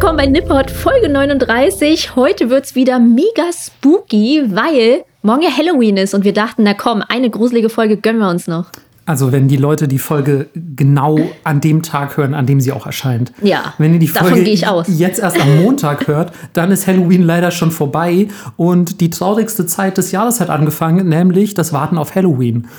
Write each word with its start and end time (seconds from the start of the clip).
willkommen 0.00 0.16
bei 0.16 0.26
Nippot 0.26 0.70
Folge 0.70 1.10
39. 1.10 2.16
Heute 2.16 2.48
wird's 2.48 2.74
wieder 2.74 2.98
mega 2.98 3.50
spooky, 3.52 4.42
weil 4.48 5.04
morgen 5.20 5.42
ja 5.42 5.50
Halloween 5.54 5.98
ist 5.98 6.14
und 6.14 6.24
wir 6.24 6.32
dachten, 6.32 6.62
na 6.62 6.72
komm, 6.72 7.02
eine 7.06 7.28
gruselige 7.28 7.68
Folge 7.68 7.98
gönnen 7.98 8.18
wir 8.18 8.30
uns 8.30 8.46
noch. 8.46 8.70
Also 9.04 9.30
wenn 9.30 9.46
die 9.46 9.58
Leute 9.58 9.88
die 9.88 9.98
Folge 9.98 10.48
genau 10.54 11.18
an 11.44 11.60
dem 11.60 11.82
Tag 11.82 12.16
hören, 12.16 12.32
an 12.32 12.46
dem 12.46 12.62
sie 12.62 12.72
auch 12.72 12.86
erscheint. 12.86 13.34
Ja, 13.42 13.74
Wenn 13.76 13.92
ihr 13.92 13.98
die 13.98 14.08
Folge 14.08 14.42
gehe 14.42 14.54
ich 14.54 14.66
aus. 14.66 14.86
jetzt 14.88 15.18
erst 15.20 15.38
am 15.38 15.62
Montag 15.62 16.06
hört, 16.08 16.32
dann 16.54 16.70
ist 16.70 16.86
Halloween 16.86 17.22
leider 17.22 17.50
schon 17.50 17.70
vorbei 17.70 18.28
und 18.56 19.02
die 19.02 19.10
traurigste 19.10 19.66
Zeit 19.66 19.98
des 19.98 20.12
Jahres 20.12 20.40
hat 20.40 20.48
angefangen, 20.48 21.10
nämlich 21.10 21.52
das 21.52 21.74
Warten 21.74 21.98
auf 21.98 22.14
Halloween. 22.14 22.68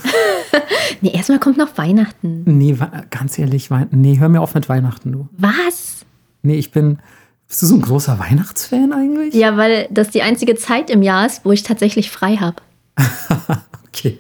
Nee, 1.04 1.14
erstmal 1.16 1.40
kommt 1.40 1.58
noch 1.58 1.78
Weihnachten. 1.78 2.44
Nee, 2.46 2.76
ganz 3.10 3.40
ehrlich, 3.40 3.70
nee, 3.90 4.20
hör 4.20 4.30
mir 4.30 4.40
auf 4.42 4.54
mit 4.54 4.70
Weihnachten, 4.70 5.12
du. 5.12 5.28
Was? 5.38 6.01
Nee, 6.44 6.56
ich 6.56 6.72
bin. 6.72 7.00
Bist 7.48 7.62
du 7.62 7.66
so 7.66 7.76
ein 7.76 7.82
großer 7.82 8.18
Weihnachtsfan 8.18 8.94
eigentlich? 8.94 9.34
Ja, 9.34 9.58
weil 9.58 9.88
das 9.92 10.10
die 10.10 10.22
einzige 10.22 10.56
Zeit 10.56 10.90
im 10.90 11.02
Jahr 11.02 11.26
ist, 11.26 11.44
wo 11.44 11.52
ich 11.52 11.64
tatsächlich 11.64 12.10
frei 12.10 12.38
habe. 12.38 12.58
Okay. 13.94 14.18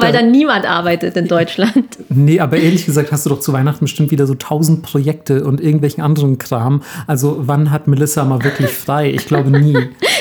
weil 0.00 0.12
dann 0.12 0.30
niemand 0.30 0.66
arbeitet 0.66 1.16
in 1.16 1.26
Deutschland. 1.26 1.96
Nee, 2.10 2.40
aber 2.40 2.58
ehrlich 2.58 2.84
gesagt 2.84 3.10
hast 3.10 3.24
du 3.24 3.30
doch 3.30 3.40
zu 3.40 3.54
Weihnachten 3.54 3.86
bestimmt 3.86 4.10
wieder 4.10 4.26
so 4.26 4.34
tausend 4.34 4.82
Projekte 4.82 5.44
und 5.44 5.62
irgendwelchen 5.62 6.04
anderen 6.04 6.36
Kram. 6.36 6.82
Also 7.06 7.38
wann 7.40 7.70
hat 7.70 7.88
Melissa 7.88 8.24
mal 8.24 8.44
wirklich 8.44 8.70
frei? 8.70 9.10
Ich 9.10 9.26
glaube 9.26 9.50
nie. 9.50 9.76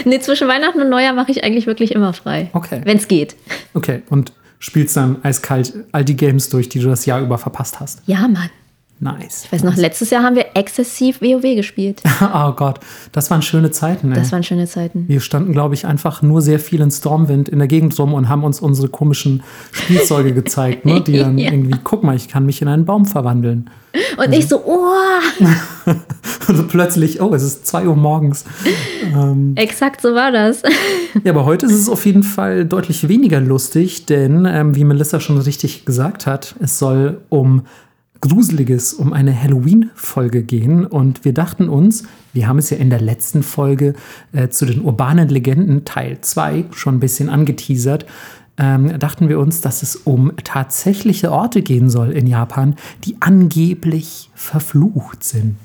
Nee, 0.06 0.20
zwischen 0.20 0.48
Weihnachten 0.48 0.80
und 0.80 0.90
Neujahr 0.90 1.14
mache 1.14 1.32
ich 1.32 1.44
eigentlich 1.44 1.68
wirklich 1.68 1.92
immer 1.92 2.14
frei. 2.14 2.50
Okay. 2.54 2.82
Wenn 2.86 2.98
es 2.98 3.10
geht. 3.10 3.36
Okay, 3.74 4.04
und 4.10 4.32
spielst 4.60 4.96
dann 4.96 5.18
eiskalt 5.22 5.74
all 5.92 6.06
die 6.06 6.16
Games 6.16 6.48
durch, 6.48 6.70
die 6.70 6.80
du 6.80 6.88
das 6.88 7.06
Jahr 7.06 7.20
über 7.20 7.38
verpasst 7.38 7.82
hast. 7.82 8.02
Ja, 8.06 8.22
Mann. 8.22 8.50
Nice. 9.04 9.44
Ich 9.46 9.52
weiß 9.52 9.64
noch, 9.64 9.76
letztes 9.76 10.10
Jahr 10.12 10.24
haben 10.24 10.36
wir 10.38 10.46
exzessiv 10.56 11.22
WoW 11.22 11.42
gespielt. 11.56 12.02
Oh 12.36 12.52
Gott, 12.54 12.80
das 13.12 13.30
waren 13.30 13.42
schöne 13.42 13.70
Zeiten. 13.72 14.12
Ey. 14.12 14.18
Das 14.20 14.32
waren 14.32 14.44
schöne 14.44 14.66
Zeiten. 14.66 15.06
wir 15.08 15.20
standen, 15.20 15.52
glaube 15.52 15.74
ich, 15.76 15.86
einfach 15.86 16.22
nur 16.22 16.42
sehr 16.42 16.60
viel 16.60 16.80
in 16.82 16.90
Stormwind 16.90 17.50
in 17.50 17.60
der 17.60 17.68
Gegend 17.68 17.98
rum 18.00 18.14
und 18.14 18.30
haben 18.30 18.44
uns 18.44 18.60
unsere 18.62 18.88
komischen 18.88 19.44
Spielzeuge 19.72 20.34
gezeigt, 20.34 20.86
ne? 20.86 21.02
die 21.06 21.18
dann 21.18 21.38
Ja. 21.38 21.52
irgendwie, 21.52 21.76
guck 21.84 22.04
mal, 22.04 22.16
ich 22.16 22.28
kann 22.30 22.46
mich 22.46 22.62
in 22.62 22.68
einen 22.70 22.86
Baum 22.86 23.06
verwandeln. 23.06 23.70
Und 24.18 24.34
ich 24.34 24.48
so, 24.48 24.58
oh, 24.66 25.44
Und 26.48 26.68
plötzlich, 26.70 27.22
oh, 27.22 27.34
es 27.36 27.44
ist 27.44 27.68
2 27.68 27.88
Uhr 27.88 27.96
morgens. 27.96 28.46
exakt 29.56 30.02
so 30.02 30.16
war 30.16 30.32
das. 30.32 30.64
Ja, 31.24 31.32
aber 31.32 31.46
heute 31.46 31.66
ist 31.66 31.74
es 31.74 31.90
auf 31.90 32.06
jeden 32.06 32.24
Fall 32.24 32.66
deutlich 32.66 33.08
weniger 33.08 33.40
lustig, 33.40 34.06
denn 34.06 34.46
ähm, 34.46 34.76
wie 34.76 34.84
Melissa 34.84 35.20
schon 35.20 35.38
richtig 35.38 35.86
gesagt 35.86 36.26
hat, 36.26 36.56
es 36.60 36.80
soll 36.80 37.22
um 37.30 37.64
Gruseliges, 38.24 38.94
um 38.94 39.12
eine 39.12 39.38
Halloween-Folge 39.38 40.44
gehen. 40.44 40.86
Und 40.86 41.26
wir 41.26 41.34
dachten 41.34 41.68
uns, 41.68 42.04
wir 42.32 42.48
haben 42.48 42.58
es 42.58 42.70
ja 42.70 42.78
in 42.78 42.90
der 42.90 43.02
letzten 43.02 43.44
Folge 43.44 43.96
äh, 44.32 44.48
zu 44.48 44.66
den 44.66 44.82
urbanen 44.82 45.28
Legenden 45.28 45.84
Teil 45.84 46.20
2 46.22 46.66
schon 46.72 46.96
ein 46.96 47.00
bisschen 47.02 47.28
angeteasert. 47.28 48.06
Ähm, 48.58 48.98
dachten 48.98 49.28
wir 49.28 49.40
uns, 49.40 49.60
dass 49.60 49.84
es 49.84 49.98
um 49.98 50.32
tatsächliche 50.42 51.34
Orte 51.34 51.62
gehen 51.62 51.90
soll 51.90 52.12
in 52.12 52.26
Japan, 52.26 52.76
die 53.04 53.18
angeblich 53.20 54.32
verflucht 54.36 55.26
sind. 55.26 55.58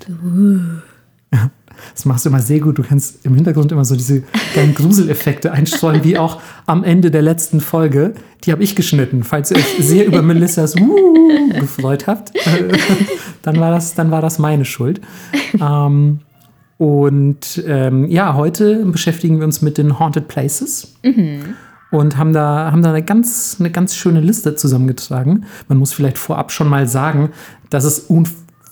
Das 1.93 2.05
machst 2.05 2.25
du 2.25 2.29
immer 2.29 2.39
sehr 2.39 2.59
gut. 2.59 2.77
Du 2.77 2.83
kannst 2.83 3.25
im 3.25 3.35
Hintergrund 3.35 3.71
immer 3.71 3.85
so 3.85 3.95
diese 3.95 4.23
kleinen 4.53 4.75
Gruseleffekte 4.75 5.51
einstreuen, 5.51 6.03
wie 6.03 6.17
auch 6.17 6.41
am 6.65 6.83
Ende 6.83 7.11
der 7.11 7.21
letzten 7.21 7.61
Folge. 7.61 8.13
Die 8.45 8.51
habe 8.51 8.63
ich 8.63 8.75
geschnitten. 8.75 9.23
Falls 9.23 9.51
ihr 9.51 9.57
euch 9.57 9.75
sehr 9.79 10.05
über 10.05 10.21
Melissas 10.21 10.77
Wuh 10.77 11.49
gefreut 11.59 12.07
habt, 12.07 12.35
äh, 12.35 12.77
dann, 13.41 13.59
war 13.59 13.71
das, 13.71 13.95
dann 13.95 14.11
war 14.11 14.21
das 14.21 14.39
meine 14.39 14.65
Schuld. 14.65 15.01
Ähm, 15.59 16.19
und 16.77 17.61
ähm, 17.67 18.07
ja, 18.09 18.35
heute 18.35 18.85
beschäftigen 18.85 19.39
wir 19.39 19.45
uns 19.45 19.61
mit 19.61 19.77
den 19.77 19.99
Haunted 19.99 20.29
Places. 20.29 20.95
Und 21.91 22.17
haben 22.17 22.33
da, 22.33 22.71
haben 22.71 22.81
da 22.81 22.89
eine, 22.89 23.03
ganz, 23.03 23.57
eine 23.59 23.71
ganz 23.71 23.95
schöne 23.95 24.21
Liste 24.21 24.55
zusammengetragen. 24.55 25.45
Man 25.67 25.77
muss 25.77 25.91
vielleicht 25.91 26.17
vorab 26.17 26.51
schon 26.51 26.69
mal 26.69 26.87
sagen, 26.87 27.31
dass 27.69 27.83
es 27.83 27.99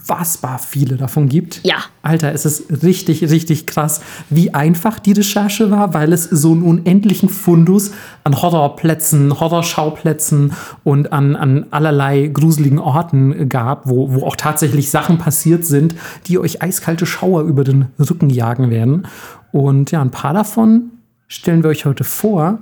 unfassbar 0.08 0.60
viele 0.60 0.96
davon 0.96 1.28
gibt. 1.28 1.62
Ja. 1.64 1.76
Alter, 2.02 2.32
es 2.34 2.46
ist 2.46 2.84
richtig, 2.84 3.22
richtig 3.24 3.66
krass, 3.66 4.02
wie 4.30 4.54
einfach 4.54 5.00
die 5.00 5.12
Recherche 5.12 5.70
war, 5.72 5.94
weil 5.94 6.14
es 6.14 6.24
so 6.24 6.54
einen 6.54 6.64
unendlichen 6.64 7.30
Fundus 7.30 7.92
an 8.24 8.42
Horrorplätzen, 8.42 9.40
Horrorschauplätzen 9.40 10.54
und 10.84 11.12
an, 11.12 11.36
an 11.36 11.66
allerlei 11.72 12.28
gruseligen 12.28 12.80
Orten 12.80 13.50
gab, 13.50 13.88
wo, 13.88 14.14
wo 14.14 14.26
auch 14.26 14.36
tatsächlich 14.36 14.90
Sachen 14.90 15.18
passiert 15.18 15.66
sind, 15.66 15.96
die 16.28 16.40
euch 16.40 16.62
eiskalte 16.62 17.06
Schauer 17.06 17.42
über 17.42 17.64
den 17.64 17.88
Rücken 18.00 18.30
jagen 18.30 18.70
werden. 18.70 19.08
Und 19.52 19.92
ja, 19.92 20.02
ein 20.02 20.12
paar 20.12 20.34
davon 20.34 20.92
stellen 21.28 21.64
wir 21.64 21.70
euch 21.70 21.86
heute 21.86 22.04
vor. 22.04 22.60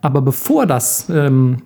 Aber 0.00 0.22
bevor 0.22 0.66
das 0.66 1.08
ähm, 1.10 1.62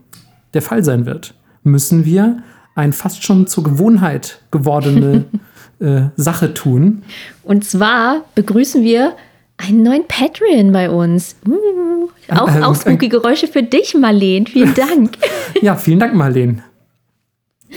der 0.54 0.62
Fall 0.62 0.82
sein 0.82 1.06
wird, 1.06 1.34
müssen 1.62 2.04
wir 2.04 2.42
ein 2.80 2.92
fast 2.92 3.24
schon 3.24 3.46
zur 3.46 3.64
Gewohnheit 3.64 4.40
gewordene 4.50 5.24
äh, 5.80 6.02
Sache 6.16 6.54
tun. 6.54 7.02
Und 7.42 7.64
zwar 7.64 8.22
begrüßen 8.34 8.82
wir 8.82 9.12
einen 9.56 9.82
neuen 9.82 10.06
Patreon 10.06 10.72
bei 10.72 10.90
uns. 10.90 11.36
Uh, 11.46 12.08
auch, 12.28 12.48
Äh, 12.48 12.62
auch 12.62 12.72
äh, 12.72 12.80
spooky 12.80 13.08
Geräusche 13.08 13.46
für 13.46 13.62
dich, 13.62 13.94
Marleen. 13.94 14.46
Vielen 14.46 14.74
Dank. 14.74 15.18
Ja, 15.62 15.74
vielen 15.74 15.98
Dank, 15.98 16.14
Marleen. 16.14 16.62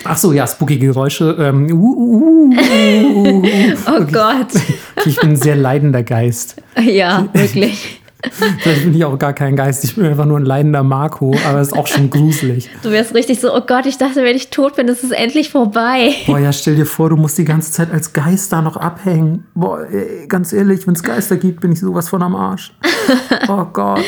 Ach 0.03 0.17
so, 0.17 0.31
ja, 0.31 0.47
spooky 0.47 0.77
Geräusche. 0.77 1.35
Ähm, 1.39 1.71
uh, 1.71 1.75
uh, 1.75 2.13
uh, 2.13 2.53
uh, 2.53 3.37
uh. 3.37 3.43
Oh 3.87 4.05
Gott. 4.11 4.47
Ich 5.05 5.17
bin 5.19 5.31
ein 5.31 5.35
sehr 5.35 5.55
leidender 5.55 6.03
Geist. 6.03 6.61
Ja, 6.79 7.27
wirklich. 7.33 7.99
Vielleicht 8.31 8.83
bin 8.83 8.95
ich 8.95 9.05
auch 9.05 9.17
gar 9.19 9.33
kein 9.33 9.55
Geist. 9.55 9.83
Ich 9.83 9.95
bin 9.95 10.05
einfach 10.05 10.25
nur 10.25 10.37
ein 10.37 10.45
leidender 10.45 10.83
Marco, 10.83 11.35
aber 11.45 11.59
es 11.59 11.69
ist 11.69 11.73
auch 11.73 11.87
schon 11.87 12.09
gruselig. 12.09 12.69
Du 12.81 12.91
wärst 12.91 13.13
richtig 13.13 13.39
so, 13.39 13.53
oh 13.53 13.61
Gott, 13.61 13.85
ich 13.85 13.97
dachte, 13.97 14.23
wenn 14.23 14.35
ich 14.35 14.49
tot 14.49 14.75
bin, 14.75 14.87
ist 14.87 15.03
es 15.03 15.11
endlich 15.11 15.49
vorbei. 15.49 16.13
Boah, 16.25 16.39
ja, 16.39 16.53
stell 16.53 16.75
dir 16.75 16.85
vor, 16.85 17.09
du 17.09 17.17
musst 17.17 17.37
die 17.37 17.45
ganze 17.45 17.71
Zeit 17.71 17.91
als 17.91 18.13
Geist 18.13 18.51
da 18.53 18.61
noch 18.61 18.77
abhängen. 18.77 19.45
Boah, 19.53 19.85
ey, 19.89 20.27
ganz 20.27 20.53
ehrlich, 20.53 20.87
wenn 20.87 20.93
es 20.93 21.03
Geister 21.03 21.37
gibt, 21.37 21.61
bin 21.61 21.71
ich 21.71 21.79
sowas 21.79 22.09
von 22.09 22.21
am 22.21 22.35
Arsch. 22.35 22.73
Oh 23.49 23.65
Gott. 23.65 24.03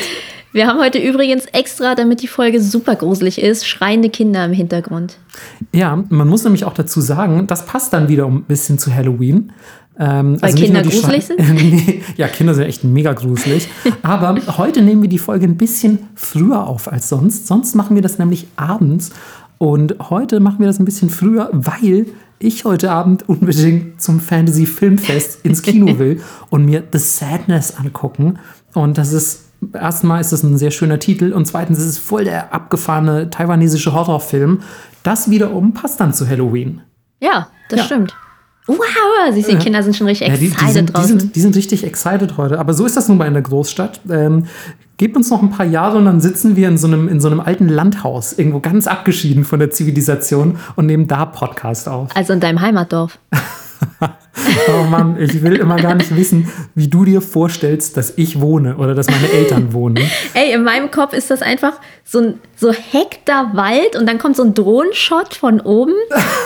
Wir 0.55 0.67
haben 0.67 0.79
heute 0.79 0.99
übrigens 0.99 1.47
extra, 1.47 1.95
damit 1.95 2.21
die 2.21 2.29
Folge 2.29 2.61
super 2.61 2.95
gruselig 2.95 3.41
ist, 3.41 3.67
schreiende 3.67 4.09
Kinder 4.09 4.45
im 4.45 4.53
Hintergrund. 4.53 5.17
Ja, 5.73 6.01
man 6.07 6.29
muss 6.29 6.45
nämlich 6.45 6.63
auch 6.63 6.73
dazu 6.73 7.01
sagen, 7.01 7.45
das 7.47 7.65
passt 7.65 7.91
dann 7.91 8.07
wieder 8.07 8.25
ein 8.25 8.43
bisschen 8.43 8.79
zu 8.79 8.95
Halloween. 8.95 9.51
Ähm, 9.97 10.41
Weil 10.41 10.53
nicht 10.53 10.65
Kinder 10.65 10.81
gruselig 10.81 11.23
Schre- 11.25 11.27
sind? 11.37 11.53
nee, 11.55 12.01
ja, 12.17 12.27
Kinder 12.27 12.53
sind 12.53 12.65
echt 12.65 12.83
mega 12.83 13.13
gruselig. 13.13 13.69
Aber 14.01 14.35
heute 14.57 14.81
nehmen 14.81 15.01
wir 15.01 15.09
die 15.09 15.19
Folge 15.19 15.45
ein 15.45 15.55
bisschen 15.57 15.99
früher 16.15 16.67
auf 16.67 16.91
als 16.91 17.07
sonst. 17.09 17.47
Sonst 17.47 17.75
machen 17.75 17.95
wir 17.95 18.01
das 18.01 18.19
nämlich 18.19 18.47
abends. 18.57 19.11
Und 19.57 19.95
heute 20.09 20.39
machen 20.41 20.59
wir 20.59 20.67
das 20.67 20.79
ein 20.79 20.85
bisschen 20.85 21.09
früher, 21.09 21.49
weil 21.53 22.07
ich 22.39 22.65
heute 22.65 22.91
Abend 22.91 23.29
unbedingt 23.29 24.01
zum 24.01 24.19
Fantasy 24.19 24.65
Filmfest 24.65 25.39
ins 25.45 25.61
Kino 25.61 25.97
will 25.97 26.21
und 26.49 26.65
mir 26.65 26.83
The 26.91 26.99
Sadness 26.99 27.77
angucken. 27.77 28.37
Und 28.73 28.97
das 28.97 29.13
ist, 29.13 29.45
erstmal 29.73 30.19
ist 30.19 30.33
das 30.33 30.43
ein 30.43 30.57
sehr 30.57 30.71
schöner 30.71 30.99
Titel 30.99 31.31
und 31.31 31.45
zweitens 31.47 31.79
ist 31.79 31.85
es 31.85 31.97
voll 31.97 32.25
der 32.25 32.53
abgefahrene 32.53 33.29
taiwanesische 33.29 33.93
Horrorfilm. 33.93 34.59
Das 35.03 35.29
wiederum 35.29 35.73
passt 35.73 36.01
dann 36.01 36.13
zu 36.13 36.27
Halloween. 36.27 36.81
Ja, 37.21 37.47
das 37.69 37.79
Ja. 37.79 37.85
stimmt. 37.85 38.13
Wow, 38.67 38.77
siehst 39.31 39.47
du, 39.49 39.55
die 39.55 39.63
Kinder 39.63 39.83
sind 39.83 39.95
schon 39.95 40.07
richtig 40.07 40.27
Ja, 40.27 40.35
die, 40.37 40.47
excited 40.47 40.67
die, 40.69 40.73
sind, 40.73 40.89
die, 40.89 40.93
draußen. 40.93 41.19
sind, 41.19 41.35
die 41.35 41.39
sind 41.41 41.55
richtig 41.55 41.83
excited 41.83 42.37
heute. 42.37 42.59
Aber 42.59 42.73
so 42.73 42.85
ist 42.85 42.97
das 42.97 43.07
nun 43.07 43.17
mal 43.17 43.27
in 43.27 43.33
der 43.33 43.43
Großstadt. 43.43 44.01
Ähm, 44.09 44.45
gebt 44.97 45.15
uns 45.15 45.29
noch 45.29 45.41
ein 45.43 45.51
paar 45.51 45.65
Jahre 45.65 45.97
und 45.97 46.05
dann 46.05 46.19
sitzen 46.21 46.55
wir 46.55 46.67
in 46.67 46.77
so, 46.77 46.87
einem, 46.87 47.07
in 47.07 47.19
so 47.19 47.27
einem 47.27 47.39
alten 47.41 47.67
Landhaus, 47.69 48.33
irgendwo 48.33 48.59
ganz 48.61 48.87
abgeschieden 48.87 49.43
von 49.43 49.59
der 49.59 49.69
Zivilisation 49.71 50.57
und 50.75 50.85
nehmen 50.87 51.07
da 51.07 51.25
Podcast 51.25 51.87
auf. 51.87 52.09
also 52.15 52.33
in 52.33 52.39
deinem 52.39 52.61
Heimatdorf. 52.61 53.19
Oh 54.67 54.83
Mann, 54.83 55.17
ich 55.19 55.41
will 55.41 55.55
immer 55.55 55.77
gar 55.77 55.95
nicht 55.95 56.15
wissen, 56.15 56.51
wie 56.75 56.87
du 56.87 57.05
dir 57.05 57.21
vorstellst, 57.21 57.95
dass 57.97 58.13
ich 58.17 58.41
wohne 58.41 58.75
oder 58.77 58.93
dass 58.93 59.07
meine 59.09 59.29
Eltern 59.31 59.73
wohnen. 59.73 59.97
Ey, 60.33 60.53
in 60.53 60.63
meinem 60.63 60.91
Kopf 60.91 61.13
ist 61.13 61.31
das 61.31 61.41
einfach 61.41 61.73
so 62.03 62.19
ein 62.19 62.39
so 62.55 62.71
Hektar 62.71 63.55
Wald 63.55 63.95
und 63.95 64.07
dann 64.07 64.17
kommt 64.17 64.35
so 64.35 64.43
ein 64.43 64.53
Drohnenshot 64.53 65.33
von 65.35 65.61
oben, 65.61 65.93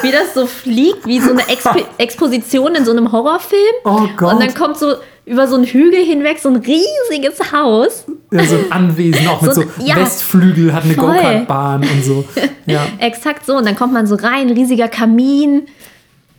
wie 0.04 0.12
das 0.12 0.34
so 0.36 0.46
fliegt, 0.46 1.06
wie 1.08 1.20
so 1.20 1.32
eine 1.32 1.48
Expo 1.50 1.80
Exposition 1.98 2.76
in 2.76 2.86
so 2.86 2.92
einem 2.92 3.12
Horrorfilm. 3.12 3.60
Oh 3.86 4.08
Gott. 4.18 4.34
Und 4.34 4.42
dann 4.42 4.54
kommt 4.54 4.78
so 4.78 4.94
über 5.26 5.48
so 5.48 5.56
einen 5.56 5.66
Hügel 5.66 6.04
hinweg 6.06 6.40
so 6.40 6.50
ein 6.50 6.58
riesiges 6.58 7.52
Haus. 7.52 8.06
Ja, 8.32 8.44
so 8.46 8.56
ein 8.56 8.72
Anwesen, 8.72 9.28
auch 9.28 9.42
mit 9.42 9.54
So 9.54 9.62
so, 9.62 9.68
ein- 9.68 9.86
ja, 9.86 9.96
Westflügel, 9.98 10.74
hat 10.74 10.86
eine. 10.86 10.96
Go-Kart-Bahn 10.96 11.82
und 11.82 12.04
so. 12.06 12.24
Ja. 12.66 12.86
Exakt 13.00 13.48
so. 13.48 13.56
Und 13.58 13.66
dann 13.66 13.76
kommt 13.76 13.94
man 13.94 14.06
so 14.06 14.14
rein, 14.14 14.52
riesiger 14.52 14.88
Kamin. 14.90 15.64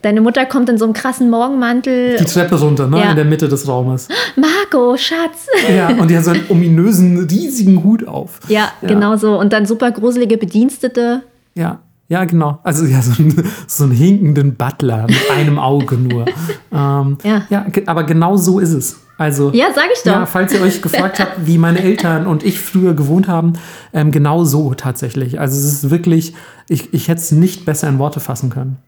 Deine 0.03 0.21
Mutter 0.21 0.47
kommt 0.47 0.69
in 0.69 0.79
so 0.79 0.85
einem 0.87 0.95
krassen 0.95 1.29
Morgenmantel. 1.31 2.17
Die 2.17 2.25
Treppe 2.25 2.59
runter, 2.59 2.87
ne? 2.87 2.99
Ja. 3.01 3.11
In 3.11 3.17
der 3.17 3.25
Mitte 3.27 3.49
des 3.49 3.69
Raumes. 3.69 4.09
Marco, 4.37 4.97
Schatz. 4.97 5.47
Ja, 5.75 5.89
und 5.91 6.09
die 6.11 6.17
hat 6.17 6.25
so 6.25 6.31
einen 6.31 6.45
ominösen, 6.49 7.27
riesigen 7.31 7.85
Hut 7.85 8.07
auf. 8.09 8.41
Ja, 8.49 8.71
genau 8.81 9.17
so. 9.17 9.39
Und 9.39 9.53
dann 9.53 9.67
super 9.67 9.91
gruselige 9.91 10.39
Bedienstete. 10.39 11.23
Ja. 11.55 11.81
Ja, 12.09 12.25
genau. 12.25 12.59
Also 12.65 12.87
ja, 12.87 13.01
so, 13.03 13.23
ein, 13.23 13.45
so 13.69 13.85
einen 13.85 13.93
hinkenden 13.93 14.57
Butler 14.57 15.07
mit 15.07 15.31
einem 15.31 15.59
Auge 15.61 15.95
nur. 15.97 16.25
ähm, 16.73 17.19
Ja. 17.23 17.43
ja, 17.51 17.67
aber 17.87 18.03
genau 18.03 18.37
so 18.37 18.59
ist 18.59 18.73
es. 18.73 18.97
Also, 19.17 19.51
Ja, 19.53 19.67
sag 19.75 19.85
ich 19.95 20.01
doch. 20.03 20.13
ja, 20.13 20.27
falls 20.27 20.53
ihr 20.55 20.63
euch 20.63 20.81
gefragt 20.83 21.21
habt, 21.21 21.47
wie 21.47 21.59
meine 21.59 21.81
Eltern 21.83 22.27
und 22.27 22.43
ich 22.43 22.59
früher 22.59 22.95
gewohnt 22.95 23.29
haben, 23.29 23.53
ähm, 23.93 24.11
genau 24.11 24.45
so 24.45 24.73
tatsächlich. 24.75 25.39
Also 25.39 25.57
es 25.59 25.65
ist 25.85 25.91
wirklich, 25.91 26.33
ich, 26.69 26.93
ich 26.95 27.07
hätte 27.09 27.21
es 27.21 27.31
nicht 27.31 27.65
besser 27.67 27.87
in 27.89 27.99
Worte 27.99 28.19
fassen 28.19 28.49
können. 28.51 28.79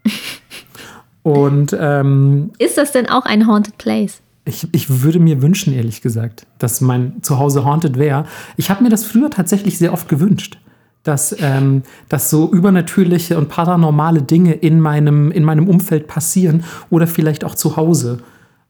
Und 1.23 1.77
ähm, 1.79 2.51
Ist 2.59 2.79
das 2.79 2.93
denn 2.93 3.09
auch 3.09 3.25
ein 3.25 3.47
Haunted 3.47 3.79
Place? 3.79 4.23
ich, 4.45 4.69
ich 4.73 5.03
würde 5.03 5.21
mir 5.21 5.41
wünschen, 5.41 5.73
ehrlich 5.73 6.03
gesagt, 6.03 6.47
dass 6.59 6.81
mein 6.81 7.23
Zuhause 7.23 7.65
haunted 7.65 7.99
wäre. 7.99 8.25
Ich 8.57 8.71
habe 8.71 8.83
mir 8.83 8.91
das 8.91 9.05
früher 9.05 9.31
tatsächlich 9.31 9.79
sehr 9.79 9.93
oft 9.93 10.09
gewünscht, 10.09 10.59
dass, 11.05 11.37
ähm, 11.41 11.83
dass 12.09 12.31
so 12.31 12.51
übernatürliche 12.51 13.39
und 13.39 13.49
paranormale 13.49 14.23
Dinge 14.23 14.55
in 14.55 14.81
meinem, 14.81 15.31
in 15.31 15.45
meinem 15.45 15.69
Umfeld 15.69 16.09
passieren 16.09 16.65
oder 16.91 17.07
vielleicht 17.07 17.45
auch 17.45 17.55
zu 17.55 17.77
Hause. 17.77 18.19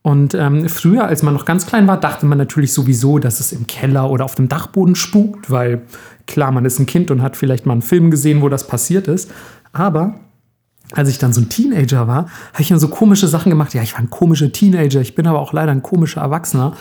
Und 0.02 0.34
ähm, 0.34 0.68
früher, 0.68 1.06
als 1.06 1.22
man 1.22 1.32
noch 1.32 1.44
ganz 1.44 1.64
klein 1.64 1.86
war, 1.86 1.98
dachte 1.98 2.26
man 2.26 2.36
natürlich 2.36 2.72
sowieso, 2.72 3.18
dass 3.18 3.40
es 3.40 3.52
im 3.52 3.66
Keller 3.66 4.10
oder 4.10 4.24
auf 4.24 4.34
dem 4.34 4.48
Dachboden 4.48 4.96
spukt, 4.96 5.50
weil 5.50 5.82
klar, 6.26 6.50
man 6.50 6.64
ist 6.64 6.80
ein 6.80 6.86
Kind 6.86 7.10
und 7.10 7.22
hat 7.22 7.36
vielleicht 7.36 7.66
mal 7.66 7.74
einen 7.74 7.82
Film 7.82 8.10
gesehen, 8.10 8.42
wo 8.42 8.48
das 8.48 8.66
passiert 8.66 9.06
ist. 9.08 9.30
Aber 9.72 10.16
als 10.92 11.08
ich 11.08 11.18
dann 11.18 11.32
so 11.32 11.40
ein 11.40 11.48
Teenager 11.48 12.06
war, 12.06 12.28
habe 12.52 12.62
ich 12.62 12.68
dann 12.68 12.78
so 12.78 12.88
komische 12.88 13.28
Sachen 13.28 13.50
gemacht. 13.50 13.74
Ja, 13.74 13.82
ich 13.82 13.94
war 13.94 14.00
ein 14.00 14.10
komischer 14.10 14.52
Teenager, 14.52 15.00
ich 15.00 15.14
bin 15.14 15.26
aber 15.26 15.40
auch 15.40 15.52
leider 15.52 15.72
ein 15.72 15.82
komischer 15.82 16.20
Erwachsener. 16.20 16.74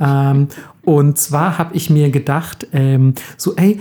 Ähm, 0.00 0.48
und 0.82 1.18
zwar 1.18 1.58
habe 1.58 1.74
ich 1.74 1.90
mir 1.90 2.10
gedacht, 2.10 2.66
ähm, 2.72 3.14
so, 3.36 3.54
ey, 3.56 3.80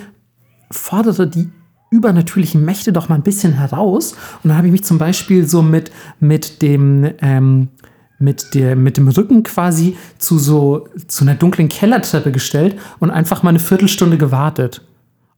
fordere 0.71 1.27
die 1.27 1.49
übernatürlichen 1.91 2.65
Mächte 2.65 2.91
doch 2.91 3.09
mal 3.09 3.15
ein 3.15 3.23
bisschen 3.23 3.53
heraus. 3.53 4.13
Und 4.43 4.49
dann 4.49 4.57
habe 4.57 4.67
ich 4.67 4.71
mich 4.71 4.83
zum 4.83 4.97
Beispiel 4.97 5.47
so 5.47 5.61
mit, 5.61 5.91
mit 6.19 6.61
dem, 6.61 7.11
ähm, 7.21 7.69
mit, 8.17 8.55
der, 8.55 8.75
mit 8.75 8.97
dem 8.97 9.07
Rücken 9.07 9.43
quasi 9.43 9.95
zu 10.17 10.39
so 10.39 10.87
zu 11.07 11.23
einer 11.23 11.35
dunklen 11.35 11.69
Kellertreppe 11.69 12.31
gestellt 12.31 12.79
und 12.99 13.11
einfach 13.11 13.43
mal 13.43 13.49
eine 13.49 13.59
Viertelstunde 13.59 14.17
gewartet 14.17 14.81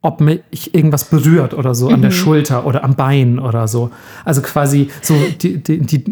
ob 0.05 0.21
mich 0.21 0.73
irgendwas 0.73 1.05
berührt 1.05 1.53
oder 1.53 1.73
so 1.75 1.89
an 1.89 2.01
der 2.01 2.11
Schulter 2.11 2.65
oder 2.65 2.83
am 2.83 2.95
Bein 2.95 3.39
oder 3.39 3.67
so. 3.67 3.89
Also 4.23 4.41
quasi 4.41 4.89
so 5.01 5.15
die, 5.41 5.61
die, 5.61 5.79
die 5.79 6.03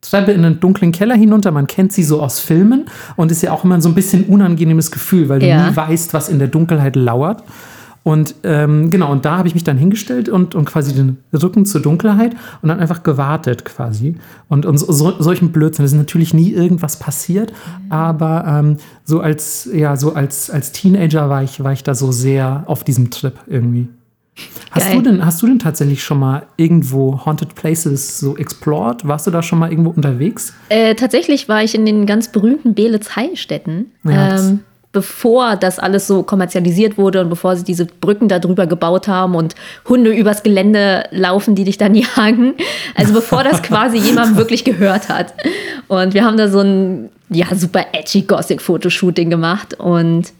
Treppe 0.00 0.32
in 0.32 0.44
einen 0.44 0.60
dunklen 0.60 0.92
Keller 0.92 1.14
hinunter. 1.16 1.50
Man 1.50 1.66
kennt 1.66 1.92
sie 1.92 2.02
so 2.04 2.20
aus 2.22 2.38
Filmen 2.40 2.86
und 3.16 3.30
ist 3.32 3.42
ja 3.42 3.52
auch 3.52 3.64
immer 3.64 3.80
so 3.80 3.88
ein 3.88 3.94
bisschen 3.94 4.24
unangenehmes 4.24 4.90
Gefühl, 4.90 5.28
weil 5.28 5.40
du 5.40 5.46
Ja. 5.46 5.68
nie 5.70 5.76
weißt, 5.76 6.14
was 6.14 6.28
in 6.28 6.38
der 6.38 6.48
Dunkelheit 6.48 6.94
lauert. 6.96 7.42
Und 8.04 8.34
ähm, 8.44 8.90
genau, 8.90 9.10
und 9.10 9.24
da 9.24 9.38
habe 9.38 9.48
ich 9.48 9.54
mich 9.54 9.64
dann 9.64 9.78
hingestellt 9.78 10.28
und, 10.28 10.54
und 10.54 10.66
quasi 10.66 10.94
den 10.94 11.16
Rücken 11.32 11.64
zur 11.64 11.80
Dunkelheit 11.80 12.36
und 12.60 12.68
dann 12.68 12.78
einfach 12.78 13.02
gewartet 13.02 13.64
quasi. 13.64 14.16
Und, 14.48 14.66
und 14.66 14.76
so, 14.76 14.92
so, 14.92 15.20
solchen 15.22 15.52
Blödsinn. 15.52 15.86
Es 15.86 15.92
ist 15.92 15.98
natürlich 15.98 16.34
nie 16.34 16.52
irgendwas 16.52 16.98
passiert, 16.98 17.54
aber 17.88 18.44
ähm, 18.46 18.76
so 19.04 19.20
als, 19.20 19.68
ja, 19.72 19.96
so 19.96 20.12
als, 20.12 20.50
als 20.50 20.72
Teenager 20.72 21.30
war 21.30 21.42
ich, 21.42 21.64
war 21.64 21.72
ich 21.72 21.82
da 21.82 21.94
so 21.94 22.12
sehr 22.12 22.64
auf 22.66 22.84
diesem 22.84 23.10
Trip 23.10 23.38
irgendwie. 23.46 23.88
Hast 24.70 24.88
Geil. 24.88 24.96
du, 24.96 25.02
denn, 25.02 25.24
hast 25.24 25.40
du 25.40 25.46
denn 25.46 25.58
tatsächlich 25.58 26.02
schon 26.02 26.18
mal 26.18 26.46
irgendwo 26.56 27.24
Haunted 27.24 27.54
Places 27.54 28.18
so 28.18 28.36
explored? 28.36 29.06
Warst 29.06 29.26
du 29.26 29.30
da 29.30 29.42
schon 29.42 29.58
mal 29.58 29.70
irgendwo 29.70 29.90
unterwegs? 29.90 30.52
Äh, 30.68 30.94
tatsächlich 30.94 31.48
war 31.48 31.62
ich 31.62 31.74
in 31.74 31.86
den 31.86 32.04
ganz 32.04 32.28
berühmten 32.28 32.74
Beelitz-Heilstätten, 32.74 33.92
Ja, 34.02 34.38
ähm, 34.38 34.60
bevor 34.94 35.56
das 35.56 35.78
alles 35.78 36.06
so 36.06 36.22
kommerzialisiert 36.22 36.96
wurde 36.96 37.20
und 37.20 37.28
bevor 37.28 37.56
sie 37.56 37.64
diese 37.64 37.84
Brücken 37.84 38.28
da 38.28 38.38
drüber 38.38 38.66
gebaut 38.66 39.08
haben 39.08 39.34
und 39.34 39.54
Hunde 39.86 40.12
übers 40.12 40.42
Gelände 40.42 41.04
laufen, 41.10 41.54
die 41.54 41.64
dich 41.64 41.76
dann 41.76 41.94
jagen. 42.16 42.54
Also 42.94 43.12
bevor 43.12 43.44
das 43.44 43.62
quasi 43.62 43.98
jemand 43.98 44.38
wirklich 44.38 44.64
gehört 44.64 45.10
hat. 45.10 45.34
Und 45.88 46.14
wir 46.14 46.24
haben 46.24 46.38
da 46.38 46.48
so 46.48 46.60
ein 46.60 47.10
ja, 47.28 47.46
super 47.54 47.84
edgy 47.92 48.22
Gothic-Fotoshooting 48.22 49.28
gemacht 49.28 49.74
und 49.74 50.32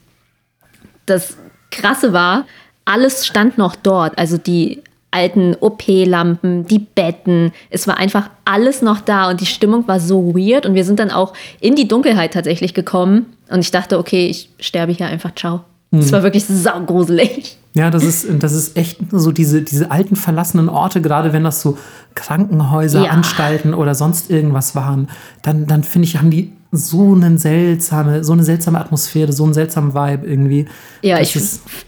das 1.06 1.36
Krasse 1.70 2.12
war, 2.12 2.46
alles 2.84 3.26
stand 3.26 3.58
noch 3.58 3.74
dort. 3.76 4.16
Also 4.16 4.38
die 4.38 4.82
alten 5.14 5.56
OP-Lampen, 5.60 6.66
die 6.66 6.80
Betten. 6.80 7.52
Es 7.70 7.86
war 7.86 7.96
einfach 7.98 8.30
alles 8.44 8.82
noch 8.82 9.00
da 9.00 9.30
und 9.30 9.40
die 9.40 9.46
Stimmung 9.46 9.86
war 9.88 10.00
so 10.00 10.34
weird. 10.34 10.66
Und 10.66 10.74
wir 10.74 10.84
sind 10.84 10.98
dann 10.98 11.10
auch 11.10 11.32
in 11.60 11.74
die 11.76 11.88
Dunkelheit 11.88 12.34
tatsächlich 12.34 12.74
gekommen. 12.74 13.26
Und 13.48 13.60
ich 13.60 13.70
dachte, 13.70 13.98
okay, 13.98 14.26
ich 14.26 14.50
sterbe 14.58 14.92
hier 14.92 15.06
einfach. 15.06 15.34
Ciao. 15.34 15.60
Es 15.92 16.10
war 16.10 16.24
wirklich 16.24 16.44
saugruselig. 16.44 17.56
Ja, 17.74 17.90
das 17.90 18.02
ist, 18.04 18.26
das 18.40 18.52
ist 18.52 18.76
echt 18.76 18.98
so 19.10 19.30
diese, 19.30 19.62
diese 19.62 19.90
alten 19.90 20.16
verlassenen 20.16 20.68
Orte, 20.68 21.00
gerade 21.00 21.32
wenn 21.32 21.44
das 21.44 21.60
so 21.60 21.78
Krankenhäuser, 22.14 23.04
Ja. 23.04 23.10
Anstalten 23.10 23.74
oder 23.74 23.94
sonst 23.94 24.30
irgendwas 24.30 24.74
waren, 24.74 25.08
dann, 25.42 25.66
dann 25.66 25.84
finde 25.84 26.06
ich, 26.08 26.16
haben 26.18 26.30
die 26.30 26.52
so 26.76 27.14
eine 27.14 27.38
seltsame, 27.38 28.24
so 28.24 28.32
eine 28.32 28.42
seltsame 28.42 28.80
Atmosphäre, 28.80 29.32
so 29.32 29.44
einen 29.44 29.54
seltsamen 29.54 29.94
Vibe 29.94 30.26
irgendwie. 30.26 30.66
Ja, 31.02 31.20
ich, 31.20 31.38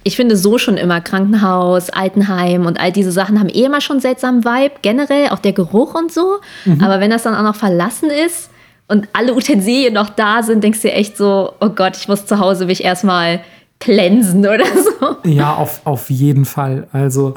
ich 0.02 0.16
finde 0.16 0.36
so 0.36 0.58
schon 0.58 0.76
immer 0.76 1.00
Krankenhaus, 1.00 1.90
Altenheim 1.90 2.66
und 2.66 2.80
all 2.80 2.92
diese 2.92 3.12
Sachen 3.12 3.38
haben 3.38 3.48
eh 3.48 3.64
immer 3.64 3.80
schon 3.80 3.94
einen 3.94 4.02
seltsamen 4.02 4.44
Vibe, 4.44 4.76
generell, 4.82 5.28
auch 5.30 5.38
der 5.38 5.52
Geruch 5.52 5.94
und 5.94 6.12
so. 6.12 6.38
Mhm. 6.64 6.82
Aber 6.82 7.00
wenn 7.00 7.10
das 7.10 7.22
dann 7.22 7.34
auch 7.34 7.42
noch 7.42 7.56
verlassen 7.56 8.10
ist 8.10 8.50
und 8.88 9.08
alle 9.12 9.34
Utensilien 9.34 9.94
noch 9.94 10.10
da 10.10 10.42
sind, 10.42 10.62
denkst 10.62 10.82
du 10.82 10.88
dir 10.88 10.94
echt 10.94 11.16
so, 11.16 11.52
oh 11.60 11.70
Gott, 11.70 11.96
ich 11.96 12.08
muss 12.08 12.26
zu 12.26 12.38
Hause 12.38 12.66
mich 12.66 12.84
erstmal 12.84 13.40
cleansen 13.80 14.40
oder 14.40 14.64
so. 14.64 15.28
ja, 15.28 15.54
auf, 15.54 15.80
auf 15.84 16.10
jeden 16.10 16.44
Fall. 16.44 16.88
Also 16.92 17.34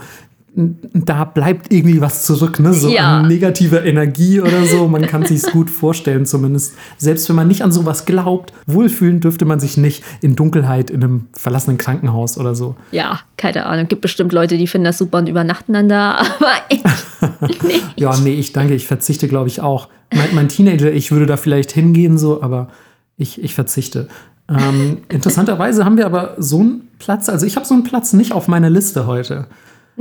da 0.55 1.25
bleibt 1.25 1.71
irgendwie 1.71 2.01
was 2.01 2.23
zurück, 2.25 2.59
ne? 2.59 2.73
So 2.73 2.89
Ja. 2.89 3.19
an 3.19 3.27
negativer 3.27 3.85
Energie 3.85 4.41
oder 4.41 4.65
so. 4.65 4.87
Man 4.87 5.03
kann 5.05 5.25
sich 5.25 5.43
gut 5.51 5.69
vorstellen, 5.69 6.25
zumindest. 6.25 6.73
Selbst 6.97 7.29
wenn 7.29 7.35
man 7.35 7.47
nicht 7.47 7.61
an 7.63 7.71
sowas 7.71 8.05
glaubt, 8.05 8.51
wohlfühlen 8.65 9.19
dürfte 9.19 9.45
man 9.45 9.59
sich 9.59 9.77
nicht 9.77 10.03
in 10.21 10.35
Dunkelheit 10.35 10.89
in 10.89 11.03
einem 11.03 11.27
verlassenen 11.33 11.77
Krankenhaus 11.77 12.37
oder 12.37 12.55
so. 12.55 12.75
Ja, 12.91 13.19
keine 13.37 13.65
Ahnung. 13.67 13.87
Gibt 13.87 14.01
bestimmt 14.01 14.33
Leute, 14.33 14.57
die 14.57 14.67
finden 14.67 14.85
das 14.85 14.97
super 14.97 15.19
und 15.19 15.29
übernachten 15.29 15.73
dann 15.73 15.87
da, 15.87 16.15
aber 16.39 16.51
ich 16.69 16.83
nicht. 17.63 17.83
Ja, 17.95 18.17
nee, 18.17 18.33
ich 18.33 18.51
danke, 18.51 18.73
ich 18.73 18.87
verzichte, 18.87 19.27
glaube 19.27 19.47
ich, 19.47 19.61
auch. 19.61 19.87
Mein, 20.13 20.33
mein 20.33 20.49
Teenager, 20.49 20.91
ich 20.91 21.11
würde 21.11 21.25
da 21.27 21.37
vielleicht 21.37 21.71
hingehen, 21.71 22.17
so, 22.17 22.41
aber 22.41 22.69
ich, 23.17 23.41
ich 23.43 23.53
verzichte. 23.53 24.07
Ähm, 24.49 24.97
interessanterweise 25.09 25.85
haben 25.85 25.97
wir 25.97 26.07
aber 26.07 26.33
so 26.39 26.59
einen 26.59 26.87
Platz, 26.97 27.29
also 27.29 27.45
ich 27.45 27.55
habe 27.55 27.67
so 27.67 27.75
einen 27.75 27.83
Platz 27.83 28.13
nicht 28.13 28.31
auf 28.31 28.47
meiner 28.47 28.69
Liste 28.71 29.05
heute. 29.05 29.45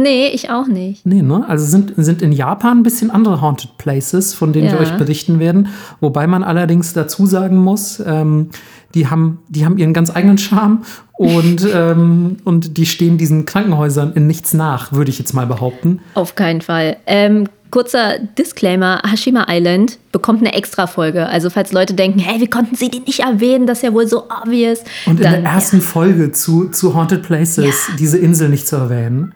Nee, 0.01 0.29
ich 0.29 0.49
auch 0.49 0.69
nicht. 0.69 1.05
Nee, 1.05 1.23
ne? 1.23 1.45
Also 1.49 1.65
sind, 1.67 1.93
sind 1.97 2.23
in 2.23 2.31
Japan 2.31 2.79
ein 2.79 2.83
bisschen 2.85 3.11
andere 3.11 3.41
Haunted 3.41 3.77
Places, 3.79 4.33
von 4.33 4.53
denen 4.53 4.69
wir 4.69 4.75
Ja. 4.75 4.81
euch 4.81 4.97
berichten 4.97 5.41
werden. 5.41 5.69
Wobei 6.01 6.29
man 6.29 6.45
allerdings 6.45 6.93
dazu 6.93 7.27
sagen 7.27 7.57
muss, 7.57 8.01
ähm, 8.07 8.51
die, 8.95 9.09
haben, 9.09 9.41
die 9.49 9.65
haben 9.65 9.77
ihren 9.77 9.93
ganz 9.93 10.15
eigenen 10.15 10.39
Charme 10.39 10.83
und, 11.15 11.67
ähm, 11.75 12.37
und 12.45 12.77
die 12.79 12.87
stehen 12.87 13.19
diesen 13.19 13.45
Krankenhäusern 13.45 14.13
in 14.15 14.29
nichts 14.29 14.55
nach, 14.55 14.93
würde 14.93 15.11
ich 15.11 15.19
jetzt 15.19 15.33
mal 15.35 15.49
behaupten. 15.49 15.99
Auf 16.15 16.37
keinen 16.37 16.61
Fall. 16.61 16.97
Ähm, 17.07 17.49
kurzer 17.71 18.19
Disclaimer: 18.39 19.03
Hashima 19.09 19.47
Island 19.49 19.99
bekommt 20.13 20.41
eine 20.41 20.55
Extra-Folge. 20.55 21.27
Also, 21.27 21.51
falls 21.51 21.73
Leute 21.73 21.95
denken, 21.95 22.19
hey, 22.19 22.41
wie 22.41 22.47
konnten 22.49 22.75
sie 22.75 22.89
den 22.91 23.03
nicht 23.05 23.21
erwähnen? 23.21 23.67
Das 23.67 23.79
ist 23.79 23.83
ja 23.85 23.93
wohl 23.93 24.07
so 24.09 24.25
obvious. 24.25 24.81
Und 25.07 25.19
in 25.19 25.23
Dann, 25.23 25.43
der 25.43 25.53
ersten 25.53 25.81
Folge 25.81 26.33
zu, 26.33 26.69
zu 26.71 26.95
Haunted 26.95 27.23
Places 27.23 27.65
Ja. 27.65 27.71
Ah. 27.71 27.97
diese 27.99 28.19
Insel 28.19 28.49
nicht 28.49 28.67
zu 28.67 28.77
erwähnen. 28.77 29.33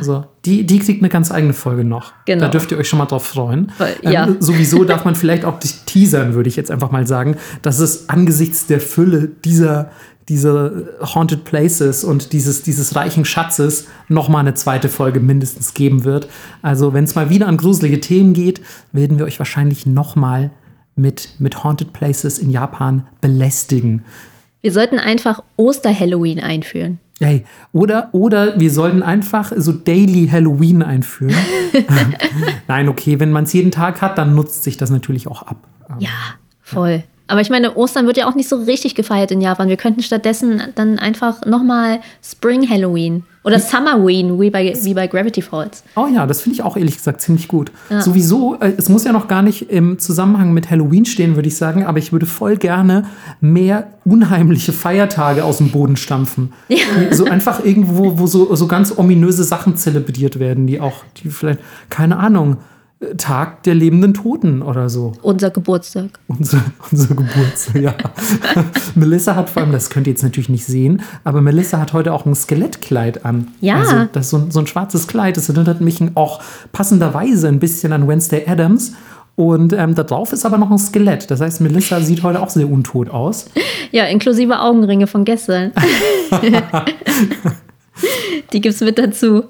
So, 0.00 0.24
die, 0.44 0.64
die 0.64 0.78
kriegt 0.78 1.02
eine 1.02 1.08
ganz 1.08 1.30
eigene 1.30 1.52
Folge 1.52 1.84
noch. 1.84 2.12
Genau. 2.26 2.42
Da 2.44 2.48
dürft 2.50 2.70
ihr 2.72 2.78
euch 2.78 2.88
schon 2.88 2.98
mal 2.98 3.06
drauf 3.06 3.26
freuen. 3.26 3.72
Weil- 3.78 3.96
ja. 4.02 4.28
sowieso 4.38 4.84
darf 4.84 5.04
man 5.04 5.14
vielleicht 5.14 5.44
auch 5.44 5.58
dich 5.58 5.80
teasern, 5.86 6.34
würde 6.34 6.48
ich 6.48 6.56
jetzt 6.56 6.70
einfach 6.70 6.90
mal 6.90 7.06
sagen, 7.06 7.36
dass 7.62 7.78
es 7.80 8.08
angesichts 8.08 8.66
der 8.66 8.80
Fülle 8.80 9.28
dieser, 9.44 9.90
dieser 10.28 10.72
Haunted 11.00 11.44
Places 11.44 12.04
und 12.04 12.32
dieses, 12.32 12.62
dieses 12.62 12.94
reichen 12.94 13.24
Schatzes 13.24 13.86
noch 14.08 14.28
mal 14.28 14.40
eine 14.40 14.54
zweite 14.54 14.88
Folge 14.88 15.20
mindestens 15.20 15.74
geben 15.74 16.04
wird. 16.04 16.28
Also 16.62 16.92
wenn 16.92 17.04
es 17.04 17.14
mal 17.14 17.30
wieder 17.30 17.48
an 17.48 17.56
gruselige 17.56 18.00
Themen 18.00 18.32
geht, 18.32 18.60
werden 18.92 19.18
wir 19.18 19.26
euch 19.26 19.38
wahrscheinlich 19.38 19.86
noch 19.86 20.16
mal 20.16 20.50
mit, 20.94 21.36
mit 21.38 21.64
Haunted 21.64 21.92
Places 21.92 22.38
in 22.38 22.50
Japan 22.50 23.06
belästigen. 23.20 24.04
Wir 24.60 24.72
sollten 24.72 24.98
einfach 24.98 25.42
Oster-Halloween 25.56 26.38
einführen. 26.38 27.00
Hey, 27.18 27.44
oder, 27.72 28.08
oder 28.12 28.58
wir 28.58 28.70
sollten 28.70 29.02
einfach 29.02 29.52
so 29.56 29.72
Daily 29.72 30.28
Halloween 30.28 30.82
einführen. 30.82 31.36
Nein, 32.68 32.88
okay, 32.88 33.20
wenn 33.20 33.30
man 33.32 33.44
es 33.44 33.52
jeden 33.52 33.70
Tag 33.70 34.02
hat, 34.02 34.18
dann 34.18 34.34
nutzt 34.34 34.64
sich 34.64 34.76
das 34.76 34.90
natürlich 34.90 35.28
auch 35.28 35.42
ab. 35.42 35.56
Ja, 35.98 36.10
voll. 36.60 37.04
Aber 37.32 37.40
ich 37.40 37.48
meine, 37.48 37.74
Ostern 37.76 38.06
wird 38.06 38.18
ja 38.18 38.28
auch 38.28 38.34
nicht 38.34 38.50
so 38.50 38.56
richtig 38.56 38.94
gefeiert 38.94 39.30
in 39.30 39.40
Japan. 39.40 39.66
Wir 39.70 39.78
könnten 39.78 40.02
stattdessen 40.02 40.60
dann 40.74 40.98
einfach 40.98 41.46
nochmal 41.46 42.00
Spring 42.22 42.68
Halloween 42.68 43.24
oder 43.42 43.58
Summerween, 43.58 44.38
wie 44.38 44.50
bei, 44.50 44.76
wie 44.82 44.92
bei 44.92 45.06
Gravity 45.06 45.40
Falls. 45.40 45.82
Oh 45.96 46.06
ja, 46.12 46.26
das 46.26 46.42
finde 46.42 46.56
ich 46.56 46.62
auch 46.62 46.76
ehrlich 46.76 46.98
gesagt 46.98 47.22
ziemlich 47.22 47.48
gut. 47.48 47.72
Ja. 47.88 48.02
Sowieso, 48.02 48.56
äh, 48.60 48.74
es 48.76 48.90
muss 48.90 49.04
ja 49.04 49.12
noch 49.12 49.28
gar 49.28 49.40
nicht 49.40 49.70
im 49.70 49.98
Zusammenhang 49.98 50.52
mit 50.52 50.68
Halloween 50.68 51.06
stehen, 51.06 51.34
würde 51.34 51.48
ich 51.48 51.56
sagen, 51.56 51.86
aber 51.86 51.96
ich 51.96 52.12
würde 52.12 52.26
voll 52.26 52.58
gerne 52.58 53.06
mehr 53.40 53.86
unheimliche 54.04 54.74
Feiertage 54.74 55.42
aus 55.42 55.56
dem 55.56 55.70
Boden 55.70 55.96
stampfen. 55.96 56.52
Ja. 56.68 56.84
So 57.12 57.24
einfach 57.24 57.64
irgendwo, 57.64 58.18
wo 58.18 58.26
so, 58.26 58.54
so 58.54 58.66
ganz 58.66 58.98
ominöse 58.98 59.44
Sachen 59.44 59.78
zelebriert 59.78 60.38
werden, 60.38 60.66
die 60.66 60.80
auch, 60.80 61.02
die 61.16 61.30
vielleicht, 61.30 61.60
keine 61.88 62.18
Ahnung, 62.18 62.58
Tag 63.18 63.62
der 63.64 63.74
lebenden 63.74 64.14
Toten 64.14 64.62
oder 64.62 64.88
so. 64.88 65.12
Unser 65.22 65.50
Geburtstag. 65.50 66.10
Unser, 66.28 66.62
unser 66.90 67.14
Geburtstag, 67.14 67.76
ja. 67.76 67.94
Melissa 68.94 69.34
hat 69.34 69.50
vor 69.50 69.62
allem, 69.62 69.72
das 69.72 69.90
könnt 69.90 70.06
ihr 70.06 70.12
jetzt 70.12 70.22
natürlich 70.22 70.48
nicht 70.48 70.64
sehen, 70.64 71.02
aber 71.24 71.40
Melissa 71.40 71.78
hat 71.78 71.92
heute 71.92 72.12
auch 72.12 72.26
ein 72.26 72.34
Skelettkleid 72.34 73.24
an. 73.24 73.48
Ja. 73.60 73.76
Also 73.76 74.08
das 74.12 74.26
ist 74.26 74.30
so, 74.30 74.46
so 74.50 74.60
ein 74.60 74.66
schwarzes 74.66 75.06
Kleid. 75.06 75.36
Das 75.36 75.48
erinnert 75.48 75.80
mich 75.80 76.00
auch 76.14 76.40
passenderweise 76.72 77.48
ein 77.48 77.58
bisschen 77.58 77.92
an 77.92 78.08
Wednesday 78.08 78.44
Adams. 78.46 78.92
Und 79.34 79.72
ähm, 79.72 79.94
da 79.94 80.02
drauf 80.02 80.32
ist 80.32 80.44
aber 80.44 80.58
noch 80.58 80.70
ein 80.70 80.78
Skelett. 80.78 81.30
Das 81.30 81.40
heißt, 81.40 81.60
Melissa 81.62 82.00
sieht 82.00 82.22
heute 82.22 82.40
auch 82.40 82.50
sehr 82.50 82.70
untot 82.70 83.10
aus. 83.10 83.46
Ja, 83.94 84.06
inklusive 84.06 84.58
Augenringe 84.58 85.06
von 85.06 85.26
gestern. 85.26 85.70
Die 88.54 88.60
gibt 88.62 88.74
es 88.74 88.80
mit 88.80 88.98
dazu. 88.98 89.44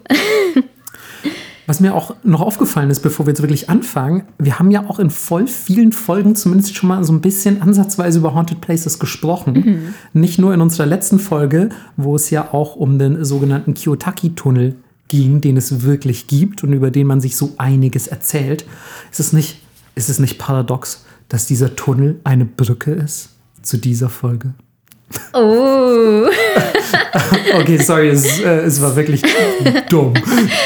Was 1.67 1.81
mir 1.81 1.95
auch 1.95 2.17
noch 2.25 2.41
aufgefallen 2.41 2.91
ist, 2.91 3.01
bevor 3.01 3.27
wir 3.27 3.31
jetzt 3.31 3.43
wirklich 3.43 3.71
anfangen, 3.71 4.25
wir 4.39 4.59
haben 4.59 4.71
ja 4.71 4.85
auch 4.89 4.99
in 4.99 5.11
voll 5.11 5.47
vielen 5.47 5.93
Folgen 5.93 6.35
zumindest 6.35 6.75
schon 6.75 6.89
mal 6.89 7.05
so 7.05 7.13
ein 7.13 7.21
bisschen 7.21 7.63
ansatzweise 7.63 8.19
über 8.19 8.35
Haunted 8.35 8.61
Places 8.61 8.99
gesprochen. 8.99 9.53
Mhm. 10.13 10.21
Nicht 10.21 10.39
nur 10.39 10.53
in 10.55 10.61
unserer 10.61 10.87
letzten 10.87 11.21
Folge, 11.21 11.69
wo 11.97 12.17
es 12.17 12.31
ja 12.31 12.53
auch 12.53 12.75
um 12.75 12.99
den 12.99 13.25
sogenannten 13.25 13.75
Kiyotaki-Tunnel 13.75 14.77
ging, 15.09 15.41
den 15.41 15.57
es 15.57 15.83
wirklich 15.83 16.27
gibt 16.27 16.65
und 16.65 16.73
über 16.73 16.91
den 16.91 17.07
man 17.07 17.21
sich 17.21 17.37
so 17.37 17.53
einiges 17.59 18.09
erzählt. 18.09 18.65
Ist 19.11 19.21
es 19.21 19.33
nicht, 19.33 19.63
ist 19.95 20.09
es 20.09 20.19
nicht 20.19 20.39
paradox, 20.39 21.05
dass 21.29 21.47
dieser 21.47 21.77
Tunnel 21.77 22.21
eine 22.25 22.45
Brücke 22.45 22.93
ist 22.93 23.31
zu 23.63 23.77
dieser 23.77 24.09
Folge? 24.09 24.55
Oh. 25.33 26.27
okay, 27.61 27.79
sorry, 27.79 28.09
es, 28.09 28.41
äh, 28.41 28.61
es 28.61 28.81
war 28.81 28.95
wirklich 28.95 29.23
dumm. 29.89 30.15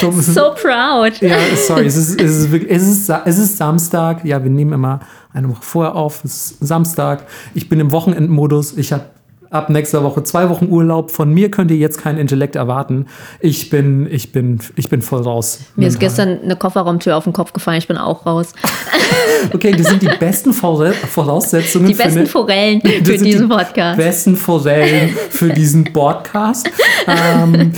dumm. 0.01 0.21
So 0.21 0.55
proud. 0.55 1.21
Ja, 1.21 1.39
sorry, 1.57 1.87
es 1.87 1.97
ist, 1.97 2.21
es, 2.21 2.37
ist 2.37 2.53
wirklich, 2.53 2.71
es, 2.71 2.83
ist, 2.83 3.11
es 3.25 3.39
ist 3.39 3.57
Samstag. 3.57 4.25
Ja, 4.25 4.43
wir 4.43 4.51
nehmen 4.51 4.73
immer 4.73 5.01
eine 5.33 5.49
Woche 5.49 5.63
vorher 5.63 5.95
auf. 5.95 6.25
Es 6.25 6.53
ist 6.53 6.67
Samstag. 6.67 7.27
Ich 7.55 7.69
bin 7.69 7.81
im 7.81 7.93
Wochenendmodus. 7.93 8.77
Ich 8.77 8.93
habe 8.93 9.05
ab 9.51 9.71
nächster 9.71 10.03
Woche 10.03 10.23
zwei 10.23 10.49
Wochen 10.49 10.67
Urlaub. 10.69 11.11
Von 11.11 11.33
mir 11.33 11.51
könnt 11.51 11.71
ihr 11.71 11.77
jetzt 11.77 12.01
kein 12.01 12.19
Intellekt 12.19 12.57
erwarten. 12.57 13.07
Ich 13.41 13.71
bin, 13.71 14.07
ich 14.11 14.33
bin, 14.33 14.59
ich 14.77 14.89
bin 14.89 15.03
voll 15.03 15.23
raus. 15.23 15.61
Mir 15.77 15.89
ist 15.89 16.01
gestern 16.01 16.41
eine 16.43 16.57
Kofferraumtür 16.57 17.17
auf 17.17 17.25
den 17.25 17.33
Kopf 17.33 17.53
gefallen. 17.53 17.79
Ich 17.79 17.89
bin 17.89 17.97
auch 17.97 18.27
raus. 18.27 18.53
okay, 19.55 19.73
das 19.73 19.89
sind 19.89 20.03
die 20.03 20.11
besten 20.19 20.53
Voraussetzungen. 20.53 21.89
Die 21.89 21.95
besten 21.95 22.21
eine, 22.21 22.27
Forellen 22.27 22.81
für 23.05 23.19
diesen 23.19 23.49
Podcast. 23.49 23.99
Die 23.99 24.05
besten 24.05 24.37
Forellen 24.37 25.17
für 25.31 25.49
diesen 25.51 25.85
Podcast. 25.93 26.69
ähm, 27.07 27.73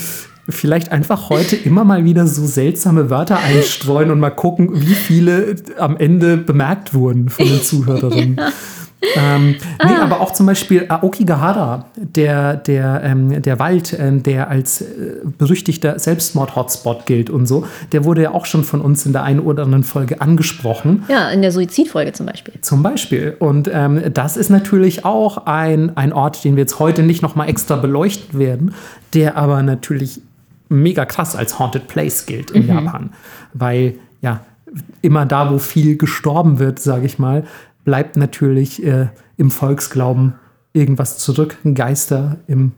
vielleicht 0.49 0.93
einfach 0.93 1.29
heute 1.29 1.57
immer 1.57 1.85
mal 1.85 2.05
wieder 2.05 2.27
so 2.27 2.47
seltsame 2.47 3.11
Wörter 3.11 3.39
einstreuen 3.39 4.11
und 4.11 4.21
mal 4.21 4.31
gucken, 4.31 4.71
wie 4.75 4.95
viele 4.95 5.57
am 5.79 5.97
Ende 5.97 6.37
bemerkt 6.37 6.95
wurden 6.95 7.29
von 7.29 7.47
den 7.47 7.63
Zuhörerinnen. 7.63 8.37
ja. 8.37 8.53
Ähm, 9.17 9.57
nee, 9.85 9.93
ah. 9.97 10.03
aber 10.03 10.21
auch 10.21 10.33
zum 10.33 10.47
Beispiel 10.47 10.87
Aokigahara, 10.89 11.87
der, 11.97 12.57
der, 12.57 13.03
ähm, 13.05 13.43
der 13.43 13.59
Wald, 13.61 13.93
äh, 13.93 14.13
der 14.13 14.49
als 14.49 14.81
äh, 14.81 15.21
berüchtigter 15.39 15.99
Selbstmord-Hotspot 15.99 17.07
gilt 17.07 17.31
und 17.31 17.47
so, 17.47 17.67
der 17.93 18.05
wurde 18.05 18.23
ja 18.23 18.33
auch 18.33 18.45
schon 18.45 18.65
von 18.65 18.81
uns 18.81 19.07
in 19.07 19.13
der 19.13 19.23
einen 19.23 19.41
oder 19.41 19.63
anderen 19.63 19.85
Folge 19.85 20.21
angesprochen. 20.21 21.05
Ja, 21.09 21.31
in 21.31 21.43
der 21.43 21.53
Suizidfolge 21.53 22.13
zum 22.13 22.27
Beispiel. 22.27 22.55
Zum 22.61 22.83
Beispiel. 22.83 23.37
Und 23.39 23.71
ähm, 23.73 24.03
das 24.13 24.37
ist 24.37 24.51
natürlich 24.51 25.05
auch 25.05 25.47
ein, 25.47 25.97
ein 25.97 26.13
Ort, 26.13 26.43
den 26.43 26.57
wir 26.57 26.63
jetzt 26.63 26.81
heute 26.81 27.05
nicht 27.05 27.23
nochmal 27.23 27.49
extra 27.49 27.77
beleuchten 27.77 28.39
werden, 28.39 28.75
der 29.15 29.37
aber 29.37 29.63
natürlich 29.63 30.21
mega 30.69 31.05
krass 31.05 31.37
als 31.37 31.59
Haunted 31.59 31.87
Place 31.87 32.27
gilt 32.27 32.51
in 32.51 32.65
mhm. 32.65 32.69
Japan. 32.69 33.11
Weil, 33.55 33.95
ja, 34.21 34.41
immer 35.03 35.25
da, 35.25 35.51
wo 35.51 35.59
viel 35.59 35.97
gestorben 35.97 36.59
wird, 36.59 36.79
sage 36.79 37.07
ich 37.07 37.19
mal, 37.19 37.45
bleibt 37.89 38.19
natürlich 38.19 38.85
äh, 38.85 39.07
im 39.39 39.51
Volksglauben 39.51 40.35
irgendwas 40.75 41.17
zurück. 41.17 41.57
Geister 41.73 42.37
im 42.47 42.73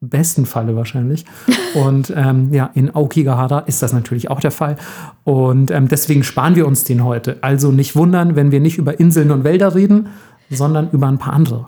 besten 0.00 0.46
Falle 0.46 0.74
wahrscheinlich. 0.74 1.26
Und 1.74 2.10
ähm, 2.16 2.50
ja, 2.50 2.70
in 2.72 2.94
Aokigahara 2.94 3.58
ist 3.58 3.82
das 3.82 3.92
natürlich 3.92 4.30
auch 4.30 4.40
der 4.40 4.50
Fall. 4.50 4.76
Und 5.24 5.70
ähm, 5.70 5.88
deswegen 5.88 6.24
sparen 6.24 6.56
wir 6.56 6.66
uns 6.66 6.84
den 6.84 7.04
heute. 7.04 7.36
Also 7.42 7.72
nicht 7.72 7.94
wundern, 7.94 8.36
wenn 8.36 8.50
wir 8.50 8.60
nicht 8.60 8.78
über 8.78 8.98
Inseln 8.98 9.32
und 9.32 9.44
Wälder 9.44 9.74
reden, 9.74 10.08
sondern 10.48 10.88
über 10.92 11.08
ein 11.08 11.18
paar 11.18 11.34
andere. 11.34 11.66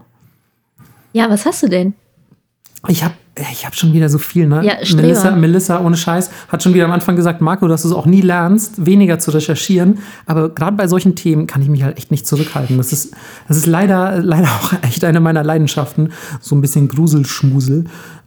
Ja, 1.13 1.29
was 1.29 1.45
hast 1.45 1.63
du 1.63 1.69
denn? 1.69 1.93
Ich 2.89 3.05
habe 3.05 3.13
ich 3.37 3.65
hab 3.65 3.75
schon 3.75 3.93
wieder 3.93 4.09
so 4.09 4.19
viel, 4.19 4.47
ne? 4.47 4.65
Ja, 4.65 4.75
Melissa, 4.95 5.31
Melissa, 5.31 5.81
ohne 5.81 5.97
Scheiß, 5.97 6.31
hat 6.49 6.63
schon 6.63 6.75
wieder 6.75 6.85
am 6.85 6.91
Anfang 6.91 7.17
gesagt, 7.17 7.41
Marco, 7.41 7.69
dass 7.69 7.83
du 7.83 7.89
es 7.89 7.95
auch 7.95 8.07
nie 8.07 8.21
lernst, 8.21 8.85
weniger 8.85 9.19
zu 9.19 9.31
recherchieren. 9.31 10.01
Aber 10.27 10.49
gerade 10.49 10.77
bei 10.77 10.89
solchen 10.89 11.15
Themen 11.15 11.47
kann 11.47 11.63
ich 11.63 11.69
mich 11.69 11.83
halt 11.83 11.97
echt 11.97 12.11
nicht 12.11 12.27
zurückhalten. 12.27 12.77
Das 12.77 12.93
ist, 12.93 13.15
das 13.49 13.57
ist 13.57 13.67
leider, 13.67 14.21
leider 14.21 14.49
auch 14.61 14.73
echt 14.83 15.05
eine 15.05 15.21
meiner 15.21 15.45
Leidenschaften. 15.45 16.13
So 16.41 16.55
ein 16.57 16.61
bisschen 16.61 16.89
Gruselschmusel. 16.89 17.85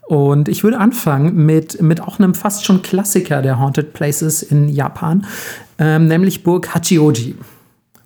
Und 0.07 0.49
ich 0.49 0.63
würde 0.63 0.79
anfangen 0.79 1.45
mit, 1.45 1.81
mit 1.81 2.01
auch 2.01 2.19
einem 2.19 2.33
fast 2.33 2.65
schon 2.65 2.81
Klassiker 2.81 3.41
der 3.41 3.59
Haunted 3.59 3.93
Places 3.93 4.43
in 4.43 4.67
Japan, 4.69 5.25
ähm, 5.79 6.07
nämlich 6.07 6.43
Burg 6.43 6.73
Hachioji. 6.73 7.35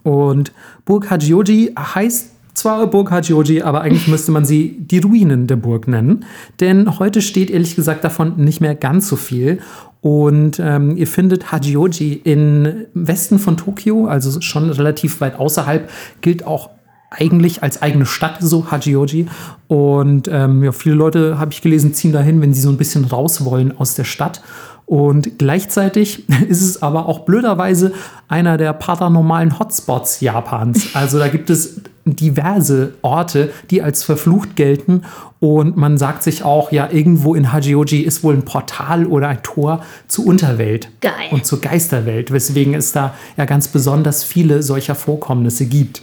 Und 0.04 0.52
Burg 0.86 1.10
Hachioji 1.10 1.74
heißt 1.78 2.37
zwar 2.58 2.88
Burg 2.88 3.12
Hachioji, 3.12 3.62
aber 3.62 3.82
eigentlich 3.82 4.08
müsste 4.08 4.32
man 4.32 4.46
sie 4.46 4.78
die 4.80 5.00
Ruinen 5.00 5.48
der 5.48 5.56
Burg 5.56 5.88
nennen. 5.88 6.26
Denn 6.60 7.00
heute 7.00 7.22
steht 7.22 7.50
ehrlich 7.50 7.76
gesagt 7.76 8.04
davon 8.04 8.38
nicht 8.38 8.62
mehr 8.62 8.76
ganz 8.76 9.08
so 9.08 9.16
viel. 9.16 9.60
Und 10.02 10.60
ähm, 10.60 10.96
ihr 10.96 11.08
findet 11.08 11.52
Hachioji 11.52 12.22
im 12.24 12.86
Westen 12.94 13.40
von 13.40 13.58
Tokio, 13.58 14.08
also 14.08 14.42
schon 14.42 14.70
relativ 14.70 15.22
weit 15.22 15.40
außerhalb, 15.40 15.90
gilt 16.22 16.46
auch 16.46 16.70
eigentlich 17.10 17.64
als 17.64 17.82
eigene 17.82 18.06
Stadt 18.06 18.38
so 18.40 18.70
Hachioji. 18.70 19.28
Und 19.68 20.28
ähm, 20.32 20.64
ja, 20.64 20.72
viele 20.72 20.96
Leute, 20.96 21.40
habe 21.40 21.52
ich 21.52 21.62
gelesen, 21.62 21.94
ziehen 21.94 22.12
dahin, 22.12 22.42
wenn 22.42 22.54
sie 22.54 22.62
so 22.62 22.70
ein 22.70 22.78
bisschen 22.78 23.06
raus 23.06 23.46
wollen 23.46 23.78
aus 23.78 23.96
der 23.96 24.04
Stadt. 24.04 24.42
Und 24.86 25.38
gleichzeitig 25.38 26.28
ist 26.48 26.62
es 26.62 26.82
aber 26.82 27.08
auch 27.08 27.26
blöderweise 27.26 27.94
einer 28.28 28.58
der 28.58 28.74
paranormalen 28.74 29.60
Hotspots 29.60 30.22
Japans. 30.22 30.96
Also 30.96 31.20
da 31.20 31.28
gibt 31.28 31.50
es 31.50 31.82
diverse 32.16 32.94
Orte, 33.02 33.52
die 33.70 33.82
als 33.82 34.04
verflucht 34.04 34.56
gelten. 34.56 35.04
Und 35.40 35.78
man 35.78 35.98
sagt 35.98 36.24
sich 36.24 36.44
auch, 36.44 36.72
ja, 36.72 36.90
irgendwo 36.92 37.36
in 37.36 37.52
Hajioji 37.52 38.02
ist 38.02 38.24
wohl 38.24 38.34
ein 38.34 38.46
Portal 38.46 39.06
oder 39.06 39.28
ein 39.28 39.44
Tor 39.44 39.84
zur 40.08 40.26
Unterwelt 40.26 40.90
Geil. 41.02 41.14
und 41.32 41.46
zur 41.46 41.62
Geisterwelt, 41.62 42.32
weswegen 42.32 42.74
es 42.74 42.92
da 42.92 43.14
ja 43.38 43.46
ganz 43.46 43.68
besonders 43.68 44.24
viele 44.24 44.64
solcher 44.64 44.96
Vorkommnisse 44.96 45.66
gibt. 45.66 46.02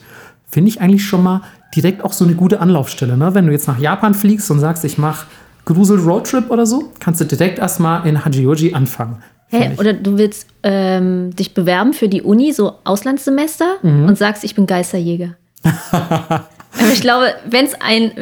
Finde 0.48 0.68
ich 0.68 0.80
eigentlich 0.80 1.04
schon 1.04 1.22
mal 1.22 1.42
direkt 1.74 2.04
auch 2.04 2.12
so 2.12 2.24
eine 2.24 2.34
gute 2.34 2.60
Anlaufstelle. 2.60 3.16
Ne? 3.16 3.34
Wenn 3.34 3.46
du 3.46 3.52
jetzt 3.52 3.66
nach 3.66 3.78
Japan 3.78 4.14
fliegst 4.14 4.50
und 4.50 4.60
sagst, 4.60 4.84
ich 4.84 4.98
mache 4.98 5.26
Grusel 5.64 5.98
Roadtrip 5.98 6.50
oder 6.50 6.66
so, 6.66 6.92
kannst 7.00 7.20
du 7.20 7.24
direkt 7.24 7.58
erstmal 7.58 8.06
in 8.06 8.24
Hajioji 8.24 8.74
anfangen. 8.74 9.22
Hey, 9.48 9.70
oder 9.78 9.92
du 9.92 10.18
willst 10.18 10.48
ähm, 10.62 11.34
dich 11.36 11.54
bewerben 11.54 11.92
für 11.92 12.08
die 12.08 12.22
Uni, 12.22 12.52
so 12.52 12.74
Auslandssemester, 12.84 13.76
mhm. 13.82 14.06
und 14.06 14.18
sagst, 14.18 14.44
ich 14.44 14.54
bin 14.54 14.66
Geisterjäger. 14.66 15.36
Aber 15.64 16.48
ich 16.92 17.00
glaube, 17.00 17.34
wenn 17.48 17.66
es 17.66 17.74
ein, 17.80 18.12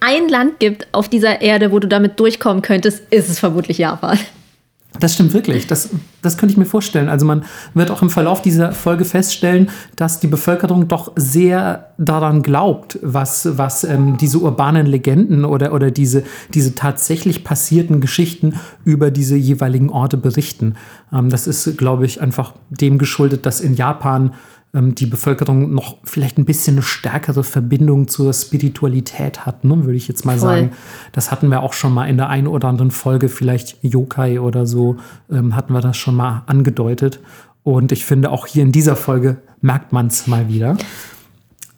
ein 0.00 0.28
Land 0.28 0.60
gibt 0.60 0.86
auf 0.92 1.08
dieser 1.08 1.40
Erde, 1.40 1.72
wo 1.72 1.78
du 1.78 1.88
damit 1.88 2.18
durchkommen 2.20 2.62
könntest, 2.62 3.02
ist 3.10 3.28
es 3.28 3.38
vermutlich 3.38 3.78
Japan. 3.78 4.18
Das 5.00 5.14
stimmt 5.14 5.32
wirklich. 5.32 5.66
Das, 5.66 5.88
das 6.20 6.36
könnte 6.36 6.52
ich 6.52 6.58
mir 6.58 6.66
vorstellen. 6.66 7.08
Also 7.08 7.24
man 7.24 7.44
wird 7.72 7.90
auch 7.90 8.02
im 8.02 8.10
Verlauf 8.10 8.42
dieser 8.42 8.72
Folge 8.72 9.04
feststellen, 9.04 9.70
dass 9.96 10.20
die 10.20 10.26
Bevölkerung 10.26 10.86
doch 10.86 11.12
sehr 11.16 11.92
daran 11.96 12.42
glaubt, 12.42 12.98
was, 13.02 13.56
was 13.56 13.84
ähm, 13.84 14.18
diese 14.18 14.38
urbanen 14.38 14.86
Legenden 14.86 15.44
oder, 15.44 15.72
oder 15.72 15.90
diese, 15.90 16.24
diese 16.52 16.74
tatsächlich 16.74 17.42
passierten 17.42 18.00
Geschichten 18.00 18.54
über 18.84 19.10
diese 19.10 19.36
jeweiligen 19.36 19.88
Orte 19.88 20.18
berichten. 20.18 20.74
Ähm, 21.12 21.30
das 21.30 21.46
ist, 21.46 21.78
glaube 21.78 22.04
ich, 22.04 22.20
einfach 22.20 22.52
dem 22.68 22.98
geschuldet, 22.98 23.46
dass 23.46 23.60
in 23.60 23.74
Japan 23.74 24.34
die 24.74 25.04
Bevölkerung 25.04 25.74
noch 25.74 25.98
vielleicht 26.02 26.38
ein 26.38 26.46
bisschen 26.46 26.76
eine 26.76 26.82
stärkere 26.82 27.44
Verbindung 27.44 28.08
zur 28.08 28.32
Spiritualität 28.32 29.44
hat, 29.44 29.64
ne, 29.64 29.84
würde 29.84 29.96
ich 29.96 30.08
jetzt 30.08 30.24
mal 30.24 30.38
Voll. 30.38 30.48
sagen. 30.48 30.72
Das 31.12 31.30
hatten 31.30 31.50
wir 31.50 31.62
auch 31.62 31.74
schon 31.74 31.92
mal 31.92 32.06
in 32.06 32.16
der 32.16 32.30
einen 32.30 32.46
oder 32.46 32.68
anderen 32.68 32.90
Folge, 32.90 33.28
vielleicht 33.28 33.76
Yokai 33.82 34.40
oder 34.40 34.64
so, 34.64 34.96
ähm, 35.30 35.54
hatten 35.54 35.74
wir 35.74 35.82
das 35.82 35.98
schon 35.98 36.16
mal 36.16 36.42
angedeutet. 36.46 37.20
Und 37.62 37.92
ich 37.92 38.06
finde, 38.06 38.30
auch 38.30 38.46
hier 38.46 38.62
in 38.62 38.72
dieser 38.72 38.96
Folge 38.96 39.42
merkt 39.60 39.92
man 39.92 40.06
es 40.06 40.26
mal 40.26 40.48
wieder. 40.48 40.78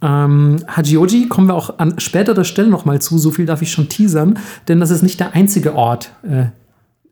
Ähm, 0.01 0.59
Hachioji 0.69 1.29
kommen 1.29 1.49
wir 1.49 1.55
auch 1.55 1.79
an 1.81 1.99
späterer 1.99 2.45
Stelle 2.45 2.69
nochmal 2.69 3.01
zu, 3.01 3.19
so 3.19 3.33
viel 3.33 3.47
darf 3.47 3.61
ich 3.61 3.73
schon 3.73 3.89
teasern, 3.89 4.39
denn 4.69 4.79
das 4.79 4.91
ist 4.91 5.03
nicht 5.03 5.19
der 5.19 5.35
einzige 5.35 5.75
Ort 5.75 6.13
äh, 6.23 6.47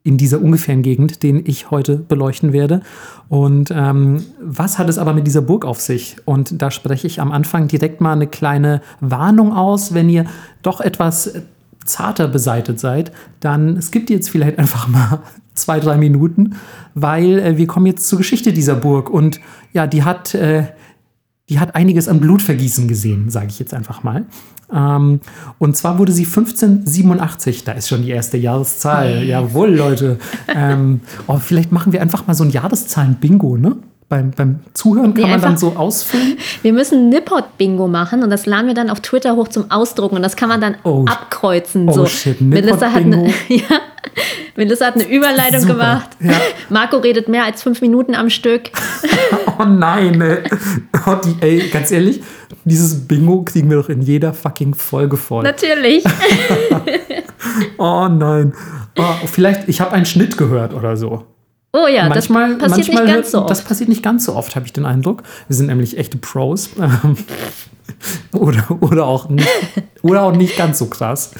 in 0.05 0.17
dieser 0.17 0.41
ungefähren 0.41 0.83
Gegend, 0.83 1.23
den 1.23 1.43
ich 1.47 1.71
heute 1.71 1.97
beleuchten 1.97 2.53
werde. 2.53 2.83
Und 3.29 3.73
ähm, 3.75 4.25
was 4.41 4.79
hat 4.79 4.89
es 4.89 4.99
aber 4.99 5.15
mit 5.15 5.27
dieser 5.27 5.43
Burg 5.43 5.65
auf 5.65 5.81
sich? 5.81 6.17
Und 6.25 6.61
da 6.61 6.71
spreche 6.71 7.07
ich 7.07 7.21
am 7.21 7.31
Anfang 7.31 7.69
direkt 7.69 8.01
mal 8.01 8.13
eine 8.13 8.27
kleine 8.27 8.83
Warnung 9.01 9.53
aus, 9.53 9.95
wenn 9.95 10.09
ihr 10.09 10.27
doch 10.63 10.81
etwas 10.81 11.35
zarter 11.85 12.29
beseitet 12.29 12.79
seid, 12.81 13.13
dann 13.41 13.81
skippt 13.81 14.11
jetzt 14.11 14.31
vielleicht 14.31 14.59
einfach 14.59 14.89
mal 14.89 15.21
zwei, 15.55 15.81
drei 15.81 15.97
Minuten, 15.97 16.57
weil 16.95 17.39
äh, 17.39 17.57
wir 17.57 17.67
kommen 17.67 17.87
jetzt 17.87 18.09
zur 18.09 18.19
Geschichte 18.19 18.53
dieser 18.53 18.75
Burg. 18.75 19.09
Und 19.11 19.41
ja, 19.73 19.87
die 19.87 20.03
hat 20.03 20.35
äh, 20.35 20.65
die 21.49 21.61
hat 21.61 21.75
einiges 21.75 22.09
an 22.09 22.19
Blutvergießen 22.19 22.89
gesehen, 22.89 23.29
sage 23.29 23.49
ich 23.49 23.59
jetzt 23.59 23.75
einfach 23.75 24.03
mal. 24.03 24.25
Ähm, 24.75 25.21
und 25.59 25.77
zwar 25.77 25.99
wurde 25.99 26.13
sie 26.13 26.25
1587, 26.25 27.65
da 27.65 27.73
ist 27.73 27.89
schon 27.89 28.03
die 28.03 28.11
erste 28.11 28.37
Jahreszahl. 28.37 29.25
Jawohl, 29.25 29.75
Leute. 29.75 30.19
ähm, 30.49 31.01
oh, 31.27 31.39
vielleicht 31.39 31.73
machen 31.73 31.93
wir 31.93 32.01
einfach 32.01 32.27
mal 32.27 32.35
so 32.35 32.45
ein 32.45 32.51
Jahreszahlen-Bingo, 32.51 33.57
ne? 33.57 33.77
Beim, 34.09 34.31
beim 34.31 34.61
Zuhören 34.75 35.15
kann 35.15 35.25
nee, 35.25 35.31
man 35.31 35.41
dann 35.41 35.57
so 35.57 35.75
ausfüllen. 35.75 36.37
Wir 36.63 36.75
müssen 36.75 37.09
Nippot-Bingo 37.09 37.89
machen 37.89 38.23
und 38.23 38.29
das 38.29 38.45
laden 38.45 38.67
wir 38.67 38.75
dann 38.75 38.91
auf 38.91 39.01
Twitter 39.01 39.37
hoch 39.37 39.49
zum 39.49 39.71
Ausdrucken 39.71 40.17
und 40.17 40.23
das 40.23 40.37
kann 40.37 40.51
man 40.51 40.61
dann 40.61 40.75
oh, 40.85 41.07
abkreuzen. 41.09 41.89
Oh 41.89 41.93
so. 41.93 42.05
shit, 42.05 42.39
Melissa 42.43 42.93
hat, 42.93 43.05
eine, 43.05 43.29
ja, 43.49 43.81
Melissa 44.57 44.87
hat 44.87 44.95
eine 44.95 45.09
Überleitung 45.09 45.61
Super. 45.61 45.73
gemacht. 45.75 46.11
Ja. 46.21 46.41
Marco 46.69 46.99
redet 46.99 47.29
mehr 47.29 47.45
als 47.45 47.63
fünf 47.63 47.81
Minuten 47.81 48.15
am 48.15 48.31
Stück. 48.31 48.71
oh 49.59 49.65
nein, 49.65 50.21
ey. 50.21 50.43
Oh, 51.07 51.17
die, 51.25 51.37
ey, 51.41 51.69
ganz 51.69 51.91
ehrlich, 51.91 52.23
dieses 52.65 53.07
Bingo 53.07 53.43
kriegen 53.43 53.71
wir 53.71 53.79
doch 53.79 53.89
in 53.89 54.03
jeder 54.03 54.35
fucking 54.35 54.75
Folge 54.75 55.17
voll. 55.17 55.43
Natürlich. 55.43 56.05
oh 57.79 58.09
nein. 58.09 58.53
Oh, 58.99 59.27
vielleicht, 59.27 59.69
ich 59.69 59.81
habe 59.81 59.93
einen 59.93 60.07
Schnitt 60.07 60.37
gehört 60.37 60.75
oder 60.75 60.97
so. 60.97 61.25
Oh 61.75 61.87
ja, 61.87 62.07
manchmal, 62.09 62.59
das 62.59 62.73
passiert 62.73 62.89
manchmal 62.89 63.05
nicht 63.05 63.15
ganz 63.15 63.31
so 63.31 63.39
oft. 63.41 63.51
Das 63.51 63.65
passiert 63.65 63.89
nicht 63.89 64.03
ganz 64.03 64.25
so 64.27 64.37
oft, 64.37 64.55
habe 64.57 64.67
ich 64.67 64.75
den 64.75 64.85
Eindruck. 64.85 65.23
Wir 65.49 65.57
sind 65.57 65.69
nämlich 65.69 65.97
echte 65.97 66.19
Pros. 66.19 66.71
Ähm, 66.79 67.17
oder, 68.33 68.65
oder, 68.81 69.07
auch 69.07 69.29
nicht, 69.29 69.49
oder 70.03 70.23
auch 70.23 70.37
nicht 70.37 70.57
ganz 70.57 70.79
so 70.79 70.87
krass. 70.87 71.33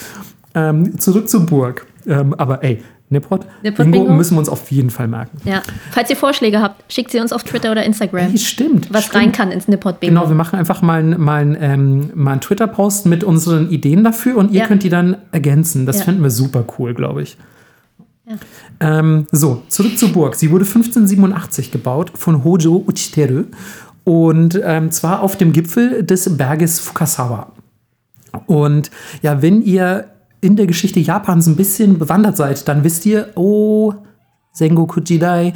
Ähm, 0.55 0.99
zurück 0.99 1.29
zur 1.29 1.47
Burg. 1.47 1.87
Ähm, 2.07 2.35
aber 2.35 2.63
ey, 2.65 2.83
Nippot, 3.11 3.47
Nippot 3.63 3.85
Bingo, 3.85 3.99
Bingo, 4.01 4.15
müssen 4.15 4.35
wir 4.35 4.39
uns 4.39 4.49
auf 4.49 4.71
jeden 4.71 4.91
Fall 4.91 5.07
merken. 5.07 5.37
Ja. 5.45 5.63
Falls 5.91 6.09
ihr 6.09 6.17
Vorschläge 6.17 6.61
habt, 6.61 6.91
schickt 6.91 7.11
sie 7.11 7.21
uns 7.21 7.33
auf 7.33 7.45
Twitter 7.45 7.71
oder 7.71 7.85
Instagram. 7.85 8.31
Hey, 8.31 8.39
stimmt. 8.39 8.93
Was 8.93 9.05
stimmt. 9.05 9.23
rein 9.23 9.33
kann 9.33 9.51
ins 9.51 9.69
Nippot 9.69 10.01
Bingo. 10.01 10.15
Genau, 10.15 10.29
wir 10.29 10.35
machen 10.35 10.59
einfach 10.59 10.81
mal, 10.83 11.03
mal, 11.03 11.57
ähm, 11.61 12.11
mal 12.15 12.33
einen 12.33 12.41
Twitter-Post 12.41 13.07
mit 13.07 13.23
unseren 13.23 13.71
Ideen 13.71 14.03
dafür 14.03 14.37
und 14.37 14.51
ihr 14.51 14.61
ja. 14.61 14.67
könnt 14.67 14.83
die 14.83 14.89
dann 14.89 15.17
ergänzen. 15.31 15.85
Das 15.87 15.99
ja. 15.99 16.05
finden 16.07 16.23
wir 16.23 16.31
super 16.31 16.65
cool, 16.79 16.95
glaube 16.95 17.23
ich. 17.23 17.37
Ähm, 18.81 19.27
so, 19.31 19.63
zurück 19.69 19.99
zur 19.99 20.11
Burg. 20.11 20.35
Sie 20.35 20.51
wurde 20.51 20.65
1587 20.65 21.71
gebaut 21.71 22.13
von 22.15 22.45
Hojo 22.45 22.85
Uchiteru 22.87 23.45
und 24.05 24.61
ähm, 24.65 24.91
zwar 24.91 25.23
auf 25.23 25.37
dem 25.37 25.53
Gipfel 25.53 26.03
des 26.03 26.37
Berges 26.37 26.81
Fukasawa. 26.81 27.53
Und 28.47 28.91
ja, 29.23 29.43
wenn 29.43 29.63
ihr 29.63 30.07
in 30.43 30.57
der 30.57 30.67
Geschichte 30.67 31.01
Japans 31.01 31.47
ein 31.47 31.57
bisschen 31.57 31.99
bewandert 31.99 32.37
seid, 32.37 32.69
dann 32.69 32.85
wisst 32.85 33.07
ihr, 33.07 33.31
oh, 33.37 33.95
Sengoku 34.53 35.01
Jidai, 35.01 35.55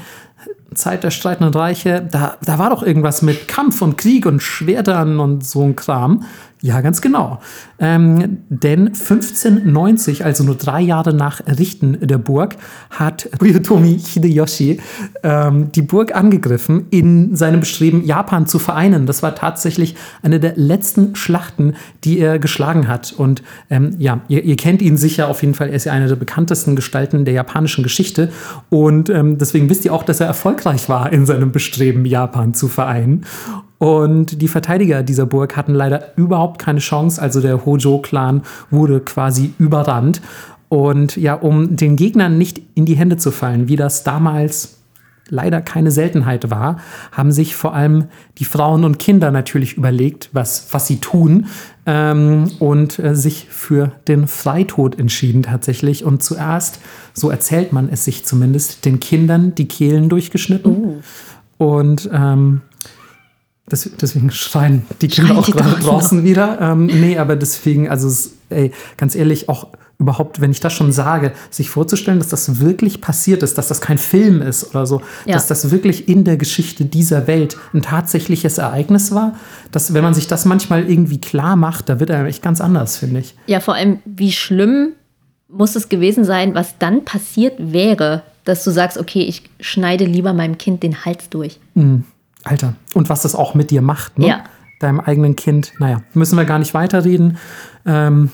Zeit 0.74 1.04
der 1.04 1.10
streitenden 1.10 1.52
Reiche, 1.52 2.06
da, 2.10 2.36
da 2.42 2.58
war 2.58 2.70
doch 2.70 2.82
irgendwas 2.82 3.20
mit 3.20 3.48
Kampf 3.48 3.82
und 3.82 3.98
Krieg 3.98 4.26
und 4.26 4.42
Schwertern 4.42 5.20
und 5.20 5.44
so 5.44 5.62
ein 5.62 5.76
Kram. 5.76 6.24
Ja, 6.62 6.80
ganz 6.80 7.02
genau. 7.02 7.38
Ähm, 7.78 8.38
denn 8.48 8.88
1590, 8.88 10.24
also 10.24 10.42
nur 10.42 10.54
drei 10.54 10.80
Jahre 10.80 11.12
nach 11.12 11.46
Errichten 11.46 11.98
der 12.00 12.16
Burg, 12.16 12.56
hat 12.88 13.28
Toyotomi 13.38 13.98
Hideyoshi 13.98 14.80
ähm, 15.22 15.70
die 15.72 15.82
Burg 15.82 16.16
angegriffen 16.16 16.86
in 16.90 17.36
seinem 17.36 17.60
Bestreben, 17.60 18.04
Japan 18.06 18.46
zu 18.46 18.58
vereinen. 18.58 19.04
Das 19.04 19.22
war 19.22 19.34
tatsächlich 19.34 19.96
eine 20.22 20.40
der 20.40 20.54
letzten 20.56 21.14
Schlachten, 21.14 21.74
die 22.04 22.18
er 22.18 22.38
geschlagen 22.38 22.88
hat. 22.88 23.12
Und 23.12 23.42
ähm, 23.68 23.94
ja, 23.98 24.22
ihr, 24.28 24.42
ihr, 24.42 24.56
kennt 24.56 24.80
ihn 24.80 24.96
sicher 24.96 25.28
auf 25.28 25.42
jeden 25.42 25.54
Fall. 25.54 25.68
Er 25.68 25.74
ist 25.74 25.84
ja 25.84 25.92
eine 25.92 26.08
der 26.08 26.16
bekanntesten 26.16 26.74
Gestalten 26.74 27.26
der 27.26 27.34
japanischen 27.34 27.84
Geschichte. 27.84 28.32
Und 28.70 29.10
ähm, 29.10 29.36
deswegen 29.36 29.68
wisst 29.68 29.84
ihr 29.84 29.92
auch, 29.92 30.04
dass 30.04 30.20
er 30.20 30.26
erfolgreich 30.26 30.88
war 30.88 31.12
in 31.12 31.26
seinem 31.26 31.52
Bestreben, 31.52 32.06
Japan 32.06 32.54
zu 32.54 32.68
vereinen. 32.68 33.26
Und 33.78 34.40
die 34.40 34.48
Verteidiger 34.48 35.02
dieser 35.02 35.26
Burg 35.26 35.56
hatten 35.56 35.74
leider 35.74 36.16
überhaupt 36.16 36.60
keine 36.60 36.78
Chance. 36.78 37.20
Also 37.20 37.40
der 37.40 37.66
Hojo-Clan 37.66 38.42
wurde 38.70 39.00
quasi 39.00 39.52
überrannt. 39.58 40.22
Und 40.68 41.16
ja, 41.16 41.34
um 41.34 41.76
den 41.76 41.96
Gegnern 41.96 42.38
nicht 42.38 42.60
in 42.74 42.86
die 42.86 42.96
Hände 42.96 43.18
zu 43.18 43.30
fallen, 43.30 43.68
wie 43.68 43.76
das 43.76 44.02
damals 44.02 44.76
leider 45.28 45.60
keine 45.60 45.90
Seltenheit 45.90 46.50
war, 46.50 46.78
haben 47.12 47.32
sich 47.32 47.56
vor 47.56 47.74
allem 47.74 48.04
die 48.38 48.44
Frauen 48.44 48.84
und 48.84 48.98
Kinder 48.98 49.30
natürlich 49.30 49.76
überlegt, 49.76 50.30
was, 50.32 50.68
was 50.70 50.86
sie 50.86 50.98
tun 50.98 51.46
ähm, 51.84 52.50
und 52.60 52.98
äh, 52.98 53.14
sich 53.14 53.48
für 53.50 53.92
den 54.06 54.28
Freitod 54.28 54.98
entschieden 54.98 55.42
tatsächlich. 55.42 56.04
Und 56.04 56.22
zuerst, 56.22 56.80
so 57.12 57.30
erzählt 57.30 57.72
man 57.72 57.88
es 57.88 58.04
sich 58.04 58.24
zumindest, 58.24 58.84
den 58.84 59.00
Kindern 59.00 59.54
die 59.54 59.68
Kehlen 59.68 60.08
durchgeschnitten. 60.08 61.00
Oh. 61.58 61.74
Und 61.78 62.08
ähm, 62.12 62.60
das, 63.68 63.90
deswegen 64.00 64.30
schreien 64.30 64.86
die 65.00 65.08
Kinder 65.08 65.34
schreien 65.34 65.40
auch 65.40 65.50
gerade 65.50 65.80
draußen 65.80 66.24
wieder. 66.24 66.60
Ähm, 66.60 66.86
nee, 66.86 67.18
aber 67.18 67.36
deswegen, 67.36 67.88
also 67.88 68.08
ey, 68.48 68.72
ganz 68.96 69.14
ehrlich, 69.14 69.48
auch 69.48 69.68
überhaupt, 69.98 70.40
wenn 70.40 70.50
ich 70.50 70.60
das 70.60 70.72
schon 70.72 70.92
sage, 70.92 71.32
sich 71.50 71.70
vorzustellen, 71.70 72.18
dass 72.18 72.28
das 72.28 72.60
wirklich 72.60 73.00
passiert 73.00 73.42
ist, 73.42 73.56
dass 73.56 73.68
das 73.68 73.80
kein 73.80 73.98
Film 73.98 74.42
ist 74.42 74.70
oder 74.70 74.86
so, 74.86 75.00
ja. 75.24 75.34
dass 75.34 75.46
das 75.46 75.70
wirklich 75.70 76.08
in 76.08 76.24
der 76.24 76.36
Geschichte 76.36 76.84
dieser 76.84 77.26
Welt 77.26 77.56
ein 77.72 77.82
tatsächliches 77.82 78.58
Ereignis 78.58 79.12
war, 79.12 79.36
dass 79.72 79.94
wenn 79.94 80.02
man 80.02 80.14
sich 80.14 80.26
das 80.26 80.44
manchmal 80.44 80.88
irgendwie 80.88 81.18
klar 81.18 81.56
macht, 81.56 81.88
da 81.88 81.98
wird 81.98 82.10
er 82.10 82.24
echt 82.26 82.42
ganz 82.42 82.60
anders, 82.60 82.98
finde 82.98 83.20
ich. 83.20 83.34
Ja, 83.46 83.60
vor 83.60 83.74
allem, 83.74 84.00
wie 84.04 84.32
schlimm 84.32 84.92
muss 85.48 85.76
es 85.76 85.88
gewesen 85.88 86.24
sein, 86.24 86.54
was 86.54 86.78
dann 86.78 87.04
passiert 87.04 87.54
wäre, 87.58 88.22
dass 88.44 88.64
du 88.64 88.70
sagst, 88.70 88.98
okay, 88.98 89.22
ich 89.22 89.44
schneide 89.60 90.04
lieber 90.04 90.32
meinem 90.34 90.58
Kind 90.58 90.82
den 90.82 91.04
Hals 91.04 91.30
durch. 91.30 91.58
Mhm. 91.74 92.04
Alter, 92.46 92.74
und 92.94 93.08
was 93.08 93.22
das 93.22 93.34
auch 93.34 93.54
mit 93.54 93.70
dir 93.70 93.82
macht, 93.82 94.18
ne? 94.18 94.28
Ja. 94.28 94.44
Deinem 94.78 95.00
eigenen 95.00 95.36
Kind. 95.36 95.72
Naja, 95.78 96.02
müssen 96.12 96.36
wir 96.36 96.44
gar 96.44 96.58
nicht 96.58 96.74
weiterreden. 96.74 97.38
Ähm, 97.86 98.30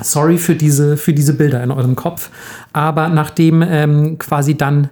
sorry 0.00 0.36
für 0.36 0.54
diese, 0.54 0.98
für 0.98 1.14
diese 1.14 1.34
Bilder 1.34 1.62
in 1.62 1.70
eurem 1.70 1.96
Kopf. 1.96 2.30
Aber 2.74 3.08
nachdem 3.08 3.62
ähm, 3.62 4.18
quasi 4.18 4.56
dann 4.56 4.90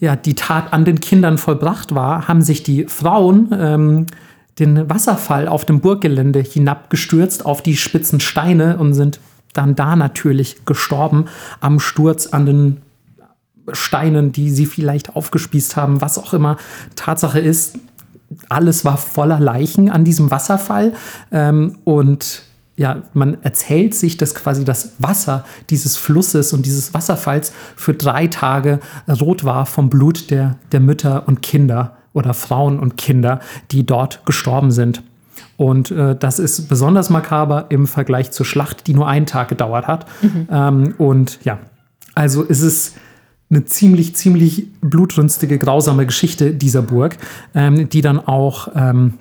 ja, 0.00 0.16
die 0.16 0.34
Tat 0.34 0.72
an 0.72 0.84
den 0.84 1.00
Kindern 1.00 1.38
vollbracht 1.38 1.94
war, 1.94 2.26
haben 2.26 2.40
sich 2.40 2.62
die 2.62 2.84
Frauen 2.84 3.50
ähm, 3.52 4.06
den 4.58 4.88
Wasserfall 4.88 5.46
auf 5.46 5.64
dem 5.64 5.80
Burggelände 5.80 6.40
hinabgestürzt 6.40 7.44
auf 7.44 7.62
die 7.62 7.76
spitzen 7.76 8.20
Steine 8.20 8.78
und 8.78 8.94
sind 8.94 9.20
dann 9.52 9.74
da 9.74 9.96
natürlich 9.96 10.64
gestorben 10.64 11.26
am 11.60 11.80
Sturz 11.80 12.28
an 12.28 12.46
den 12.46 12.76
Steinen, 13.72 14.32
die 14.32 14.50
sie 14.50 14.66
vielleicht 14.66 15.16
aufgespießt 15.16 15.76
haben, 15.76 16.00
was 16.00 16.18
auch 16.18 16.32
immer. 16.32 16.56
Tatsache 16.96 17.40
ist, 17.40 17.78
alles 18.48 18.84
war 18.84 18.96
voller 18.96 19.40
Leichen 19.40 19.90
an 19.90 20.04
diesem 20.04 20.30
Wasserfall. 20.30 20.92
Ähm, 21.32 21.78
und 21.84 22.42
ja, 22.76 23.02
man 23.12 23.42
erzählt 23.42 23.94
sich, 23.94 24.16
dass 24.16 24.34
quasi 24.34 24.64
das 24.64 24.92
Wasser 24.98 25.44
dieses 25.68 25.96
Flusses 25.96 26.52
und 26.52 26.64
dieses 26.64 26.94
Wasserfalls 26.94 27.52
für 27.74 27.92
drei 27.92 28.28
Tage 28.28 28.78
rot 29.08 29.44
war 29.44 29.66
vom 29.66 29.90
Blut 29.90 30.30
der, 30.30 30.56
der 30.70 30.80
Mütter 30.80 31.26
und 31.26 31.42
Kinder 31.42 31.96
oder 32.12 32.34
Frauen 32.34 32.78
und 32.78 32.96
Kinder, 32.96 33.40
die 33.72 33.84
dort 33.84 34.24
gestorben 34.26 34.70
sind. 34.70 35.02
Und 35.56 35.90
äh, 35.90 36.14
das 36.16 36.38
ist 36.38 36.68
besonders 36.68 37.10
makaber 37.10 37.66
im 37.68 37.88
Vergleich 37.88 38.30
zur 38.30 38.46
Schlacht, 38.46 38.86
die 38.86 38.94
nur 38.94 39.08
einen 39.08 39.26
Tag 39.26 39.48
gedauert 39.48 39.88
hat. 39.88 40.06
Mhm. 40.22 40.48
Ähm, 40.50 40.94
und 40.98 41.40
ja, 41.42 41.58
also 42.14 42.44
ist 42.44 42.62
es 42.62 42.94
eine 43.50 43.64
ziemlich, 43.64 44.14
ziemlich 44.14 44.70
blutrünstige, 44.80 45.58
grausame 45.58 46.06
Geschichte 46.06 46.52
dieser 46.52 46.82
Burg, 46.82 47.16
ähm, 47.54 47.88
die 47.88 48.02
dann 48.02 48.18
auch 48.18 48.68
ähm, 48.74 49.14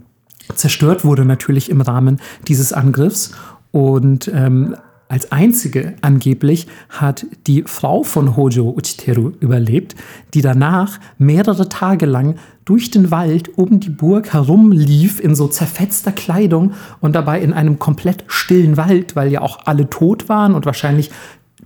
zerstört 0.55 1.05
wurde 1.05 1.25
natürlich 1.25 1.69
im 1.69 1.81
Rahmen 1.81 2.19
dieses 2.47 2.73
Angriffs. 2.73 3.31
Und 3.71 4.29
ähm, 4.33 4.75
als 5.09 5.31
einzige 5.31 5.95
angeblich 6.01 6.67
hat 6.89 7.25
die 7.47 7.63
Frau 7.65 8.03
von 8.03 8.35
Hojo 8.35 8.73
Uchiteru 8.75 9.31
überlebt, 9.39 9.95
die 10.33 10.41
danach 10.41 10.99
mehrere 11.17 11.69
Tage 11.69 12.05
lang 12.05 12.35
durch 12.65 12.91
den 12.91 13.09
Wald 13.09 13.57
um 13.57 13.79
die 13.79 13.89
Burg 13.89 14.33
herumlief 14.33 15.21
in 15.21 15.35
so 15.35 15.47
zerfetzter 15.47 16.11
Kleidung 16.11 16.73
und 16.99 17.15
dabei 17.15 17.39
in 17.39 17.53
einem 17.53 17.79
komplett 17.79 18.25
stillen 18.27 18.75
Wald, 18.75 19.15
weil 19.15 19.31
ja 19.31 19.41
auch 19.41 19.59
alle 19.65 19.89
tot 19.89 20.27
waren 20.27 20.53
und 20.53 20.65
wahrscheinlich 20.65 21.11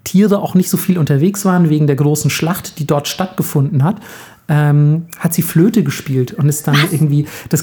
Tiere 0.04 0.40
auch 0.40 0.56
nicht 0.56 0.70
so 0.70 0.78
viel 0.78 0.98
unterwegs 0.98 1.46
waren 1.46 1.70
wegen 1.70 1.88
der 1.88 1.96
großen 1.96 2.30
Schlacht, 2.30 2.80
die 2.80 2.88
dort 2.88 3.08
stattgefunden 3.08 3.84
hat, 3.84 3.98
ähm, 4.48 5.06
hat 5.20 5.34
sie 5.34 5.42
Flöte 5.42 5.84
gespielt 5.84 6.34
und 6.34 6.50
ist 6.50 6.68
dann 6.68 6.76
Was? 6.76 6.92
irgendwie 6.92 7.26
das 7.50 7.62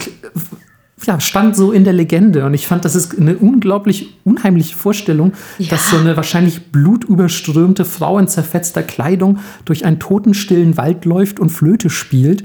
ja, 1.06 1.20
stand 1.20 1.56
so 1.56 1.72
in 1.72 1.84
der 1.84 1.92
Legende. 1.92 2.44
Und 2.44 2.54
ich 2.54 2.66
fand, 2.66 2.84
das 2.84 2.94
ist 2.94 3.16
eine 3.18 3.36
unglaublich 3.36 4.16
unheimliche 4.24 4.76
Vorstellung, 4.76 5.32
ja. 5.58 5.70
dass 5.70 5.90
so 5.90 5.96
eine 5.96 6.16
wahrscheinlich 6.16 6.72
blutüberströmte 6.72 7.84
Frau 7.84 8.18
in 8.18 8.28
zerfetzter 8.28 8.82
Kleidung 8.82 9.38
durch 9.64 9.84
einen 9.84 9.98
totenstillen 9.98 10.76
Wald 10.76 11.04
läuft 11.04 11.40
und 11.40 11.50
Flöte 11.50 11.90
spielt. 11.90 12.44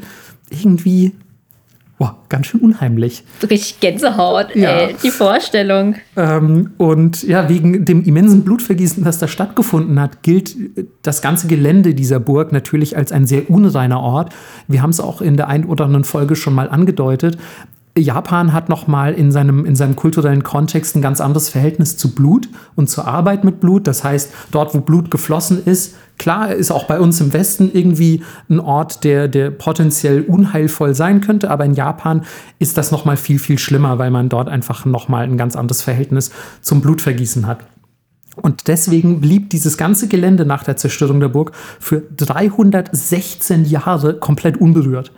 Irgendwie 0.50 1.14
Boah, 2.04 2.18
ganz 2.28 2.48
schön 2.48 2.60
unheimlich. 2.60 3.24
Richtig 3.50 3.80
Gänsehaut, 3.80 4.54
ja. 4.56 4.72
ey, 4.72 4.96
die 5.02 5.10
Vorstellung. 5.10 5.96
Ähm, 6.18 6.72
und 6.78 7.24
ja, 7.24 7.48
wegen 7.48 7.86
dem 7.86 8.04
immensen 8.04 8.44
Blutvergießen, 8.44 9.06
das 9.06 9.20
da 9.20 9.30
stattgefunden 9.30 9.98
hat, 10.02 10.22
gilt 10.22 10.54
das 11.02 11.22
ganze 11.22 11.48
Gelände 11.48 11.96
dieser 11.96 12.20
Burg 12.20 12.52
natürlich 12.52 12.98
als 12.98 13.14
ein 13.14 13.26
sehr 13.26 13.50
unreiner 13.50 14.02
Ort. 14.02 14.34
Wir 14.68 14.82
haben 14.82 14.90
es 14.90 15.00
auch 15.00 15.22
in 15.22 15.38
der 15.38 15.48
ein 15.48 15.64
oder 15.64 15.86
anderen 15.86 16.04
Folge 16.04 16.36
schon 16.36 16.54
mal 16.54 16.70
angedeutet. 16.70 17.38
Japan 17.98 18.54
hat 18.54 18.70
nochmal 18.70 19.14
in 19.14 19.32
seinem, 19.32 19.66
in 19.66 19.76
seinem 19.76 19.96
kulturellen 19.96 20.44
Kontext 20.44 20.96
ein 20.96 21.04
ganz 21.04 21.22
anderes 21.22 21.50
Verhältnis 21.50 21.96
zu 21.96 22.16
Blut 22.16 22.50
und 22.76 22.90
zur 22.90 23.08
Arbeit 23.08 23.44
mit 23.44 23.60
Blut. 23.60 23.86
Das 23.86 24.04
heißt, 24.04 24.34
dort, 24.52 24.74
wo 24.74 24.80
Blut 24.80 25.12
geflossen 25.12 25.64
ist, 25.64 25.96
klar, 26.18 26.52
ist 26.52 26.72
auch 26.72 26.86
bei 26.86 27.00
uns 27.00 27.22
im 27.22 27.34
Westen 27.34 27.70
irgendwie 27.72 28.24
ein 28.50 28.60
Ort, 28.60 29.04
der, 29.04 29.28
der 29.28 29.52
potenziell 29.52 30.22
unheilvoll 30.22 30.96
sein 30.96 31.22
könnte, 31.22 31.52
aber 31.52 31.66
in 31.66 31.76
Japan 31.76 32.24
ist 32.58 32.78
das 32.78 32.92
nochmal 32.92 33.18
viel, 33.18 33.38
viel 33.38 33.60
schlimmer, 33.60 34.00
weil 34.00 34.10
man 34.10 34.28
dort 34.28 34.50
einfach 34.50 34.86
nochmal 34.86 35.26
ein 35.26 35.38
ganz 35.38 35.56
anderes 35.56 35.84
Verhältnis 35.84 36.32
zum 36.62 36.82
Blutvergießen 36.82 37.46
hat. 37.46 37.60
Und 38.36 38.68
deswegen 38.68 39.22
blieb 39.22 39.52
dieses 39.52 39.78
ganze 39.78 40.08
Gelände 40.08 40.48
nach 40.48 40.64
der 40.64 40.78
Zerstörung 40.78 41.20
der 41.20 41.30
Burg 41.30 41.52
für 41.80 42.02
316 42.18 43.66
Jahre 43.66 44.18
komplett 44.18 44.58
unberührt. 44.58 45.12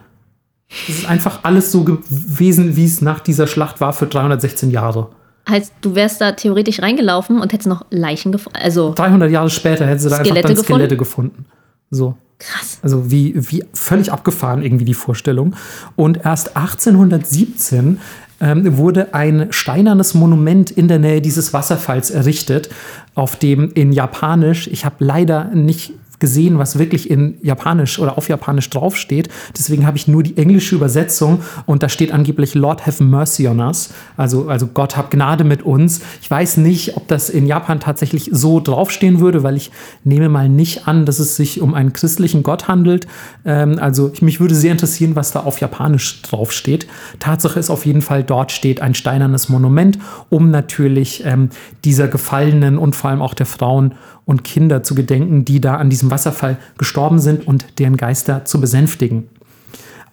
Es 0.69 0.99
ist 0.99 1.05
einfach 1.05 1.39
alles 1.43 1.71
so 1.71 1.83
gewesen, 1.83 2.75
wie 2.75 2.85
es 2.85 3.01
nach 3.01 3.19
dieser 3.19 3.47
Schlacht 3.47 3.81
war 3.81 3.93
für 3.93 4.07
316 4.07 4.71
Jahre. 4.71 5.09
Heißt, 5.47 5.73
du 5.81 5.93
wärst 5.93 6.21
da 6.21 6.31
theoretisch 6.31 6.81
reingelaufen 6.81 7.39
und 7.39 7.53
hättest 7.53 7.67
noch 7.67 7.85
Leichen 7.91 8.31
gefunden. 8.31 8.57
Also 8.61 8.93
300 8.95 9.29
Jahre 9.29 9.49
später 9.49 9.85
hättest 9.85 10.05
du 10.05 10.09
da 10.09 10.17
Skelette 10.17 10.49
einfach 10.49 10.55
dann 10.55 10.63
Skelette 10.65 10.97
gefunden. 10.97 11.45
So. 11.91 12.15
Krass. 12.39 12.79
Also 12.81 13.11
wie, 13.11 13.33
wie 13.51 13.63
völlig 13.73 14.11
abgefahren 14.11 14.61
irgendwie 14.61 14.85
die 14.85 14.93
Vorstellung. 14.93 15.55
Und 15.95 16.25
erst 16.25 16.57
1817 16.57 17.99
ähm, 18.41 18.77
wurde 18.77 19.13
ein 19.13 19.47
steinernes 19.51 20.13
Monument 20.13 20.71
in 20.71 20.87
der 20.87 20.99
Nähe 20.99 21.21
dieses 21.21 21.53
Wasserfalls 21.53 22.11
errichtet, 22.11 22.69
auf 23.13 23.37
dem 23.37 23.71
in 23.73 23.93
Japanisch, 23.93 24.67
ich 24.67 24.83
habe 24.83 24.95
leider 24.99 25.45
nicht 25.53 25.93
gesehen, 26.19 26.57
was 26.59 26.79
wirklich 26.79 27.09
in 27.09 27.37
Japanisch 27.41 27.99
oder 27.99 28.17
auf 28.17 28.29
Japanisch 28.29 28.69
draufsteht. 28.69 29.29
Deswegen 29.57 29.85
habe 29.85 29.97
ich 29.97 30.07
nur 30.07 30.23
die 30.23 30.37
englische 30.37 30.75
Übersetzung 30.75 31.41
und 31.65 31.83
da 31.83 31.89
steht 31.89 32.11
angeblich 32.11 32.55
Lord 32.55 32.85
have 32.85 33.03
mercy 33.03 33.47
on 33.47 33.59
us. 33.59 33.93
Also, 34.17 34.47
also 34.49 34.67
Gott 34.67 34.97
hab 34.97 35.11
Gnade 35.11 35.43
mit 35.43 35.63
uns. 35.63 36.01
Ich 36.21 36.29
weiß 36.29 36.57
nicht, 36.57 36.97
ob 36.97 37.07
das 37.07 37.29
in 37.29 37.45
Japan 37.45 37.79
tatsächlich 37.79 38.29
so 38.31 38.59
draufstehen 38.59 39.19
würde, 39.19 39.43
weil 39.43 39.55
ich 39.55 39.71
nehme 40.03 40.29
mal 40.29 40.49
nicht 40.49 40.87
an, 40.87 41.05
dass 41.05 41.19
es 41.19 41.35
sich 41.35 41.61
um 41.61 41.73
einen 41.73 41.93
christlichen 41.93 42.43
Gott 42.43 42.67
handelt. 42.67 43.07
Ähm, 43.45 43.77
also 43.79 44.11
ich, 44.13 44.21
mich 44.21 44.39
würde 44.39 44.55
sehr 44.55 44.71
interessieren, 44.71 45.15
was 45.15 45.31
da 45.31 45.41
auf 45.41 45.59
Japanisch 45.59 46.21
draufsteht. 46.21 46.87
Tatsache 47.19 47.59
ist 47.59 47.69
auf 47.69 47.85
jeden 47.85 48.01
Fall, 48.01 48.23
dort 48.23 48.51
steht 48.51 48.81
ein 48.81 48.95
steinernes 48.95 49.49
Monument, 49.49 49.99
um 50.29 50.51
natürlich 50.51 51.23
ähm, 51.25 51.49
dieser 51.83 52.07
Gefallenen 52.07 52.77
und 52.77 52.95
vor 52.95 53.09
allem 53.09 53.21
auch 53.21 53.33
der 53.33 53.45
Frauen 53.45 53.95
und 54.25 54.43
Kinder 54.43 54.83
zu 54.83 54.95
gedenken, 54.95 55.45
die 55.45 55.61
da 55.61 55.75
an 55.75 55.89
diesem 55.89 56.11
Wasserfall 56.11 56.57
gestorben 56.77 57.19
sind 57.19 57.47
und 57.47 57.79
deren 57.79 57.97
Geister 57.97 58.45
zu 58.45 58.59
besänftigen. 58.59 59.29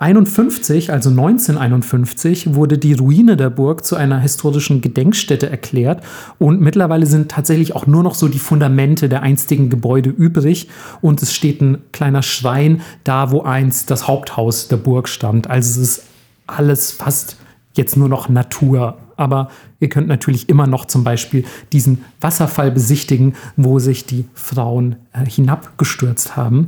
51, 0.03 0.93
also 0.93 1.11
1951, 1.11 2.57
wurde 2.57 2.77
die 2.77 2.95
Ruine 2.95 3.37
der 3.37 3.51
Burg 3.51 3.85
zu 3.85 3.95
einer 3.95 4.19
historischen 4.19 4.81
Gedenkstätte 4.81 5.49
erklärt 5.49 6.03
und 6.39 6.61
mittlerweile 6.61 7.07
sind 7.07 7.31
tatsächlich 7.31 7.77
auch 7.77 7.87
nur 7.87 8.03
noch 8.03 8.17
so 8.17 8.27
die 8.27 8.41
Fundamente 8.41 9.09
der 9.09 9.23
einstigen 9.23 9.71
Gebäude 9.71 10.11
übrig 10.11 10.69
und 11.03 11.23
es 11.23 11.33
steht 11.33 11.61
ein 11.61 11.79
kleiner 11.93 12.23
Schrein 12.23 12.81
da, 13.05 13.31
wo 13.31 13.43
einst 13.43 13.93
das 13.93 14.09
Haupthaus 14.09 14.67
der 14.67 14.79
Burg 14.79 15.09
stand. 15.09 15.49
Also 15.49 15.81
es 15.81 15.99
ist 15.99 16.05
alles 16.49 16.91
fast 16.91 17.37
jetzt 17.75 17.97
nur 17.97 18.09
noch 18.09 18.29
Natur 18.29 18.99
aber 19.23 19.51
ihr 19.79 19.89
könnt 19.89 20.09
natürlich 20.09 20.49
immer 20.49 20.67
noch 20.67 20.85
zum 20.85 21.05
Beispiel 21.05 21.45
diesen 21.73 22.05
Wasserfall 22.21 22.73
besichtigen, 22.73 23.35
wo 23.57 23.79
sich 23.79 24.05
die 24.05 24.25
Frauen 24.35 24.97
äh, 25.13 25.25
hinabgestürzt 25.25 26.37
haben. 26.37 26.67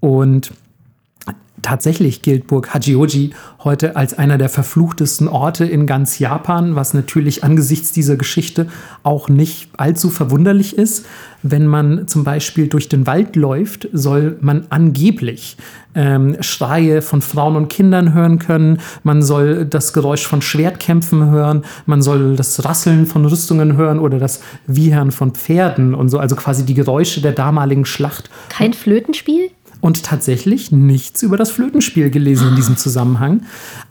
Und 0.00 0.52
Tatsächlich 1.62 2.22
gilt 2.22 2.46
Burg 2.46 2.72
Hachioji 2.72 3.30
heute 3.62 3.96
als 3.96 4.14
einer 4.18 4.38
der 4.38 4.48
verfluchtesten 4.48 5.28
Orte 5.28 5.64
in 5.64 5.86
ganz 5.86 6.18
Japan, 6.18 6.74
was 6.74 6.94
natürlich 6.94 7.44
angesichts 7.44 7.92
dieser 7.92 8.16
Geschichte 8.16 8.66
auch 9.02 9.28
nicht 9.28 9.68
allzu 9.76 10.08
verwunderlich 10.08 10.76
ist. 10.78 11.06
Wenn 11.42 11.66
man 11.66 12.06
zum 12.06 12.24
Beispiel 12.24 12.68
durch 12.68 12.88
den 12.88 13.06
Wald 13.06 13.36
läuft, 13.36 13.88
soll 13.92 14.38
man 14.40 14.66
angeblich 14.70 15.56
ähm, 15.94 16.36
Schreie 16.40 17.02
von 17.02 17.22
Frauen 17.22 17.56
und 17.56 17.68
Kindern 17.68 18.14
hören 18.14 18.38
können, 18.38 18.78
man 19.02 19.22
soll 19.22 19.64
das 19.64 19.92
Geräusch 19.92 20.26
von 20.26 20.42
Schwertkämpfen 20.42 21.30
hören, 21.30 21.64
man 21.86 22.02
soll 22.02 22.36
das 22.36 22.64
Rasseln 22.64 23.06
von 23.06 23.24
Rüstungen 23.24 23.76
hören 23.76 23.98
oder 23.98 24.18
das 24.18 24.40
Wiehern 24.66 25.10
von 25.10 25.32
Pferden 25.32 25.94
und 25.94 26.08
so, 26.08 26.18
also 26.18 26.36
quasi 26.36 26.64
die 26.64 26.74
Geräusche 26.74 27.20
der 27.20 27.32
damaligen 27.32 27.84
Schlacht. 27.84 28.30
Kein 28.48 28.72
Flötenspiel? 28.72 29.50
Und 29.80 30.04
tatsächlich 30.04 30.72
nichts 30.72 31.22
über 31.22 31.36
das 31.36 31.50
Flötenspiel 31.50 32.10
gelesen 32.10 32.48
in 32.48 32.56
diesem 32.56 32.76
Zusammenhang. 32.76 33.42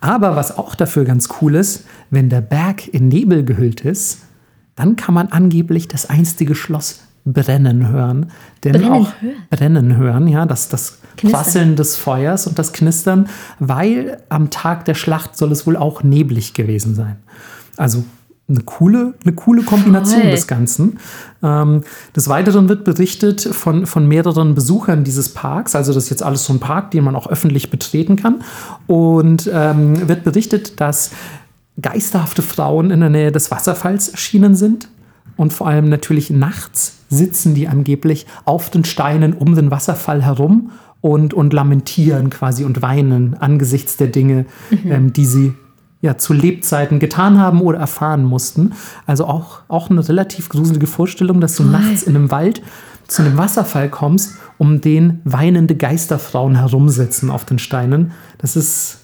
Aber 0.02 0.36
was 0.36 0.58
auch 0.58 0.76
dafür 0.76 1.06
ganz 1.06 1.30
cool 1.42 1.56
ist, 1.56 1.86
wenn 2.10 2.30
der 2.30 2.42
Berg 2.42 2.88
in 2.88 3.08
Nebel 3.08 3.44
gehüllt 3.44 3.82
ist, 3.82 4.20
dann 4.76 4.96
kann 4.96 5.14
man 5.14 5.28
angeblich 5.28 5.88
das 5.88 6.10
einstige 6.10 6.56
Schloss 6.56 7.02
brennen 7.26 7.90
hören. 7.90 8.32
Denn 8.64 8.74
brennen 8.74 8.92
auch 8.92 9.14
hören. 9.22 9.36
brennen 9.50 9.98
hören, 9.98 10.28
ja, 10.28 10.46
das, 10.46 10.70
das 10.70 11.00
Quasseln 11.18 11.76
des 11.76 11.98
Feuers 11.98 12.48
und 12.48 12.58
das 12.58 12.72
Knistern, 12.74 13.28
weil 13.60 14.22
am 14.30 14.50
Tag 14.50 14.86
der 14.86 14.94
Schlacht 14.94 15.38
soll 15.38 15.52
es 15.52 15.68
wohl 15.68 15.76
auch 15.76 16.04
neblig 16.04 16.54
gewesen 16.54 16.96
sein. 16.96 17.18
Also 17.78 18.04
eine 18.50 18.62
coole, 18.62 19.14
eine 19.24 19.34
coole 19.34 19.64
Kombination 19.64 20.22
Voll. 20.22 20.32
des 20.32 20.48
Ganzen. 20.48 21.00
Ähm, 21.44 21.84
des 22.16 22.28
Weiteren 22.28 22.68
wird 22.68 22.84
berichtet 22.84 23.42
von, 23.42 23.86
von 23.86 24.08
mehreren 24.08 24.56
Besuchern 24.56 25.04
dieses 25.04 25.30
Parks. 25.30 25.76
Also 25.76 25.94
das 25.94 26.06
ist 26.06 26.10
jetzt 26.10 26.24
alles 26.24 26.46
so 26.46 26.54
ein 26.54 26.60
Park, 26.60 26.92
den 26.92 27.04
man 27.04 27.16
auch 27.16 27.28
öffentlich 27.28 27.70
betreten 27.70 28.16
kann. 28.16 28.44
Und 28.88 29.50
ähm, 29.54 30.08
wird 30.08 30.24
berichtet, 30.24 30.82
dass 30.82 31.12
geisterhafte 31.82 32.42
Frauen 32.42 32.92
in 32.92 33.00
der 33.00 33.10
Nähe 33.10 33.32
des 33.32 33.52
Wasserfalls 33.52 34.10
erschienen 34.10 34.56
sind. 34.56 34.90
Und 35.38 35.54
vor 35.54 35.68
allem 35.68 35.88
natürlich 35.88 36.30
nachts 36.30 36.98
sitzen 37.10 37.54
die 37.54 37.68
angeblich 37.68 38.26
auf 38.46 38.70
den 38.70 38.84
Steinen 38.84 39.34
um 39.34 39.56
den 39.56 39.72
Wasserfall 39.72 40.24
herum 40.24 40.72
und, 41.02 41.34
und 41.34 41.54
lamentieren 41.54 42.30
quasi 42.30 42.66
und 42.66 42.82
weinen 42.82 43.36
angesichts 43.40 43.96
der 43.96 44.08
Dinge, 44.08 44.46
mhm. 44.70 44.92
ähm, 44.92 45.14
die 45.14 45.26
sie 45.26 45.54
ja, 46.02 46.18
zu 46.18 46.34
Lebzeiten 46.34 47.00
getan 47.00 47.40
haben 47.40 47.62
oder 47.62 47.80
erfahren 47.80 48.24
mussten. 48.24 48.74
Also 49.06 49.26
auch, 49.26 49.62
auch 49.68 49.90
eine 49.90 50.08
relativ 50.08 50.50
gruselige 50.50 50.88
Vorstellung, 50.88 51.42
dass 51.42 51.56
du 51.56 51.64
Toll. 51.64 51.74
nachts 51.74 52.04
in 52.04 52.16
einem 52.16 52.32
Wald 52.32 52.62
zu 53.08 53.24
einem 53.24 53.38
Wasserfall 53.38 53.90
kommst, 53.90 54.36
um 54.58 54.82
den 54.82 55.22
weinende 55.26 55.76
Geisterfrauen 55.76 56.56
herumsitzen 56.56 57.30
auf 57.30 57.44
den 57.44 57.60
Steinen. 57.60 58.12
Das 58.38 58.56
ist, 58.56 59.00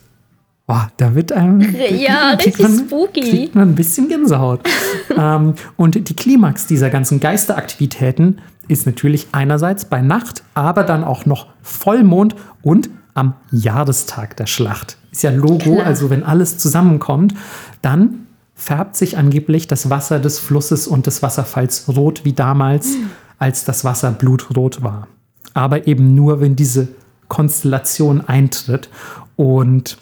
oh, 0.68 0.82
da 0.98 1.16
wird 1.16 1.32
einem 1.32 1.62
ja, 1.90 2.32
richtig 2.32 2.60
man, 2.60 2.78
spooky. 2.80 3.22
Kriegt 3.22 3.56
man 3.56 3.70
ein 3.70 3.76
bisschen 3.76 4.08
Gänsehaut. 4.08 4.62
ähm, 5.18 5.56
und 5.76 6.10
die 6.10 6.16
Klimax 6.16 6.68
dieser 6.68 6.90
ganzen 6.90 7.20
Geisteraktivitäten 7.20 8.40
ist 8.68 8.86
natürlich 8.86 9.28
einerseits 9.32 9.86
bei 9.86 10.02
Nacht, 10.02 10.44
aber 10.54 10.84
dann 10.84 11.04
auch 11.04 11.26
noch 11.26 11.48
Vollmond 11.62 12.36
und 12.62 12.90
am 13.16 13.34
Jahrestag 13.52 14.38
der 14.38 14.46
Schlacht. 14.46 14.98
Ist 15.16 15.22
ja 15.22 15.32
Logo, 15.32 15.76
Klar. 15.76 15.86
also 15.86 16.10
wenn 16.10 16.24
alles 16.24 16.58
zusammenkommt, 16.58 17.36
dann 17.82 18.26
färbt 18.54 18.98
sich 18.98 19.18
angeblich 19.18 19.66
das 19.66 19.90
Wasser 19.90 20.20
des 20.20 20.40
Flusses 20.40 20.88
und 20.88 21.08
des 21.08 21.24
Wasserfalls 21.24 21.86
rot 21.88 22.26
wie 22.26 22.34
damals, 22.34 22.98
mhm. 22.98 23.12
als 23.40 23.64
das 23.64 23.86
Wasser 23.86 24.12
blutrot 24.12 24.84
war. 24.84 25.08
Aber 25.54 25.88
eben 25.88 26.16
nur, 26.16 26.42
wenn 26.42 26.58
diese 26.58 26.90
Konstellation 27.30 28.28
eintritt. 28.28 28.90
Und 29.38 30.00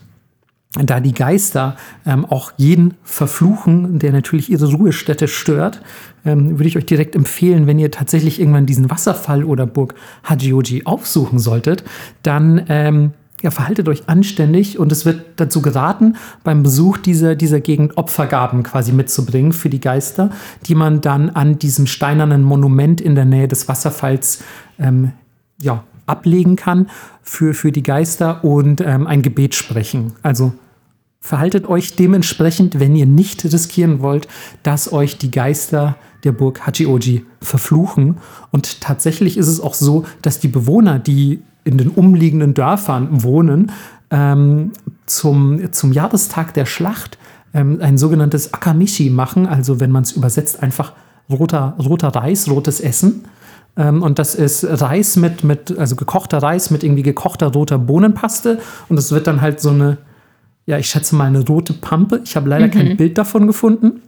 da 0.74 1.00
die 1.00 1.14
Geister 1.14 1.78
ähm, 2.08 2.26
auch 2.26 2.52
jeden 2.58 2.96
verfluchen, 3.04 4.00
der 4.00 4.14
natürlich 4.14 4.50
ihre 4.50 4.66
Ruhestätte 4.66 5.28
stört, 5.28 5.84
ähm, 6.26 6.58
würde 6.58 6.68
ich 6.68 6.78
euch 6.78 6.88
direkt 6.88 7.16
empfehlen, 7.16 7.68
wenn 7.68 7.78
ihr 7.78 7.92
tatsächlich 7.92 8.40
irgendwann 8.40 8.66
diesen 8.66 8.90
Wasserfall 8.90 9.44
oder 9.44 9.68
Burg 9.68 9.94
Hajioji 10.24 10.86
aufsuchen 10.86 11.38
solltet, 11.38 11.84
dann 12.24 12.66
ähm, 12.68 13.12
ja, 13.44 13.52
verhaltet 13.52 13.90
euch 13.90 14.08
anständig 14.08 14.80
und 14.80 14.92
es 14.92 15.06
wird 15.06 15.22
dazu 15.36 15.62
geraten, 15.62 16.16
beim 16.46 16.64
Besuch 16.64 16.98
dieser, 16.98 17.36
dieser 17.36 17.60
Gegend 17.60 17.98
Opfergaben 17.98 18.64
quasi 18.64 18.94
mitzubringen 18.94 19.52
für 19.52 19.70
die 19.70 19.82
Geister, 19.82 20.32
die 20.66 20.76
man 20.76 21.02
dann 21.02 21.30
an 21.30 21.60
diesem 21.60 21.86
steinernen 21.86 22.42
Monument 22.42 23.02
in 23.02 23.16
der 23.16 23.26
Nähe 23.26 23.50
des 23.50 23.68
Wasserfalls 23.68 24.42
ähm, 24.80 25.12
ja, 25.62 25.84
ablegen 26.06 26.56
kann 26.56 26.90
für, 27.22 27.54
für 27.54 27.74
die 27.74 27.84
Geister 27.84 28.46
und 28.46 28.80
ähm, 28.80 29.08
ein 29.08 29.22
Gebet 29.22 29.54
sprechen. 29.54 30.14
Also 30.24 30.54
Verhaltet 31.26 31.70
euch 31.70 31.96
dementsprechend, 31.96 32.82
wenn 32.82 32.98
ihr 32.98 33.06
nicht 33.06 33.46
riskieren 33.46 34.02
wollt, 34.02 34.28
dass 34.62 34.92
euch 34.92 35.18
die 35.18 35.32
Geister 35.32 35.96
der 36.26 36.34
Burg 36.34 36.68
Hachioji 36.68 37.26
verfluchen. 37.40 38.18
Und 38.52 38.82
tatsächlich 38.82 39.38
ist 39.38 39.48
es 39.48 39.62
auch 39.62 39.74
so, 39.74 40.04
dass 40.22 40.42
die 40.42 40.50
Bewohner, 40.50 41.00
die 41.00 41.42
in 41.64 41.78
den 41.78 41.90
umliegenden 41.90 42.54
Dörfern 42.54 43.24
wohnen, 43.24 43.72
ähm, 44.10 44.72
zum, 45.06 45.72
zum 45.72 45.92
Jahrestag 45.92 46.54
der 46.54 46.66
Schlacht 46.66 47.18
ähm, 47.54 47.80
ein 47.82 47.98
sogenanntes 47.98 48.54
Akamishi 48.54 49.10
machen. 49.10 49.48
Also 49.48 49.80
wenn 49.80 49.92
man 49.92 50.04
es 50.04 50.12
übersetzt, 50.14 50.62
einfach 50.62 50.94
roter, 51.30 51.76
roter 51.80 52.10
Reis, 52.10 52.50
rotes 52.50 52.80
Essen. 52.80 53.26
Ähm, 53.76 54.02
und 54.04 54.20
das 54.20 54.36
ist 54.36 54.66
Reis 54.82 55.16
mit, 55.16 55.44
mit, 55.44 55.78
also 55.78 55.96
gekochter 55.96 56.40
Reis 56.40 56.70
mit 56.70 56.84
irgendwie 56.84 57.04
gekochter 57.04 57.48
roter 57.48 57.80
Bohnenpaste. 57.80 58.60
Und 58.90 58.96
das 58.96 59.12
wird 59.12 59.28
dann 59.28 59.42
halt 59.42 59.62
so 59.62 59.70
eine 59.70 59.98
ja, 60.66 60.78
ich 60.78 60.88
schätze 60.88 61.16
mal 61.16 61.26
eine 61.26 61.46
rote 61.46 61.74
Pampe. 61.74 62.22
Ich 62.24 62.36
habe 62.36 62.50
leider 62.50 62.68
mhm. 62.68 62.72
kein 62.72 62.98
Bild 62.98 63.18
davon 63.18 63.48
gefunden. 63.48 64.02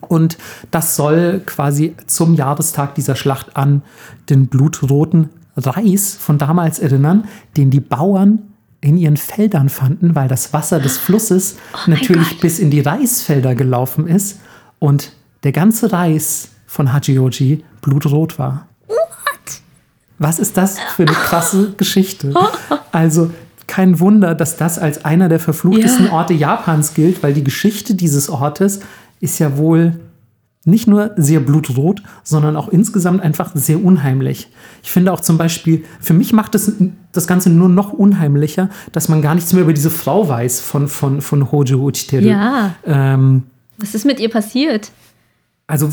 Und 0.00 0.36
das 0.70 0.96
soll 0.96 1.40
quasi 1.46 1.94
zum 2.06 2.34
Jahrestag 2.34 2.94
dieser 2.94 3.16
Schlacht 3.16 3.56
an 3.56 3.82
den 4.28 4.48
blutroten 4.48 5.30
Reis 5.56 6.14
von 6.14 6.38
damals 6.38 6.78
erinnern, 6.78 7.24
den 7.56 7.70
die 7.70 7.80
Bauern 7.80 8.42
in 8.80 8.96
ihren 8.96 9.16
Feldern 9.16 9.68
fanden, 9.68 10.14
weil 10.14 10.28
das 10.28 10.52
Wasser 10.52 10.78
des 10.78 10.98
Flusses 10.98 11.56
oh 11.72 11.90
natürlich 11.90 12.40
bis 12.40 12.58
in 12.58 12.70
die 12.70 12.80
Reisfelder 12.80 13.54
gelaufen 13.54 14.06
ist 14.06 14.40
und 14.78 15.12
der 15.42 15.52
ganze 15.52 15.92
Reis 15.92 16.50
von 16.66 16.92
Hachioji 16.92 17.64
blutrot 17.80 18.38
war. 18.38 18.68
What? 18.88 19.62
Was 20.18 20.38
ist 20.38 20.56
das 20.56 20.78
für 20.96 21.04
eine 21.04 21.12
krasse 21.12 21.72
Geschichte? 21.78 22.34
Also 22.92 23.30
kein 23.66 24.00
Wunder, 24.00 24.34
dass 24.34 24.56
das 24.56 24.78
als 24.78 25.04
einer 25.04 25.28
der 25.28 25.40
verfluchtesten 25.40 26.06
ja. 26.06 26.12
Orte 26.12 26.34
Japans 26.34 26.94
gilt, 26.94 27.22
weil 27.22 27.32
die 27.32 27.44
Geschichte 27.44 27.94
dieses 27.94 28.28
Ortes 28.28 28.80
ist 29.20 29.38
ja 29.38 29.56
wohl 29.56 30.00
nicht 30.64 30.86
nur 30.86 31.12
sehr 31.16 31.40
blutrot, 31.40 32.02
sondern 32.22 32.56
auch 32.56 32.68
insgesamt 32.68 33.20
einfach 33.20 33.52
sehr 33.54 33.84
unheimlich. 33.84 34.48
Ich 34.82 34.90
finde 34.90 35.12
auch 35.12 35.20
zum 35.20 35.36
Beispiel, 35.36 35.84
für 36.00 36.14
mich 36.14 36.32
macht 36.32 36.54
das, 36.54 36.72
das 37.12 37.26
Ganze 37.26 37.50
nur 37.50 37.68
noch 37.68 37.92
unheimlicher, 37.92 38.70
dass 38.92 39.08
man 39.08 39.22
gar 39.22 39.34
nichts 39.34 39.52
mehr 39.52 39.62
über 39.62 39.74
diese 39.74 39.90
Frau 39.90 40.28
weiß 40.28 40.60
von, 40.60 40.88
von, 40.88 41.20
von 41.20 41.52
Hojo 41.52 41.78
Uchiteru. 41.78 42.24
Ja. 42.24 42.74
Ähm, 42.86 43.44
Was 43.78 43.94
ist 43.94 44.06
mit 44.06 44.20
ihr 44.20 44.30
passiert? 44.30 44.90
also 45.66 45.88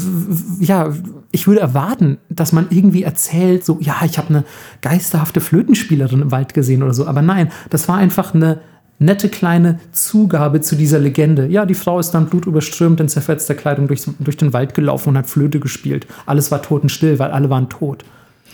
ja, 0.59 0.93
ich 1.31 1.47
würde 1.47 1.61
erwarten, 1.61 2.17
dass 2.29 2.51
man 2.51 2.67
irgendwie 2.69 3.03
erzählt, 3.03 3.65
so, 3.65 3.77
ja, 3.79 4.01
ich 4.05 4.17
habe 4.17 4.29
eine 4.29 4.43
geisterhafte 4.81 5.39
Flötenspielerin 5.39 6.21
im 6.23 6.31
Wald 6.31 6.53
gesehen 6.53 6.83
oder 6.83 6.93
so. 6.93 7.07
Aber 7.07 7.21
nein, 7.21 7.51
das 7.69 7.87
war 7.87 7.97
einfach 7.97 8.33
eine 8.33 8.59
nette 9.01 9.29
kleine 9.29 9.79
Zugabe 9.91 10.61
zu 10.61 10.75
dieser 10.75 10.99
Legende. 10.99 11.47
Ja, 11.47 11.65
die 11.65 11.73
Frau 11.73 11.99
ist 11.99 12.11
dann 12.11 12.27
blutüberströmt 12.27 12.99
in 12.99 13.09
zerfetzter 13.09 13.55
Kleidung 13.55 13.87
durch, 13.87 14.03
durch 14.19 14.37
den 14.37 14.53
Wald 14.53 14.73
gelaufen 14.73 15.09
und 15.09 15.17
hat 15.17 15.29
Flöte 15.29 15.59
gespielt. 15.59 16.07
Alles 16.25 16.51
war 16.51 16.61
totenstill, 16.61 17.19
weil 17.19 17.31
alle 17.31 17.49
waren 17.49 17.67
tot. 17.67 18.05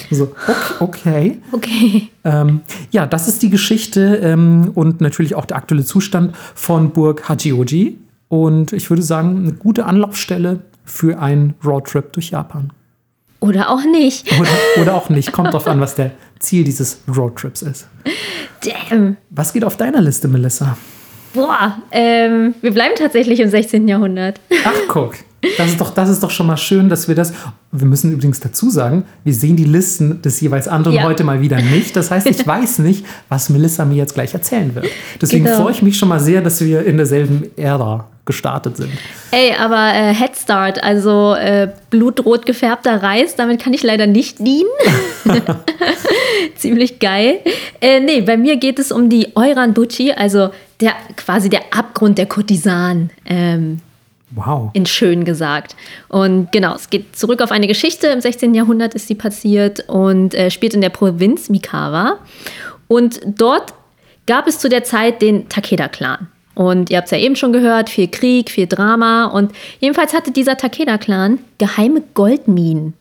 So, 0.09 0.33
okay. 0.79 1.39
Okay. 1.51 2.09
Ähm, 2.23 2.61
ja, 2.91 3.05
das 3.05 3.27
ist 3.27 3.41
die 3.41 3.49
Geschichte 3.49 4.17
ähm, 4.17 4.71
und 4.75 5.01
natürlich 5.01 5.35
auch 5.35 5.45
der 5.45 5.57
aktuelle 5.57 5.83
Zustand 5.83 6.35
von 6.55 6.91
Burg 6.91 7.27
Hachioji. 7.27 7.97
Und 8.29 8.73
ich 8.73 8.89
würde 8.89 9.03
sagen, 9.03 9.37
eine 9.37 9.53
gute 9.53 9.85
Anlaufstelle 9.85 10.59
für 10.85 11.19
einen 11.19 11.55
Roadtrip 11.65 12.13
durch 12.13 12.29
Japan. 12.29 12.71
Oder 13.39 13.69
auch 13.69 13.83
nicht. 13.83 14.31
Oder, 14.39 14.49
oder 14.81 14.95
auch 14.95 15.09
nicht. 15.09 15.31
Kommt 15.31 15.53
drauf 15.53 15.67
an, 15.67 15.79
was 15.79 15.95
der 15.95 16.11
Ziel 16.39 16.63
dieses 16.63 17.01
Roadtrips 17.15 17.61
ist. 17.61 17.87
Damn. 18.61 19.17
Was 19.29 19.53
geht 19.53 19.63
auf 19.63 19.77
deiner 19.77 20.01
Liste, 20.01 20.27
Melissa? 20.27 20.77
Boah, 21.33 21.77
ähm, 21.91 22.55
wir 22.61 22.71
bleiben 22.71 22.95
tatsächlich 22.97 23.39
im 23.39 23.49
16. 23.49 23.87
Jahrhundert. 23.87 24.39
Ach, 24.65 24.73
guck. 24.87 25.15
Das 25.57 25.69
ist, 25.69 25.79
doch, 25.79 25.91
das 25.93 26.09
ist 26.09 26.23
doch 26.23 26.31
schon 26.31 26.47
mal 26.47 26.57
schön, 26.57 26.89
dass 26.89 27.07
wir 27.07 27.13
das. 27.13 27.31
Wir 27.71 27.85
müssen 27.85 28.11
übrigens 28.11 28.39
dazu 28.39 28.71
sagen, 28.71 29.05
wir 29.23 29.33
sehen 29.33 29.55
die 29.55 29.65
Listen 29.65 30.21
des 30.23 30.41
jeweils 30.41 30.67
anderen 30.67 30.97
ja. 30.97 31.03
heute 31.03 31.23
mal 31.23 31.41
wieder 31.41 31.61
nicht. 31.61 31.95
Das 31.95 32.09
heißt, 32.09 32.25
ich 32.27 32.45
weiß 32.47 32.79
nicht, 32.79 33.05
was 33.29 33.49
Melissa 33.49 33.85
mir 33.85 33.95
jetzt 33.95 34.15
gleich 34.15 34.33
erzählen 34.33 34.73
wird. 34.73 34.87
Deswegen 35.21 35.45
genau. 35.45 35.61
freue 35.61 35.71
ich 35.73 35.83
mich 35.83 35.97
schon 35.97 36.09
mal 36.09 36.19
sehr, 36.19 36.41
dass 36.41 36.59
wir 36.61 36.85
in 36.85 36.97
derselben 36.97 37.51
Ära 37.55 38.07
gestartet 38.27 38.77
sind. 38.77 38.91
Ey, 39.31 39.55
aber 39.59 39.93
äh, 39.95 40.13
Head 40.13 40.35
Start, 40.37 40.83
also 40.83 41.33
äh, 41.33 41.69
blutrot 41.89 42.45
gefärbter 42.45 43.01
Reis, 43.01 43.35
damit 43.35 43.59
kann 43.59 43.73
ich 43.73 43.81
leider 43.81 44.05
nicht 44.05 44.37
dienen. 44.37 44.69
Ziemlich 46.55 46.99
geil. 46.99 47.39
Äh, 47.81 47.99
nee, 48.01 48.21
bei 48.21 48.37
mir 48.37 48.57
geht 48.57 48.77
es 48.77 48.91
um 48.91 49.09
die 49.09 49.35
Euran 49.35 49.73
Bucci, 49.73 50.11
also 50.11 50.49
der 50.79 50.93
quasi 51.15 51.49
der 51.49 51.61
Abgrund 51.71 52.19
der 52.19 52.27
Kurtisanen. 52.27 53.09
Ähm, 53.25 53.81
Wow. 54.31 54.71
In 54.73 54.85
schön 54.85 55.23
gesagt. 55.23 55.75
Und 56.09 56.51
genau, 56.51 56.75
es 56.75 56.89
geht 56.89 57.15
zurück 57.15 57.41
auf 57.41 57.51
eine 57.51 57.65
Geschichte. 57.65 58.07
Im 58.07 58.19
16. 58.19 58.53
Jahrhundert 58.53 58.93
ist 58.93 59.07
sie 59.07 59.15
passiert 59.15 59.87
und 59.87 60.35
äh, 60.35 60.51
spielt 60.51 60.73
in 60.73 60.81
der 60.81 60.89
Provinz 60.89 61.47
Mikawa. 61.47 62.19
Und 62.89 63.21
dort 63.25 63.73
gab 64.25 64.45
es 64.47 64.59
zu 64.59 64.67
der 64.67 64.83
Zeit 64.83 65.21
den 65.21 65.47
Takeda-Clan. 65.47 66.27
Und 66.57 66.89
ihr 66.89 66.97
habt 66.97 67.05
es 67.05 67.11
ja 67.11 67.19
eben 67.19 67.35
schon 67.35 67.53
gehört, 67.53 67.87
viel 67.87 68.07
Krieg, 68.07 68.49
viel 68.49 68.65
Drama. 68.65 69.25
Und 69.25 69.51
jedenfalls 69.79 70.15
hatte 70.15 70.31
dieser 70.31 70.57
Takeda-Clan 70.57 71.37
geheime 71.59 72.01
Goldminen. 72.15 72.95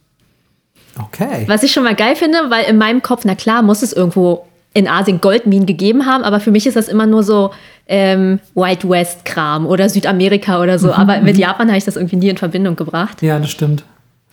Okay. 0.99 1.45
Was 1.47 1.63
ich 1.63 1.73
schon 1.73 1.85
mal 1.85 1.95
geil 1.95 2.17
finde, 2.17 2.51
weil 2.51 2.67
in 2.67 2.77
meinem 2.77 3.01
Kopf, 3.01 3.23
na 3.25 3.35
klar, 3.35 3.63
muss 3.63 3.81
es 3.81 3.95
irgendwo 3.95 4.45
in 4.75 4.87
Asien 4.87 5.23
Goldminen 5.23 5.65
gegeben 5.65 6.05
haben, 6.05 6.23
aber 6.23 6.39
für 6.39 6.51
mich 6.51 6.67
ist 6.67 6.77
das 6.77 6.89
immer 6.89 7.07
nur 7.07 7.23
so 7.23 7.51
ähm, 7.87 8.41
White 8.55 8.87
West-Kram 8.87 9.65
oder 9.65 9.89
Südamerika 9.89 10.61
oder 10.61 10.79
so. 10.79 10.89
Mhm. 10.89 10.93
Aber 10.93 11.21
mit 11.23 11.39
Japan 11.39 11.69
habe 11.69 11.79
ich 11.79 11.85
das 11.85 11.97
irgendwie 11.97 12.17
nie 12.17 12.29
in 12.29 12.37
Verbindung 12.37 12.77
gebracht. 12.77 13.23
Ja, 13.23 13.39
das 13.39 13.51
stimmt. 13.51 13.85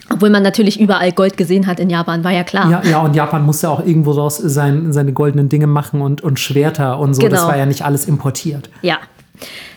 Obwohl 0.09 0.29
man 0.29 0.43
natürlich 0.43 0.81
überall 0.81 1.13
Gold 1.13 1.37
gesehen 1.37 1.65
hat 1.65 1.79
in 1.79 1.89
Japan, 1.89 2.25
war 2.25 2.31
ja 2.31 2.43
klar. 2.43 2.69
Ja, 2.69 2.81
ja 2.83 2.99
und 2.99 3.15
Japan 3.15 3.45
musste 3.45 3.69
auch 3.69 3.85
irgendwo 3.85 4.11
raus 4.11 4.35
sein, 4.37 4.91
seine 4.91 5.13
goldenen 5.13 5.47
Dinge 5.47 5.67
machen 5.67 6.01
und, 6.01 6.19
und 6.19 6.41
Schwerter 6.41 6.99
und 6.99 7.13
so. 7.13 7.21
Genau. 7.21 7.35
Das 7.35 7.47
war 7.47 7.57
ja 7.57 7.65
nicht 7.65 7.85
alles 7.85 8.05
importiert. 8.05 8.69
Ja, 8.81 8.97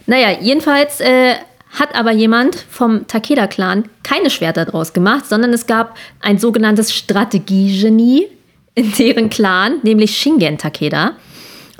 naja, 0.06 0.38
jedenfalls 0.40 1.00
äh, 1.00 1.34
hat 1.70 1.94
aber 1.94 2.12
jemand 2.12 2.56
vom 2.70 3.06
Takeda-Clan 3.06 3.88
keine 4.02 4.30
Schwerter 4.30 4.64
draus 4.64 4.92
gemacht, 4.92 5.26
sondern 5.26 5.52
es 5.52 5.66
gab 5.66 5.96
ein 6.20 6.38
sogenanntes 6.38 6.94
Strategiegenie 6.94 8.28
in 8.74 8.92
deren 8.92 9.30
Clan, 9.30 9.78
nämlich 9.82 10.16
Shingen 10.16 10.58
Takeda. 10.58 11.12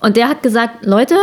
Und 0.01 0.17
der 0.17 0.29
hat 0.29 0.43
gesagt, 0.43 0.85
Leute, 0.85 1.17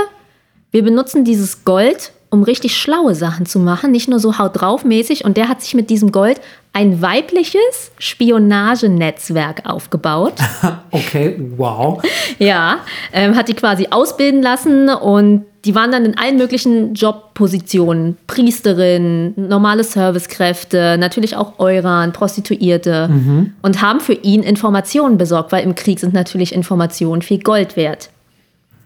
wir 0.72 0.84
benutzen 0.84 1.24
dieses 1.24 1.66
Gold, 1.66 2.12
um 2.34 2.42
richtig 2.42 2.76
schlaue 2.76 3.14
Sachen 3.14 3.46
zu 3.46 3.60
machen, 3.60 3.92
nicht 3.92 4.10
nur 4.10 4.20
so 4.20 4.40
haut 4.40 4.60
drauf 4.60 4.84
mäßig. 4.84 5.24
Und 5.24 5.38
der 5.38 5.50
hat 5.50 5.62
sich 5.62 5.76
mit 5.76 5.92
diesem 5.92 6.12
Gold 6.12 6.42
ein 6.74 7.00
weibliches 7.00 7.92
Spionagenetzwerk 8.00 9.70
aufgebaut. 9.70 10.34
okay, 10.92 11.40
wow. 11.58 12.02
Ja, 12.40 12.80
ähm, 13.12 13.36
hat 13.36 13.50
die 13.50 13.54
quasi 13.54 13.90
ausbilden 13.92 14.42
lassen 14.42 14.90
und 14.90 15.46
die 15.64 15.76
waren 15.76 15.92
dann 15.92 16.06
in 16.06 16.18
allen 16.18 16.38
möglichen 16.38 16.96
Jobpositionen. 16.96 18.18
Priesterin, 18.26 19.36
normale 19.36 19.84
Servicekräfte, 19.84 20.98
natürlich 20.98 21.36
auch 21.38 21.60
Euran, 21.60 22.14
Prostituierte 22.14 23.10
mhm. 23.10 23.54
und 23.62 23.84
haben 23.84 24.00
für 24.00 24.14
ihn 24.14 24.42
Informationen 24.42 25.20
besorgt, 25.20 25.52
weil 25.52 25.64
im 25.64 25.76
Krieg 25.76 26.00
sind 26.00 26.16
natürlich 26.16 26.52
Informationen 26.56 27.22
viel 27.22 27.44
Gold 27.44 27.78
wert. 27.78 28.10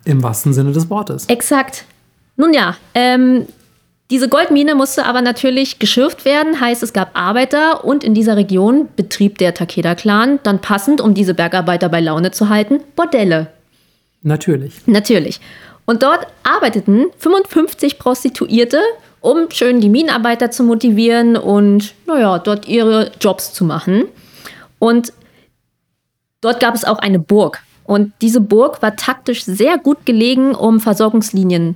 Im 0.04 0.22
wahrsten 0.22 0.52
Sinne 0.52 0.74
des 0.74 0.90
Wortes. 0.90 1.28
Exakt. 1.28 1.86
Nun 2.38 2.54
ja, 2.54 2.78
ähm, 2.94 3.48
diese 4.10 4.30
Goldmine 4.30 4.74
musste 4.74 5.06
aber 5.06 5.22
natürlich 5.22 5.80
geschürft 5.80 6.24
werden, 6.24 6.62
heißt 6.62 6.82
es 6.82 6.94
gab 6.94 7.10
Arbeiter 7.14 7.84
und 7.84 8.06
in 8.06 8.14
dieser 8.14 8.38
Region 8.38 8.88
betrieb 8.96 9.38
der 9.38 9.54
Takeda-Clan 9.54 10.40
dann 10.44 10.62
passend, 10.62 11.02
um 11.02 11.14
diese 11.14 11.34
Bergarbeiter 11.34 11.90
bei 11.90 12.00
Laune 12.00 12.32
zu 12.32 12.48
halten, 12.48 12.80
Bordelle. 12.96 13.48
Natürlich. 14.22 14.76
Natürlich. 14.86 15.42
Und 15.86 16.04
dort 16.04 16.28
arbeiteten 16.44 17.08
55 17.18 18.00
Prostituierte, 18.00 18.80
um 19.20 19.50
schön 19.52 19.82
die 19.82 19.90
Minenarbeiter 19.90 20.52
zu 20.52 20.64
motivieren 20.64 21.36
und, 21.36 21.94
naja, 22.06 22.40
dort 22.40 22.68
ihre 22.68 23.12
Jobs 23.20 23.52
zu 23.52 23.66
machen. 23.66 24.06
Und 24.80 25.12
dort 26.40 26.60
gab 26.62 26.76
es 26.76 26.86
auch 26.86 27.00
eine 27.00 27.20
Burg. 27.20 27.62
Und 27.84 28.14
diese 28.22 28.42
Burg 28.42 28.82
war 28.82 28.96
taktisch 28.96 29.44
sehr 29.44 29.78
gut 29.78 30.06
gelegen, 30.06 30.56
um 30.56 30.80
Versorgungslinien 30.80 31.76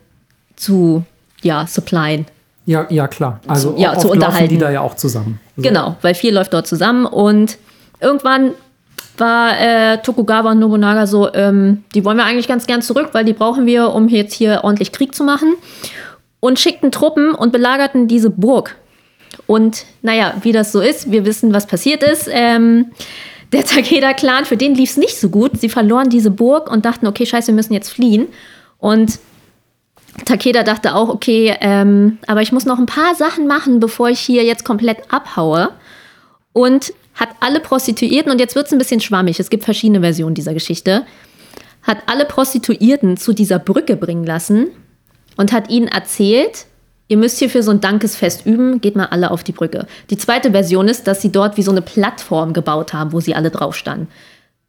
zu 0.56 1.04
ja, 1.42 1.66
supplyen. 1.68 2.26
Ja, 2.66 2.86
ja, 2.90 3.08
klar. 3.08 3.40
Also 3.48 3.76
ja, 3.78 3.98
zu 3.98 4.10
unterhalten. 4.10 4.50
die 4.50 4.58
da 4.58 4.70
ja 4.70 4.82
auch 4.82 4.96
zusammen. 4.96 5.40
So. 5.58 5.64
Genau, 5.64 5.96
weil 6.02 6.14
viel 6.14 6.34
läuft 6.34 6.54
dort 6.54 6.68
zusammen. 6.68 7.06
Und 7.06 7.58
irgendwann 8.00 8.52
war 9.18 9.60
äh, 9.60 9.98
Tokugawa 9.98 10.52
und 10.52 10.60
Nobunaga 10.60 11.08
so, 11.08 11.34
ähm, 11.34 11.84
die 11.94 12.06
wollen 12.06 12.18
wir 12.18 12.26
eigentlich 12.26 12.48
ganz 12.48 12.68
gern 12.68 12.82
zurück, 12.82 13.10
weil 13.14 13.26
die 13.26 13.34
brauchen 13.34 13.66
wir, 13.66 13.94
um 13.94 14.08
jetzt 14.08 14.34
hier 14.34 14.62
ordentlich 14.64 14.92
Krieg 14.92 15.16
zu 15.16 15.24
machen. 15.24 15.56
Und 16.40 16.60
schickten 16.60 16.92
Truppen 16.92 17.36
und 17.36 17.52
belagerten 17.52 18.08
diese 18.08 18.30
Burg. 18.30 18.76
Und 19.48 19.86
naja, 20.02 20.34
wie 20.42 20.52
das 20.52 20.72
so 20.72 20.82
ist, 20.82 21.12
wir 21.12 21.26
wissen, 21.26 21.54
was 21.54 21.68
passiert 21.68 22.04
ist. 22.04 22.28
Ähm, 22.32 22.88
der 23.54 23.66
Takeda-Clan, 23.66 24.46
für 24.46 24.58
den 24.58 24.76
lief 24.76 24.92
es 24.92 24.98
nicht 24.98 25.20
so 25.20 25.30
gut. 25.30 25.60
Sie 25.60 25.70
verloren 25.70 26.10
diese 26.10 26.32
Burg 26.32 26.72
und 26.72 26.86
dachten, 26.86 27.06
okay, 27.06 27.26
scheiße, 27.26 27.48
wir 27.48 27.56
müssen 27.56 27.74
jetzt 27.74 27.92
fliehen. 27.92 28.28
Und 28.80 29.20
Takeda 30.26 30.64
dachte 30.64 30.96
auch, 30.96 31.10
okay, 31.10 31.56
ähm, 31.62 32.20
aber 32.28 32.42
ich 32.42 32.52
muss 32.52 32.66
noch 32.66 32.80
ein 32.80 32.86
paar 32.86 33.16
Sachen 33.16 33.48
machen, 33.48 33.80
bevor 33.80 34.10
ich 34.10 34.20
hier 34.20 34.44
jetzt 34.44 34.66
komplett 34.66 35.12
abhaue. 35.12 35.70
Und 36.54 36.94
hat 37.16 37.30
alle 37.40 37.60
Prostituierten, 37.60 38.32
und 38.32 38.40
jetzt 38.40 38.56
wird 38.56 38.68
es 38.68 38.74
ein 38.74 38.78
bisschen 38.78 39.00
schwammig, 39.02 39.40
es 39.40 39.50
gibt 39.50 39.64
verschiedene 39.64 40.02
Versionen 40.02 40.36
dieser 40.36 40.54
Geschichte, 40.54 41.06
hat 41.84 41.98
alle 42.08 42.26
Prostituierten 42.26 43.18
zu 43.18 43.34
dieser 43.34 43.60
Brücke 43.60 43.96
bringen 43.96 44.26
lassen 44.26 44.68
und 45.38 45.52
hat 45.52 45.70
ihnen 45.70 45.88
erzählt, 45.88 46.66
ihr 47.08 47.18
müsst 47.18 47.40
hier 47.40 47.50
für 47.50 47.64
so 47.64 47.72
ein 47.72 47.82
Dankesfest 47.82 48.46
üben, 48.46 48.82
geht 48.82 48.96
mal 48.96 49.08
alle 49.08 49.32
auf 49.32 49.44
die 49.44 49.52
Brücke. 49.52 49.88
Die 50.10 50.18
zweite 50.18 50.52
Version 50.52 50.88
ist, 50.88 51.08
dass 51.08 51.22
sie 51.22 51.32
dort 51.32 51.58
wie 51.58 51.64
so 51.64 51.72
eine 51.72 51.82
Plattform 51.82 52.54
gebaut 52.54 52.94
haben, 52.94 53.12
wo 53.12 53.20
sie 53.20 53.36
alle 53.36 53.50
drauf 53.50 53.76
standen. 53.76 54.08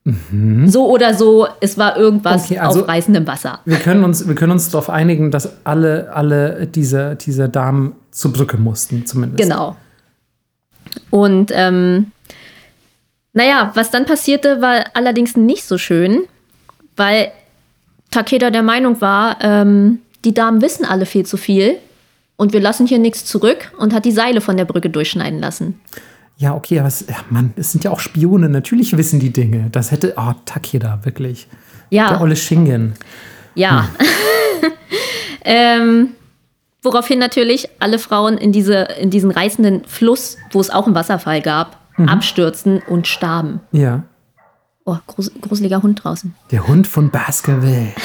Mhm. 0.05 0.69
So 0.69 0.89
oder 0.91 1.15
so, 1.15 1.47
es 1.61 1.79
war 1.79 1.97
irgendwas 1.97 2.47
okay, 2.47 2.59
also 2.59 2.83
auf 2.83 2.89
reißendem 2.89 3.27
Wasser. 3.27 3.61
Wir 3.65 3.79
können 3.79 4.03
uns, 4.03 4.27
wir 4.27 4.35
können 4.35 4.53
uns 4.53 4.69
darauf 4.69 4.91
einigen, 4.91 5.31
dass 5.31 5.65
alle, 5.65 6.13
alle 6.13 6.67
diese, 6.67 7.17
diese 7.17 7.49
Damen 7.49 7.95
zur 8.11 8.33
Brücke 8.33 8.57
mussten, 8.57 9.07
zumindest. 9.07 9.43
Genau. 9.43 9.77
Und 11.11 11.53
ähm, 11.55 12.11
naja, 13.33 13.71
was 13.75 13.91
dann 13.91 14.05
passierte, 14.05 14.61
war 14.61 14.85
allerdings 14.95 15.37
nicht 15.37 15.65
so 15.65 15.79
schön, 15.79 16.23
weil 16.97 17.31
Takeda 18.11 18.51
der 18.51 18.63
Meinung 18.63 19.01
war, 19.01 19.39
ähm, 19.41 20.01
die 20.25 20.35
Damen 20.35 20.61
wissen 20.61 20.85
alle 20.85 21.07
viel 21.07 21.25
zu 21.25 21.37
viel 21.37 21.77
und 22.37 22.53
wir 22.53 22.61
lassen 22.61 22.87
hier 22.87 22.99
nichts 22.99 23.25
zurück 23.25 23.73
und 23.79 23.95
hat 23.95 24.05
die 24.05 24.13
Seile 24.13 24.41
von 24.41 24.57
der 24.57 24.65
Brücke 24.65 24.91
durchschneiden 24.91 25.41
lassen. 25.41 25.81
Ja, 26.43 26.57
okay, 26.57 26.81
aber 26.81 26.89
es, 26.89 27.07
ja, 27.09 27.15
Mann, 27.31 27.53
es 27.55 27.71
sind 27.71 27.85
ja 27.85 27.93
auch 27.93 28.01
Spione. 28.01 28.49
Natürlich 28.49 28.97
wissen 28.97 29.21
die 29.21 29.33
Dinge. 29.33 29.69
Das 29.71 29.93
hätte, 29.93 30.15
oh, 30.17 30.33
Takeda, 30.45 30.99
wirklich. 31.05 31.47
Ja. 31.89 32.09
Der 32.09 32.21
olle 32.21 32.35
Schingen. 32.35 32.95
Ja. 33.55 33.89
Hm. 34.61 34.73
ähm, 35.45 36.09
woraufhin 36.83 37.21
natürlich 37.21 37.69
alle 37.79 38.01
Frauen 38.01 38.39
in, 38.39 38.51
diese, 38.51 38.89
in 39.01 39.11
diesen 39.11 39.31
reißenden 39.31 39.85
Fluss, 39.85 40.37
wo 40.51 40.59
es 40.59 40.71
auch 40.71 40.87
einen 40.87 40.97
Wasserfall 40.97 41.43
gab, 41.43 41.79
mhm. 41.97 42.09
abstürzten 42.09 42.83
und 42.89 43.07
starben. 43.07 43.61
Ja. 43.71 44.03
Oh, 44.85 44.97
gruseliger 45.07 45.83
Hund 45.83 46.03
draußen. 46.03 46.35
Der 46.51 46.67
Hund 46.67 46.87
von 46.87 47.11
Baskerville. 47.11 47.93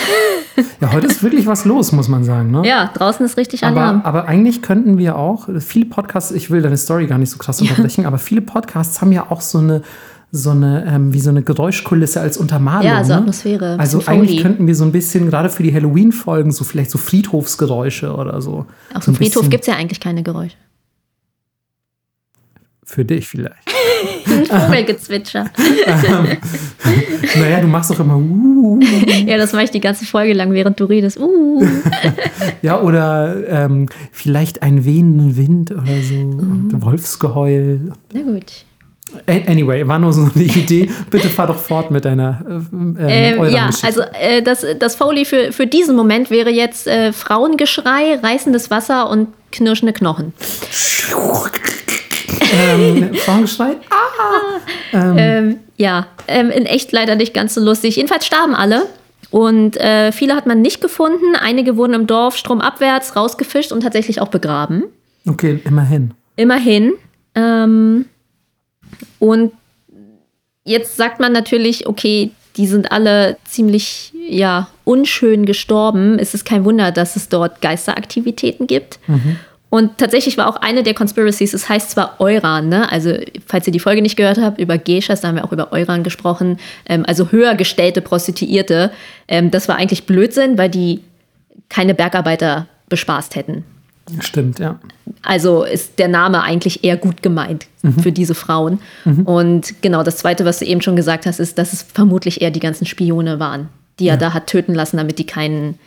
Ja, 0.81 0.91
heute 0.91 1.05
ist 1.05 1.21
wirklich 1.21 1.45
was 1.45 1.65
los, 1.65 1.91
muss 1.91 2.07
man 2.07 2.23
sagen. 2.23 2.49
Ne? 2.49 2.63
Ja, 2.65 2.89
draußen 2.91 3.23
ist 3.23 3.37
richtig 3.37 3.63
Alarm. 3.63 3.99
Aber, 3.99 4.05
aber 4.05 4.27
eigentlich 4.27 4.63
könnten 4.63 4.97
wir 4.97 5.15
auch, 5.15 5.47
viele 5.59 5.85
Podcasts, 5.85 6.31
ich 6.31 6.49
will 6.49 6.63
deine 6.63 6.77
Story 6.77 7.05
gar 7.05 7.19
nicht 7.19 7.29
so 7.29 7.37
krass 7.37 7.61
unterbrechen, 7.61 8.07
aber 8.07 8.17
viele 8.17 8.41
Podcasts 8.41 8.99
haben 8.99 9.11
ja 9.11 9.29
auch 9.29 9.41
so 9.41 9.59
eine, 9.59 9.83
so 10.31 10.49
eine, 10.49 10.85
ähm, 10.87 11.13
wie 11.13 11.19
so 11.19 11.29
eine 11.29 11.43
Geräuschkulisse 11.43 12.21
als 12.21 12.37
Untermalung. 12.37 12.87
Ja, 12.87 13.03
so 13.03 13.13
ne? 13.13 13.19
Atmosphäre. 13.19 13.77
Also 13.79 14.01
eigentlich 14.07 14.41
könnten 14.41 14.65
wir 14.65 14.73
so 14.73 14.83
ein 14.83 14.91
bisschen, 14.91 15.27
gerade 15.27 15.49
für 15.49 15.61
die 15.61 15.73
Halloween-Folgen, 15.73 16.51
so 16.51 16.63
vielleicht 16.63 16.89
so 16.89 16.97
Friedhofsgeräusche 16.97 18.15
oder 18.15 18.41
so. 18.41 18.65
Auf 18.95 19.03
so 19.03 19.11
dem 19.11 19.15
Friedhof 19.15 19.49
gibt 19.49 19.61
es 19.61 19.67
ja 19.67 19.75
eigentlich 19.75 19.99
keine 19.99 20.23
Geräusche. 20.23 20.57
Für 22.83 23.05
dich 23.05 23.27
vielleicht. 23.27 23.69
Vogelgezwitscher. 24.47 25.45
ähm, 25.85 26.37
naja, 27.39 27.61
du 27.61 27.67
machst 27.67 27.91
doch 27.91 27.99
immer 27.99 28.17
uh. 28.17 28.79
Ja, 29.25 29.37
das 29.37 29.53
mache 29.53 29.63
ich 29.63 29.71
die 29.71 29.79
ganze 29.79 30.05
Folge 30.05 30.33
lang, 30.33 30.51
während 30.51 30.79
du 30.79 30.85
redest. 30.85 31.19
Uh. 31.19 31.65
ja, 32.61 32.81
oder 32.81 33.35
ähm, 33.47 33.87
vielleicht 34.11 34.61
ein 34.61 34.85
wehenden 34.85 35.37
Wind 35.37 35.71
oder 35.71 36.01
so. 36.01 36.15
Uh. 36.15 36.81
Wolfsgeheul. 36.81 37.91
Na 38.13 38.21
gut. 38.21 38.65
Anyway, 39.25 39.87
war 39.87 39.99
nur 39.99 40.11
so 40.11 40.29
eine 40.35 40.43
Idee. 40.43 40.89
Bitte 41.09 41.29
fahr 41.29 41.47
doch 41.47 41.57
fort 41.57 41.91
mit 41.91 42.03
deiner. 42.03 42.43
Äh, 42.99 43.31
ähm, 43.31 43.49
ja, 43.49 43.67
Geschichte. 43.67 43.87
also 43.87 44.01
äh, 44.19 44.41
das, 44.41 44.65
das 44.77 44.95
Foley 44.95 45.23
für, 45.23 45.53
für 45.53 45.65
diesen 45.65 45.95
Moment 45.95 46.29
wäre 46.29 46.49
jetzt 46.49 46.87
äh, 46.87 47.13
Frauengeschrei, 47.13 48.19
reißendes 48.21 48.69
Wasser 48.69 49.09
und 49.09 49.29
knirschende 49.51 49.93
Knochen 49.93 50.33
ähm, 52.53 53.13
Frauengeschrei. 53.15 53.75
Ah! 53.89 54.59
Ähm. 54.93 55.15
Ähm, 55.17 55.59
ja, 55.75 56.07
ähm, 56.27 56.49
in 56.49 56.65
echt 56.65 56.93
leider 56.93 57.15
nicht 57.15 57.33
ganz 57.33 57.53
so 57.53 57.61
lustig. 57.61 57.97
Jedenfalls 57.97 58.25
starben 58.25 58.55
alle. 58.55 58.85
Und 59.31 59.75
äh, 59.77 60.11
viele 60.13 60.35
hat 60.35 60.47
man 60.47 60.61
nicht 60.61 60.79
gefunden. 60.79 61.35
Einige 61.35 61.75
wurden 61.75 61.93
im 61.93 62.07
Dorf 62.07 62.37
stromabwärts 62.37 63.15
rausgefischt 63.15 63.71
und 63.71 63.81
tatsächlich 63.81 64.21
auch 64.21 64.29
begraben. 64.29 64.83
Okay, 65.27 65.59
immerhin. 65.65 66.13
Immerhin. 66.37 66.93
Ähm, 67.35 68.05
und 69.19 69.51
jetzt 70.63 70.95
sagt 70.95 71.19
man 71.19 71.33
natürlich, 71.33 71.87
okay, 71.87 72.31
die 72.55 72.67
sind 72.67 72.91
alle 72.91 73.37
ziemlich 73.45 74.13
ja, 74.27 74.69
unschön 74.83 75.45
gestorben. 75.45 76.17
Es 76.19 76.33
ist 76.33 76.45
kein 76.45 76.65
Wunder, 76.65 76.91
dass 76.91 77.15
es 77.15 77.29
dort 77.29 77.61
Geisteraktivitäten 77.61 78.67
gibt. 78.67 78.99
Mhm. 79.07 79.37
Und 79.69 79.97
tatsächlich 79.97 80.37
war 80.37 80.47
auch 80.47 80.55
eine 80.55 80.81
der 80.81 80.93
Conspiracies, 80.93 81.53
es 81.53 81.67
heißt 81.67 81.91
zwar 81.91 82.21
Euran, 82.21 82.69
ne? 82.69 82.89
also 82.89 83.13
falls 83.45 83.67
ihr 83.67 83.73
die 83.73 83.79
Folge 83.79 84.01
nicht 84.01 84.15
gehört 84.15 84.37
habt, 84.37 84.59
über 84.59 84.77
Geishas, 84.77 85.21
da 85.21 85.27
haben 85.27 85.35
wir 85.35 85.43
auch 85.43 85.51
über 85.51 85.73
Euran 85.73 86.03
gesprochen, 86.03 86.57
ähm, 86.87 87.03
also 87.05 87.31
höher 87.31 87.55
gestellte 87.55 88.01
Prostituierte. 88.01 88.91
Ähm, 89.27 89.51
das 89.51 89.67
war 89.67 89.75
eigentlich 89.75 90.05
Blödsinn, 90.05 90.57
weil 90.57 90.69
die 90.69 91.01
keine 91.67 91.93
Bergarbeiter 91.93 92.67
bespaßt 92.87 93.35
hätten. 93.35 93.65
Stimmt, 94.21 94.59
ja. 94.59 94.79
Also 95.21 95.63
ist 95.63 95.99
der 95.99 96.07
Name 96.07 96.41
eigentlich 96.41 96.83
eher 96.83 96.97
gut 96.97 97.21
gemeint 97.21 97.67
mhm. 97.81 97.99
für 97.99 98.11
diese 98.11 98.35
Frauen. 98.35 98.79
Mhm. 99.05 99.23
Und 99.23 99.81
genau 99.81 100.03
das 100.03 100.17
Zweite, 100.17 100.45
was 100.45 100.59
du 100.59 100.65
eben 100.65 100.81
schon 100.81 100.95
gesagt 100.95 101.25
hast, 101.25 101.39
ist, 101.39 101.57
dass 101.57 101.73
es 101.73 101.83
vermutlich 101.83 102.41
eher 102.41 102.51
die 102.51 102.59
ganzen 102.59 102.85
Spione 102.85 103.39
waren, 103.39 103.67
die 103.99 104.05
ja. 104.05 104.13
er 104.13 104.17
da 104.17 104.33
hat 104.33 104.47
töten 104.47 104.73
lassen, 104.73 104.97
damit 104.97 105.19
die 105.19 105.25
keinen, 105.25 105.77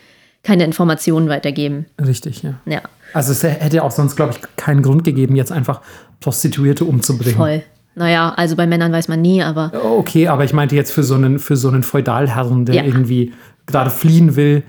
keine 0.43 0.63
Informationen 0.63 1.29
weitergeben. 1.29 1.85
Richtig, 2.03 2.43
ja. 2.43 2.55
Ja. 2.65 2.81
Also 3.13 3.31
es 3.31 3.43
hätte 3.43 3.83
auch 3.83 3.91
sonst, 3.91 4.15
glaube 4.15 4.33
ich, 4.33 4.55
keinen 4.55 4.81
Grund 4.81 5.03
gegeben, 5.03 5.35
jetzt 5.35 5.51
einfach 5.51 5.81
Prostituierte 6.19 6.85
umzubringen. 6.85 7.37
Voll. 7.37 7.63
Naja, 7.93 8.33
also 8.37 8.55
bei 8.55 8.67
Männern 8.67 8.91
weiß 8.91 9.09
man 9.09 9.21
nie, 9.21 9.43
aber. 9.43 9.71
Okay, 9.73 10.27
aber 10.27 10.45
ich 10.45 10.53
meinte 10.53 10.75
jetzt 10.75 10.91
für 10.91 11.03
so 11.03 11.15
einen, 11.15 11.39
für 11.39 11.57
so 11.57 11.67
einen 11.67 11.83
Feudalherren, 11.83 12.65
der 12.65 12.75
ja. 12.75 12.83
irgendwie 12.83 13.33
gerade 13.65 13.89
fliehen 13.89 14.35
will, 14.35 14.63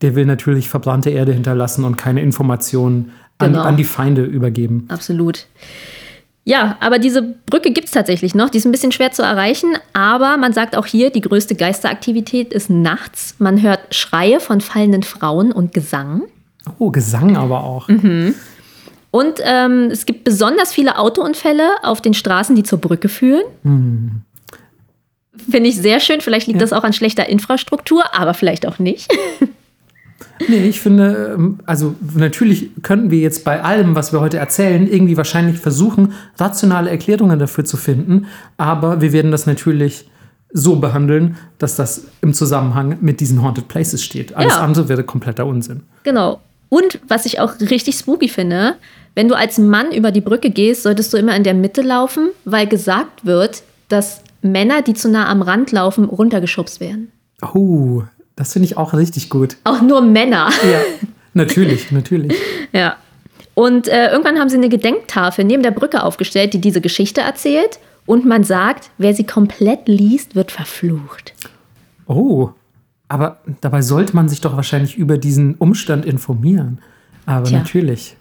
der 0.00 0.14
will 0.14 0.24
natürlich 0.24 0.68
verbrannte 0.68 1.10
Erde 1.10 1.32
hinterlassen 1.32 1.84
und 1.84 1.96
keine 1.96 2.22
Informationen 2.22 3.12
an, 3.38 3.52
genau. 3.52 3.64
an 3.64 3.76
die 3.76 3.84
Feinde 3.84 4.24
übergeben. 4.24 4.86
Absolut. 4.88 5.46
Ja, 6.46 6.76
aber 6.80 6.98
diese 6.98 7.22
Brücke 7.22 7.70
gibt 7.70 7.86
es 7.86 7.92
tatsächlich 7.92 8.34
noch. 8.34 8.50
Die 8.50 8.58
ist 8.58 8.66
ein 8.66 8.72
bisschen 8.72 8.92
schwer 8.92 9.12
zu 9.12 9.22
erreichen, 9.22 9.78
aber 9.94 10.36
man 10.36 10.52
sagt 10.52 10.76
auch 10.76 10.84
hier, 10.84 11.10
die 11.10 11.22
größte 11.22 11.54
Geisteraktivität 11.54 12.52
ist 12.52 12.68
nachts. 12.68 13.36
Man 13.38 13.62
hört 13.62 13.94
Schreie 13.94 14.40
von 14.40 14.60
fallenden 14.60 15.02
Frauen 15.02 15.52
und 15.52 15.72
Gesang. 15.72 16.22
Oh, 16.78 16.90
Gesang 16.90 17.36
aber 17.36 17.64
auch. 17.64 17.88
Mhm. 17.88 18.34
Und 19.10 19.40
ähm, 19.42 19.88
es 19.90 20.06
gibt 20.06 20.24
besonders 20.24 20.72
viele 20.72 20.98
Autounfälle 20.98 21.82
auf 21.82 22.02
den 22.02 22.14
Straßen, 22.14 22.56
die 22.56 22.62
zur 22.62 22.78
Brücke 22.78 23.08
führen. 23.08 23.44
Mhm. 23.62 24.22
Finde 25.50 25.68
ich 25.68 25.76
sehr 25.76 26.00
schön. 26.00 26.20
Vielleicht 26.20 26.46
liegt 26.46 26.60
ja. 26.60 26.66
das 26.66 26.72
auch 26.72 26.84
an 26.84 26.92
schlechter 26.92 27.28
Infrastruktur, 27.28 28.02
aber 28.14 28.34
vielleicht 28.34 28.66
auch 28.66 28.78
nicht. 28.78 29.10
Nee, 30.48 30.66
ich 30.68 30.80
finde, 30.80 31.34
ähm, 31.34 31.58
also 31.66 31.94
natürlich 32.14 32.70
könnten 32.82 33.10
wir 33.10 33.18
jetzt 33.18 33.44
bei 33.44 33.62
allem, 33.62 33.94
was 33.94 34.12
wir 34.12 34.20
heute 34.20 34.38
erzählen, 34.38 34.86
irgendwie 34.86 35.16
wahrscheinlich 35.16 35.58
versuchen, 35.58 36.12
rationale 36.38 36.90
Erklärungen 36.90 37.38
dafür 37.38 37.64
zu 37.64 37.76
finden, 37.76 38.26
aber 38.56 39.00
wir 39.00 39.12
werden 39.12 39.30
das 39.30 39.46
natürlich 39.46 40.08
so 40.52 40.76
behandeln, 40.76 41.36
dass 41.58 41.76
das 41.76 42.04
im 42.20 42.32
Zusammenhang 42.32 42.98
mit 43.00 43.20
diesen 43.20 43.42
Haunted 43.42 43.68
Places 43.68 44.02
steht. 44.04 44.36
Alles 44.36 44.54
ja. 44.54 44.60
andere 44.60 44.88
wäre 44.88 45.02
kompletter 45.02 45.46
Unsinn. 45.46 45.82
Genau. 46.04 46.40
Und 46.68 47.00
was 47.08 47.26
ich 47.26 47.40
auch 47.40 47.58
richtig 47.60 47.96
spooky 47.96 48.28
finde, 48.28 48.76
wenn 49.14 49.28
du 49.28 49.36
als 49.36 49.58
Mann 49.58 49.92
über 49.92 50.10
die 50.10 50.20
Brücke 50.20 50.50
gehst, 50.50 50.84
solltest 50.84 51.12
du 51.12 51.16
immer 51.16 51.36
in 51.36 51.44
der 51.44 51.54
Mitte 51.54 51.82
laufen, 51.82 52.30
weil 52.44 52.66
gesagt 52.66 53.26
wird, 53.26 53.62
dass 53.88 54.22
Männer, 54.42 54.82
die 54.82 54.94
zu 54.94 55.08
nah 55.08 55.28
am 55.28 55.42
Rand 55.42 55.72
laufen, 55.72 56.04
runtergeschubst 56.04 56.80
werden. 56.80 57.10
Oh, 57.42 58.02
das 58.36 58.52
finde 58.52 58.66
ich 58.66 58.76
auch 58.76 58.94
richtig 58.94 59.30
gut. 59.30 59.56
Auch 59.64 59.80
nur 59.80 60.00
Männer. 60.02 60.50
Ja, 60.70 60.80
natürlich, 61.34 61.92
natürlich. 61.92 62.36
ja. 62.72 62.96
Und 63.54 63.86
äh, 63.86 64.10
irgendwann 64.10 64.38
haben 64.38 64.48
sie 64.48 64.56
eine 64.56 64.68
Gedenktafel 64.68 65.44
neben 65.44 65.62
der 65.62 65.70
Brücke 65.70 66.02
aufgestellt, 66.02 66.54
die 66.54 66.60
diese 66.60 66.80
Geschichte 66.80 67.20
erzählt. 67.20 67.78
Und 68.06 68.26
man 68.26 68.44
sagt, 68.44 68.90
wer 68.98 69.14
sie 69.14 69.24
komplett 69.24 69.86
liest, 69.86 70.34
wird 70.34 70.50
verflucht. 70.50 71.32
Oh, 72.06 72.50
aber 73.08 73.38
dabei 73.60 73.80
sollte 73.80 74.14
man 74.14 74.28
sich 74.28 74.40
doch 74.40 74.56
wahrscheinlich 74.56 74.96
über 74.96 75.18
diesen 75.18 75.54
Umstand 75.54 76.04
informieren. 76.04 76.80
Aber 77.26 77.46
Tja. 77.46 77.58
natürlich. 77.58 78.16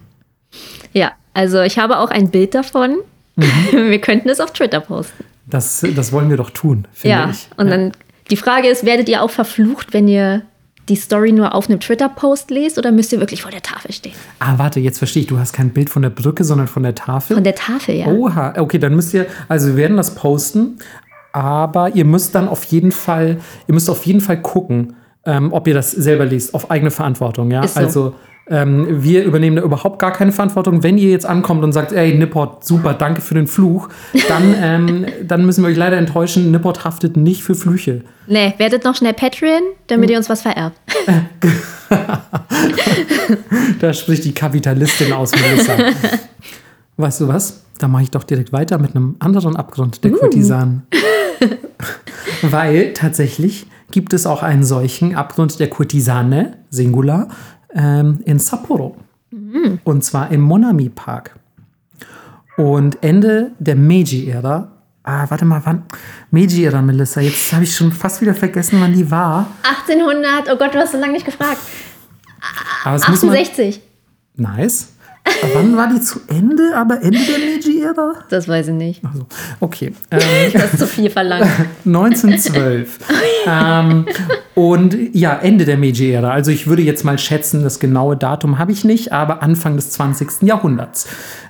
Ja, 0.93 1.13
also 1.33 1.61
ich 1.61 1.79
habe 1.79 1.97
auch 1.97 2.11
ein 2.11 2.29
Bild 2.29 2.53
davon. 2.53 2.97
Mhm. 3.35 3.45
Wir 3.71 3.99
könnten 3.99 4.29
es 4.29 4.39
auf 4.39 4.53
Twitter 4.53 4.79
posten. 4.79 5.23
Das, 5.45 5.85
das 5.95 6.13
wollen 6.13 6.29
wir 6.29 6.37
doch 6.37 6.51
tun, 6.51 6.87
finde 6.93 7.17
ja, 7.17 7.29
ich. 7.29 7.49
Und 7.57 7.67
ja. 7.67 7.75
dann 7.75 7.91
die 8.29 8.37
Frage 8.37 8.67
ist, 8.67 8.85
werdet 8.85 9.09
ihr 9.09 9.21
auch 9.21 9.29
verflucht, 9.29 9.93
wenn 9.93 10.07
ihr 10.07 10.43
die 10.89 10.95
Story 10.95 11.31
nur 11.31 11.55
auf 11.55 11.69
einem 11.69 11.79
Twitter-Post 11.79 12.51
lest 12.51 12.77
oder 12.77 12.91
müsst 12.91 13.13
ihr 13.13 13.19
wirklich 13.19 13.41
vor 13.41 13.51
der 13.51 13.61
Tafel 13.61 13.93
stehen? 13.93 14.13
Ah, 14.39 14.55
warte, 14.57 14.79
jetzt 14.79 14.97
verstehe 14.97 15.21
ich. 15.21 15.27
Du 15.27 15.39
hast 15.39 15.53
kein 15.53 15.69
Bild 15.69 15.89
von 15.89 16.01
der 16.01 16.09
Brücke, 16.09 16.43
sondern 16.43 16.67
von 16.67 16.83
der 16.83 16.93
Tafel? 16.93 17.35
Von 17.35 17.43
der 17.43 17.55
Tafel, 17.55 17.95
ja. 17.95 18.07
Oha, 18.07 18.53
okay, 18.57 18.79
dann 18.79 18.95
müsst 18.95 19.13
ihr, 19.13 19.27
also 19.47 19.69
wir 19.69 19.75
werden 19.77 19.95
das 19.95 20.15
posten, 20.15 20.77
aber 21.31 21.95
ihr 21.95 22.05
müsst 22.05 22.35
dann 22.35 22.47
auf 22.47 22.65
jeden 22.65 22.91
Fall, 22.91 23.37
ihr 23.67 23.73
müsst 23.73 23.89
auf 23.89 24.05
jeden 24.05 24.19
Fall 24.19 24.41
gucken, 24.41 24.95
ähm, 25.25 25.53
ob 25.53 25.67
ihr 25.67 25.73
das 25.73 25.91
selber 25.91 26.25
liest, 26.25 26.53
auf 26.53 26.69
eigene 26.69 26.91
Verantwortung, 26.91 27.49
ja. 27.49 27.63
Ist 27.63 27.75
so. 27.75 27.79
Also 27.79 28.15
ähm, 28.49 29.03
wir 29.03 29.23
übernehmen 29.23 29.55
da 29.55 29.61
überhaupt 29.61 29.99
gar 29.99 30.11
keine 30.11 30.31
Verantwortung. 30.31 30.83
Wenn 30.83 30.97
ihr 30.97 31.09
jetzt 31.09 31.25
ankommt 31.25 31.63
und 31.63 31.71
sagt, 31.71 31.93
ey, 31.93 32.13
Nipport, 32.13 32.65
super, 32.65 32.93
danke 32.93 33.21
für 33.21 33.35
den 33.35 33.47
Fluch, 33.47 33.89
dann, 34.27 34.55
ähm, 34.61 35.05
dann 35.23 35.45
müssen 35.45 35.63
wir 35.63 35.69
euch 35.69 35.77
leider 35.77 35.97
enttäuschen, 35.97 36.51
Nipport 36.51 36.83
haftet 36.83 37.15
nicht 37.15 37.43
für 37.43 37.55
Flüche. 37.55 38.03
Nee, 38.27 38.53
werdet 38.57 38.83
noch 38.83 38.95
schnell 38.95 39.13
Patreon, 39.13 39.61
damit 39.87 40.09
ihr 40.09 40.17
uns 40.17 40.29
was 40.29 40.41
vererbt. 40.41 40.77
Da 43.79 43.93
spricht 43.93 44.23
die 44.25 44.33
Kapitalistin 44.33 45.13
aus, 45.13 45.31
Melissa. 45.31 45.73
weißt 46.97 47.21
du 47.21 47.27
was? 47.27 47.63
Da 47.77 47.87
mache 47.87 48.03
ich 48.03 48.11
doch 48.11 48.23
direkt 48.23 48.53
weiter 48.53 48.77
mit 48.77 48.95
einem 48.95 49.15
anderen 49.19 49.55
Abgrund 49.55 50.03
der 50.03 50.11
Kurtisanen. 50.11 50.83
Weil 52.41 52.93
tatsächlich 52.93 53.67
gibt 53.91 54.13
es 54.13 54.25
auch 54.25 54.41
einen 54.43 54.63
solchen 54.63 55.15
Abgrund 55.15 55.59
der 55.59 55.69
Kurtisane, 55.69 56.57
Singular, 56.69 57.27
ähm, 57.75 58.21
in 58.25 58.39
Sapporo. 58.39 58.95
Und 59.83 60.03
zwar 60.03 60.31
im 60.31 60.41
Monami 60.41 60.89
Park. 60.89 61.35
Und 62.57 63.03
Ende 63.03 63.51
der 63.57 63.75
Meiji-Ära, 63.75 64.71
ah, 65.03 65.25
warte 65.27 65.45
mal, 65.45 65.61
wann? 65.65 65.83
Meiji-Ära, 66.31 66.81
Melissa, 66.81 67.19
jetzt 67.21 67.51
habe 67.51 67.63
ich 67.63 67.75
schon 67.75 67.91
fast 67.91 68.21
wieder 68.21 68.35
vergessen, 68.35 68.79
wann 68.79 68.93
die 68.93 69.09
war. 69.09 69.47
1800, 69.63 70.51
oh 70.51 70.57
Gott, 70.57 70.75
du 70.75 70.79
hast 70.79 70.91
so 70.91 70.99
lange 70.99 71.13
nicht 71.13 71.25
gefragt. 71.25 71.57
Aber 72.83 72.95
es 72.95 73.07
muss 73.07 73.23
man, 73.23 73.35
68. 73.35 73.81
Nice. 74.35 74.92
Wann 75.53 75.75
war 75.77 75.87
die 75.89 76.01
zu 76.01 76.19
Ende? 76.27 76.75
Aber 76.75 77.01
Ende 77.01 77.19
der 77.19 77.39
Meiji-Ära? 77.39 78.13
Das 78.29 78.47
weiß 78.47 78.69
ich 78.69 78.73
nicht. 78.73 79.03
Also, 79.05 79.25
okay. 79.59 79.93
Ähm, 80.11 80.19
Das 80.53 80.73
ist 80.73 80.79
zu 80.79 80.87
viel 80.87 81.09
verlangt. 81.09 81.47
1912. 81.85 82.99
ähm, 83.47 84.05
und 84.55 84.97
ja, 85.13 85.33
Ende 85.35 85.65
der 85.65 85.77
Meiji-Ära. 85.77 86.29
Also 86.31 86.51
ich 86.51 86.67
würde 86.67 86.81
jetzt 86.81 87.03
mal 87.03 87.17
schätzen, 87.17 87.63
das 87.63 87.79
genaue 87.79 88.17
Datum 88.17 88.59
habe 88.59 88.71
ich 88.71 88.83
nicht, 88.83 89.11
aber 89.11 89.41
Anfang 89.41 89.75
des 89.75 89.91
20. 89.91 90.43
Jahrhunderts. 90.43 91.07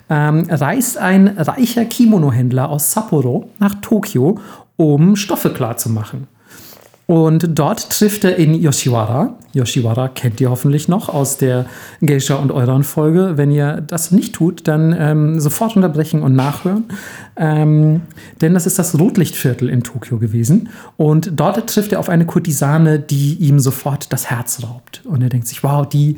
Ähm, 0.09 0.47
reist 0.49 0.97
ein 0.97 1.27
reicher 1.37 1.85
Kimono-Händler 1.85 2.69
aus 2.69 2.91
Sapporo 2.91 3.49
nach 3.59 3.75
Tokio, 3.81 4.39
um 4.75 5.15
Stoffe 5.15 5.51
klarzumachen. 5.51 6.27
Und 7.05 7.59
dort 7.59 7.89
trifft 7.89 8.23
er 8.23 8.37
in 8.37 8.53
Yoshiwara. 8.53 9.35
Yoshiwara 9.53 10.07
kennt 10.07 10.39
ihr 10.39 10.49
hoffentlich 10.49 10.87
noch 10.87 11.09
aus 11.09 11.37
der 11.37 11.65
Geisha 12.01 12.35
und 12.35 12.51
Euron 12.51 12.83
Folge. 12.83 13.33
Wenn 13.35 13.51
ihr 13.51 13.81
das 13.85 14.11
nicht 14.11 14.33
tut, 14.33 14.67
dann 14.67 14.95
ähm, 14.97 15.39
sofort 15.39 15.75
unterbrechen 15.75 16.21
und 16.21 16.33
nachhören. 16.35 16.85
Ähm, 17.35 18.01
denn 18.41 18.53
das 18.53 18.65
ist 18.65 18.79
das 18.79 18.97
Rotlichtviertel 18.97 19.69
in 19.69 19.83
Tokio 19.83 20.17
gewesen. 20.17 20.69
Und 20.95 21.31
dort 21.35 21.69
trifft 21.69 21.91
er 21.91 21.99
auf 21.99 22.07
eine 22.07 22.25
Kurtisane, 22.25 22.99
die 22.99 23.35
ihm 23.35 23.59
sofort 23.59 24.13
das 24.13 24.29
Herz 24.29 24.63
raubt. 24.63 25.01
Und 25.03 25.21
er 25.21 25.29
denkt 25.29 25.47
sich, 25.47 25.63
wow, 25.63 25.87
die 25.87 26.17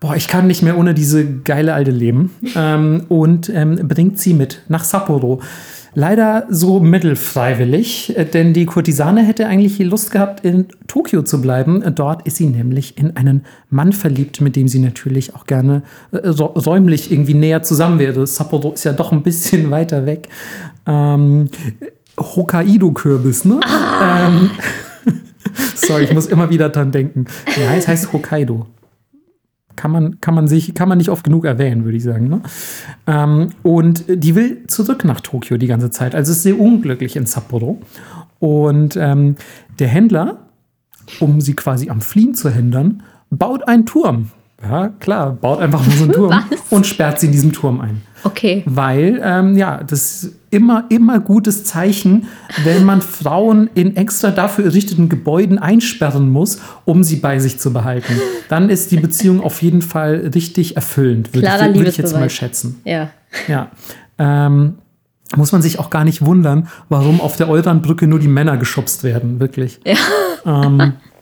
boah, 0.00 0.14
ich 0.14 0.28
kann 0.28 0.46
nicht 0.46 0.62
mehr 0.62 0.78
ohne 0.78 0.94
diese 0.94 1.26
geile 1.26 1.74
alte 1.74 1.90
leben. 1.90 2.34
Ähm, 2.54 3.04
und 3.08 3.48
ähm, 3.48 3.88
bringt 3.88 4.18
sie 4.18 4.34
mit 4.34 4.62
nach 4.68 4.84
Sapporo. 4.84 5.40
Leider 5.94 6.46
so 6.50 6.80
mittelfreiwillig, 6.80 8.16
äh, 8.16 8.24
denn 8.24 8.52
die 8.52 8.66
Kurtisane 8.66 9.22
hätte 9.22 9.46
eigentlich 9.46 9.78
Lust 9.78 10.10
gehabt, 10.10 10.44
in 10.44 10.66
Tokio 10.86 11.22
zu 11.22 11.40
bleiben. 11.40 11.82
Dort 11.94 12.26
ist 12.26 12.36
sie 12.36 12.46
nämlich 12.46 12.98
in 12.98 13.16
einen 13.16 13.44
Mann 13.70 13.92
verliebt, 13.92 14.40
mit 14.40 14.54
dem 14.56 14.68
sie 14.68 14.78
natürlich 14.78 15.34
auch 15.34 15.46
gerne 15.46 15.82
äh, 16.12 16.16
rä- 16.18 16.58
räumlich 16.64 17.10
irgendwie 17.10 17.34
näher 17.34 17.62
zusammen 17.62 17.98
wäre. 17.98 18.26
Sapporo 18.26 18.72
ist 18.72 18.84
ja 18.84 18.92
doch 18.92 19.12
ein 19.12 19.22
bisschen 19.22 19.70
weiter 19.70 20.06
weg. 20.06 20.28
Ähm, 20.86 21.48
Hokkaido-Kürbis, 22.18 23.44
ne? 23.44 23.60
Ähm, 24.02 24.50
sorry, 25.74 26.04
ich 26.04 26.12
muss 26.12 26.26
immer 26.26 26.50
wieder 26.50 26.68
dran 26.68 26.90
denken. 26.92 27.26
Ja, 27.56 27.74
es 27.74 27.86
heißt 27.88 28.12
Hokkaido 28.12 28.66
kann 29.78 29.92
man, 29.92 30.20
kann 30.20 30.34
man 30.34 30.48
sich, 30.48 30.74
kann 30.74 30.88
man 30.88 30.98
nicht 30.98 31.08
oft 31.08 31.24
genug 31.24 31.44
erwähnen, 31.44 31.84
würde 31.84 31.96
ich 31.96 32.02
sagen. 32.02 32.28
Ne? 32.28 32.42
Ähm, 33.06 33.50
und 33.62 34.04
die 34.08 34.34
will 34.34 34.66
zurück 34.66 35.04
nach 35.04 35.20
Tokio 35.20 35.56
die 35.56 35.68
ganze 35.68 35.90
Zeit. 35.90 36.14
Also 36.14 36.32
ist 36.32 36.42
sehr 36.42 36.58
unglücklich 36.58 37.14
in 37.14 37.26
Sapporo. 37.26 37.80
Und 38.40 38.96
ähm, 38.96 39.36
der 39.78 39.88
Händler, 39.88 40.38
um 41.20 41.40
sie 41.40 41.54
quasi 41.54 41.90
am 41.90 42.00
Fliehen 42.00 42.34
zu 42.34 42.50
hindern, 42.50 43.02
baut 43.30 43.68
einen 43.68 43.86
Turm. 43.86 44.32
Ja, 44.62 44.88
klar, 44.98 45.32
baut 45.32 45.60
einfach 45.60 45.84
nur 45.86 45.94
so 45.94 46.04
einen 46.04 46.12
Turm 46.12 46.30
Was? 46.50 46.58
und 46.70 46.86
sperrt 46.86 47.20
sie 47.20 47.26
in 47.26 47.32
diesem 47.32 47.52
Turm 47.52 47.80
ein. 47.80 48.02
Okay. 48.24 48.64
Weil, 48.66 49.20
ähm, 49.22 49.56
ja, 49.56 49.82
das 49.84 50.24
ist 50.24 50.34
immer, 50.50 50.84
immer 50.88 51.20
gutes 51.20 51.62
Zeichen, 51.62 52.26
wenn 52.64 52.84
man 52.84 53.00
Frauen 53.00 53.70
in 53.74 53.96
extra 53.96 54.32
dafür 54.32 54.64
errichteten 54.64 55.08
Gebäuden 55.08 55.58
einsperren 55.58 56.28
muss, 56.28 56.60
um 56.84 57.04
sie 57.04 57.16
bei 57.16 57.38
sich 57.38 57.60
zu 57.60 57.72
behalten. 57.72 58.14
Dann 58.48 58.68
ist 58.68 58.90
die 58.90 58.96
Beziehung 58.96 59.40
auf 59.40 59.62
jeden 59.62 59.82
Fall 59.82 60.30
richtig 60.34 60.74
erfüllend, 60.74 61.32
würde 61.34 61.46
ich, 61.46 61.74
würde 61.76 61.88
ich 61.90 61.96
jetzt 61.96 62.14
mal 62.14 62.28
schätzen. 62.28 62.80
Ja. 62.84 63.10
Ja. 63.46 63.70
Ähm, 64.18 64.78
muss 65.36 65.52
man 65.52 65.62
sich 65.62 65.78
auch 65.78 65.90
gar 65.90 66.04
nicht 66.04 66.24
wundern, 66.24 66.68
warum 66.88 67.20
auf 67.20 67.36
der 67.36 67.48
Eulandbrücke 67.48 68.08
nur 68.08 68.18
die 68.18 68.28
Männer 68.28 68.56
geschubst 68.56 69.04
werden, 69.04 69.38
wirklich. 69.38 69.78
Ja. 69.84 69.96
Ähm, 70.44 70.94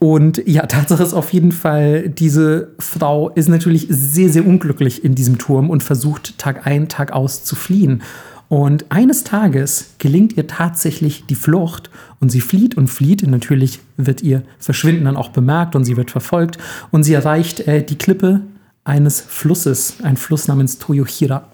und 0.00 0.42
ja, 0.48 0.64
Tatsache 0.64 1.02
ist 1.02 1.12
auf 1.12 1.30
jeden 1.34 1.52
Fall, 1.52 2.08
diese 2.08 2.72
Frau 2.78 3.28
ist 3.28 3.50
natürlich 3.50 3.86
sehr, 3.90 4.30
sehr 4.30 4.46
unglücklich 4.46 5.04
in 5.04 5.14
diesem 5.14 5.36
Turm 5.36 5.68
und 5.68 5.82
versucht 5.82 6.38
Tag 6.38 6.66
ein, 6.66 6.88
Tag 6.88 7.12
aus 7.12 7.44
zu 7.44 7.54
fliehen. 7.54 8.02
Und 8.48 8.86
eines 8.88 9.24
Tages 9.24 9.94
gelingt 9.98 10.38
ihr 10.38 10.46
tatsächlich 10.46 11.26
die 11.26 11.34
Flucht 11.34 11.90
und 12.18 12.30
sie 12.30 12.40
flieht 12.40 12.78
und 12.78 12.88
flieht. 12.88 13.22
Und 13.22 13.30
natürlich 13.30 13.80
wird 13.98 14.22
ihr 14.22 14.42
Verschwinden 14.58 15.04
dann 15.04 15.18
auch 15.18 15.28
bemerkt 15.28 15.76
und 15.76 15.84
sie 15.84 15.98
wird 15.98 16.10
verfolgt. 16.10 16.56
Und 16.90 17.02
sie 17.02 17.12
erreicht 17.12 17.60
äh, 17.68 17.84
die 17.84 17.98
Klippe 17.98 18.40
eines 18.84 19.20
Flusses, 19.20 19.98
ein 20.02 20.16
Fluss 20.16 20.48
namens 20.48 20.78
Toyohira. 20.78 21.48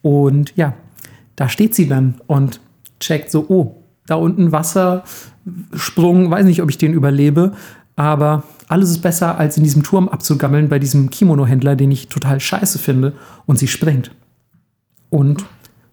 Und 0.00 0.56
ja, 0.56 0.72
da 1.36 1.50
steht 1.50 1.74
sie 1.74 1.88
dann 1.88 2.22
und 2.26 2.58
checkt 3.00 3.30
so, 3.30 3.44
oh, 3.48 3.82
da 4.06 4.16
unten 4.16 4.50
Wassersprung, 4.50 6.30
weiß 6.30 6.44
nicht, 6.44 6.62
ob 6.62 6.70
ich 6.70 6.78
den 6.78 6.92
überlebe, 6.92 7.52
aber 7.96 8.44
alles 8.68 8.90
ist 8.90 9.02
besser, 9.02 9.38
als 9.38 9.56
in 9.56 9.64
diesem 9.64 9.82
Turm 9.82 10.08
abzugammeln 10.08 10.68
bei 10.68 10.78
diesem 10.78 11.10
Kimono-Händler, 11.10 11.76
den 11.76 11.90
ich 11.90 12.08
total 12.08 12.40
scheiße 12.40 12.78
finde. 12.78 13.12
Und 13.46 13.58
sie 13.58 13.68
springt. 13.68 14.10
Und 15.10 15.44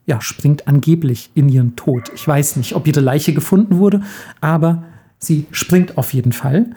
ja, 0.05 0.21
springt 0.21 0.67
angeblich 0.67 1.29
in 1.35 1.49
ihren 1.49 1.75
Tod. 1.75 2.09
Ich 2.15 2.27
weiß 2.27 2.55
nicht, 2.55 2.75
ob 2.75 2.87
ihre 2.87 3.01
Leiche 3.01 3.33
gefunden 3.33 3.77
wurde, 3.77 4.01
aber 4.41 4.83
sie 5.19 5.45
springt 5.51 5.97
auf 5.97 6.13
jeden 6.13 6.31
Fall. 6.31 6.67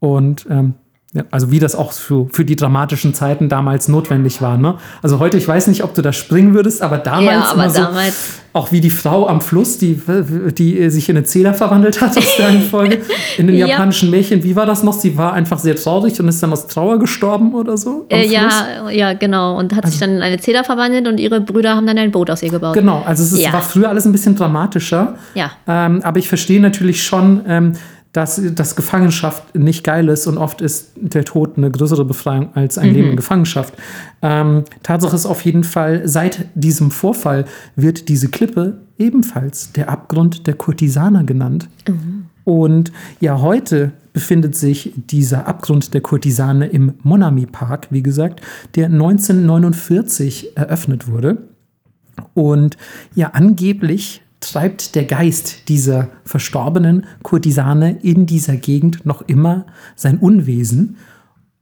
Und 0.00 0.46
ähm, 0.50 0.74
ja, 1.12 1.24
also 1.32 1.50
wie 1.50 1.58
das 1.58 1.74
auch 1.74 1.90
für, 1.92 2.28
für 2.30 2.44
die 2.44 2.54
dramatischen 2.54 3.14
Zeiten 3.14 3.48
damals 3.48 3.88
notwendig 3.88 4.40
war. 4.42 4.56
Ne? 4.56 4.76
Also 5.02 5.18
heute, 5.18 5.38
ich 5.38 5.48
weiß 5.48 5.66
nicht, 5.66 5.82
ob 5.82 5.92
du 5.94 6.02
da 6.02 6.12
springen 6.12 6.54
würdest, 6.54 6.82
aber 6.82 6.98
damals, 6.98 7.26
Ja, 7.26 7.40
aber 7.50 7.64
immer 7.64 7.70
so, 7.70 7.80
damals- 7.82 8.16
auch 8.52 8.70
wie 8.72 8.80
die 8.80 8.90
Frau 8.90 9.28
am 9.28 9.40
Fluss, 9.40 9.78
die, 9.78 10.00
die 10.56 10.90
sich 10.90 11.08
in 11.08 11.16
eine 11.16 11.24
Zähler 11.24 11.54
verwandelt 11.54 12.00
hat 12.00 12.16
aus 12.16 12.36
der 12.36 12.48
einen 12.48 12.62
Folge, 12.62 12.98
in 13.38 13.46
den 13.46 13.56
Ja. 13.60 13.66
japanischen 13.66 14.10
Märchen. 14.10 14.42
Wie 14.44 14.54
war 14.56 14.66
das 14.66 14.82
noch? 14.82 14.92
Sie 14.94 15.16
war 15.16 15.32
einfach 15.34 15.58
sehr 15.60 15.76
traurig 15.76 16.18
und 16.20 16.26
ist 16.28 16.42
dann 16.42 16.52
aus 16.52 16.66
Trauer 16.66 16.98
gestorben 16.98 17.54
oder 17.54 17.76
so? 17.76 18.06
Äh, 18.08 18.26
ja, 18.26 18.90
ja, 18.90 19.12
genau. 19.12 19.56
Und 19.56 19.74
hat 19.74 19.86
sich 19.88 19.98
dann 20.00 20.10
in 20.16 20.22
eine 20.22 20.38
Zeder 20.38 20.64
verwandelt 20.64 21.06
und 21.06 21.18
ihre 21.20 21.40
Brüder 21.40 21.76
haben 21.76 21.86
dann 21.86 21.98
ein 21.98 22.10
Boot 22.10 22.28
aus 22.30 22.42
ihr 22.42 22.50
gebaut. 22.50 22.74
Genau, 22.74 23.02
also 23.06 23.22
es 23.22 23.32
ist, 23.32 23.52
war 23.52 23.62
früher 23.62 23.88
alles 23.88 24.04
ein 24.04 24.12
bisschen 24.12 24.34
dramatischer. 24.36 25.14
Ja. 25.34 25.52
Ähm, 25.68 26.00
aber 26.02 26.18
ich 26.18 26.28
verstehe 26.28 26.60
natürlich 26.60 27.04
schon, 27.04 27.42
ähm, 27.46 27.72
dass, 28.12 28.40
dass 28.54 28.74
Gefangenschaft 28.74 29.54
nicht 29.54 29.84
geil 29.84 30.08
ist 30.08 30.26
und 30.26 30.36
oft 30.36 30.60
ist 30.60 30.92
der 30.96 31.24
Tod 31.24 31.56
eine 31.56 31.70
größere 31.70 32.04
Befreiung 32.04 32.50
als 32.54 32.76
ein 32.76 32.92
Leben 32.92 33.10
in 33.10 33.16
Gefangenschaft. 33.16 33.74
Ähm, 34.20 34.64
Tatsache 34.82 35.14
ist 35.14 35.26
auf 35.26 35.44
jeden 35.44 35.62
Fall, 35.62 36.08
seit 36.08 36.46
diesem 36.54 36.90
Vorfall 36.90 37.44
wird 37.76 38.08
diese 38.08 38.28
Klippe 38.28 38.78
ebenfalls 38.98 39.72
der 39.72 39.88
Abgrund 39.88 40.46
der 40.46 40.54
Kurtisaner 40.54 41.22
genannt. 41.24 41.68
Und 42.44 42.92
ja, 43.20 43.40
heute 43.40 43.92
befindet 44.12 44.56
sich 44.56 44.92
dieser 44.96 45.46
Abgrund 45.46 45.94
der 45.94 46.00
Kurtisane 46.00 46.66
im 46.66 46.94
Monami 47.02 47.46
Park, 47.46 47.88
wie 47.90 48.02
gesagt, 48.02 48.40
der 48.74 48.86
1949 48.86 50.56
eröffnet 50.56 51.06
wurde. 51.06 51.38
Und 52.34 52.76
ja, 53.14 53.30
angeblich 53.34 54.22
treibt 54.40 54.94
der 54.94 55.04
Geist 55.04 55.68
dieser 55.68 56.08
verstorbenen 56.24 57.06
Kurtisane 57.22 57.98
in 58.02 58.26
dieser 58.26 58.56
Gegend 58.56 59.06
noch 59.06 59.22
immer 59.22 59.66
sein 59.96 60.18
Unwesen. 60.18 60.96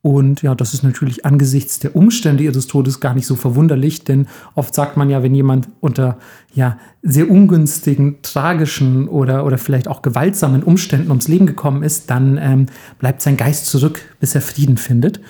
Und 0.01 0.43
ja, 0.43 0.55
das 0.55 0.75
ist 0.75 0.85
natürlich 0.85 1.27
angesichts 1.27 1.81
der 1.81 1.97
Umstände 1.97 2.45
ihres 2.45 2.69
Todes 2.69 3.01
gar 3.01 3.15
nicht 3.15 3.27
so 3.27 3.35
verwunderlich, 3.35 4.05
denn 4.05 4.29
oft 4.55 4.73
sagt 4.73 4.97
man 4.97 5.11
ja, 5.11 5.25
wenn 5.25 5.35
jemand 5.35 5.69
unter 5.81 6.19
ja, 6.55 6.79
sehr 7.03 7.29
ungünstigen, 7.29 8.23
tragischen 8.23 9.09
oder, 9.09 9.45
oder 9.45 9.59
vielleicht 9.59 9.89
auch 9.89 10.01
gewaltsamen 10.01 10.63
Umständen 10.63 11.09
ums 11.09 11.27
Leben 11.27 11.47
gekommen 11.47 11.83
ist, 11.83 12.11
dann 12.11 12.39
ähm, 12.41 12.67
bleibt 13.01 13.23
sein 13.23 13.37
Geist 13.37 13.67
zurück, 13.67 14.01
bis 14.21 14.37
er 14.37 14.41
Frieden 14.41 14.77
findet. 14.77 15.21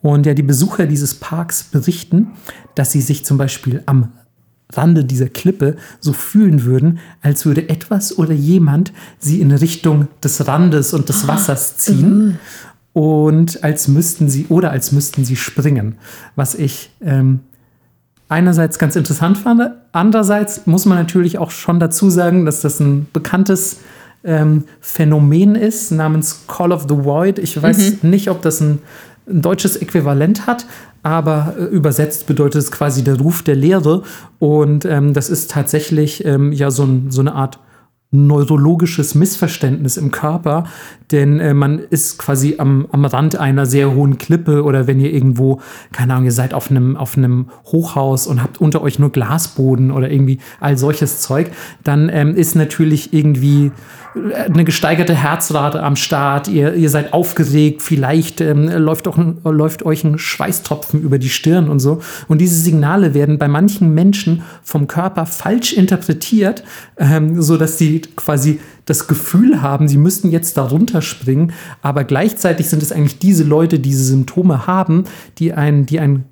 Und 0.00 0.24
ja, 0.26 0.34
die 0.34 0.42
Besucher 0.42 0.86
dieses 0.86 1.14
Parks 1.14 1.62
berichten, 1.62 2.32
dass 2.74 2.92
sie 2.92 3.02
sich 3.02 3.24
zum 3.24 3.36
Beispiel 3.36 3.82
am 3.86 4.12
Rande 4.72 5.04
dieser 5.04 5.28
Klippe 5.28 5.76
so 6.00 6.12
fühlen 6.12 6.64
würden, 6.64 6.98
als 7.22 7.46
würde 7.46 7.68
etwas 7.68 8.18
oder 8.18 8.32
jemand 8.32 8.92
sie 9.18 9.40
in 9.40 9.52
Richtung 9.52 10.08
des 10.22 10.46
Randes 10.46 10.94
und 10.94 11.08
des 11.08 11.28
Wassers 11.28 11.76
ziehen. 11.76 12.38
Und 12.92 13.64
als 13.64 13.88
müssten 13.88 14.28
sie 14.28 14.46
oder 14.48 14.70
als 14.70 14.92
müssten 14.92 15.24
sie 15.24 15.36
springen. 15.36 15.96
Was 16.36 16.54
ich 16.54 16.90
ähm, 17.00 17.40
einerseits 18.28 18.78
ganz 18.78 18.96
interessant 18.96 19.38
fand. 19.38 19.62
Andererseits 19.92 20.66
muss 20.66 20.86
man 20.86 20.98
natürlich 20.98 21.38
auch 21.38 21.50
schon 21.50 21.78
dazu 21.78 22.10
sagen, 22.10 22.44
dass 22.44 22.60
das 22.60 22.80
ein 22.80 23.06
bekanntes 23.12 23.78
ähm, 24.24 24.64
Phänomen 24.80 25.54
ist 25.54 25.90
namens 25.90 26.44
Call 26.48 26.72
of 26.72 26.86
the 26.88 27.04
Void. 27.04 27.38
Ich 27.38 27.60
weiß 27.60 28.02
mhm. 28.02 28.10
nicht, 28.10 28.30
ob 28.30 28.42
das 28.42 28.60
ein, 28.60 28.78
ein, 29.28 29.42
deutsches 29.42 29.76
Äquivalent 29.76 30.46
hat, 30.46 30.66
aber 31.04 31.54
äh, 31.56 31.64
übersetzt 31.64 32.26
bedeutet 32.26 32.62
es 32.62 32.72
quasi 32.72 33.04
der 33.04 33.20
Ruf 33.20 33.42
der 33.42 33.54
Leere. 33.54 34.02
Und 34.40 34.84
ähm, 34.84 35.12
das 35.12 35.30
ist 35.30 35.50
tatsächlich 35.50 36.24
ähm, 36.24 36.50
ja 36.50 36.72
so, 36.72 36.88
so 37.10 37.20
eine 37.20 37.34
Art 37.34 37.60
neurologisches 38.14 39.16
Missverständnis 39.16 39.96
im 39.96 40.12
Körper, 40.12 40.64
denn 41.10 41.40
äh, 41.40 41.52
man 41.52 41.80
ist 41.80 42.16
quasi 42.16 42.54
am, 42.58 42.86
am 42.92 43.04
Rand 43.04 43.36
einer 43.36 43.66
sehr 43.66 43.92
hohen 43.92 44.18
Klippe 44.18 44.62
oder 44.62 44.86
wenn 44.86 45.00
ihr 45.00 45.12
irgendwo, 45.12 45.60
keine 45.92 46.14
Ahnung, 46.14 46.26
ihr 46.26 46.32
seid 46.32 46.54
auf 46.54 46.70
einem, 46.70 46.96
auf 46.96 47.16
einem 47.18 47.46
Hochhaus 47.66 48.28
und 48.28 48.40
habt 48.40 48.60
unter 48.60 48.82
euch 48.82 49.00
nur 49.00 49.10
Glasboden 49.10 49.90
oder 49.90 50.10
irgendwie 50.10 50.38
all 50.60 50.78
solches 50.78 51.20
Zeug, 51.20 51.50
dann 51.82 52.08
ähm, 52.08 52.36
ist 52.36 52.54
natürlich 52.54 53.12
irgendwie 53.12 53.72
eine 54.14 54.64
gesteigerte 54.64 55.14
Herzrate 55.14 55.82
am 55.82 55.96
Start, 55.96 56.48
ihr, 56.48 56.74
ihr 56.74 56.90
seid 56.90 57.12
aufgeregt, 57.12 57.82
vielleicht 57.82 58.40
ähm, 58.40 58.68
läuft, 58.68 59.08
auch 59.08 59.18
läuft 59.44 59.84
euch 59.84 60.04
ein 60.04 60.18
Schweißtropfen 60.18 61.00
über 61.00 61.18
die 61.18 61.28
Stirn 61.28 61.68
und 61.68 61.80
so. 61.80 62.00
Und 62.28 62.40
diese 62.40 62.54
Signale 62.54 63.14
werden 63.14 63.38
bei 63.38 63.48
manchen 63.48 63.92
Menschen 63.94 64.42
vom 64.62 64.86
Körper 64.86 65.26
falsch 65.26 65.72
interpretiert, 65.72 66.62
ähm, 66.96 67.42
sodass 67.42 67.78
sie 67.78 68.02
quasi 68.16 68.60
das 68.84 69.06
Gefühl 69.06 69.62
haben, 69.62 69.88
sie 69.88 69.96
müssten 69.96 70.30
jetzt 70.30 70.56
da 70.56 70.64
runterspringen, 70.64 71.52
aber 71.80 72.04
gleichzeitig 72.04 72.68
sind 72.68 72.82
es 72.82 72.92
eigentlich 72.92 73.18
diese 73.18 73.42
Leute, 73.44 73.78
die 73.78 73.94
diese 73.94 74.04
Symptome 74.04 74.66
haben, 74.66 75.04
die 75.38 75.52
ein, 75.52 75.86
die 75.86 76.00
ein 76.00 76.24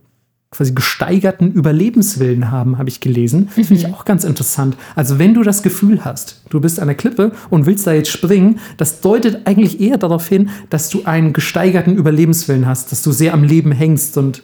quasi 0.53 0.73
gesteigerten 0.73 1.51
Überlebenswillen 1.51 2.51
haben, 2.51 2.79
habe 2.79 2.91
ich 2.91 3.01
gelesen. 3.01 3.51
Mhm. 3.57 3.65
Finde 3.65 3.75
ich 3.75 3.87
auch 3.93 4.05
ganz 4.05 4.23
interessant. 4.23 4.77
Also 4.95 5.19
wenn 5.19 5.35
du 5.35 5.43
das 5.43 5.63
Gefühl 5.63 6.05
hast, 6.05 6.43
du 6.51 6.61
bist 6.61 6.79
an 6.79 6.89
der 6.89 6.97
Klippe 6.97 7.33
und 7.49 7.65
willst 7.67 7.87
da 7.87 7.93
jetzt 7.93 8.11
springen, 8.11 8.61
das 8.77 9.01
deutet 9.01 9.47
eigentlich 9.47 9.81
eher 9.81 9.97
darauf 9.97 10.29
hin, 10.29 10.51
dass 10.69 10.91
du 10.91 11.05
einen 11.05 11.33
gesteigerten 11.33 11.97
Überlebenswillen 11.97 12.67
hast, 12.67 12.93
dass 12.93 13.03
du 13.03 13.13
sehr 13.13 13.33
am 13.33 13.43
Leben 13.43 13.73
hängst 13.73 14.19
und 14.19 14.43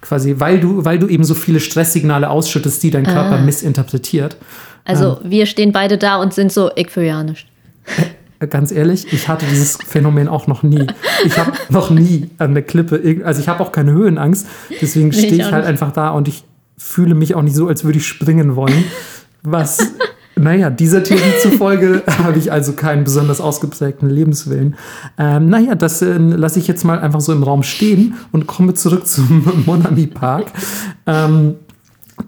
quasi, 0.00 0.36
weil 0.38 0.60
du, 0.60 0.84
weil 0.84 1.00
du 1.00 1.08
eben 1.08 1.24
so 1.24 1.34
viele 1.34 1.58
Stresssignale 1.58 2.30
ausschüttest, 2.30 2.82
die 2.84 2.92
dein 2.92 3.04
Körper 3.04 3.36
ah. 3.36 3.42
missinterpretiert. 3.42 4.36
Also 4.84 5.18
ähm, 5.22 5.30
wir 5.30 5.46
stehen 5.46 5.72
beide 5.72 5.98
da 5.98 6.16
und 6.16 6.32
sind 6.32 6.52
so, 6.52 6.70
ich 6.76 6.88
ganz 8.48 8.72
ehrlich, 8.72 9.12
ich 9.12 9.28
hatte 9.28 9.46
dieses 9.46 9.76
Phänomen 9.76 10.28
auch 10.28 10.46
noch 10.46 10.62
nie. 10.62 10.86
Ich 11.24 11.38
habe 11.38 11.52
noch 11.68 11.90
nie 11.90 12.30
an 12.38 12.54
der 12.54 12.62
Klippe, 12.62 13.22
also 13.24 13.40
ich 13.40 13.48
habe 13.48 13.62
auch 13.62 13.72
keine 13.72 13.92
Höhenangst, 13.92 14.46
deswegen 14.80 15.12
stehe 15.12 15.34
ich, 15.34 15.38
ich 15.40 15.52
halt 15.52 15.64
einfach 15.64 15.92
da 15.92 16.10
und 16.10 16.28
ich 16.28 16.44
fühle 16.78 17.14
mich 17.14 17.34
auch 17.34 17.42
nicht 17.42 17.54
so, 17.54 17.68
als 17.68 17.84
würde 17.84 17.98
ich 17.98 18.06
springen 18.06 18.56
wollen. 18.56 18.84
Was, 19.42 19.92
naja, 20.36 20.70
dieser 20.70 21.02
Theorie 21.02 21.38
zufolge 21.42 22.02
habe 22.24 22.38
ich 22.38 22.50
also 22.50 22.72
keinen 22.72 23.04
besonders 23.04 23.40
ausgeprägten 23.40 24.08
Lebenswillen. 24.08 24.76
Ähm, 25.18 25.48
naja, 25.48 25.74
das 25.74 26.00
äh, 26.00 26.16
lasse 26.16 26.58
ich 26.58 26.66
jetzt 26.66 26.84
mal 26.84 26.98
einfach 26.98 27.20
so 27.20 27.32
im 27.32 27.42
Raum 27.42 27.62
stehen 27.62 28.14
und 28.32 28.46
komme 28.46 28.74
zurück 28.74 29.06
zum 29.06 29.62
Monami 29.66 30.06
Park. 30.06 30.46
Ähm, 31.06 31.56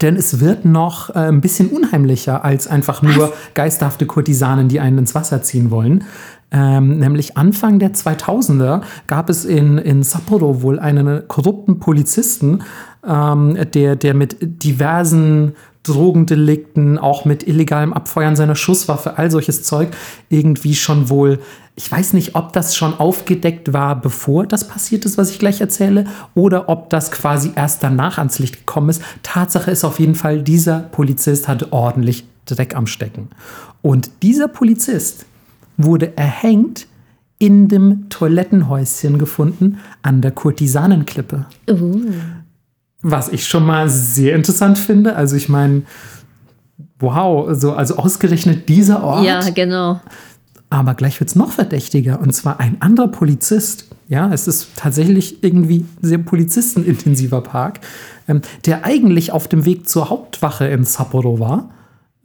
denn 0.01 0.15
es 0.15 0.39
wird 0.39 0.65
noch 0.65 1.09
äh, 1.09 1.19
ein 1.19 1.41
bisschen 1.41 1.69
unheimlicher 1.69 2.43
als 2.43 2.67
einfach 2.67 3.01
nur 3.01 3.17
Was? 3.17 3.31
geisterhafte 3.53 4.05
Kurtisanen, 4.05 4.67
die 4.67 4.79
einen 4.79 4.99
ins 4.99 5.15
Wasser 5.15 5.41
ziehen 5.41 5.71
wollen. 5.71 6.03
Ähm, 6.51 6.99
nämlich 6.99 7.35
Anfang 7.35 7.79
der 7.79 7.93
2000er 7.93 8.81
gab 9.07 9.29
es 9.29 9.43
in, 9.43 9.79
in 9.79 10.03
Sapporo 10.03 10.61
wohl 10.61 10.79
einen 10.79 11.27
korrupten 11.27 11.79
Polizisten, 11.79 12.63
ähm, 13.05 13.57
der, 13.73 13.95
der 13.95 14.13
mit 14.13 14.37
diversen 14.63 15.53
Drogendelikten, 15.83 16.97
auch 16.97 17.25
mit 17.25 17.45
illegalem 17.47 17.93
Abfeuern 17.93 18.35
seiner 18.35 18.55
Schusswaffe, 18.55 19.17
all 19.17 19.29
solches 19.29 19.63
Zeug 19.63 19.89
irgendwie 20.29 20.75
schon 20.75 21.09
wohl 21.09 21.39
ich 21.75 21.91
weiß 21.91 22.13
nicht, 22.13 22.35
ob 22.35 22.53
das 22.53 22.75
schon 22.75 22.93
aufgedeckt 22.93 23.73
war, 23.73 23.99
bevor 23.99 24.45
das 24.45 24.67
passiert 24.67 25.05
ist, 25.05 25.17
was 25.17 25.31
ich 25.31 25.39
gleich 25.39 25.59
erzähle, 25.59 26.05
oder 26.35 26.69
ob 26.69 26.89
das 26.89 27.09
quasi 27.11 27.51
erst 27.55 27.81
danach 27.81 28.19
ans 28.19 28.37
Licht 28.39 28.59
gekommen 28.59 28.89
ist. 28.89 29.01
Tatsache 29.23 29.71
ist 29.71 29.83
auf 29.83 29.99
jeden 29.99 30.15
Fall, 30.15 30.43
dieser 30.43 30.79
Polizist 30.79 31.47
hatte 31.47 31.73
ordentlich 31.73 32.25
Dreck 32.45 32.75
am 32.75 32.85
Stecken. 32.85 33.29
Und 33.81 34.11
dieser 34.21 34.47
Polizist 34.47 35.25
wurde 35.77 36.15
erhängt 36.15 36.87
in 37.39 37.67
dem 37.67 38.09
Toilettenhäuschen 38.09 39.17
gefunden 39.17 39.79
an 40.03 40.21
der 40.21 40.31
Kurtisanenklippe. 40.31 41.45
Uh. 41.69 42.01
Was 43.03 43.29
ich 43.29 43.47
schon 43.47 43.65
mal 43.65 43.89
sehr 43.89 44.35
interessant 44.35 44.79
finde. 44.79 45.15
Also 45.15 45.35
ich 45.35 45.49
meine, 45.49 45.83
wow, 46.99 47.49
so, 47.51 47.73
also 47.73 47.97
ausgerechnet 47.97 48.67
dieser 48.69 49.03
Ort. 49.03 49.25
Ja, 49.25 49.41
genau. 49.49 49.99
Aber 50.69 50.95
gleich 50.95 51.19
wird 51.19 51.29
es 51.29 51.35
noch 51.35 51.51
verdächtiger. 51.51 52.19
Und 52.19 52.33
zwar 52.33 52.59
ein 52.59 52.81
anderer 52.81 53.09
Polizist. 53.09 53.89
Ja, 54.07 54.33
es 54.33 54.47
ist 54.47 54.69
tatsächlich 54.75 55.43
irgendwie 55.43 55.85
sehr 56.01 56.17
polizistenintensiver 56.17 57.41
Park, 57.41 57.81
ähm, 58.27 58.41
der 58.65 58.85
eigentlich 58.85 59.31
auf 59.31 59.47
dem 59.47 59.65
Weg 59.65 59.87
zur 59.87 60.09
Hauptwache 60.09 60.65
in 60.65 60.83
Sapporo 60.83 61.39
war, 61.39 61.69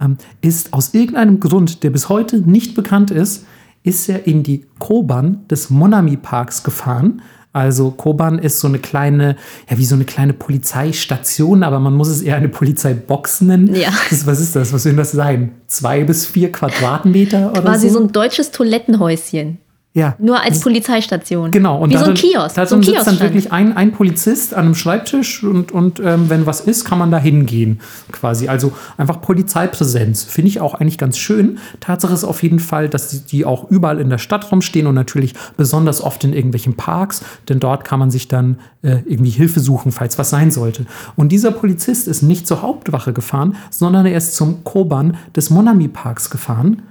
ähm, 0.00 0.16
ist 0.40 0.72
aus 0.72 0.94
irgendeinem 0.94 1.40
Grund, 1.40 1.82
der 1.82 1.90
bis 1.90 2.08
heute 2.08 2.38
nicht 2.38 2.74
bekannt 2.74 3.10
ist, 3.10 3.44
ist 3.82 4.08
er 4.08 4.26
in 4.26 4.42
die 4.42 4.66
Koban 4.78 5.46
des 5.48 5.70
Monami 5.70 6.16
Parks 6.16 6.62
gefahren 6.62 7.22
also 7.58 7.90
Koban 7.90 8.38
ist 8.38 8.60
so 8.60 8.68
eine 8.68 8.78
kleine, 8.78 9.36
ja, 9.68 9.78
wie 9.78 9.84
so 9.84 9.94
eine 9.94 10.04
kleine 10.04 10.32
Polizeistation, 10.32 11.62
aber 11.62 11.80
man 11.80 11.94
muss 11.94 12.08
es 12.08 12.22
eher 12.22 12.36
eine 12.36 12.48
Polizeibox 12.48 13.42
nennen. 13.42 13.74
Ja. 13.74 13.90
Das, 14.10 14.26
was 14.26 14.40
ist 14.40 14.56
das? 14.56 14.72
Was 14.72 14.84
soll 14.84 14.94
das 14.94 15.12
sein? 15.12 15.52
Zwei 15.66 16.04
bis 16.04 16.26
vier 16.26 16.50
Quadratmeter 16.52 17.50
oder 17.52 17.62
Quasi 17.62 17.88
so? 17.88 17.98
so 17.98 18.04
ein 18.04 18.12
deutsches 18.12 18.50
Toilettenhäuschen. 18.50 19.58
Ja. 19.98 20.14
Nur 20.18 20.40
als 20.40 20.60
Polizeistation. 20.60 21.50
Genau. 21.50 21.78
Und 21.78 21.92
Wie 21.92 21.96
so 21.96 22.04
ein 22.04 22.14
Kiosk. 22.14 22.54
Da 22.54 22.66
so 22.66 22.76
ein 22.76 22.84
sitzt 22.84 23.06
dann 23.06 23.18
wirklich 23.18 23.50
ein, 23.50 23.76
ein 23.76 23.90
Polizist 23.90 24.54
an 24.54 24.66
einem 24.66 24.74
Schreibtisch 24.76 25.42
und, 25.42 25.72
und 25.72 25.98
ähm, 25.98 26.30
wenn 26.30 26.46
was 26.46 26.60
ist, 26.60 26.84
kann 26.84 26.98
man 26.98 27.10
da 27.10 27.18
hingehen. 27.18 27.80
Quasi. 28.12 28.46
Also 28.46 28.72
einfach 28.96 29.20
Polizeipräsenz. 29.20 30.22
Finde 30.22 30.50
ich 30.50 30.60
auch 30.60 30.74
eigentlich 30.74 30.98
ganz 30.98 31.18
schön. 31.18 31.58
Tatsache 31.80 32.14
ist 32.14 32.22
auf 32.22 32.44
jeden 32.44 32.60
Fall, 32.60 32.88
dass 32.88 33.08
die, 33.08 33.20
die 33.20 33.44
auch 33.44 33.68
überall 33.70 33.98
in 33.98 34.08
der 34.08 34.18
Stadt 34.18 34.52
rumstehen 34.52 34.86
und 34.86 34.94
natürlich 34.94 35.34
besonders 35.56 36.00
oft 36.00 36.22
in 36.22 36.32
irgendwelchen 36.32 36.76
Parks, 36.76 37.24
denn 37.48 37.58
dort 37.58 37.84
kann 37.84 37.98
man 37.98 38.12
sich 38.12 38.28
dann 38.28 38.60
äh, 38.82 38.98
irgendwie 39.04 39.30
Hilfe 39.30 39.58
suchen, 39.58 39.90
falls 39.90 40.16
was 40.16 40.30
sein 40.30 40.52
sollte. 40.52 40.86
Und 41.16 41.32
dieser 41.32 41.50
Polizist 41.50 42.06
ist 42.06 42.22
nicht 42.22 42.46
zur 42.46 42.62
Hauptwache 42.62 43.12
gefahren, 43.12 43.56
sondern 43.70 44.06
er 44.06 44.16
ist 44.16 44.36
zum 44.36 44.62
Koban 44.62 45.16
des 45.34 45.50
Monami 45.50 45.88
Parks 45.88 46.30
gefahren 46.30 46.82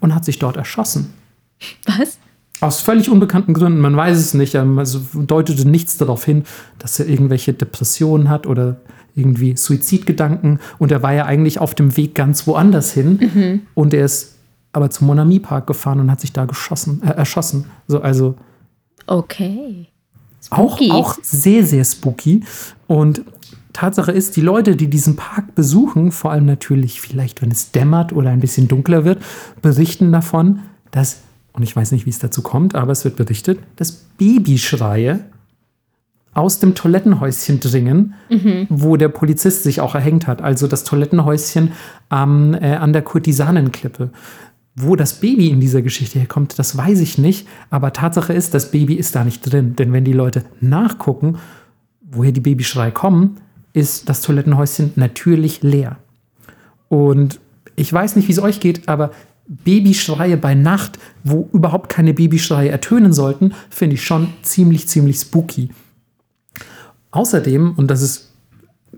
und 0.00 0.14
hat 0.14 0.26
sich 0.26 0.38
dort 0.38 0.58
erschossen. 0.58 1.14
Was? 1.86 2.18
Aus 2.60 2.80
völlig 2.80 3.08
unbekannten 3.08 3.54
Gründen, 3.54 3.80
man 3.80 3.96
weiß 3.96 4.18
es 4.18 4.34
nicht, 4.34 4.54
also 4.56 5.00
deutete 5.14 5.66
nichts 5.68 5.96
darauf 5.96 6.24
hin, 6.24 6.44
dass 6.78 7.00
er 7.00 7.08
irgendwelche 7.08 7.54
Depressionen 7.54 8.28
hat 8.28 8.46
oder 8.46 8.76
irgendwie 9.14 9.56
Suizidgedanken. 9.56 10.60
Und 10.78 10.92
er 10.92 11.02
war 11.02 11.12
ja 11.12 11.24
eigentlich 11.24 11.58
auf 11.58 11.74
dem 11.74 11.96
Weg 11.96 12.14
ganz 12.14 12.46
woanders 12.46 12.92
hin. 12.92 13.30
Mhm. 13.34 13.60
Und 13.74 13.94
er 13.94 14.04
ist 14.04 14.36
aber 14.72 14.90
zum 14.90 15.06
Monami 15.06 15.40
Park 15.40 15.66
gefahren 15.66 16.00
und 16.00 16.10
hat 16.10 16.20
sich 16.20 16.32
da 16.32 16.44
geschossen, 16.44 17.02
äh, 17.02 17.10
erschossen. 17.12 17.66
So, 17.88 18.00
also. 18.00 18.36
Okay. 19.06 19.88
Auch, 20.50 20.80
auch 20.90 21.16
sehr, 21.22 21.64
sehr 21.64 21.84
spooky. 21.84 22.42
Und 22.86 23.22
Tatsache 23.72 24.12
ist, 24.12 24.36
die 24.36 24.40
Leute, 24.40 24.76
die 24.76 24.88
diesen 24.88 25.16
Park 25.16 25.54
besuchen, 25.54 26.12
vor 26.12 26.32
allem 26.32 26.46
natürlich 26.46 27.00
vielleicht, 27.00 27.42
wenn 27.42 27.50
es 27.50 27.72
dämmert 27.72 28.12
oder 28.12 28.30
ein 28.30 28.40
bisschen 28.40 28.68
dunkler 28.68 29.04
wird, 29.04 29.22
berichten 29.62 30.12
davon, 30.12 30.60
dass 30.90 31.20
und 31.52 31.62
ich 31.62 31.74
weiß 31.74 31.92
nicht, 31.92 32.06
wie 32.06 32.10
es 32.10 32.18
dazu 32.18 32.42
kommt, 32.42 32.74
aber 32.74 32.92
es 32.92 33.04
wird 33.04 33.16
berichtet, 33.16 33.58
dass 33.76 33.92
Babyschreie 33.92 35.20
aus 36.32 36.60
dem 36.60 36.74
Toilettenhäuschen 36.74 37.60
dringen, 37.60 38.14
mhm. 38.28 38.66
wo 38.68 38.96
der 38.96 39.08
Polizist 39.08 39.64
sich 39.64 39.80
auch 39.80 39.94
erhängt 39.94 40.26
hat. 40.26 40.42
Also 40.42 40.66
das 40.66 40.84
Toilettenhäuschen 40.84 41.72
ähm, 42.10 42.56
äh, 42.60 42.74
an 42.74 42.92
der 42.92 43.02
Kurtisanenklippe. 43.02 44.10
Wo 44.76 44.94
das 44.94 45.14
Baby 45.14 45.48
in 45.48 45.60
dieser 45.60 45.82
Geschichte 45.82 46.20
herkommt, 46.20 46.58
das 46.58 46.76
weiß 46.76 47.00
ich 47.00 47.18
nicht. 47.18 47.48
Aber 47.70 47.92
Tatsache 47.92 48.32
ist, 48.32 48.54
das 48.54 48.70
Baby 48.70 48.94
ist 48.94 49.16
da 49.16 49.24
nicht 49.24 49.40
drin. 49.42 49.74
Denn 49.74 49.92
wenn 49.92 50.04
die 50.04 50.12
Leute 50.12 50.44
nachgucken, 50.60 51.38
woher 52.00 52.32
die 52.32 52.40
Babyschreie 52.40 52.92
kommen, 52.92 53.38
ist 53.72 54.08
das 54.08 54.22
Toilettenhäuschen 54.22 54.92
natürlich 54.94 55.62
leer. 55.62 55.96
Und 56.88 57.40
ich 57.74 57.92
weiß 57.92 58.16
nicht, 58.16 58.28
wie 58.28 58.32
es 58.32 58.42
euch 58.42 58.60
geht, 58.60 58.88
aber 58.88 59.10
Babyschreie 59.50 60.36
bei 60.36 60.54
Nacht, 60.54 60.98
wo 61.24 61.48
überhaupt 61.52 61.90
keine 61.90 62.14
Babyschreie 62.14 62.68
ertönen 62.68 63.12
sollten, 63.12 63.52
finde 63.68 63.94
ich 63.94 64.04
schon 64.04 64.28
ziemlich, 64.42 64.88
ziemlich 64.88 65.18
spooky. 65.18 65.70
Außerdem, 67.10 67.74
und 67.76 67.90
das 67.90 68.00
ist 68.00 68.30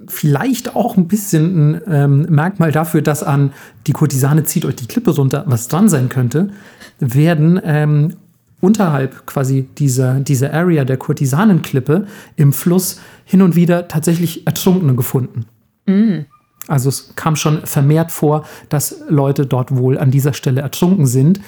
vielleicht 0.06 0.76
auch 0.76 0.96
ein 0.96 1.08
bisschen 1.08 1.76
ein 1.76 1.80
ähm, 1.86 2.26
Merkmal 2.28 2.70
dafür, 2.70 3.00
dass 3.00 3.22
an 3.22 3.52
die 3.86 3.92
Kurtisane 3.92 4.44
zieht 4.44 4.66
euch 4.66 4.76
die 4.76 4.86
Klippe 4.86 5.12
runter, 5.12 5.44
was 5.46 5.68
dran 5.68 5.88
sein 5.88 6.10
könnte, 6.10 6.50
werden 6.98 7.58
ähm, 7.64 8.16
unterhalb 8.60 9.26
quasi 9.26 9.66
dieser, 9.78 10.20
dieser 10.20 10.52
Area 10.52 10.84
der 10.84 10.98
Kurtisanenklippe 10.98 12.06
im 12.36 12.52
Fluss 12.52 13.00
hin 13.24 13.40
und 13.40 13.56
wieder 13.56 13.88
tatsächlich 13.88 14.46
Ertrunkene 14.46 14.94
gefunden. 14.94 15.46
Mm. 15.86 16.26
Also 16.68 16.88
es 16.88 17.14
kam 17.16 17.36
schon 17.36 17.66
vermehrt 17.66 18.12
vor, 18.12 18.44
dass 18.68 19.02
Leute 19.08 19.46
dort 19.46 19.74
wohl 19.74 19.98
an 19.98 20.10
dieser 20.10 20.32
Stelle 20.32 20.60
ertrunken 20.60 21.06
sind. 21.06 21.40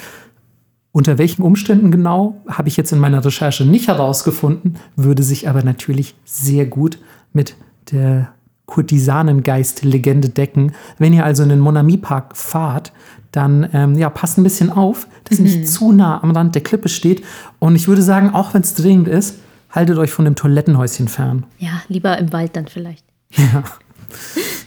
Unter 0.93 1.19
welchen 1.19 1.43
Umständen 1.43 1.91
genau, 1.91 2.41
habe 2.49 2.69
ich 2.69 2.77
jetzt 2.77 2.93
in 2.93 2.99
meiner 2.99 3.25
Recherche 3.25 3.65
nicht 3.65 3.89
herausgefunden, 3.89 4.77
würde 4.97 5.23
sich 5.23 5.49
aber 5.49 5.63
natürlich 5.63 6.15
sehr 6.25 6.67
gut 6.67 6.99
mit 7.33 7.57
der 7.91 8.33
Kurtisanengeist-Legende 8.67 10.31
decken. 10.31 10.73
Wenn 10.99 11.13
ihr 11.13 11.25
also 11.25 11.43
in 11.43 11.49
den 11.49 11.61
Monami-Park 11.61 12.37
fahrt, 12.37 12.93
dann 13.33 13.69
ähm, 13.73 13.99
ja, 13.99 14.09
passt 14.11 14.39
ein 14.39 14.45
bisschen 14.45 14.71
auf, 14.71 15.09
dass 15.25 15.39
mhm. 15.39 15.45
nicht 15.45 15.69
zu 15.69 15.93
nah 15.93 16.23
am 16.23 16.31
Rand 16.31 16.55
der 16.55 16.63
Klippe 16.63 16.89
steht. 16.89 17.25
Und 17.59 17.75
ich 17.77 17.89
würde 17.89 18.03
sagen, 18.03 18.31
auch 18.31 18.55
wenn 18.55 18.63
es 18.63 18.75
dringend 18.75 19.09
ist, 19.09 19.41
haltet 19.71 19.99
euch 19.99 20.13
von 20.13 20.25
dem 20.25 20.37
Toilettenhäuschen 20.37 21.09
fern. 21.09 21.45
Ja, 21.59 21.83
lieber 21.89 22.17
im 22.19 22.33
Wald 22.33 22.57
dann 22.57 22.69
vielleicht. 22.69 23.05
Ja. 23.31 23.65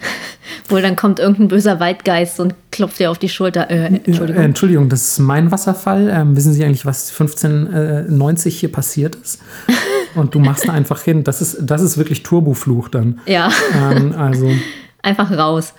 Wohl, 0.69 0.81
dann 0.81 0.95
kommt 0.95 1.19
irgendein 1.19 1.47
böser 1.47 1.79
Waldgeist 1.79 2.39
und 2.39 2.53
klopft 2.71 2.99
dir 2.99 3.09
auf 3.09 3.17
die 3.17 3.29
Schulter. 3.29 3.69
Äh, 3.69 3.85
Entschuldigung. 3.85 4.41
Äh, 4.41 4.45
Entschuldigung, 4.45 4.89
das 4.89 5.03
ist 5.03 5.19
mein 5.19 5.51
Wasserfall. 5.51 6.09
Ähm, 6.09 6.35
wissen 6.35 6.53
Sie 6.53 6.63
eigentlich, 6.63 6.85
was 6.85 7.09
1590 7.11 8.55
äh, 8.55 8.59
hier 8.59 8.71
passiert 8.71 9.15
ist? 9.15 9.41
Und 10.15 10.33
du 10.35 10.39
machst 10.39 10.67
da 10.67 10.73
einfach 10.73 11.01
hin. 11.01 11.23
Das 11.23 11.41
ist, 11.41 11.57
das 11.61 11.81
ist 11.81 11.97
wirklich 11.97 12.23
Turbofluch 12.23 12.89
dann. 12.89 13.19
Ja. 13.25 13.51
Ähm, 13.75 14.13
also. 14.17 14.49
Einfach 15.03 15.31
raus. 15.31 15.73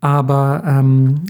Aber 0.00 0.62
ähm, 0.64 1.26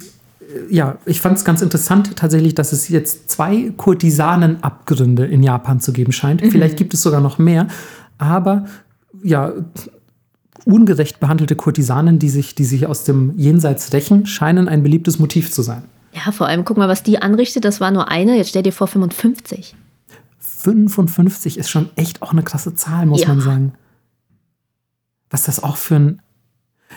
ja, 0.69 0.99
ich 1.07 1.21
fand 1.21 1.39
es 1.39 1.45
ganz 1.45 1.63
interessant 1.63 2.17
tatsächlich, 2.17 2.55
dass 2.55 2.73
es 2.73 2.89
jetzt 2.89 3.31
zwei 3.31 3.73
Kurtisanenabgründe 3.77 5.27
in 5.27 5.43
Japan 5.43 5.81
zu 5.81 5.93
geben 5.93 6.13
scheint. 6.13 6.43
Mhm. 6.43 6.51
Vielleicht 6.51 6.77
gibt 6.77 6.95
es 6.95 7.03
sogar 7.03 7.21
noch 7.21 7.39
mehr. 7.39 7.67
Aber 8.19 8.67
ja, 9.23 9.53
ungerecht 10.73 11.21
behandelte 11.21 11.57
Kurtisanen, 11.57 12.19
die 12.19 12.29
sich, 12.29 12.55
die 12.55 12.65
sich 12.65 12.87
aus 12.87 13.05
dem 13.05 13.37
Jenseits 13.37 13.93
rächen, 13.93 14.27
scheinen 14.27 14.69
ein 14.69 14.83
beliebtes 14.83 15.19
Motiv 15.19 15.51
zu 15.51 15.63
sein. 15.63 15.85
Ja, 16.13 16.33
vor 16.33 16.47
allem 16.49 16.65
guck 16.65 16.77
mal, 16.77 16.89
was 16.89 17.03
die 17.03 17.23
anrichtet. 17.23 17.65
Das 17.65 17.81
war 17.81 17.91
nur 17.91 18.09
eine. 18.09 18.37
Jetzt 18.37 18.51
stell 18.51 18.63
dir 18.63 18.73
vor 18.73 18.87
55. 18.87 19.75
55 20.39 21.59
ist 21.59 21.71
schon 21.71 21.89
echt 21.97 22.23
auch 22.23 22.33
eine 22.33 22.43
krasse 22.43 22.75
Zahl, 22.75 23.07
muss 23.07 23.23
ja. 23.23 23.29
man 23.29 23.41
sagen. 23.41 23.73
Was 25.31 25.45
das 25.45 25.63
auch 25.63 25.77
für 25.77 25.97
ein 25.97 26.23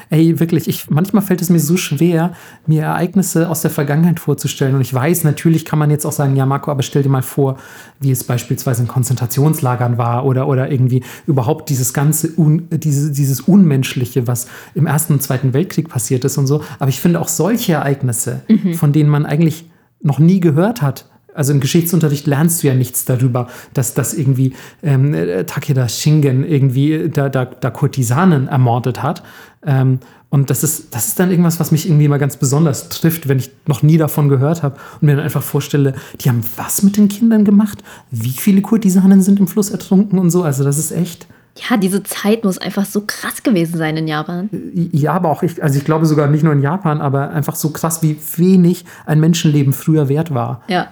Ey, 0.09 0.39
wirklich, 0.39 0.67
ich, 0.67 0.89
manchmal 0.89 1.23
fällt 1.23 1.41
es 1.41 1.49
mir 1.49 1.59
so 1.59 1.77
schwer, 1.77 2.33
mir 2.65 2.83
Ereignisse 2.83 3.49
aus 3.49 3.61
der 3.61 3.71
Vergangenheit 3.71 4.19
vorzustellen. 4.19 4.75
Und 4.75 4.81
ich 4.81 4.93
weiß, 4.93 5.23
natürlich 5.23 5.65
kann 5.65 5.79
man 5.79 5.91
jetzt 5.91 6.05
auch 6.05 6.11
sagen, 6.11 6.35
ja, 6.35 6.45
Marco, 6.45 6.71
aber 6.71 6.81
stell 6.81 7.03
dir 7.03 7.09
mal 7.09 7.21
vor, 7.21 7.57
wie 7.99 8.11
es 8.11 8.23
beispielsweise 8.23 8.81
in 8.81 8.87
Konzentrationslagern 8.87 9.97
war 9.97 10.25
oder, 10.25 10.47
oder 10.47 10.71
irgendwie 10.71 11.03
überhaupt 11.27 11.69
dieses 11.69 11.93
ganze, 11.93 12.33
un, 12.37 12.67
diese, 12.71 13.11
dieses 13.11 13.41
Unmenschliche, 13.41 14.27
was 14.27 14.47
im 14.75 14.87
Ersten 14.87 15.13
und 15.13 15.23
Zweiten 15.23 15.53
Weltkrieg 15.53 15.89
passiert 15.89 16.25
ist 16.25 16.37
und 16.37 16.47
so. 16.47 16.63
Aber 16.79 16.89
ich 16.89 16.99
finde 16.99 17.19
auch 17.19 17.27
solche 17.27 17.73
Ereignisse, 17.73 18.41
mhm. 18.47 18.73
von 18.73 18.93
denen 18.93 19.09
man 19.09 19.25
eigentlich 19.25 19.69
noch 20.01 20.19
nie 20.19 20.39
gehört 20.39 20.81
hat, 20.81 21.05
also 21.35 21.53
im 21.53 21.59
Geschichtsunterricht 21.59 22.27
lernst 22.27 22.63
du 22.63 22.67
ja 22.67 22.75
nichts 22.75 23.05
darüber, 23.05 23.47
dass 23.73 23.93
das 23.93 24.13
irgendwie 24.13 24.53
ähm, 24.81 25.15
Takeda 25.45 25.87
Shingen 25.87 26.43
irgendwie 26.43 27.09
da, 27.09 27.29
da, 27.29 27.45
da 27.45 27.69
Kurtisanen 27.69 28.47
ermordet 28.47 29.01
hat. 29.01 29.23
Ähm, 29.65 29.99
und 30.33 30.49
das 30.49 30.63
ist, 30.63 30.95
das 30.95 31.09
ist 31.09 31.19
dann 31.19 31.29
irgendwas, 31.29 31.59
was 31.59 31.71
mich 31.71 31.87
irgendwie 31.87 32.07
mal 32.07 32.17
ganz 32.17 32.37
besonders 32.37 32.89
trifft, 32.89 33.29
wenn 33.29 33.37
ich 33.37 33.51
noch 33.67 33.83
nie 33.83 33.97
davon 33.97 34.29
gehört 34.29 34.63
habe 34.63 34.77
und 34.99 35.03
mir 35.03 35.15
dann 35.15 35.23
einfach 35.23 35.43
vorstelle, 35.43 35.93
die 36.21 36.29
haben 36.29 36.43
was 36.55 36.81
mit 36.81 36.97
den 36.97 37.07
Kindern 37.07 37.45
gemacht? 37.45 37.83
Wie 38.09 38.31
viele 38.31 38.61
Kurtisanen 38.61 39.21
sind 39.21 39.39
im 39.39 39.47
Fluss 39.47 39.69
ertrunken 39.69 40.17
und 40.17 40.31
so? 40.31 40.41
Also 40.41 40.63
das 40.63 40.79
ist 40.79 40.91
echt. 40.91 41.27
Ja, 41.69 41.77
diese 41.77 42.01
Zeit 42.01 42.43
muss 42.45 42.57
einfach 42.57 42.85
so 42.85 43.03
krass 43.05 43.43
gewesen 43.43 43.77
sein 43.77 43.95
in 43.95 44.07
Japan. 44.07 44.49
Ja, 44.73 45.13
aber 45.13 45.29
auch, 45.29 45.43
ich, 45.43 45.61
also 45.61 45.77
ich 45.77 45.85
glaube 45.85 46.07
sogar 46.07 46.27
nicht 46.27 46.43
nur 46.43 46.53
in 46.53 46.63
Japan, 46.63 46.99
aber 46.99 47.29
einfach 47.29 47.55
so 47.55 47.69
krass, 47.69 48.01
wie 48.01 48.17
wenig 48.37 48.85
ein 49.05 49.19
Menschenleben 49.19 49.71
früher 49.71 50.09
wert 50.09 50.33
war. 50.33 50.63
Ja. 50.67 50.87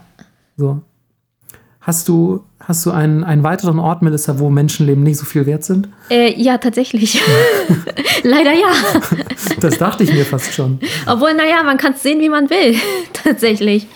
So. 0.61 0.79
Hast 1.79 2.07
du, 2.07 2.43
hast 2.59 2.85
du 2.85 2.91
einen, 2.91 3.23
einen 3.23 3.41
weiteren 3.41 3.79
Ort, 3.79 4.03
Melissa, 4.03 4.37
wo 4.37 4.51
Menschenleben 4.51 5.01
nicht 5.01 5.17
so 5.17 5.25
viel 5.25 5.47
wert 5.47 5.63
sind? 5.63 5.89
Äh, 6.11 6.39
ja, 6.39 6.59
tatsächlich. 6.59 7.19
Leider 8.23 8.53
ja. 8.53 8.71
Das 9.59 9.79
dachte 9.79 10.03
ich 10.03 10.13
mir 10.13 10.23
fast 10.23 10.53
schon. 10.53 10.79
Obwohl, 11.07 11.33
naja, 11.33 11.63
man 11.63 11.77
kann 11.77 11.93
es 11.93 12.03
sehen, 12.03 12.19
wie 12.19 12.29
man 12.29 12.51
will. 12.51 12.75
tatsächlich. 13.13 13.87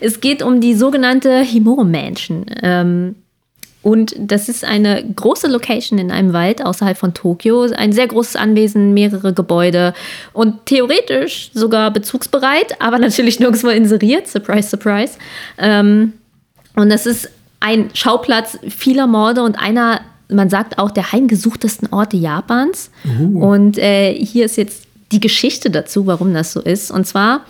Es 0.00 0.20
geht 0.20 0.42
um 0.42 0.60
die 0.60 0.74
sogenannte 0.74 1.40
Himuro 1.40 1.84
Mansion. 1.84 2.44
Ähm, 2.62 3.14
und 3.82 4.14
das 4.16 4.48
ist 4.48 4.64
eine 4.64 5.04
große 5.04 5.48
Location 5.48 5.98
in 5.98 6.12
einem 6.12 6.32
Wald 6.32 6.64
außerhalb 6.64 6.96
von 6.96 7.14
Tokio. 7.14 7.62
Ein 7.62 7.92
sehr 7.92 8.06
großes 8.06 8.36
Anwesen, 8.36 8.94
mehrere 8.94 9.32
Gebäude 9.32 9.92
und 10.32 10.66
theoretisch 10.66 11.50
sogar 11.52 11.90
bezugsbereit, 11.90 12.80
aber 12.80 12.98
natürlich 13.00 13.40
nirgendwo 13.40 13.68
inseriert. 13.68 14.28
Surprise, 14.28 14.68
surprise. 14.68 15.14
Ähm, 15.58 16.12
und 16.76 16.90
das 16.90 17.06
ist 17.06 17.28
ein 17.58 17.90
Schauplatz 17.92 18.58
vieler 18.68 19.06
Morde 19.08 19.42
und 19.42 19.56
einer, 19.56 20.00
man 20.28 20.48
sagt 20.48 20.78
auch, 20.78 20.90
der 20.90 21.12
heimgesuchtesten 21.12 21.92
Orte 21.92 22.16
Japans. 22.16 22.90
Uh. 23.04 23.44
Und 23.44 23.78
äh, 23.78 24.14
hier 24.14 24.44
ist 24.44 24.56
jetzt 24.56 24.86
die 25.10 25.20
Geschichte 25.20 25.70
dazu, 25.70 26.06
warum 26.06 26.32
das 26.34 26.52
so 26.52 26.60
ist. 26.60 26.90
Und 26.90 27.06
zwar 27.06 27.42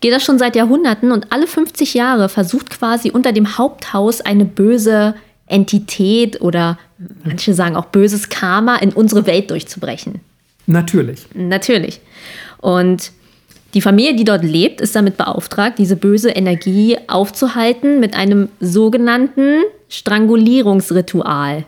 geht 0.00 0.12
das 0.12 0.22
schon 0.22 0.38
seit 0.38 0.56
Jahrhunderten 0.56 1.12
und 1.12 1.32
alle 1.32 1.46
50 1.46 1.94
Jahre 1.94 2.28
versucht 2.28 2.70
quasi 2.70 3.10
unter 3.10 3.32
dem 3.32 3.58
Haupthaus 3.58 4.20
eine 4.20 4.44
böse 4.44 5.14
Entität 5.50 6.40
oder 6.40 6.78
manche 7.24 7.54
sagen 7.54 7.76
auch 7.76 7.86
böses 7.86 8.28
Karma 8.28 8.76
in 8.76 8.92
unsere 8.92 9.26
Welt 9.26 9.50
durchzubrechen. 9.50 10.20
Natürlich. 10.66 11.26
Natürlich. 11.34 12.00
Und 12.58 13.12
die 13.74 13.80
Familie, 13.80 14.14
die 14.14 14.24
dort 14.24 14.44
lebt, 14.44 14.80
ist 14.80 14.96
damit 14.96 15.16
beauftragt, 15.16 15.78
diese 15.78 15.96
böse 15.96 16.30
Energie 16.30 16.96
aufzuhalten 17.06 18.00
mit 18.00 18.14
einem 18.14 18.48
sogenannten 18.60 19.62
Strangulierungsritual. 19.88 21.64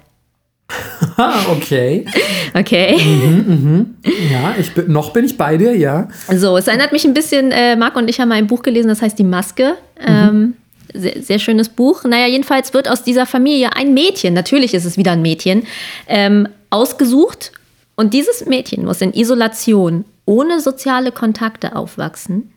okay. 1.50 2.06
Okay. 2.54 2.96
Mhm, 2.96 3.44
mhm. 3.46 3.94
Ja, 4.30 4.54
ich 4.58 4.72
bin, 4.72 4.90
noch 4.90 5.12
bin 5.12 5.24
ich 5.24 5.36
bei 5.36 5.56
dir, 5.56 5.76
ja. 5.76 6.08
So, 6.34 6.56
es 6.56 6.66
erinnert 6.66 6.92
mich 6.92 7.04
ein 7.04 7.14
bisschen, 7.14 7.52
äh, 7.52 7.76
Marc 7.76 7.96
und 7.96 8.08
ich 8.08 8.20
haben 8.20 8.32
ein 8.32 8.46
Buch 8.46 8.62
gelesen, 8.62 8.88
das 8.88 9.02
heißt 9.02 9.18
Die 9.18 9.24
Maske. 9.24 9.74
Mhm. 10.00 10.06
Ähm, 10.06 10.54
sehr, 10.94 11.22
sehr, 11.22 11.38
schönes 11.38 11.68
Buch. 11.68 12.04
Naja, 12.04 12.26
jedenfalls 12.26 12.74
wird 12.74 12.88
aus 12.88 13.02
dieser 13.02 13.26
Familie 13.26 13.74
ein 13.76 13.94
Mädchen, 13.94 14.34
natürlich 14.34 14.74
ist 14.74 14.84
es 14.84 14.96
wieder 14.96 15.12
ein 15.12 15.22
Mädchen, 15.22 15.64
ähm, 16.06 16.48
ausgesucht. 16.70 17.52
Und 17.94 18.14
dieses 18.14 18.46
Mädchen 18.46 18.84
muss 18.84 19.00
in 19.00 19.12
Isolation 19.12 20.04
ohne 20.24 20.60
soziale 20.60 21.12
Kontakte 21.12 21.76
aufwachsen. 21.76 22.52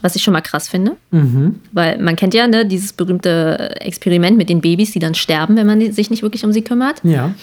Was 0.00 0.16
ich 0.16 0.22
schon 0.22 0.32
mal 0.32 0.40
krass 0.40 0.68
finde. 0.68 0.96
Mhm. 1.10 1.60
Weil 1.72 1.98
man 1.98 2.16
kennt 2.16 2.34
ja 2.34 2.46
ne, 2.46 2.64
dieses 2.64 2.92
berühmte 2.92 3.76
Experiment 3.80 4.36
mit 4.36 4.48
den 4.48 4.60
Babys, 4.60 4.92
die 4.92 4.98
dann 4.98 5.14
sterben, 5.14 5.56
wenn 5.56 5.66
man 5.66 5.92
sich 5.92 6.10
nicht 6.10 6.22
wirklich 6.22 6.44
um 6.44 6.52
sie 6.52 6.62
kümmert. 6.62 7.00
Ja. 7.04 7.34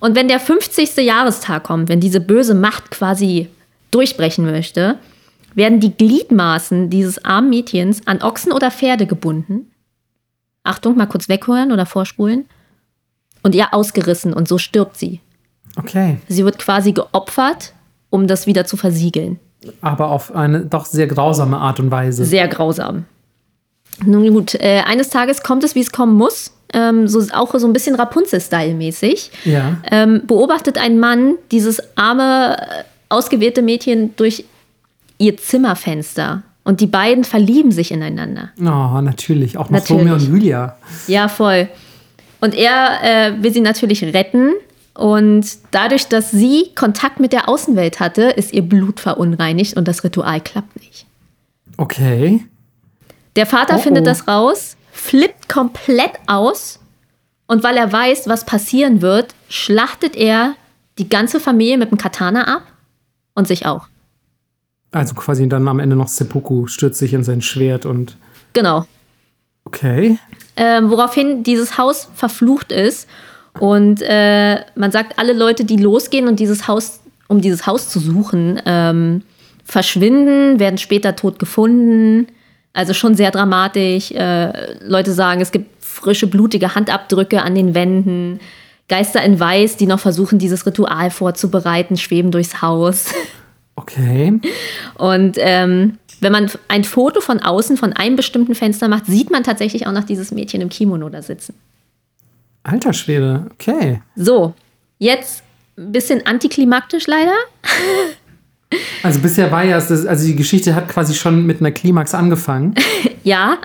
Und 0.00 0.14
wenn 0.14 0.28
der 0.28 0.40
50. 0.40 0.96
Jahrestag 0.98 1.64
kommt, 1.64 1.88
wenn 1.88 2.00
diese 2.00 2.20
böse 2.20 2.54
Macht 2.54 2.90
quasi 2.90 3.48
durchbrechen 3.90 4.44
möchte, 4.44 4.98
werden 5.56 5.80
die 5.80 5.92
Gliedmaßen 5.96 6.88
dieses 6.88 7.24
armen 7.24 7.50
Mädchens 7.50 8.06
an 8.06 8.22
Ochsen 8.22 8.52
oder 8.52 8.70
Pferde 8.70 9.06
gebunden. 9.06 9.72
Achtung, 10.62 10.96
mal 10.96 11.06
kurz 11.06 11.28
weghören 11.28 11.72
oder 11.72 11.86
vorspulen. 11.86 12.44
Und 13.42 13.54
ihr 13.54 13.74
ausgerissen 13.74 14.32
und 14.32 14.46
so 14.46 14.58
stirbt 14.58 14.96
sie. 14.96 15.20
Okay. 15.76 16.18
Sie 16.28 16.44
wird 16.44 16.58
quasi 16.58 16.92
geopfert 16.92 17.72
um 18.10 18.26
das 18.26 18.46
wieder 18.46 18.64
zu 18.64 18.76
versiegeln. 18.76 19.38
Aber 19.80 20.10
auf 20.10 20.34
eine 20.34 20.60
doch 20.60 20.86
sehr 20.86 21.06
grausame 21.06 21.58
Art 21.58 21.80
und 21.80 21.90
Weise. 21.90 22.24
Sehr 22.24 22.48
grausam. 22.48 23.04
Nun 24.04 24.32
gut, 24.32 24.54
äh, 24.54 24.82
eines 24.86 25.08
Tages 25.08 25.42
kommt 25.42 25.64
es, 25.64 25.74
wie 25.74 25.80
es 25.80 25.90
kommen 25.90 26.14
muss. 26.14 26.52
Ähm, 26.72 27.08
so, 27.08 27.22
auch 27.32 27.54
so 27.58 27.66
ein 27.66 27.72
bisschen 27.72 27.94
Rapunzel-Style-mäßig. 27.94 29.30
Ja. 29.44 29.78
Ähm, 29.90 30.22
beobachtet 30.26 30.78
ein 30.78 30.98
Mann 30.98 31.36
dieses 31.50 31.80
arme, 31.96 32.56
äh, 32.58 32.84
ausgewählte 33.08 33.62
Mädchen 33.62 34.14
durch 34.16 34.44
ihr 35.18 35.36
Zimmerfenster. 35.36 36.42
Und 36.64 36.80
die 36.80 36.86
beiden 36.86 37.22
verlieben 37.22 37.70
sich 37.70 37.92
ineinander. 37.92 38.50
Oh, 38.58 39.00
natürlich. 39.00 39.56
Auch 39.56 39.70
noch 39.70 39.88
Romeo 39.88 40.14
und 40.14 40.28
Julia. 40.28 40.76
Ja, 41.06 41.28
voll. 41.28 41.68
Und 42.40 42.54
er 42.54 42.98
äh, 43.02 43.42
will 43.42 43.52
sie 43.52 43.60
natürlich 43.60 44.02
retten, 44.02 44.54
und 44.96 45.46
dadurch, 45.72 46.08
dass 46.08 46.30
sie 46.30 46.70
Kontakt 46.74 47.20
mit 47.20 47.32
der 47.32 47.48
Außenwelt 47.48 48.00
hatte, 48.00 48.22
ist 48.22 48.54
ihr 48.54 48.62
Blut 48.62 48.98
verunreinigt 48.98 49.76
und 49.76 49.86
das 49.86 50.02
Ritual 50.04 50.40
klappt 50.40 50.80
nicht. 50.80 51.06
Okay. 51.76 52.46
Der 53.36 53.44
Vater 53.44 53.76
oh, 53.76 53.80
findet 53.80 54.02
oh. 54.02 54.06
das 54.06 54.26
raus, 54.26 54.76
flippt 54.92 55.50
komplett 55.50 56.12
aus 56.26 56.80
und 57.46 57.62
weil 57.62 57.76
er 57.76 57.92
weiß, 57.92 58.26
was 58.26 58.46
passieren 58.46 59.02
wird, 59.02 59.34
schlachtet 59.50 60.16
er 60.16 60.54
die 60.98 61.10
ganze 61.10 61.40
Familie 61.40 61.76
mit 61.76 61.90
dem 61.90 61.98
Katana 61.98 62.56
ab 62.56 62.62
und 63.34 63.46
sich 63.46 63.66
auch. 63.66 63.88
Also 64.92 65.14
quasi 65.14 65.48
dann 65.48 65.66
am 65.68 65.78
Ende 65.78 65.96
noch 65.96 66.08
Seppuku 66.08 66.66
stürzt 66.66 66.98
sich 66.98 67.12
in 67.12 67.24
sein 67.24 67.42
Schwert 67.42 67.86
und. 67.86 68.16
Genau. 68.52 68.86
Okay. 69.64 70.18
Ähm, 70.56 70.90
woraufhin 70.90 71.42
dieses 71.42 71.76
Haus 71.76 72.08
verflucht 72.14 72.72
ist. 72.72 73.08
Und 73.58 74.00
äh, 74.02 74.56
man 74.74 74.90
sagt, 74.92 75.18
alle 75.18 75.32
Leute, 75.32 75.64
die 75.64 75.76
losgehen 75.76 76.28
und 76.28 76.40
dieses 76.40 76.68
Haus, 76.68 77.00
um 77.28 77.40
dieses 77.40 77.66
Haus 77.66 77.88
zu 77.88 77.98
suchen, 77.98 78.60
ähm, 78.64 79.22
verschwinden, 79.64 80.60
werden 80.60 80.78
später 80.78 81.16
tot 81.16 81.38
gefunden. 81.38 82.28
Also 82.72 82.94
schon 82.94 83.14
sehr 83.14 83.30
dramatisch. 83.30 84.12
Äh, 84.12 84.78
Leute 84.84 85.12
sagen, 85.12 85.40
es 85.40 85.50
gibt 85.50 85.82
frische, 85.82 86.26
blutige 86.26 86.74
Handabdrücke 86.74 87.42
an 87.42 87.54
den 87.54 87.74
Wänden. 87.74 88.40
Geister 88.88 89.22
in 89.22 89.40
Weiß, 89.40 89.76
die 89.76 89.86
noch 89.86 89.98
versuchen, 89.98 90.38
dieses 90.38 90.64
Ritual 90.66 91.10
vorzubereiten, 91.10 91.96
schweben 91.96 92.30
durchs 92.30 92.62
Haus. 92.62 93.06
Okay. 93.76 94.40
Und 94.94 95.36
ähm, 95.38 95.98
wenn 96.20 96.32
man 96.32 96.50
ein 96.68 96.84
Foto 96.84 97.20
von 97.20 97.40
außen 97.40 97.76
von 97.76 97.92
einem 97.92 98.16
bestimmten 98.16 98.54
Fenster 98.54 98.88
macht, 98.88 99.06
sieht 99.06 99.30
man 99.30 99.44
tatsächlich 99.44 99.86
auch 99.86 99.92
noch 99.92 100.04
dieses 100.04 100.32
Mädchen 100.32 100.60
im 100.60 100.70
Kimono 100.70 101.08
da 101.08 101.22
sitzen. 101.22 101.54
Alter 102.62 102.92
Schwede, 102.92 103.46
okay. 103.52 104.02
So, 104.16 104.54
jetzt 104.98 105.44
ein 105.76 105.92
bisschen 105.92 106.26
antiklimaktisch 106.26 107.06
leider. 107.06 107.34
Also 109.04 109.20
bisher 109.20 109.52
war 109.52 109.64
ja, 109.64 109.76
das, 109.78 110.06
also 110.06 110.26
die 110.26 110.34
Geschichte 110.34 110.74
hat 110.74 110.88
quasi 110.88 111.14
schon 111.14 111.46
mit 111.46 111.60
einer 111.60 111.70
Klimax 111.70 112.14
angefangen. 112.14 112.74
ja. 113.22 113.58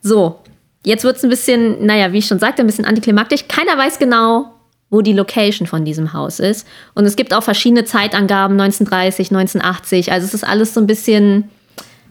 So, 0.00 0.40
jetzt 0.82 1.04
wird 1.04 1.18
es 1.18 1.24
ein 1.24 1.28
bisschen, 1.28 1.84
naja, 1.84 2.10
wie 2.12 2.18
ich 2.18 2.26
schon 2.26 2.38
sagte, 2.38 2.62
ein 2.62 2.66
bisschen 2.66 2.86
antiklimaktisch. 2.86 3.46
Keiner 3.48 3.76
weiß 3.76 3.98
genau, 3.98 4.54
wo 4.90 5.02
die 5.02 5.12
Location 5.12 5.66
von 5.66 5.84
diesem 5.84 6.12
Haus 6.12 6.40
ist. 6.40 6.66
Und 6.94 7.04
es 7.04 7.16
gibt 7.16 7.34
auch 7.34 7.42
verschiedene 7.42 7.84
Zeitangaben, 7.84 8.58
1930, 8.58 9.30
1980. 9.30 10.12
Also 10.12 10.26
es 10.26 10.34
ist 10.34 10.44
alles 10.44 10.74
so 10.74 10.80
ein 10.80 10.86
bisschen 10.86 11.50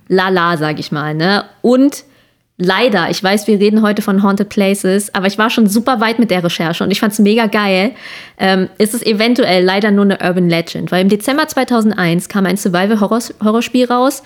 lala, 0.08 0.58
sag 0.58 0.80
ich 0.80 0.92
mal. 0.92 1.16
Ne? 1.16 1.46
Und 1.62 2.04
leider, 2.58 3.10
ich 3.10 3.24
weiß, 3.24 3.48
wir 3.48 3.60
reden 3.60 3.82
heute 3.82 4.02
von 4.02 4.24
Haunted 4.24 4.50
Places, 4.50 5.14
aber 5.14 5.28
ich 5.28 5.38
war 5.38 5.50
schon 5.50 5.68
super 5.68 6.00
weit 6.02 6.20
mit 6.20 6.32
der 6.32 6.44
Recherche 6.44 6.84
und 6.84 6.92
ich 6.92 7.00
fand 7.00 7.14
es 7.14 7.20
mega 7.20 7.48
geil. 7.48 7.92
Ähm, 8.38 8.70
ist 8.78 8.94
es 8.94 9.04
eventuell 9.04 9.64
leider 9.64 9.92
nur 9.92 10.06
eine 10.06 10.20
Urban 10.20 10.50
Legend, 10.50 10.92
weil 10.92 11.02
im 11.02 11.10
Dezember 11.10 11.48
2001 11.48 12.30
kam 12.30 12.46
ein 12.46 12.58
Survival-Horrorspiel 12.58 13.86
raus. 13.86 14.24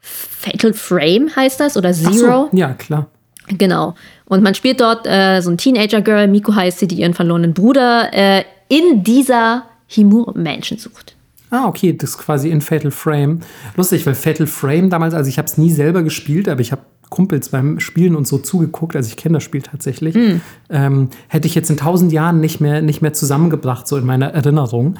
Fatal 0.00 0.72
Frame 0.72 1.30
heißt 1.34 1.60
das 1.60 1.76
oder 1.76 1.92
Zero. 1.92 2.48
So, 2.50 2.56
ja, 2.56 2.74
klar. 2.74 3.06
Genau. 3.48 3.94
Und 4.26 4.42
man 4.42 4.54
spielt 4.54 4.80
dort 4.80 5.06
äh, 5.06 5.40
so 5.40 5.50
ein 5.50 5.58
Teenager-Girl, 5.58 6.28
Miko 6.28 6.54
heißt 6.54 6.78
sie, 6.78 6.86
die 6.86 6.96
ihren 6.96 7.14
verlorenen 7.14 7.54
Bruder 7.54 8.12
äh, 8.12 8.44
in 8.68 9.02
dieser 9.02 9.64
Himur-Mansion 9.88 10.78
sucht. 10.78 11.16
Ah, 11.50 11.66
okay, 11.66 11.92
das 11.92 12.10
ist 12.10 12.18
quasi 12.18 12.48
in 12.48 12.62
Fatal 12.62 12.90
Frame. 12.90 13.40
Lustig, 13.76 14.06
weil 14.06 14.14
Fatal 14.14 14.46
Frame 14.46 14.88
damals, 14.88 15.12
also 15.12 15.28
ich 15.28 15.36
habe 15.36 15.46
es 15.46 15.58
nie 15.58 15.70
selber 15.70 16.02
gespielt, 16.02 16.48
aber 16.48 16.62
ich 16.62 16.72
habe 16.72 16.82
Kumpels 17.10 17.50
beim 17.50 17.78
Spielen 17.78 18.16
und 18.16 18.26
so 18.26 18.38
zugeguckt, 18.38 18.96
also 18.96 19.06
ich 19.10 19.18
kenne 19.18 19.34
das 19.34 19.42
Spiel 19.42 19.60
tatsächlich, 19.60 20.14
mm. 20.14 20.40
ähm, 20.70 21.10
hätte 21.28 21.46
ich 21.46 21.54
jetzt 21.54 21.68
in 21.68 21.76
tausend 21.76 22.10
Jahren 22.10 22.40
nicht 22.40 22.62
mehr, 22.62 22.80
nicht 22.80 23.02
mehr 23.02 23.12
zusammengebracht, 23.12 23.86
so 23.86 23.98
in 23.98 24.06
meiner 24.06 24.28
Erinnerung. 24.28 24.94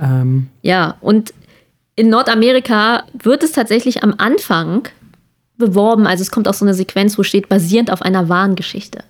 Ähm, 0.00 0.46
ja, 0.62 0.96
und 1.02 1.34
in 1.94 2.08
Nordamerika 2.08 3.02
wird 3.12 3.42
es 3.42 3.52
tatsächlich 3.52 4.02
am 4.02 4.14
Anfang 4.16 4.88
beworben. 5.58 6.06
Also 6.06 6.22
es 6.22 6.30
kommt 6.30 6.48
auch 6.48 6.54
so 6.54 6.64
eine 6.64 6.74
Sequenz, 6.74 7.18
wo 7.18 7.22
steht 7.22 7.48
basierend 7.48 7.92
auf 7.92 8.02
einer 8.02 8.28
wahren 8.28 8.54
Geschichte. 8.54 9.00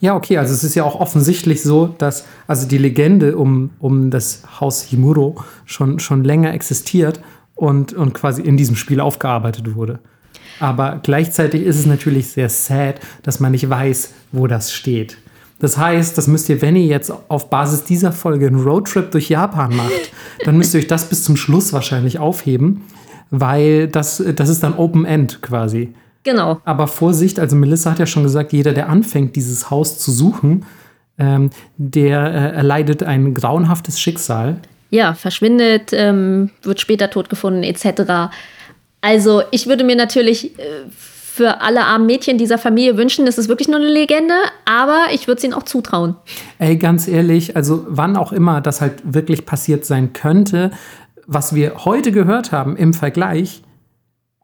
Ja, 0.00 0.14
okay, 0.14 0.38
also 0.38 0.52
es 0.54 0.64
ist 0.64 0.74
ja 0.74 0.84
auch 0.84 1.00
offensichtlich 1.00 1.62
so, 1.62 1.94
dass 1.98 2.24
also 2.46 2.66
die 2.66 2.78
Legende 2.78 3.36
um, 3.36 3.70
um 3.78 4.10
das 4.10 4.42
Haus 4.60 4.82
Himuro 4.82 5.36
schon, 5.64 5.98
schon 5.98 6.24
länger 6.24 6.54
existiert 6.54 7.20
und, 7.54 7.92
und 7.92 8.14
quasi 8.14 8.42
in 8.42 8.56
diesem 8.56 8.76
Spiel 8.76 9.00
aufgearbeitet 9.00 9.74
wurde. 9.74 9.98
Aber 10.60 11.00
gleichzeitig 11.02 11.62
ist 11.62 11.78
es 11.78 11.86
natürlich 11.86 12.28
sehr 12.28 12.48
sad, 12.48 13.00
dass 13.22 13.40
man 13.40 13.52
nicht 13.52 13.68
weiß, 13.68 14.12
wo 14.32 14.46
das 14.46 14.72
steht. 14.72 15.18
Das 15.60 15.78
heißt, 15.78 16.18
das 16.18 16.26
müsst 16.26 16.48
ihr, 16.48 16.60
wenn 16.62 16.76
ihr 16.76 16.86
jetzt 16.86 17.12
auf 17.28 17.48
Basis 17.48 17.84
dieser 17.84 18.12
Folge 18.12 18.46
einen 18.46 18.62
Roadtrip 18.62 19.10
durch 19.10 19.28
Japan 19.28 19.74
macht, 19.74 20.12
dann 20.44 20.56
müsst 20.56 20.74
ihr 20.74 20.80
euch 20.80 20.86
das 20.86 21.08
bis 21.08 21.24
zum 21.24 21.36
Schluss 21.36 21.72
wahrscheinlich 21.72 22.18
aufheben 22.18 22.82
weil 23.30 23.88
das, 23.88 24.22
das 24.34 24.48
ist 24.48 24.62
dann 24.62 24.74
Open 24.74 25.04
End 25.04 25.42
quasi. 25.42 25.94
Genau. 26.24 26.60
Aber 26.64 26.86
Vorsicht, 26.86 27.38
also 27.38 27.54
Melissa 27.54 27.90
hat 27.90 27.98
ja 27.98 28.06
schon 28.06 28.22
gesagt, 28.22 28.52
jeder, 28.52 28.72
der 28.72 28.88
anfängt, 28.88 29.36
dieses 29.36 29.70
Haus 29.70 29.98
zu 29.98 30.10
suchen, 30.10 30.64
ähm, 31.18 31.50
der 31.76 32.20
äh, 32.22 32.56
erleidet 32.56 33.02
ein 33.02 33.34
grauenhaftes 33.34 34.00
Schicksal. 34.00 34.56
Ja, 34.90 35.14
verschwindet, 35.14 35.90
ähm, 35.92 36.50
wird 36.62 36.80
später 36.80 37.10
tot 37.10 37.28
gefunden, 37.28 37.62
etc. 37.62 38.32
Also 39.00 39.42
ich 39.50 39.66
würde 39.66 39.84
mir 39.84 39.96
natürlich 39.96 40.58
äh, 40.58 40.62
für 40.90 41.60
alle 41.60 41.84
armen 41.84 42.06
Mädchen 42.06 42.38
dieser 42.38 42.58
Familie 42.58 42.96
wünschen, 42.96 43.26
es 43.26 43.38
ist 43.38 43.48
wirklich 43.48 43.66
nur 43.66 43.78
eine 43.78 43.88
Legende, 43.88 44.34
aber 44.66 45.06
ich 45.12 45.26
würde 45.26 45.38
es 45.38 45.44
ihnen 45.44 45.52
auch 45.52 45.64
zutrauen. 45.64 46.14
Ey, 46.60 46.76
ganz 46.76 47.08
ehrlich, 47.08 47.56
also 47.56 47.84
wann 47.88 48.16
auch 48.16 48.32
immer 48.32 48.60
das 48.60 48.80
halt 48.80 49.02
wirklich 49.04 49.44
passiert 49.44 49.84
sein 49.84 50.12
könnte, 50.12 50.70
was 51.26 51.54
wir 51.54 51.84
heute 51.84 52.12
gehört 52.12 52.52
haben 52.52 52.76
im 52.76 52.94
Vergleich, 52.94 53.62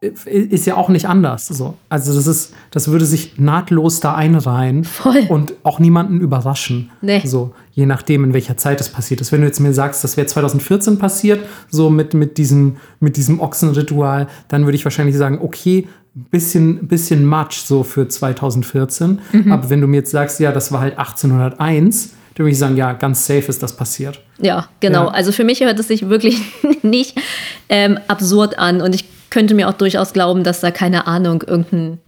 ist 0.01 0.65
ja 0.65 0.75
auch 0.75 0.89
nicht 0.89 1.07
anders. 1.07 1.47
So. 1.47 1.75
Also 1.87 2.15
das 2.15 2.25
ist, 2.25 2.53
das 2.71 2.87
würde 2.87 3.05
sich 3.05 3.37
nahtlos 3.37 3.99
da 3.99 4.15
einreihen 4.15 4.83
Voll. 4.83 5.27
und 5.29 5.53
auch 5.61 5.77
niemanden 5.77 6.19
überraschen. 6.21 6.89
Nee. 7.01 7.21
So, 7.23 7.53
je 7.71 7.85
nachdem, 7.85 8.23
in 8.23 8.33
welcher 8.33 8.57
Zeit 8.57 8.81
es 8.81 8.89
passiert 8.89 9.21
ist. 9.21 9.31
Wenn 9.31 9.41
du 9.41 9.47
jetzt 9.47 9.59
mir 9.59 9.73
sagst, 9.73 10.03
das 10.03 10.17
wäre 10.17 10.25
2014 10.25 10.97
passiert, 10.97 11.45
so 11.69 11.91
mit, 11.91 12.15
mit, 12.15 12.39
diesem, 12.39 12.77
mit 12.99 13.15
diesem 13.15 13.39
Ochsenritual, 13.39 14.27
dann 14.47 14.65
würde 14.65 14.75
ich 14.75 14.85
wahrscheinlich 14.85 15.15
sagen, 15.15 15.37
okay, 15.39 15.87
bisschen, 16.15 16.87
bisschen 16.87 17.23
much 17.23 17.61
so 17.63 17.83
für 17.83 18.07
2014. 18.07 19.19
Mhm. 19.31 19.51
Aber 19.51 19.69
wenn 19.69 19.81
du 19.81 19.87
mir 19.87 19.97
jetzt 19.97 20.11
sagst, 20.11 20.39
ja, 20.39 20.51
das 20.51 20.71
war 20.71 20.81
halt 20.81 20.97
1801, 20.97 22.13
dann 22.35 22.45
würde 22.45 22.51
ich 22.51 22.59
sagen, 22.59 22.77
ja, 22.77 22.93
ganz 22.93 23.25
safe 23.25 23.47
ist 23.47 23.61
das 23.61 23.75
passiert. 23.75 24.21
Ja, 24.39 24.67
genau. 24.79 25.05
Ja. 25.05 25.11
Also 25.11 25.31
für 25.31 25.43
mich 25.43 25.61
hört 25.61 25.79
es 25.79 25.87
sich 25.87 26.09
wirklich 26.09 26.41
nicht 26.81 27.19
ähm, 27.69 27.99
absurd 28.07 28.57
an 28.57 28.81
und 28.81 28.95
ich 28.95 29.05
könnte 29.29 29.53
mir 29.53 29.69
auch 29.69 29.73
durchaus 29.73 30.13
glauben, 30.13 30.43
dass 30.43 30.59
da 30.59 30.71
keine 30.71 31.07
Ahnung, 31.07 31.43
irgendein 31.45 31.99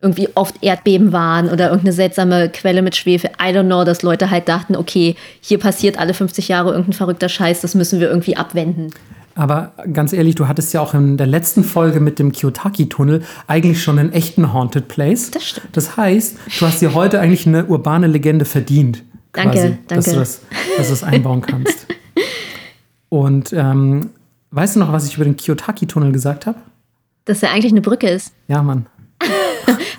irgendwie 0.00 0.28
oft 0.36 0.62
Erdbeben 0.62 1.12
waren 1.12 1.48
oder 1.48 1.66
irgendeine 1.66 1.92
seltsame 1.92 2.50
Quelle 2.50 2.82
mit 2.82 2.94
Schwefel. 2.94 3.30
I 3.42 3.46
don't 3.46 3.66
know, 3.66 3.84
dass 3.84 4.02
Leute 4.02 4.30
halt 4.30 4.48
dachten, 4.48 4.76
okay, 4.76 5.16
hier 5.40 5.58
passiert 5.58 5.98
alle 5.98 6.14
50 6.14 6.46
Jahre 6.48 6.70
irgendein 6.70 6.92
verrückter 6.92 7.28
Scheiß, 7.28 7.62
das 7.62 7.74
müssen 7.74 7.98
wir 7.98 8.08
irgendwie 8.08 8.36
abwenden. 8.36 8.92
Aber 9.34 9.72
ganz 9.92 10.12
ehrlich, 10.12 10.34
du 10.34 10.48
hattest 10.48 10.72
ja 10.74 10.80
auch 10.80 10.94
in 10.94 11.16
der 11.16 11.28
letzten 11.28 11.62
Folge 11.62 12.00
mit 12.00 12.18
dem 12.18 12.32
Kiyotaki-Tunnel 12.32 13.22
eigentlich 13.46 13.80
schon 13.80 13.98
einen 13.98 14.12
echten 14.12 14.52
Haunted 14.52 14.88
Place. 14.88 15.30
Das 15.30 15.46
stimmt. 15.46 15.68
Das 15.72 15.96
heißt, 15.96 16.36
du 16.58 16.66
hast 16.66 16.80
dir 16.80 16.94
heute 16.94 17.20
eigentlich 17.20 17.46
eine 17.46 17.66
urbane 17.66 18.08
Legende 18.08 18.44
verdient. 18.44 19.04
Danke, 19.38 19.52
quasi, 19.52 19.78
danke. 19.86 19.94
Dass 19.94 20.04
du 20.04 20.16
das, 20.16 20.40
dass 20.76 20.86
du 20.88 20.92
das 20.92 21.04
einbauen 21.04 21.40
kannst. 21.40 21.86
Und 23.08 23.52
ähm, 23.52 24.10
weißt 24.50 24.74
du 24.74 24.80
noch, 24.80 24.92
was 24.92 25.06
ich 25.06 25.14
über 25.14 25.24
den 25.24 25.36
Kiyotaki-Tunnel 25.36 26.10
gesagt 26.10 26.46
habe? 26.46 26.58
Dass 27.24 27.42
er 27.42 27.52
eigentlich 27.52 27.72
eine 27.72 27.80
Brücke 27.80 28.08
ist. 28.08 28.32
Ja, 28.48 28.62
Mann. 28.62 28.86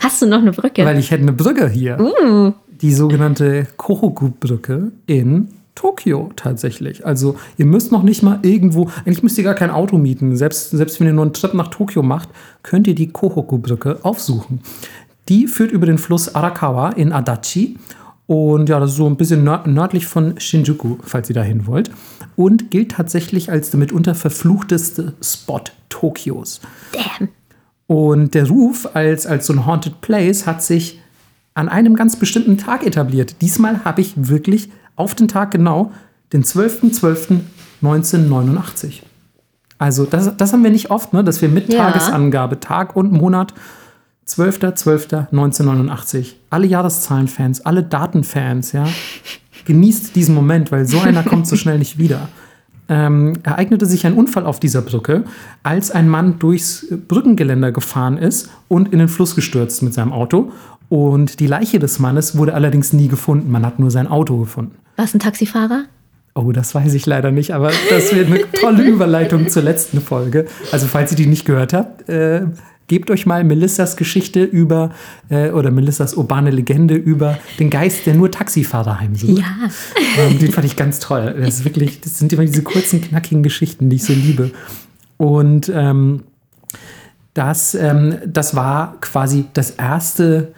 Hast 0.01 0.21
du 0.21 0.27
noch 0.27 0.39
eine 0.39 0.51
Brücke? 0.51 0.83
Weil 0.83 0.99
ich 0.99 1.09
hätte 1.11 1.23
eine 1.23 1.31
Brücke 1.31 1.69
hier. 1.69 1.97
Uh. 1.99 2.51
Die 2.81 2.93
sogenannte 2.93 3.67
Kohoku-Brücke 3.77 4.91
in 5.05 5.49
Tokio 5.75 6.31
tatsächlich. 6.35 7.05
Also 7.05 7.37
ihr 7.57 7.65
müsst 7.65 7.93
noch 7.93 8.03
nicht 8.03 8.21
mal 8.21 8.39
irgendwo, 8.41 8.89
eigentlich 9.05 9.23
müsst 9.23 9.37
ihr 9.37 9.45
gar 9.45 9.55
kein 9.55 9.71
Auto 9.71 9.97
mieten. 9.97 10.35
Selbst, 10.35 10.71
selbst 10.71 10.99
wenn 10.99 11.07
ihr 11.07 11.13
nur 11.13 11.23
einen 11.23 11.33
Trip 11.33 11.53
nach 11.53 11.69
Tokio 11.69 12.03
macht, 12.03 12.27
könnt 12.63 12.87
ihr 12.87 12.95
die 12.95 13.09
Kohoku-Brücke 13.09 13.99
aufsuchen. 14.03 14.59
Die 15.29 15.47
führt 15.47 15.71
über 15.71 15.85
den 15.85 15.97
Fluss 15.97 16.35
Arakawa 16.35 16.89
in 16.89 17.13
Adachi 17.13 17.77
und 18.29 18.69
ja, 18.69 18.79
das 18.79 18.91
ist 18.91 18.97
so 18.97 19.07
ein 19.07 19.17
bisschen 19.17 19.43
nördlich 19.43 20.05
von 20.05 20.39
Shinjuku, 20.39 20.97
falls 21.01 21.29
ihr 21.29 21.33
dahin 21.33 21.65
wollt. 21.65 21.89
Und 22.35 22.69
gilt 22.69 22.91
tatsächlich 22.91 23.51
als 23.51 23.71
der 23.71 23.79
mitunter 23.79 24.13
verfluchteste 24.13 25.13
Spot 25.19 25.63
Tokios. 25.89 26.61
Damn. 26.91 27.29
Und 27.87 28.35
der 28.35 28.47
Ruf 28.47 28.87
als, 28.93 29.25
als 29.25 29.47
so 29.47 29.53
ein 29.53 29.65
Haunted 29.65 30.01
Place 30.01 30.45
hat 30.45 30.61
sich 30.61 31.01
an 31.55 31.69
einem 31.69 31.95
ganz 31.95 32.17
bestimmten 32.17 32.59
Tag 32.59 32.85
etabliert. 32.85 33.37
Diesmal 33.41 33.83
habe 33.83 34.01
ich 34.01 34.13
wirklich 34.15 34.69
auf 34.95 35.15
den 35.15 35.27
Tag 35.27 35.49
genau 35.49 35.91
den 36.31 36.43
12.12.1989. 36.43 39.01
Also 39.79 40.05
das, 40.05 40.37
das 40.37 40.53
haben 40.53 40.63
wir 40.63 40.69
nicht 40.69 40.91
oft, 40.91 41.13
ne? 41.13 41.23
dass 41.23 41.41
wir 41.41 41.49
mit 41.49 41.73
ja. 41.73 41.89
Tagesangabe, 41.89 42.59
Tag 42.59 42.95
und 42.95 43.11
Monat 43.11 43.55
12.12.1989. 44.29 46.33
Alle 46.49 46.67
Jahreszahlenfans, 46.67 47.65
alle 47.65 47.83
Datenfans, 47.83 48.71
ja, 48.71 48.87
genießt 49.65 50.15
diesen 50.15 50.35
Moment, 50.35 50.71
weil 50.71 50.85
so 50.85 50.99
einer 50.99 51.23
kommt 51.23 51.47
so 51.47 51.55
schnell 51.55 51.79
nicht 51.79 51.97
wieder. 51.97 52.29
Ähm, 52.87 53.37
ereignete 53.43 53.85
sich 53.85 54.05
ein 54.05 54.13
Unfall 54.13 54.45
auf 54.45 54.59
dieser 54.59 54.81
Brücke, 54.81 55.23
als 55.61 55.91
ein 55.91 56.09
Mann 56.09 56.39
durchs 56.39 56.87
Brückengeländer 57.07 57.71
gefahren 57.71 58.17
ist 58.17 58.49
und 58.67 58.91
in 58.91 58.99
den 58.99 59.09
Fluss 59.09 59.35
gestürzt 59.35 59.83
mit 59.83 59.93
seinem 59.93 60.11
Auto. 60.11 60.51
Und 60.89 61.39
die 61.39 61.45
Leiche 61.45 61.77
des 61.77 61.99
Mannes 61.99 62.35
wurde 62.35 62.55
allerdings 62.55 62.93
nie 62.93 63.07
gefunden. 63.07 63.51
Man 63.51 63.65
hat 63.65 63.77
nur 63.77 63.91
sein 63.91 64.07
Auto 64.07 64.37
gefunden. 64.37 64.75
War 64.95 65.05
es 65.05 65.13
ein 65.13 65.19
Taxifahrer? 65.19 65.83
Oh, 66.33 66.51
das 66.51 66.73
weiß 66.73 66.93
ich 66.93 67.05
leider 67.05 67.31
nicht, 67.31 67.53
aber 67.53 67.71
das 67.89 68.13
wäre 68.13 68.25
eine 68.25 68.51
tolle 68.51 68.83
Überleitung 68.83 69.49
zur 69.49 69.63
letzten 69.63 70.01
Folge. 70.01 70.45
Also, 70.71 70.87
falls 70.87 71.11
ihr 71.11 71.17
die 71.17 71.27
nicht 71.27 71.45
gehört 71.45 71.73
habt, 71.73 72.09
äh, 72.09 72.43
gebt 72.89 73.09
euch 73.09 73.25
mal 73.25 73.45
Melissas 73.45 73.95
Geschichte 73.95 74.43
über, 74.43 74.89
äh, 75.29 75.51
oder 75.51 75.71
Melissas 75.71 76.15
urbane 76.15 76.51
Legende 76.51 76.95
über 76.95 77.39
den 77.59 77.69
Geist, 77.69 78.05
der 78.05 78.15
nur 78.15 78.29
Taxifahrer 78.29 78.99
heimsucht. 78.99 79.39
Ja. 79.39 79.69
Ähm, 80.17 80.39
den 80.39 80.51
fand 80.51 80.65
ich 80.65 80.75
ganz 80.75 80.99
toll. 80.99 81.35
Das, 81.39 81.59
ist 81.59 81.65
wirklich, 81.65 82.01
das 82.01 82.19
sind 82.19 82.33
immer 82.33 82.43
diese 82.43 82.63
kurzen, 82.63 82.99
knackigen 82.99 83.43
Geschichten, 83.43 83.89
die 83.89 83.95
ich 83.95 84.03
so 84.03 84.11
liebe. 84.11 84.51
Und 85.15 85.71
ähm, 85.73 86.23
das, 87.33 87.75
ähm, 87.75 88.17
das 88.25 88.55
war 88.55 88.99
quasi 88.99 89.45
das 89.53 89.71
erste 89.71 90.53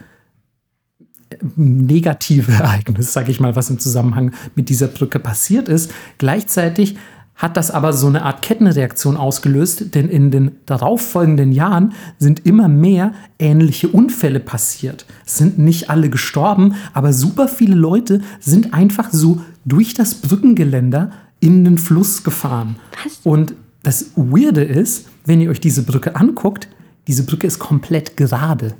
negative 1.56 2.52
Ereignis, 2.60 3.12
sage 3.12 3.30
ich 3.30 3.40
mal, 3.40 3.54
was 3.56 3.70
im 3.70 3.78
Zusammenhang 3.78 4.32
mit 4.54 4.68
dieser 4.68 4.88
Brücke 4.88 5.18
passiert 5.18 5.68
ist. 5.68 5.92
Gleichzeitig 6.18 6.96
hat 7.34 7.56
das 7.56 7.70
aber 7.70 7.92
so 7.92 8.06
eine 8.06 8.22
Art 8.22 8.42
Kettenreaktion 8.42 9.16
ausgelöst, 9.16 9.94
denn 9.94 10.08
in 10.08 10.30
den 10.30 10.52
darauffolgenden 10.66 11.52
Jahren 11.52 11.92
sind 12.18 12.46
immer 12.46 12.68
mehr 12.68 13.12
ähnliche 13.38 13.88
Unfälle 13.88 14.38
passiert. 14.38 15.06
Es 15.26 15.38
sind 15.38 15.58
nicht 15.58 15.90
alle 15.90 16.08
gestorben, 16.08 16.74
aber 16.92 17.12
super 17.12 17.48
viele 17.48 17.74
Leute 17.74 18.20
sind 18.38 18.74
einfach 18.74 19.10
so 19.10 19.40
durch 19.64 19.94
das 19.94 20.16
Brückengeländer 20.16 21.10
in 21.40 21.64
den 21.64 21.78
Fluss 21.78 22.22
gefahren. 22.22 22.76
Was? 23.04 23.20
Und 23.24 23.54
das 23.82 24.12
Weirde 24.14 24.62
ist, 24.62 25.08
wenn 25.24 25.40
ihr 25.40 25.50
euch 25.50 25.60
diese 25.60 25.82
Brücke 25.82 26.14
anguckt, 26.14 26.68
diese 27.08 27.24
Brücke 27.24 27.48
ist 27.48 27.58
komplett 27.58 28.16
gerade. 28.16 28.74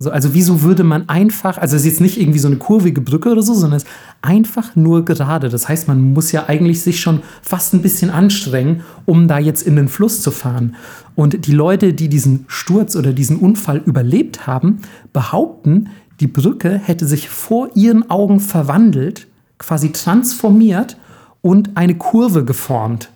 So, 0.00 0.10
also 0.10 0.34
wieso 0.34 0.62
würde 0.62 0.82
man 0.82 1.08
einfach, 1.08 1.56
also 1.56 1.76
es 1.76 1.82
ist 1.82 1.92
jetzt 1.92 2.00
nicht 2.00 2.20
irgendwie 2.20 2.40
so 2.40 2.48
eine 2.48 2.56
kurvige 2.56 3.00
Brücke 3.00 3.30
oder 3.30 3.42
so, 3.42 3.54
sondern 3.54 3.76
es 3.76 3.84
ist 3.84 3.92
einfach 4.22 4.74
nur 4.74 5.04
gerade. 5.04 5.48
Das 5.48 5.68
heißt, 5.68 5.86
man 5.86 6.12
muss 6.12 6.32
ja 6.32 6.48
eigentlich 6.48 6.82
sich 6.82 7.00
schon 7.00 7.22
fast 7.42 7.74
ein 7.74 7.82
bisschen 7.82 8.10
anstrengen, 8.10 8.82
um 9.04 9.28
da 9.28 9.38
jetzt 9.38 9.62
in 9.62 9.76
den 9.76 9.88
Fluss 9.88 10.20
zu 10.20 10.32
fahren. 10.32 10.74
Und 11.14 11.46
die 11.46 11.52
Leute, 11.52 11.94
die 11.94 12.08
diesen 12.08 12.44
Sturz 12.48 12.96
oder 12.96 13.12
diesen 13.12 13.36
Unfall 13.36 13.82
überlebt 13.86 14.48
haben, 14.48 14.80
behaupten, 15.12 15.90
die 16.18 16.26
Brücke 16.26 16.76
hätte 16.76 17.06
sich 17.06 17.28
vor 17.28 17.70
ihren 17.74 18.10
Augen 18.10 18.40
verwandelt, 18.40 19.28
quasi 19.58 19.92
transformiert 19.92 20.96
und 21.40 21.76
eine 21.76 21.94
Kurve 21.94 22.44
geformt. 22.44 23.10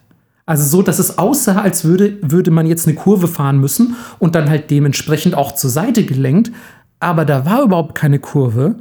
Also 0.49 0.65
so, 0.65 0.81
dass 0.81 0.99
es 0.99 1.19
aussah, 1.19 1.61
als 1.61 1.85
würde, 1.85 2.17
würde 2.23 2.51
man 2.51 2.67
jetzt 2.67 2.87
eine 2.87 2.97
Kurve 2.97 3.29
fahren 3.29 3.59
müssen 3.59 3.97
und 4.19 4.35
dann 4.35 4.49
halt 4.49 4.71
dementsprechend 4.71 5.35
auch 5.35 5.53
zur 5.53 5.69
Seite 5.69 6.07
gelenkt. 6.07 6.53
Aber 7.01 7.27
da 7.27 7.45
war 7.45 7.63
überhaupt 7.65 7.95
keine 7.95 8.19
Kurve 8.19 8.77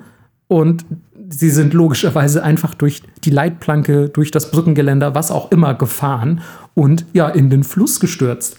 und 0.47 0.85
sie 1.27 1.49
sind 1.49 1.73
logischerweise 1.73 2.41
einfach 2.41 2.73
durch 2.73 3.03
die 3.25 3.31
Leitplanke, 3.31 4.07
durch 4.07 4.31
das 4.31 4.49
Brückengeländer, 4.49 5.13
was 5.13 5.29
auch 5.29 5.51
immer, 5.51 5.73
gefahren 5.73 6.39
und 6.73 7.05
ja, 7.11 7.27
in 7.27 7.49
den 7.49 7.65
Fluss 7.65 7.99
gestürzt. 7.99 8.55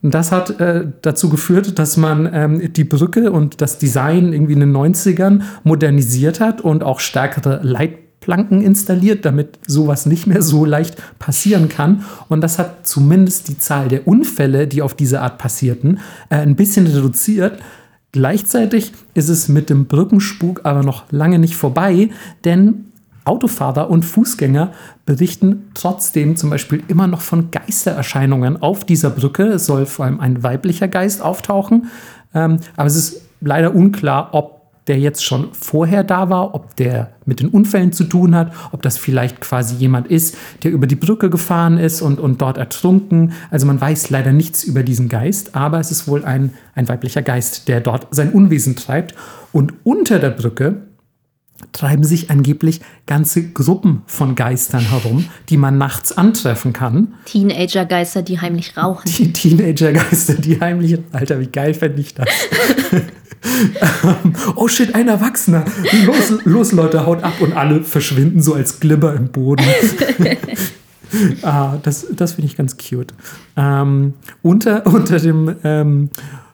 Das 0.00 0.32
hat 0.32 0.60
äh, 0.60 0.86
dazu 1.02 1.28
geführt, 1.28 1.78
dass 1.78 1.98
man 1.98 2.26
ähm, 2.32 2.72
die 2.72 2.84
Brücke 2.84 3.32
und 3.32 3.60
das 3.60 3.76
Design 3.76 4.32
irgendwie 4.32 4.54
in 4.54 4.60
den 4.60 4.74
90ern 4.74 5.42
modernisiert 5.62 6.40
hat 6.40 6.62
und 6.62 6.84
auch 6.84 7.00
stärkere 7.00 7.60
Leitplanken 7.62 8.09
Planken 8.30 8.62
installiert, 8.62 9.24
damit 9.24 9.58
sowas 9.66 10.06
nicht 10.06 10.28
mehr 10.28 10.40
so 10.40 10.64
leicht 10.64 11.02
passieren 11.18 11.68
kann. 11.68 12.04
Und 12.28 12.42
das 12.42 12.60
hat 12.60 12.86
zumindest 12.86 13.48
die 13.48 13.58
Zahl 13.58 13.88
der 13.88 14.06
Unfälle, 14.06 14.68
die 14.68 14.82
auf 14.82 14.94
diese 14.94 15.20
Art 15.20 15.36
passierten, 15.38 15.98
äh, 16.28 16.36
ein 16.36 16.54
bisschen 16.54 16.86
reduziert. 16.86 17.60
Gleichzeitig 18.12 18.92
ist 19.14 19.30
es 19.30 19.48
mit 19.48 19.68
dem 19.68 19.86
Brückenspuk 19.86 20.60
aber 20.62 20.84
noch 20.84 21.10
lange 21.10 21.40
nicht 21.40 21.56
vorbei, 21.56 22.10
denn 22.44 22.84
Autofahrer 23.24 23.90
und 23.90 24.04
Fußgänger 24.04 24.74
berichten 25.06 25.64
trotzdem 25.74 26.36
zum 26.36 26.50
Beispiel 26.50 26.84
immer 26.86 27.08
noch 27.08 27.22
von 27.22 27.50
Geistererscheinungen 27.50 28.62
auf 28.62 28.84
dieser 28.84 29.10
Brücke. 29.10 29.42
Es 29.42 29.66
soll 29.66 29.86
vor 29.86 30.04
allem 30.04 30.20
ein 30.20 30.44
weiblicher 30.44 30.86
Geist 30.86 31.20
auftauchen, 31.20 31.88
ähm, 32.32 32.58
aber 32.76 32.86
es 32.86 32.94
ist 32.94 33.22
leider 33.40 33.74
unklar, 33.74 34.28
ob 34.34 34.59
der 34.86 34.98
jetzt 34.98 35.24
schon 35.24 35.48
vorher 35.52 36.04
da 36.04 36.30
war, 36.30 36.54
ob 36.54 36.74
der 36.76 37.12
mit 37.24 37.40
den 37.40 37.48
Unfällen 37.48 37.92
zu 37.92 38.04
tun 38.04 38.34
hat, 38.34 38.52
ob 38.72 38.82
das 38.82 38.98
vielleicht 38.98 39.40
quasi 39.40 39.76
jemand 39.76 40.08
ist, 40.08 40.36
der 40.62 40.72
über 40.72 40.86
die 40.86 40.96
Brücke 40.96 41.30
gefahren 41.30 41.78
ist 41.78 42.02
und, 42.02 42.18
und 42.18 42.40
dort 42.42 42.58
ertrunken. 42.58 43.32
Also 43.50 43.66
man 43.66 43.80
weiß 43.80 44.10
leider 44.10 44.32
nichts 44.32 44.64
über 44.64 44.82
diesen 44.82 45.08
Geist, 45.08 45.54
aber 45.54 45.78
es 45.80 45.90
ist 45.90 46.08
wohl 46.08 46.24
ein, 46.24 46.54
ein 46.74 46.88
weiblicher 46.88 47.22
Geist, 47.22 47.68
der 47.68 47.80
dort 47.80 48.08
sein 48.10 48.32
Unwesen 48.32 48.76
treibt. 48.76 49.14
Und 49.52 49.74
unter 49.84 50.18
der 50.18 50.30
Brücke 50.30 50.82
treiben 51.72 52.04
sich 52.04 52.30
angeblich 52.30 52.80
ganze 53.06 53.50
Gruppen 53.50 54.02
von 54.06 54.34
Geistern 54.34 54.88
herum, 54.90 55.26
die 55.48 55.56
man 55.56 55.78
nachts 55.78 56.16
antreffen 56.16 56.72
kann. 56.72 57.14
Teenager-Geister, 57.26 58.22
die 58.22 58.40
heimlich 58.40 58.76
rauchen. 58.76 59.10
Die 59.18 59.32
Teenager-Geister, 59.32 60.34
die 60.34 60.60
heimlich. 60.60 60.98
Alter, 61.12 61.38
wie 61.40 61.46
geil 61.46 61.74
fände 61.74 62.00
ich 62.00 62.14
das? 62.14 62.28
oh 64.56 64.68
shit, 64.68 64.94
ein 64.94 65.08
Erwachsener. 65.08 65.64
Los, 66.04 66.44
los, 66.44 66.72
Leute, 66.72 67.06
haut 67.06 67.22
ab 67.22 67.40
und 67.40 67.54
alle 67.54 67.82
verschwinden 67.82 68.42
so 68.42 68.54
als 68.54 68.80
Glibber 68.80 69.14
im 69.14 69.28
Boden. 69.28 69.64
ah, 71.42 71.78
das 71.82 72.06
das 72.14 72.32
finde 72.32 72.46
ich 72.46 72.56
ganz 72.56 72.76
cute. 72.76 73.14
Ähm, 73.56 74.14
unter, 74.42 74.86
unter 74.86 75.18
dem. 75.18 75.56
Ähm, 75.64 76.10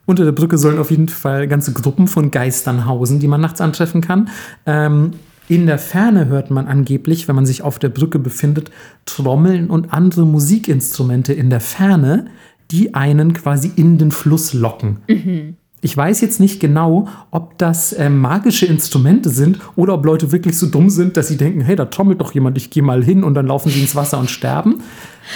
unter 0.08 0.24
der 0.24 0.32
Brücke 0.32 0.56
sollen 0.56 0.78
auf 0.78 0.92
jeden 0.92 1.08
Fall 1.08 1.48
ganze 1.48 1.72
Gruppen 1.72 2.06
von 2.06 2.30
Geistern 2.30 2.86
hausen, 2.86 3.18
die 3.18 3.26
man 3.26 3.40
nachts 3.40 3.60
antreffen 3.60 4.02
kann. 4.02 4.28
Ähm, 4.64 5.14
in 5.48 5.66
der 5.66 5.78
Ferne 5.78 6.26
hört 6.26 6.50
man 6.50 6.66
angeblich, 6.66 7.28
wenn 7.28 7.34
man 7.34 7.46
sich 7.46 7.62
auf 7.62 7.78
der 7.78 7.88
Brücke 7.88 8.18
befindet, 8.18 8.70
Trommeln 9.04 9.68
und 9.68 9.92
andere 9.92 10.24
Musikinstrumente 10.24 11.32
in 11.32 11.50
der 11.50 11.60
Ferne, 11.60 12.26
die 12.70 12.94
einen 12.94 13.32
quasi 13.32 13.70
in 13.74 13.98
den 13.98 14.10
Fluss 14.10 14.52
locken. 14.54 14.98
Mhm. 15.08 15.56
Ich 15.86 15.96
weiß 15.96 16.20
jetzt 16.20 16.40
nicht 16.40 16.58
genau, 16.58 17.06
ob 17.30 17.56
das 17.58 17.92
äh, 17.92 18.10
magische 18.10 18.66
Instrumente 18.66 19.30
sind 19.30 19.60
oder 19.76 19.94
ob 19.94 20.04
Leute 20.04 20.32
wirklich 20.32 20.58
so 20.58 20.66
dumm 20.66 20.90
sind, 20.90 21.16
dass 21.16 21.28
sie 21.28 21.36
denken, 21.36 21.60
hey, 21.60 21.76
da 21.76 21.84
trommelt 21.84 22.20
doch 22.20 22.34
jemand, 22.34 22.58
ich 22.58 22.70
gehe 22.70 22.82
mal 22.82 23.04
hin 23.04 23.22
und 23.22 23.34
dann 23.34 23.46
laufen 23.46 23.70
sie 23.70 23.80
ins 23.80 23.94
Wasser 23.94 24.18
und 24.18 24.28
sterben. 24.28 24.82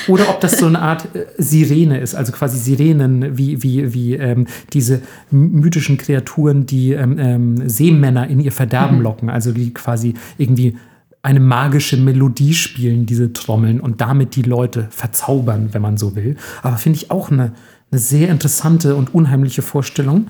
Oder 0.08 0.28
ob 0.28 0.40
das 0.40 0.58
so 0.58 0.66
eine 0.66 0.80
Art 0.80 1.14
äh, 1.14 1.26
Sirene 1.38 2.00
ist, 2.00 2.16
also 2.16 2.32
quasi 2.32 2.58
Sirenen, 2.58 3.38
wie, 3.38 3.62
wie, 3.62 3.94
wie 3.94 4.14
ähm, 4.14 4.48
diese 4.72 5.02
mythischen 5.30 5.98
Kreaturen, 5.98 6.66
die 6.66 6.94
ähm, 6.94 7.16
ähm, 7.20 7.68
Seemänner 7.68 8.26
in 8.26 8.40
ihr 8.40 8.50
Verderben 8.50 8.96
mhm. 8.96 9.02
locken, 9.04 9.30
also 9.30 9.52
die 9.52 9.72
quasi 9.72 10.14
irgendwie 10.36 10.76
eine 11.22 11.38
magische 11.38 11.96
Melodie 11.96 12.54
spielen, 12.54 13.06
diese 13.06 13.32
Trommeln, 13.32 13.78
und 13.78 14.00
damit 14.00 14.34
die 14.34 14.42
Leute 14.42 14.88
verzaubern, 14.90 15.68
wenn 15.70 15.82
man 15.82 15.96
so 15.96 16.16
will. 16.16 16.34
Aber 16.62 16.76
finde 16.76 16.96
ich 16.96 17.12
auch 17.12 17.30
eine, 17.30 17.52
eine 17.90 18.00
sehr 18.00 18.28
interessante 18.28 18.96
und 18.96 19.14
unheimliche 19.14 19.62
Vorstellung. 19.62 20.28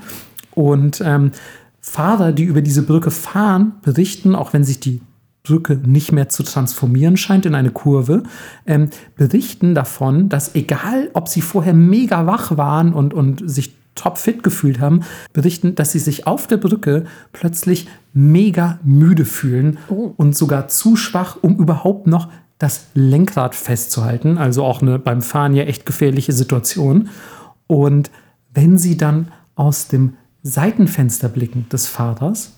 Und 0.53 1.03
ähm, 1.05 1.33
Fahrer, 1.81 2.33
die 2.33 2.45
über 2.45 2.63
diese 2.63 2.83
Brücke 2.83 3.11
fahren, 3.11 3.73
berichten, 3.83 4.35
auch 4.35 4.53
wenn 4.53 4.65
sich 4.65 4.81
die 4.81 5.01
Brücke 5.43 5.77
nicht 5.77 6.13
mehr 6.13 6.29
zu 6.29 6.43
transformieren 6.43 7.17
scheint 7.17 7.47
in 7.47 7.55
eine 7.55 7.71
Kurve, 7.71 8.23
ähm, 8.67 8.91
berichten 9.17 9.75
davon, 9.75 10.29
dass 10.29 10.55
egal, 10.55 11.11
ob 11.15 11.29
sie 11.29 11.41
vorher 11.41 11.73
mega 11.73 12.27
wach 12.27 12.57
waren 12.57 12.93
und, 12.93 13.15
und 13.15 13.49
sich 13.49 13.75
topfit 13.95 14.43
gefühlt 14.43 14.81
haben, 14.81 15.01
berichten, 15.33 15.75
dass 15.75 15.93
sie 15.93 15.99
sich 15.99 16.27
auf 16.27 16.47
der 16.47 16.59
Brücke 16.59 17.05
plötzlich 17.33 17.89
mega 18.13 18.79
müde 18.83 19.25
fühlen 19.25 19.79
oh. 19.89 20.13
und 20.17 20.37
sogar 20.37 20.69
zu 20.69 20.97
schwach, 20.97 21.39
um 21.41 21.57
überhaupt 21.57 22.07
noch 22.07 22.29
das 22.59 22.87
Lenkrad 22.95 23.55
festzuhalten. 23.55 24.37
Also 24.37 24.65
auch 24.65 24.83
eine 24.83 24.99
beim 24.99 25.23
Fahren 25.23 25.55
ja 25.55 25.65
echt 25.65 25.87
gefährliche 25.87 26.33
Situation. 26.33 27.09
Und 27.71 28.11
wenn 28.53 28.79
sie 28.79 28.97
dann 28.97 29.29
aus 29.55 29.87
dem 29.87 30.15
Seitenfenster 30.43 31.29
blicken 31.29 31.69
des 31.69 31.87
Fahrers, 31.87 32.57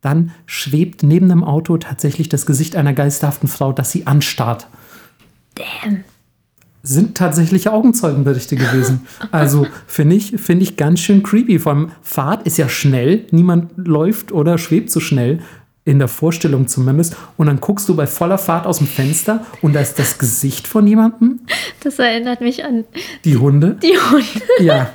dann 0.00 0.32
schwebt 0.46 1.04
neben 1.04 1.28
dem 1.28 1.44
Auto 1.44 1.76
tatsächlich 1.76 2.28
das 2.28 2.44
Gesicht 2.44 2.74
einer 2.74 2.92
geisterhaften 2.92 3.46
Frau, 3.46 3.72
das 3.72 3.92
sie 3.92 4.08
anstarrt. 4.08 4.66
Damn. 5.54 6.02
Sind 6.82 7.16
tatsächliche 7.16 7.72
Augenzeugenberichte 7.72 8.56
gewesen. 8.56 9.06
Also 9.30 9.68
finde 9.86 10.16
ich, 10.16 10.32
find 10.40 10.60
ich 10.60 10.76
ganz 10.76 10.98
schön 10.98 11.22
creepy. 11.22 11.60
Vor 11.60 11.74
allem 11.74 11.92
Fahrt 12.02 12.44
ist 12.44 12.58
ja 12.58 12.68
schnell. 12.68 13.28
Niemand 13.30 13.70
läuft 13.76 14.32
oder 14.32 14.58
schwebt 14.58 14.90
so 14.90 14.98
schnell. 14.98 15.38
In 15.84 15.98
der 15.98 16.08
Vorstellung 16.08 16.68
zumindest. 16.68 17.16
Und 17.36 17.46
dann 17.46 17.58
guckst 17.58 17.88
du 17.88 17.96
bei 17.96 18.06
voller 18.06 18.38
Fahrt 18.38 18.66
aus 18.66 18.78
dem 18.78 18.86
Fenster 18.86 19.44
und 19.62 19.74
da 19.74 19.80
ist 19.80 19.98
das 19.98 20.18
Gesicht 20.18 20.68
von 20.68 20.86
jemandem. 20.86 21.40
Das 21.82 21.98
erinnert 21.98 22.40
mich 22.40 22.64
an. 22.64 22.84
Die 23.24 23.36
Hunde. 23.36 23.78
Die 23.82 23.98
Hunde. 23.98 24.42
Ja. 24.60 24.90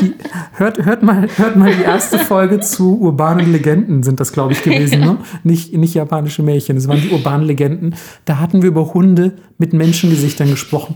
Die, 0.00 0.14
hört, 0.54 0.84
hört, 0.84 1.02
mal, 1.02 1.28
hört 1.36 1.56
mal 1.56 1.74
die 1.74 1.82
erste 1.82 2.18
Folge 2.18 2.60
zu 2.60 2.98
urbanen 3.00 3.52
Legenden, 3.52 4.02
sind 4.02 4.18
das, 4.18 4.32
glaube 4.32 4.54
ich, 4.54 4.62
gewesen. 4.62 5.00
Ne? 5.00 5.18
Nicht, 5.44 5.74
nicht 5.74 5.92
japanische 5.92 6.42
Märchen, 6.42 6.78
es 6.78 6.88
waren 6.88 7.02
die 7.02 7.10
urbanen 7.10 7.46
Legenden. 7.46 7.94
Da 8.24 8.38
hatten 8.38 8.62
wir 8.62 8.68
über 8.68 8.94
Hunde 8.94 9.32
mit 9.58 9.74
Menschengesichtern 9.74 10.48
gesprochen, 10.48 10.94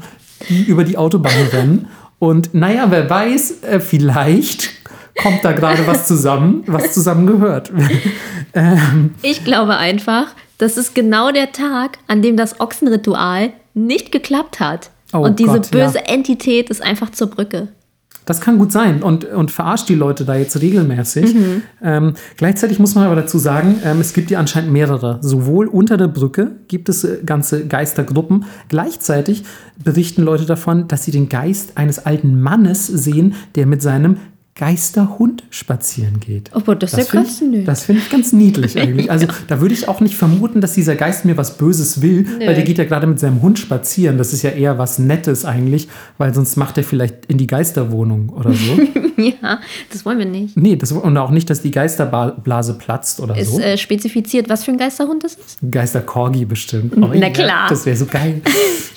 die 0.49 0.63
über 0.63 0.85
die 0.85 0.97
Autobahn 0.97 1.49
rennen. 1.53 1.89
Und 2.19 2.55
naja, 2.55 2.87
wer 2.91 3.11
weiß, 3.11 3.63
äh, 3.63 3.81
vielleicht 3.81 4.82
kommt 5.21 5.45
da 5.45 5.53
gerade 5.53 5.87
was 5.87 6.07
zusammen, 6.07 6.65
was 6.67 6.93
zusammengehört. 6.93 7.73
ähm, 8.55 9.15
ich 9.23 9.45
glaube 9.45 9.77
einfach, 9.77 10.29
das 10.59 10.77
ist 10.77 10.95
genau 10.95 11.33
der 11.33 11.53
Tag, 11.53 11.99
an 12.07 12.23
dem 12.23 12.37
das 12.37 12.61
Ochsenritual 12.61 13.53
nicht 13.75 14.13
geklappt 14.13 14.61
hat. 14.61 14.91
Oh 15.13 15.19
und 15.19 15.39
diese 15.39 15.53
Gott, 15.53 15.75
ja. 15.75 15.87
böse 15.87 16.07
Entität 16.07 16.71
ist 16.71 16.83
einfach 16.83 17.11
zur 17.11 17.29
Brücke. 17.29 17.69
Das 18.25 18.41
kann 18.41 18.59
gut 18.59 18.71
sein 18.71 19.03
und, 19.03 19.25
und 19.25 19.51
verarscht 19.51 19.89
die 19.89 19.97
Leute 19.97 20.25
da 20.25 20.37
jetzt 20.37 20.61
regelmäßig. 20.61 21.35
Ähm, 21.83 22.15
gleichzeitig 22.37 22.79
muss 22.79 22.95
man 22.95 23.05
aber 23.05 23.17
dazu 23.17 23.39
sagen, 23.39 23.81
ähm, 23.85 24.01
es 24.01 24.13
gibt 24.13 24.31
ja 24.31 24.39
anscheinend 24.39 24.73
mehrere. 24.73 25.19
Sowohl 25.21 25.67
unter 25.67 25.97
der 25.97 26.07
Brücke 26.07 26.53
gibt 26.69 26.89
es 26.89 27.03
äh, 27.03 27.19
ganze 27.27 27.67
Geistergruppen. 27.67 28.45
Gleichzeitig 28.69 29.43
berichten 29.83 30.23
Leute 30.23 30.47
davon, 30.47 30.87
dass 30.87 31.05
sie 31.05 31.11
den 31.11 31.29
Geist 31.29 31.77
eines 31.77 32.07
alten 32.07 32.41
Mannes 32.41 32.87
sehen, 32.87 33.35
der 33.57 33.67
mit 33.67 33.83
seinem 33.83 34.19
Geisterhund 34.55 35.45
spazieren 35.49 36.21
geht. 36.21 36.51
Oh 36.55 36.61
Gott, 36.61 36.83
das 36.83 36.93
ist 36.93 37.13
ja 37.13 37.21
ganz 37.21 37.41
nett. 37.41 37.67
Das 37.67 37.85
finde 37.85 38.03
ich 38.03 38.11
ganz 38.11 38.35
niedlich 38.35 38.79
eigentlich. 38.79 39.11
Also 39.11 39.27
da 39.49 39.61
würde 39.63 39.73
ich 39.75 39.89
auch 39.89 40.01
nicht 40.01 40.15
vermuten, 40.15 40.61
dass 40.61 40.75
dieser 40.75 40.95
Geist 40.95 41.25
mir 41.25 41.39
was 41.39 41.57
Böses 41.57 42.03
will, 42.03 42.27
weil 42.39 42.55
der 42.55 42.63
geht 42.63 42.77
ja 42.77 42.85
gerade 42.85 43.07
mit 43.07 43.19
seinem 43.19 43.41
Hund 43.41 43.59
spazieren. 43.59 44.19
Das 44.19 44.35
ist 44.35 44.43
ja 44.43 44.51
eher 44.51 44.77
was 44.77 44.99
Nettes 44.99 45.47
eigentlich, 45.47 45.89
weil 46.19 46.35
sonst 46.35 46.57
macht 46.57 46.77
er 46.77 46.85
vielleicht 46.85 47.27
in 47.27 47.39
die 47.39 47.47
Geisterwohnung 47.47 48.29
oder 48.31 48.53
so. 48.53 48.79
Ja, 49.19 49.61
das 49.93 50.05
wollen 50.05 50.19
wir 50.19 50.25
nicht. 50.27 50.57
nee, 50.57 50.75
das, 50.75 50.91
und 50.91 51.17
auch 51.17 51.31
nicht, 51.31 51.49
dass 51.49 51.63
die 51.63 51.71
Geisterblase 51.71 52.75
platzt 52.75 53.21
oder 53.21 53.37
Ist 53.37 53.53
so. 53.53 53.61
äh, 53.61 53.77
spezifiziert, 53.79 54.49
was 54.49 54.65
für 54.65 54.73
ein 54.73 54.79
Geisterhund 54.79 55.23
das 55.23 55.35
ist? 55.35 55.59
Geisterkorgi 55.71 56.45
bestimmt. 56.45 56.95
Oh, 57.01 57.11
Na 57.15 57.31
klar. 57.31 57.69
das 57.69 57.85
wäre 57.87 57.97
so 57.97 58.07
geil. 58.07 58.41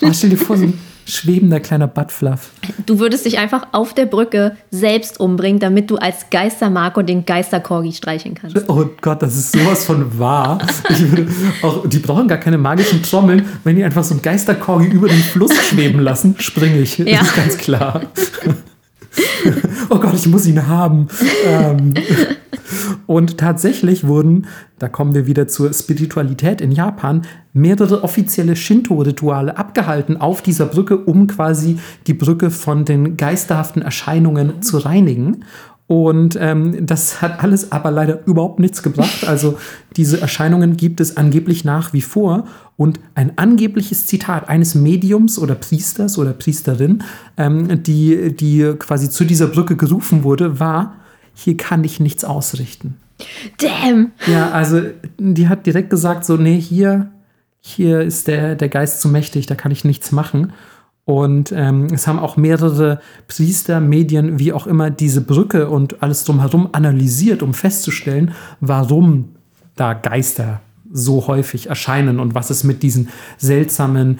Oh, 0.02 0.10
stell 0.12 0.30
dir 0.30 0.36
vor, 0.36 0.56
so 0.56 0.64
ein 0.64 0.74
schwebender 1.06 1.60
kleiner 1.60 1.86
Buttfluff. 1.86 2.50
Du 2.84 2.98
würdest 2.98 3.24
dich 3.24 3.38
einfach 3.38 3.68
auf 3.72 3.94
der 3.94 4.06
Brücke 4.06 4.56
selbst 4.70 5.20
umbringen, 5.20 5.60
damit 5.60 5.90
du 5.90 5.96
als 5.96 6.30
Geister-Marco 6.30 7.02
den 7.02 7.24
Geister-Corgi 7.24 7.92
streicheln 7.92 8.34
kannst. 8.34 8.56
Oh 8.68 8.84
Gott, 9.00 9.22
das 9.22 9.36
ist 9.36 9.52
sowas 9.52 9.84
von 9.84 10.18
wahr. 10.18 10.58
Ich 10.90 11.10
würde 11.10 11.28
auch, 11.62 11.88
die 11.88 11.98
brauchen 11.98 12.28
gar 12.28 12.38
keine 12.38 12.58
magischen 12.58 13.02
Trommeln. 13.02 13.46
Wenn 13.64 13.76
die 13.76 13.84
einfach 13.84 14.04
so 14.04 14.14
ein 14.14 14.22
Geisterkorgi 14.22 14.88
über 14.88 15.08
den 15.08 15.22
Fluss 15.22 15.54
schweben 15.56 16.00
lassen, 16.00 16.34
springe 16.38 16.78
ich. 16.78 16.98
Ja. 16.98 17.18
Das 17.18 17.28
ist 17.28 17.36
ganz 17.36 17.58
klar. 17.58 18.02
Oh 19.88 19.98
Gott, 19.98 20.14
ich 20.14 20.26
muss 20.26 20.46
ihn 20.46 20.66
haben. 20.66 21.08
Ähm, 21.46 21.94
und 23.06 23.38
tatsächlich 23.38 24.06
wurden, 24.06 24.46
da 24.78 24.88
kommen 24.88 25.14
wir 25.14 25.26
wieder 25.26 25.48
zur 25.48 25.72
Spiritualität 25.72 26.60
in 26.60 26.72
Japan, 26.72 27.22
mehrere 27.52 28.04
offizielle 28.04 28.56
Shinto-Rituale 28.56 29.56
abgehalten 29.56 30.18
auf 30.18 30.42
dieser 30.42 30.66
Brücke, 30.66 30.96
um 30.98 31.26
quasi 31.26 31.78
die 32.06 32.14
Brücke 32.14 32.50
von 32.50 32.84
den 32.84 33.16
geisterhaften 33.16 33.82
Erscheinungen 33.82 34.62
zu 34.62 34.78
reinigen. 34.78 35.44
Und 35.88 36.36
ähm, 36.40 36.84
das 36.84 37.22
hat 37.22 37.44
alles 37.44 37.70
aber 37.70 37.92
leider 37.92 38.26
überhaupt 38.26 38.58
nichts 38.58 38.82
gebracht. 38.82 39.26
Also 39.28 39.56
diese 39.96 40.20
Erscheinungen 40.20 40.76
gibt 40.76 41.00
es 41.00 41.16
angeblich 41.16 41.64
nach 41.64 41.92
wie 41.92 42.00
vor. 42.00 42.46
Und 42.76 42.98
ein 43.14 43.38
angebliches 43.38 44.06
Zitat 44.06 44.48
eines 44.48 44.74
Mediums 44.74 45.38
oder 45.38 45.54
Priesters 45.54 46.18
oder 46.18 46.32
Priesterin, 46.32 47.04
ähm, 47.36 47.84
die, 47.84 48.34
die 48.34 48.74
quasi 48.78 49.08
zu 49.08 49.24
dieser 49.24 49.46
Brücke 49.46 49.76
gerufen 49.76 50.24
wurde, 50.24 50.58
war, 50.58 50.96
hier 51.36 51.56
kann 51.56 51.84
ich 51.84 52.00
nichts 52.00 52.24
ausrichten. 52.24 52.96
Damn! 53.58 54.12
Ja, 54.26 54.50
also 54.50 54.82
die 55.18 55.48
hat 55.48 55.66
direkt 55.66 55.90
gesagt, 55.90 56.24
so, 56.24 56.36
nee, 56.36 56.60
hier, 56.60 57.10
hier 57.60 58.00
ist 58.00 58.26
der, 58.26 58.56
der 58.56 58.68
Geist 58.68 59.00
zu 59.00 59.08
mächtig, 59.08 59.46
da 59.46 59.54
kann 59.54 59.70
ich 59.70 59.84
nichts 59.84 60.12
machen. 60.12 60.52
Und 61.04 61.52
ähm, 61.52 61.86
es 61.92 62.06
haben 62.06 62.18
auch 62.18 62.36
mehrere 62.36 63.00
Priester, 63.28 63.80
Medien, 63.80 64.38
wie 64.40 64.52
auch 64.52 64.66
immer, 64.66 64.90
diese 64.90 65.20
Brücke 65.20 65.68
und 65.68 66.02
alles 66.02 66.24
drumherum 66.24 66.70
analysiert, 66.72 67.42
um 67.42 67.54
festzustellen, 67.54 68.32
warum 68.60 69.36
da 69.76 69.92
Geister 69.92 70.60
so 70.92 71.26
häufig 71.26 71.68
erscheinen 71.68 72.20
und 72.20 72.34
was 72.34 72.50
es 72.50 72.64
mit 72.64 72.82
diesen 72.82 73.08
seltsamen 73.36 74.18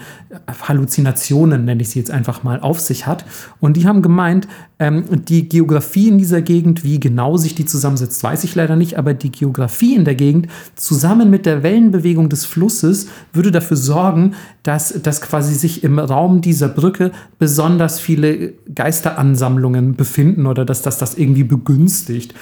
Halluzinationen, 0.67 1.65
nenne 1.65 1.81
ich 1.81 1.89
sie 1.89 1.99
jetzt 1.99 2.11
einfach 2.11 2.43
mal, 2.43 2.59
auf 2.59 2.79
sich 2.79 3.05
hat. 3.07 3.25
Und 3.59 3.77
die 3.77 3.87
haben 3.87 4.01
gemeint, 4.01 4.47
ähm, 4.79 5.05
die 5.25 5.49
Geografie 5.49 6.07
in 6.09 6.17
dieser 6.17 6.41
Gegend, 6.41 6.83
wie 6.83 6.99
genau 6.99 7.37
sich 7.37 7.55
die 7.55 7.65
zusammensetzt, 7.65 8.23
weiß 8.23 8.43
ich 8.43 8.53
leider 8.53 8.75
nicht, 8.75 8.97
aber 8.97 9.13
die 9.13 9.31
Geografie 9.31 9.95
in 9.95 10.05
der 10.05 10.15
Gegend 10.15 10.47
zusammen 10.75 11.29
mit 11.29 11.45
der 11.45 11.63
Wellenbewegung 11.63 12.29
des 12.29 12.45
Flusses 12.45 13.07
würde 13.33 13.51
dafür 13.51 13.77
sorgen, 13.77 14.35
dass, 14.63 14.93
dass 15.01 15.21
quasi 15.21 15.55
sich 15.55 15.83
im 15.83 15.97
Raum 15.97 16.41
dieser 16.41 16.67
Brücke 16.67 17.11
besonders 17.39 17.99
viele 17.99 18.53
Geisteransammlungen 18.73 19.95
befinden 19.95 20.45
oder 20.45 20.65
dass 20.65 20.81
das 20.81 20.97
das 20.97 21.15
irgendwie 21.15 21.43
begünstigt. 21.43 22.35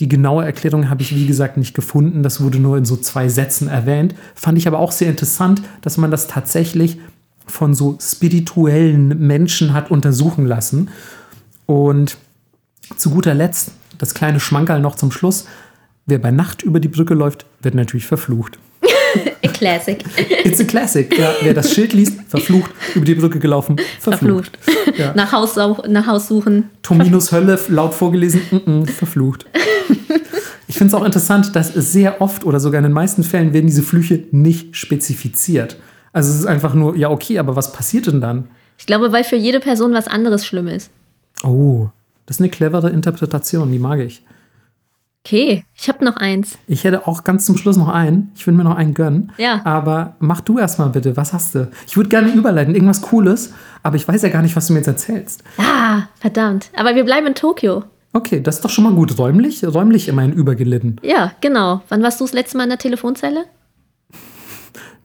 Die 0.00 0.08
genaue 0.08 0.44
Erklärung 0.44 0.88
habe 0.90 1.02
ich, 1.02 1.14
wie 1.14 1.26
gesagt, 1.26 1.56
nicht 1.56 1.74
gefunden. 1.74 2.22
Das 2.22 2.40
wurde 2.40 2.60
nur 2.60 2.76
in 2.76 2.84
so 2.84 2.96
zwei 2.96 3.28
Sätzen 3.28 3.68
erwähnt. 3.68 4.14
Fand 4.34 4.56
ich 4.56 4.68
aber 4.68 4.78
auch 4.78 4.92
sehr 4.92 5.08
interessant, 5.10 5.62
dass 5.80 5.96
man 5.96 6.10
das 6.10 6.28
tatsächlich 6.28 6.98
von 7.46 7.74
so 7.74 7.98
spirituellen 8.00 9.26
Menschen 9.26 9.72
hat 9.72 9.90
untersuchen 9.90 10.46
lassen. 10.46 10.90
Und 11.66 12.16
zu 12.96 13.10
guter 13.10 13.34
Letzt, 13.34 13.72
das 13.98 14.14
kleine 14.14 14.38
Schmankerl 14.40 14.80
noch 14.80 14.94
zum 14.94 15.10
Schluss. 15.10 15.46
Wer 16.06 16.18
bei 16.18 16.30
Nacht 16.30 16.62
über 16.62 16.80
die 16.80 16.88
Brücke 16.88 17.14
läuft, 17.14 17.46
wird 17.60 17.74
natürlich 17.74 18.06
verflucht. 18.06 18.58
A 19.44 19.48
Classic. 19.48 20.04
It's 20.44 20.60
a 20.60 20.64
classic. 20.64 21.18
Ja, 21.18 21.32
wer 21.42 21.54
das 21.54 21.72
Schild 21.72 21.92
liest, 21.92 22.18
verflucht, 22.28 22.70
über 22.94 23.04
die 23.04 23.14
Brücke 23.14 23.38
gelaufen, 23.38 23.76
verflucht. 23.98 24.58
Verflucht. 24.60 24.98
Ja. 24.98 25.12
Nach, 25.14 25.32
Haus, 25.32 25.56
nach 25.56 26.06
Haus 26.06 26.28
suchen. 26.28 26.70
Tominos 26.82 27.32
Hölle 27.32 27.58
laut 27.68 27.94
vorgelesen, 27.94 28.42
mm 28.50 28.56
-mm, 28.56 28.86
verflucht. 28.86 29.46
Ich 30.68 30.76
finde 30.76 30.94
es 30.94 31.00
auch 31.00 31.04
interessant, 31.04 31.56
dass 31.56 31.72
sehr 31.72 32.20
oft 32.20 32.44
oder 32.44 32.60
sogar 32.60 32.78
in 32.78 32.84
den 32.84 32.92
meisten 32.92 33.24
Fällen 33.24 33.52
werden 33.52 33.66
diese 33.66 33.82
Flüche 33.82 34.24
nicht 34.30 34.76
spezifiziert. 34.76 35.76
Also 36.12 36.30
es 36.30 36.40
ist 36.40 36.46
einfach 36.46 36.74
nur, 36.74 36.96
ja, 36.96 37.10
okay, 37.10 37.38
aber 37.38 37.56
was 37.56 37.72
passiert 37.72 38.06
denn 38.06 38.20
dann? 38.20 38.48
Ich 38.78 38.86
glaube, 38.86 39.10
weil 39.12 39.24
für 39.24 39.36
jede 39.36 39.60
Person 39.60 39.92
was 39.92 40.08
anderes 40.08 40.46
schlimm 40.46 40.68
ist. 40.68 40.90
Oh, 41.42 41.88
das 42.26 42.36
ist 42.36 42.40
eine 42.40 42.50
clevere 42.50 42.90
Interpretation, 42.90 43.72
die 43.72 43.78
mag 43.78 44.00
ich. 44.00 44.22
Okay, 45.28 45.66
ich 45.74 45.90
habe 45.90 46.02
noch 46.06 46.16
eins. 46.16 46.56
Ich 46.66 46.84
hätte 46.84 47.06
auch 47.06 47.22
ganz 47.22 47.44
zum 47.44 47.58
Schluss 47.58 47.76
noch 47.76 47.90
einen. 47.90 48.32
Ich 48.34 48.46
würde 48.46 48.56
mir 48.56 48.64
noch 48.64 48.76
einen 48.76 48.94
gönnen. 48.94 49.30
Ja. 49.36 49.60
Aber 49.62 50.16
mach 50.20 50.40
du 50.40 50.58
erstmal 50.58 50.88
bitte. 50.88 51.18
Was 51.18 51.34
hast 51.34 51.54
du? 51.54 51.68
Ich 51.86 51.98
würde 51.98 52.08
gerne 52.08 52.32
überleiten, 52.32 52.74
irgendwas 52.74 53.02
Cooles, 53.02 53.52
aber 53.82 53.96
ich 53.96 54.08
weiß 54.08 54.22
ja 54.22 54.30
gar 54.30 54.40
nicht, 54.40 54.56
was 54.56 54.68
du 54.68 54.72
mir 54.72 54.78
jetzt 54.78 54.86
erzählst. 54.86 55.44
Ah, 55.58 56.04
verdammt. 56.18 56.70
Aber 56.74 56.94
wir 56.94 57.04
bleiben 57.04 57.26
in 57.26 57.34
Tokio. 57.34 57.84
Okay, 58.14 58.40
das 58.42 58.54
ist 58.54 58.64
doch 58.64 58.70
schon 58.70 58.84
mal 58.84 58.94
gut. 58.94 59.18
Räumlich, 59.18 59.62
räumlich 59.66 60.08
immerhin 60.08 60.32
übergelitten. 60.32 60.98
Ja, 61.02 61.32
genau. 61.42 61.82
Wann 61.90 62.02
warst 62.02 62.20
du 62.20 62.24
das 62.24 62.32
letzte 62.32 62.56
Mal 62.56 62.62
in 62.62 62.70
der 62.70 62.78
Telefonzelle? 62.78 63.44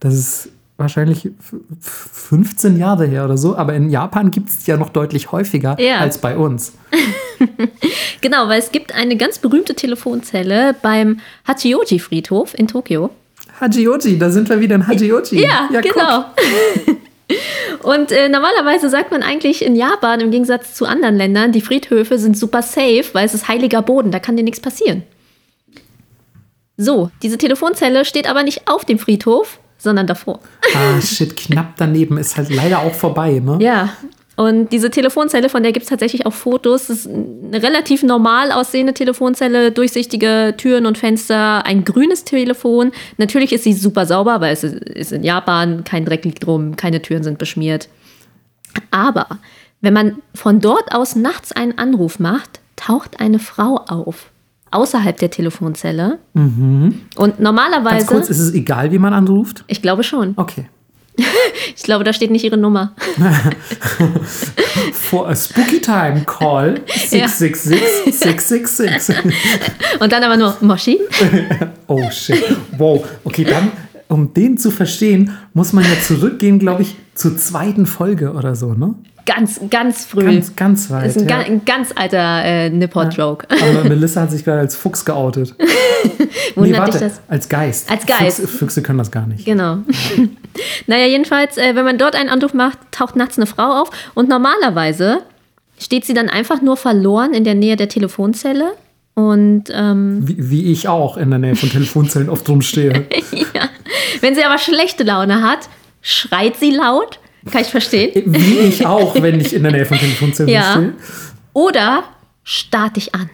Das 0.00 0.14
ist 0.14 0.48
wahrscheinlich 0.76 1.26
f- 1.26 1.54
f- 1.80 2.08
15 2.30 2.76
Jahre 2.78 3.06
her 3.06 3.24
oder 3.24 3.36
so, 3.38 3.56
aber 3.56 3.74
in 3.74 3.90
Japan 3.90 4.30
gibt 4.30 4.48
es 4.48 4.66
ja 4.66 4.76
noch 4.76 4.90
deutlich 4.90 5.30
häufiger 5.32 5.76
Ja. 5.80 5.98
als 5.98 6.18
bei 6.18 6.36
uns. 6.36 6.72
Genau, 8.20 8.48
weil 8.48 8.58
es 8.58 8.72
gibt 8.72 8.94
eine 8.94 9.16
ganz 9.16 9.38
berühmte 9.38 9.74
Telefonzelle 9.74 10.74
beim 10.80 11.20
Hachioji-Friedhof 11.46 12.54
in 12.58 12.68
Tokio. 12.68 13.10
Hachioji, 13.60 14.18
da 14.18 14.30
sind 14.30 14.48
wir 14.48 14.60
wieder 14.60 14.76
in 14.76 14.86
Hachioji. 14.88 15.42
Ja, 15.42 15.68
guck. 15.70 15.82
genau. 15.82 16.24
Und 17.82 18.12
äh, 18.12 18.28
normalerweise 18.30 18.88
sagt 18.88 19.10
man 19.10 19.22
eigentlich 19.22 19.62
in 19.62 19.76
Japan, 19.76 20.20
im 20.20 20.30
Gegensatz 20.30 20.74
zu 20.74 20.86
anderen 20.86 21.16
Ländern, 21.16 21.52
die 21.52 21.60
Friedhöfe 21.60 22.18
sind 22.18 22.38
super 22.38 22.62
safe, 22.62 23.04
weil 23.12 23.26
es 23.26 23.34
ist 23.34 23.46
heiliger 23.48 23.82
Boden, 23.82 24.10
da 24.10 24.20
kann 24.20 24.36
dir 24.38 24.42
nichts 24.42 24.60
passieren. 24.60 25.02
So, 26.78 27.10
diese 27.22 27.36
Telefonzelle 27.36 28.04
steht 28.04 28.28
aber 28.28 28.42
nicht 28.42 28.68
auf 28.68 28.84
dem 28.84 28.98
Friedhof, 28.98 29.58
sondern 29.84 30.08
davor. 30.08 30.40
Ah, 30.74 31.00
shit, 31.00 31.36
knapp 31.36 31.74
daneben 31.76 32.18
ist 32.18 32.36
halt 32.36 32.50
leider 32.50 32.80
auch 32.80 32.94
vorbei, 32.94 33.40
ne? 33.44 33.58
Ja. 33.60 33.90
Und 34.36 34.72
diese 34.72 34.90
Telefonzelle, 34.90 35.48
von 35.48 35.62
der 35.62 35.70
gibt 35.70 35.84
es 35.84 35.90
tatsächlich 35.90 36.26
auch 36.26 36.32
Fotos. 36.32 36.88
Das 36.88 37.06
ist 37.06 37.08
eine 37.08 37.62
relativ 37.62 38.02
normal 38.02 38.50
aussehende 38.50 38.92
Telefonzelle, 38.92 39.70
durchsichtige 39.70 40.54
Türen 40.56 40.86
und 40.86 40.98
Fenster, 40.98 41.64
ein 41.64 41.84
grünes 41.84 42.24
Telefon. 42.24 42.90
Natürlich 43.16 43.52
ist 43.52 43.62
sie 43.62 43.74
super 43.74 44.06
sauber, 44.06 44.40
weil 44.40 44.52
es 44.52 44.64
ist 44.64 45.12
in 45.12 45.22
Japan, 45.22 45.84
kein 45.84 46.04
Dreck 46.04 46.24
liegt 46.24 46.44
drum, 46.44 46.74
keine 46.74 47.00
Türen 47.00 47.22
sind 47.22 47.38
beschmiert. 47.38 47.88
Aber 48.90 49.28
wenn 49.80 49.92
man 49.92 50.16
von 50.34 50.58
dort 50.58 50.92
aus 50.92 51.14
nachts 51.14 51.52
einen 51.52 51.78
Anruf 51.78 52.18
macht, 52.18 52.58
taucht 52.74 53.20
eine 53.20 53.38
Frau 53.38 53.76
auf. 53.86 54.30
Außerhalb 54.74 55.16
der 55.18 55.30
Telefonzelle. 55.30 56.18
Und 56.34 57.38
normalerweise. 57.38 57.96
Ganz 57.98 58.06
kurz, 58.06 58.28
ist 58.28 58.40
es 58.40 58.52
egal, 58.54 58.90
wie 58.92 58.98
man 58.98 59.14
anruft? 59.14 59.64
ich 59.68 59.80
glaube 59.80 60.02
schon. 60.02 60.34
Okay. 60.36 60.66
Ich 61.76 61.82
glaube, 61.82 62.04
da 62.04 62.12
steht 62.12 62.30
nicht 62.30 62.44
ihre 62.44 62.56
Nummer. 62.56 62.92
For 64.92 65.28
a 65.28 65.34
spooky 65.36 65.80
time, 65.80 66.22
call 66.26 66.80
666 66.88 68.14
666. 68.14 69.16
Und 70.00 70.12
dann 70.12 70.22
aber 70.22 70.36
nur 70.36 70.56
Moshi. 70.60 71.00
Oh 71.86 72.10
shit. 72.10 72.42
Wow. 72.78 73.04
Okay, 73.24 73.44
dann, 73.44 73.70
um 74.08 74.34
den 74.34 74.58
zu 74.58 74.70
verstehen, 74.70 75.30
muss 75.52 75.72
man 75.72 75.84
ja 75.84 76.00
zurückgehen, 76.02 76.58
glaube 76.58 76.82
ich, 76.82 76.96
zur 77.14 77.36
zweiten 77.36 77.86
Folge 77.86 78.32
oder 78.32 78.54
so, 78.54 78.74
ne? 78.74 78.94
Ganz, 79.26 79.60
ganz 79.70 80.04
früh. 80.04 80.24
Ganz, 80.24 80.54
ganz 80.54 80.90
weit. 80.90 81.06
das 81.06 81.16
ist 81.16 81.22
ein, 81.22 81.28
ja. 81.28 81.38
ga, 81.38 81.44
ein 81.44 81.64
ganz 81.64 81.92
alter 81.94 82.44
äh, 82.44 82.70
Nippot-Joke. 82.70 83.46
Aber 83.50 83.88
Melissa 83.88 84.22
hat 84.22 84.30
sich 84.30 84.44
gerade 84.44 84.60
als 84.60 84.76
Fuchs 84.76 85.04
geoutet. 85.04 85.54
Wundert 86.54 86.88
dich 86.88 87.00
das? 87.00 87.20
als 87.28 87.48
Geist. 87.48 87.90
Als 87.90 88.04
Geist. 88.06 88.40
Füchse, 88.40 88.58
Füchse 88.58 88.82
können 88.82 88.98
das 88.98 89.10
gar 89.10 89.26
nicht. 89.26 89.44
Genau. 89.44 89.78
naja, 90.86 91.06
jedenfalls, 91.06 91.56
äh, 91.56 91.74
wenn 91.74 91.84
man 91.84 91.96
dort 91.96 92.16
einen 92.16 92.28
Anruf 92.28 92.52
macht, 92.52 92.78
taucht 92.90 93.16
nachts 93.16 93.38
eine 93.38 93.46
Frau 93.46 93.80
auf 93.80 93.90
und 94.14 94.28
normalerweise 94.28 95.22
steht 95.78 96.04
sie 96.04 96.14
dann 96.14 96.28
einfach 96.28 96.60
nur 96.60 96.76
verloren 96.76 97.34
in 97.34 97.44
der 97.44 97.54
Nähe 97.54 97.76
der 97.76 97.88
Telefonzelle. 97.88 98.72
Und 99.14 99.64
ähm, 99.72 100.26
Wie, 100.26 100.50
wie 100.50 100.72
ich 100.72 100.88
auch 100.88 101.16
in 101.16 101.30
der 101.30 101.38
Nähe 101.38 101.54
von 101.56 101.70
Telefonzellen 101.70 102.28
oft 102.28 102.48
rumstehe. 102.48 103.06
ja. 103.32 103.68
wenn 104.20 104.34
sie 104.34 104.44
aber 104.44 104.58
schlechte 104.58 105.04
Laune 105.04 105.40
hat, 105.42 105.68
schreit 106.02 106.56
sie 106.56 106.72
laut. 106.72 107.20
Kann 107.50 107.62
ich 107.62 107.68
verstehen. 107.68 108.22
Wie 108.26 108.58
ich 108.60 108.86
auch, 108.86 109.20
wenn 109.20 109.40
ich 109.40 109.54
in 109.54 109.62
der 109.62 109.72
Nähe 109.72 109.86
von 109.86 109.98
Telefonzellen 109.98 110.50
Ja. 110.52 110.72
stehe. 110.72 110.94
Oder 111.52 112.04
starrt 112.42 112.96
dich 112.96 113.14
an. 113.14 113.30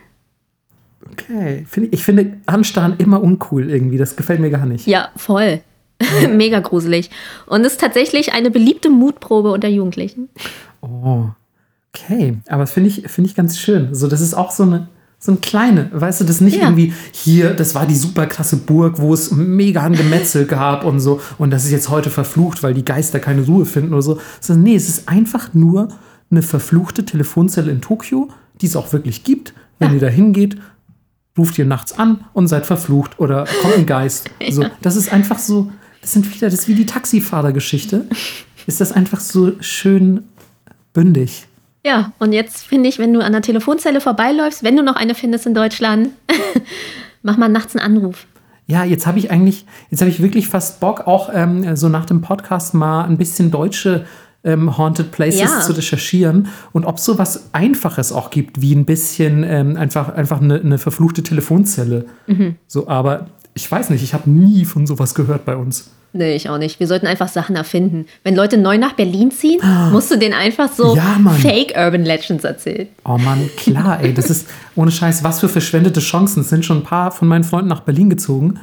Okay. 1.13 1.65
Find, 1.69 1.93
ich 1.93 2.05
finde 2.05 2.39
Anstarren 2.47 2.95
immer 2.99 3.23
uncool 3.23 3.71
irgendwie. 3.71 3.99
Das 3.99 4.17
gefällt 4.17 4.41
mir 4.41 4.51
gar 4.51 4.67
nicht. 4.67 4.87
Ja, 4.87 5.11
voll. 5.17 5.61
Mega 6.31 6.61
gruselig. 6.61 7.11
Und 7.47 7.65
ist 7.65 7.81
tatsächlich 7.81 8.33
eine 8.33 8.51
beliebte 8.51 8.89
Mutprobe 8.91 9.51
unter 9.51 9.69
Jugendlichen. 9.69 10.29
Oh. 10.81 11.25
Okay. 11.95 12.37
Aber 12.49 12.63
das 12.63 12.73
finde 12.73 12.89
ich, 12.89 13.03
finde 13.11 13.29
ich 13.31 13.37
ganz 13.37 13.59
schön. 13.59 13.95
So, 13.95 14.07
das 14.09 14.21
ist 14.21 14.35
auch 14.35 14.51
so 14.51 14.63
eine. 14.63 14.89
So 15.23 15.33
ein 15.33 15.43
kleine, 15.43 15.91
weißt 15.93 16.23
du, 16.23 16.25
das 16.25 16.41
nicht 16.41 16.57
Ja. 16.57 16.63
irgendwie 16.65 16.95
hier, 17.13 17.53
das 17.53 17.75
war 17.75 17.87
die 17.87 17.95
super 17.95 18.27
krasse 18.27 18.57
Burg, 18.57 18.99
wo 18.99 19.13
es 19.13 19.31
mega 19.31 19.83
ein 19.83 19.93
Gemetzel 19.95 20.47
gab 20.47 20.83
und 20.85 20.99
so 20.99 21.21
und 21.37 21.51
das 21.51 21.65
ist 21.67 21.71
jetzt 21.73 21.91
heute 21.91 22.09
verflucht, 22.09 22.63
weil 22.63 22.73
die 22.73 22.85
Geister 22.87 23.21
keine 23.21 23.43
Ruhe 23.43 23.67
finden 23.67 23.93
oder 23.93 24.01
so. 24.03 24.19
Sondern 24.41 24.63
nee, 24.65 24.75
es 24.77 24.89
ist 24.89 25.09
einfach 25.11 25.53
nur 25.53 25.89
eine 26.31 26.41
verfluchte 26.43 27.05
Telefonzelle 27.05 27.71
in 27.71 27.83
Tokio, 27.83 28.31
die 28.63 28.67
es 28.67 28.77
auch 28.77 28.93
wirklich 28.95 29.23
gibt. 29.23 29.53
Wenn 29.79 29.93
ihr 29.93 30.01
da 30.01 30.07
hingeht, 30.09 30.57
ruft 31.37 31.59
ihr 31.59 31.67
nachts 31.67 31.99
an 31.99 32.25
und 32.33 32.49
seid 32.49 32.65
verflucht 32.65 33.19
oder 33.19 33.45
kommt 33.61 33.75
ein 33.77 33.87
Geist. 33.87 34.31
So, 34.51 34.65
das 34.81 34.97
ist 34.97 35.13
einfach 35.13 35.39
so, 35.39 35.71
das 36.01 36.13
sind 36.13 36.35
wieder, 36.35 36.49
das 36.49 36.61
ist 36.61 36.69
wie 36.69 36.75
die 36.75 36.87
Taxifahrergeschichte. 36.87 38.07
Ist 38.67 38.81
das 38.81 38.93
einfach 38.93 39.21
so 39.21 39.53
schön 39.61 40.25
bündig. 40.95 41.47
Ja, 41.85 42.13
und 42.19 42.33
jetzt 42.33 42.67
finde 42.67 42.89
ich, 42.89 42.99
wenn 42.99 43.13
du 43.15 43.21
an 43.25 43.33
der 43.33 43.43
Telefonzelle 43.43 44.01
vorbeiläufst, 44.01 44.63
wenn 44.63 44.77
du 44.77 44.83
noch 44.83 44.97
eine 44.97 45.15
findest 45.15 45.47
in 45.47 45.55
Deutschland, 45.55 46.11
mach 47.23 47.37
mal 47.37 47.49
nachts 47.49 47.75
einen 47.77 47.97
Anruf. 47.97 48.27
Ja, 48.67 48.85
jetzt 48.85 49.07
habe 49.07 49.19
ich 49.19 49.31
eigentlich, 49.31 49.65
jetzt 49.91 50.01
habe 50.01 50.11
ich 50.11 50.23
wirklich 50.23 50.49
fast 50.49 50.79
Bock, 50.81 51.07
auch 51.07 51.31
ähm, 51.33 51.77
so 51.77 51.89
nach 51.89 52.05
dem 52.05 52.21
Podcast 52.21 52.75
mal 52.75 53.05
ein 53.05 53.17
bisschen 53.17 53.51
deutsche 53.51 54.05
ähm, 54.45 54.79
Haunted 54.79 55.11
Places 55.11 55.41
Ja. 55.41 55.61
zu 55.61 55.73
recherchieren 55.73 56.49
und 56.73 56.85
ob 56.85 56.97
es 56.97 57.05
so 57.05 57.19
was 57.19 57.53
Einfaches 57.53 58.13
auch 58.13 58.31
gibt, 58.31 58.61
wie 58.61 58.75
ein 58.75 58.85
bisschen 58.85 59.43
ähm, 59.43 59.77
einfach, 59.77 60.15
einfach 60.15 60.41
eine, 60.41 60.61
eine 60.61 60.79
verfluchte 60.79 61.23
Telefonzelle. 61.23 62.07
Mhm. 62.27 62.57
So, 62.67 62.89
aber 62.89 63.27
ich 63.55 63.71
weiß 63.71 63.91
nicht, 63.91 64.03
ich 64.03 64.15
habe 64.15 64.31
nie 64.31 64.65
von 64.65 64.87
sowas 64.87 65.15
gehört 65.15 65.45
bei 65.45 65.57
uns. 65.57 65.91
Nee, 66.13 66.35
ich 66.35 66.49
auch 66.49 66.59
nicht. 66.59 66.81
Wir 66.81 66.87
sollten 66.89 67.07
einfach 67.07 67.29
Sachen 67.29 67.55
erfinden. 67.55 68.07
Wenn 68.25 68.35
Leute 68.35 68.57
neu 68.59 68.79
nach 68.79 68.95
Berlin 68.95 69.31
ziehen, 69.31 69.61
musst 69.93 70.11
du 70.11 70.17
denen 70.19 70.35
einfach 70.35 70.73
so 70.73 70.97
Ja. 70.97 71.19
Fake 71.41 71.75
Urban 71.77 72.05
Legends 72.05 72.43
erzählen. 72.45 72.89
Oh 73.05 73.17
Mann, 73.19 73.49
klar, 73.57 74.01
ey, 74.03 74.13
das 74.13 74.29
ist 74.29 74.49
ohne 74.75 74.91
Scheiß, 74.91 75.23
was 75.23 75.41
für 75.41 75.49
verschwendete 75.49 76.01
Chancen. 76.01 76.41
Es 76.41 76.49
sind 76.49 76.65
schon 76.65 76.79
ein 76.79 76.85
paar 76.85 77.13
von 77.13 77.29
meinen 77.29 77.45
Freunden 77.45 77.69
nach 77.69 77.81
Berlin 77.81 78.11
gezogen. 78.11 78.59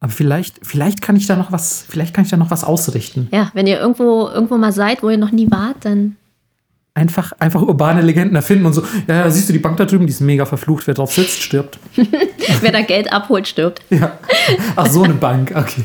Aber 0.00 0.12
vielleicht, 0.12 0.56
vielleicht 0.62 1.00
kann 1.00 1.16
ich 1.16 1.26
da 1.26 1.34
noch 1.36 1.50
was, 1.50 1.86
vielleicht 1.88 2.12
kann 2.12 2.24
ich 2.24 2.30
da 2.30 2.36
noch 2.36 2.50
was 2.50 2.62
ausrichten. 2.64 3.28
Ja, 3.32 3.50
wenn 3.54 3.66
ihr 3.66 3.80
irgendwo, 3.80 4.28
irgendwo 4.28 4.58
mal 4.58 4.72
seid, 4.72 5.02
wo 5.02 5.08
ihr 5.08 5.16
noch 5.16 5.32
nie 5.32 5.50
wart, 5.50 5.76
dann 5.82 6.16
Einfach, 6.96 7.32
einfach 7.40 7.60
urbane 7.60 8.02
Legenden 8.02 8.36
erfinden 8.36 8.66
und 8.66 8.72
so. 8.72 8.84
Ja, 9.08 9.16
ja, 9.16 9.30
siehst 9.30 9.48
du 9.48 9.52
die 9.52 9.58
Bank 9.58 9.76
da 9.78 9.84
drüben, 9.84 10.06
die 10.06 10.12
ist 10.12 10.20
mega 10.20 10.46
verflucht. 10.46 10.86
Wer 10.86 10.94
drauf 10.94 11.12
sitzt, 11.12 11.42
stirbt. 11.42 11.80
wer 12.60 12.70
da 12.70 12.82
Geld 12.82 13.12
abholt, 13.12 13.48
stirbt. 13.48 13.82
Ja. 13.90 14.16
Ach, 14.76 14.86
so 14.86 15.02
eine 15.02 15.14
Bank, 15.14 15.52
okay. 15.56 15.82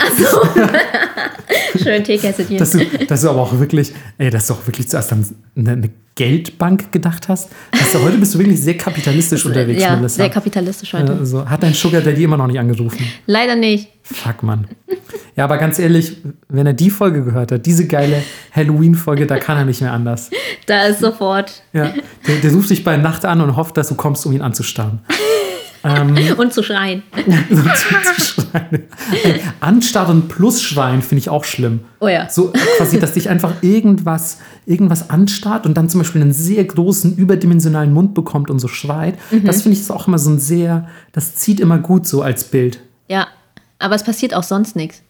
Schön 1.82 2.04
Teekesselchen. 2.04 2.58
Dass 2.58 2.72
du, 2.72 2.86
dass 3.08 3.22
du 3.22 3.30
aber 3.30 3.42
auch 3.42 3.58
wirklich, 3.58 3.92
ey, 4.20 4.30
dass 4.30 4.46
du 4.46 4.54
auch 4.54 4.68
wirklich 4.68 4.88
zuerst 4.88 5.12
an 5.12 5.26
eine, 5.56 5.72
eine 5.72 5.90
Geldbank 6.20 6.92
gedacht 6.92 7.30
hast. 7.30 7.50
Du, 7.72 8.02
heute 8.02 8.18
bist 8.18 8.36
du 8.36 8.40
wirklich 8.40 8.62
sehr 8.62 8.76
kapitalistisch 8.76 9.46
unterwegs, 9.46 9.82
ja, 9.82 9.96
Melissa. 9.96 10.18
sehr 10.18 10.30
kapitalistisch 10.30 10.92
heute. 10.92 11.14
Also, 11.14 11.50
hat 11.50 11.64
dein 11.64 11.74
Sugar 11.74 12.02
Daddy 12.02 12.26
immer 12.26 12.36
noch 12.36 12.48
nicht 12.48 12.60
angerufen? 12.60 13.10
Leider 13.26 13.56
nicht. 13.56 13.88
Fuck, 14.04 14.44
Mann. 14.44 14.68
Ja, 15.38 15.46
aber 15.46 15.58
ganz 15.58 15.80
ehrlich, 15.80 16.18
wenn 16.50 16.68
er 16.68 16.74
die 16.74 16.90
Folge 16.90 17.24
gehört 17.24 17.54
hat, 17.54 17.66
diese 17.66 17.88
geile 17.88 18.22
Halloween-Folge, 18.52 19.28
da 19.28 19.38
kann 19.38 19.56
er 19.56 19.64
nicht 19.64 19.80
mehr 19.80 19.94
anders. 19.94 20.30
Da 20.66 20.88
ist 20.88 21.00
sofort. 21.00 21.64
Ja, 21.72 21.94
der, 22.28 22.36
der 22.44 22.52
ruft 22.52 22.70
dich 22.70 22.84
bei 22.84 22.98
Nacht 22.98 23.24
an 23.24 23.40
und 23.40 23.56
hofft, 23.56 23.78
dass 23.78 23.88
du 23.88 23.96
kommst, 23.96 24.26
um 24.26 24.34
ihn 24.34 24.42
anzustarren. 24.42 25.00
Und 26.38 26.54
zu 26.54 26.64
schreien. 26.64 27.04
Ey, 29.24 29.42
Anstarren 29.60 30.28
plus 30.28 30.62
Schreien 30.62 31.02
finde 31.02 31.20
ich 31.20 31.30
auch 31.30 31.44
schlimm. 31.44 31.82
Oh 32.00 32.08
ja. 32.08 32.30
So 32.30 32.52
quasi, 32.78 33.00
dass 33.00 33.14
dich 33.14 33.30
einfach 33.30 33.54
irgendwas, 33.62 34.40
irgendwas 34.66 35.10
anstarrt 35.10 35.66
und 35.66 35.76
dann 35.78 35.90
zum 35.90 36.02
Beispiel 36.02 36.22
einen 36.22 36.34
sehr 36.34 36.64
großen, 36.66 37.16
überdimensionalen 37.16 37.94
Mund 37.94 38.14
bekommt 38.14 38.50
und 38.50 38.60
so 38.60 38.68
schreit. 38.68 39.18
Mhm. 39.32 39.46
Das 39.46 39.62
finde 39.62 39.76
ich 39.76 39.82
ist 39.82 39.92
auch 39.92 40.08
immer 40.08 40.20
so 40.20 40.30
ein 40.30 40.40
sehr, 40.40 40.88
das 41.12 41.36
zieht 41.36 41.60
immer 41.60 41.78
gut 41.78 42.08
so 42.08 42.22
als 42.22 42.44
Bild. 42.44 42.80
Ja, 43.08 43.28
aber 43.78 43.96
es 43.96 44.04
passiert 44.04 44.34
auch 44.34 44.44
sonst 44.44 44.76
nichts. 44.76 45.02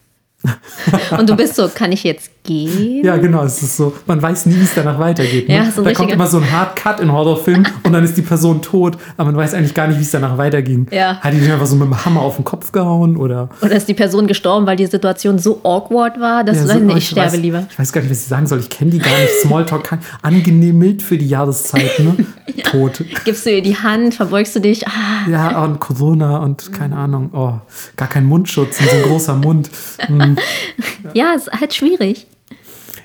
Und 1.17 1.29
du 1.29 1.35
bist 1.35 1.55
so, 1.55 1.67
kann 1.67 1.91
ich 1.91 2.03
jetzt 2.03 2.31
gehen? 2.43 3.03
Ja, 3.05 3.17
genau, 3.17 3.43
es 3.43 3.61
ist 3.61 3.77
so, 3.77 3.93
man 4.05 4.21
weiß 4.21 4.45
nie, 4.47 4.55
wie 4.55 4.63
es 4.63 4.73
danach 4.75 4.97
weitergeht. 4.99 5.47
Ne? 5.47 5.55
Ja, 5.55 5.71
so 5.71 5.83
da 5.83 5.93
kommt 5.93 6.11
immer 6.11 6.27
so 6.27 6.37
ein 6.37 6.51
Hard 6.51 6.75
Cut 6.75 6.99
in 6.99 7.11
Horrorfilmen 7.11 7.67
und 7.83 7.93
dann 7.93 8.03
ist 8.03 8.15
die 8.17 8.21
Person 8.21 8.61
tot, 8.61 8.97
aber 9.17 9.31
man 9.31 9.37
weiß 9.37 9.53
eigentlich 9.53 9.73
gar 9.73 9.87
nicht, 9.87 9.97
wie 9.99 10.03
es 10.03 10.11
danach 10.11 10.37
weiterging. 10.37 10.87
Ja. 10.91 11.17
Hat 11.19 11.33
die 11.33 11.39
den 11.39 11.51
einfach 11.51 11.65
so 11.67 11.75
mit 11.75 11.85
dem 11.87 12.05
Hammer 12.05 12.21
auf 12.21 12.35
den 12.37 12.45
Kopf 12.45 12.71
gehauen 12.71 13.17
oder 13.17 13.49
Oder 13.61 13.73
ist 13.75 13.87
die 13.87 13.93
Person 13.93 14.27
gestorben, 14.27 14.65
weil 14.65 14.75
die 14.77 14.85
Situation 14.87 15.37
so 15.39 15.61
awkward 15.63 16.19
war, 16.19 16.43
dass 16.43 16.55
Ja, 16.57 16.61
du 16.63 16.67
so- 16.67 16.73
sagst, 16.73 16.85
nee, 16.85 16.93
oh, 16.93 16.97
ich 16.97 17.07
sterbe 17.09 17.31
weiß, 17.33 17.39
lieber. 17.39 17.67
Ich 17.69 17.77
weiß 17.79 17.91
gar 17.93 18.01
nicht, 18.01 18.09
was 18.11 18.19
ich 18.21 18.27
sagen 18.27 18.47
soll. 18.47 18.59
Ich 18.59 18.69
kenne 18.69 18.91
die 18.91 18.99
gar 18.99 19.09
nicht. 19.17 19.29
Smalltalk, 19.43 19.83
kann- 19.83 19.99
angenehm 20.21 20.77
mild 20.77 21.01
für 21.01 21.17
die 21.17 21.27
Jahreszeit, 21.27 21.99
ne? 21.99 22.15
Tot. 22.63 23.03
Gibst 23.25 23.45
du 23.45 23.51
ihr 23.51 23.61
die 23.61 23.75
Hand, 23.77 24.13
verbeugst 24.15 24.55
du 24.55 24.59
dich? 24.59 24.87
Ah, 24.87 25.29
Ja, 25.29 25.63
und 25.63 25.79
Corona 25.79 26.37
und 26.37 26.71
keine 26.73 26.95
Ahnung. 26.97 27.29
Oh, 27.33 27.53
gar 27.95 28.07
kein 28.07 28.25
Mundschutz 28.25 28.79
und 28.79 28.89
so 28.89 28.95
ein 28.95 29.01
großer 29.03 29.35
Mund. 29.35 29.69
Hm. 29.99 30.37
ja, 31.13 31.33
ist 31.33 31.49
halt 31.51 31.73
schwierig. 31.73 32.27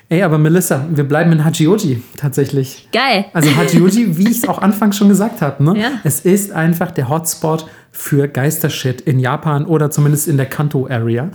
Ey, 0.07 0.21
aber 0.21 0.37
Melissa, 0.37 0.85
wir 0.89 1.03
bleiben 1.03 1.31
in 1.31 1.43
Hachioji 1.43 2.01
tatsächlich. 2.15 2.87
Geil. 2.91 3.25
Also 3.33 3.55
Hachioji, 3.55 4.17
wie 4.17 4.29
ich 4.29 4.43
es 4.43 4.47
auch 4.47 4.59
anfangs 4.59 4.97
schon 4.97 5.09
gesagt 5.09 5.41
habe, 5.41 5.63
ne? 5.63 5.79
Ja. 5.79 5.91
es 6.03 6.19
ist 6.19 6.51
einfach 6.51 6.91
der 6.91 7.09
Hotspot 7.09 7.65
für 7.91 8.27
Geistershit 8.27 9.01
in 9.01 9.19
Japan 9.19 9.65
oder 9.65 9.89
zumindest 9.89 10.27
in 10.27 10.37
der 10.37 10.45
Kanto-Area. 10.45 11.29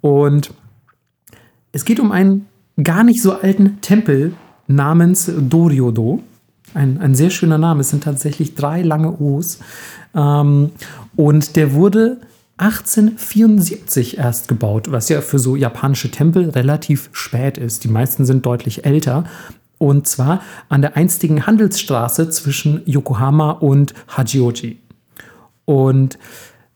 Und 0.00 0.50
es 1.70 1.84
geht 1.84 2.00
um 2.00 2.10
einen 2.10 2.46
gar 2.82 3.04
nicht 3.04 3.22
so 3.22 3.32
alten 3.32 3.80
Tempel 3.82 4.32
namens 4.66 5.30
Doryodo. 5.36 6.22
Ein, 6.74 6.98
ein 7.00 7.14
sehr 7.14 7.30
schöner 7.30 7.58
Name. 7.58 7.80
Es 7.80 7.90
sind 7.90 8.04
tatsächlich 8.04 8.54
drei 8.54 8.82
lange 8.82 9.20
O's. 9.20 9.60
Ähm, 10.14 10.70
und 11.16 11.56
der 11.56 11.72
wurde 11.72 12.18
1874 12.58 14.18
erst 14.18 14.48
gebaut, 14.48 14.90
was 14.90 15.08
ja 15.08 15.20
für 15.20 15.38
so 15.38 15.56
japanische 15.56 16.10
Tempel 16.10 16.50
relativ 16.50 17.08
spät 17.12 17.56
ist. 17.56 17.84
Die 17.84 17.88
meisten 17.88 18.24
sind 18.26 18.44
deutlich 18.44 18.84
älter. 18.84 19.24
Und 19.78 20.08
zwar 20.08 20.42
an 20.68 20.82
der 20.82 20.96
einstigen 20.96 21.46
Handelsstraße 21.46 22.30
zwischen 22.30 22.82
Yokohama 22.84 23.52
und 23.52 23.94
Hachioji. 24.08 24.78
Und 25.64 26.18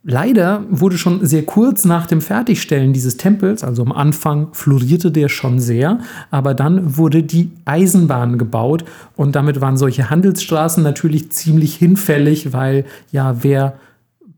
leider 0.05 0.65
wurde 0.71 0.99
schon 0.99 1.27
sehr 1.27 1.45
kurz 1.45 1.85
nach 1.85 2.07
dem 2.07 2.21
Fertigstellen 2.21 2.93
dieses 2.93 3.17
Tempels, 3.17 3.65
also 3.65 3.83
am 3.83 3.91
Anfang 3.91 4.49
florierte 4.53 5.11
der 5.11 5.29
schon 5.29 5.59
sehr, 5.59 5.99
aber 6.31 6.55
dann 6.55 6.97
wurde 6.97 7.25
die 7.25 7.51
Eisenbahn 7.65 8.39
gebaut 8.39 8.85
und 9.17 9.35
damit 9.35 9.61
waren 9.61 9.77
solche 9.77 10.11
Handelsstraßen 10.11 10.83
natürlich 10.83 11.33
ziemlich 11.33 11.75
hinfällig, 11.75 12.53
weil 12.53 12.85
ja, 13.11 13.43
wer 13.43 13.79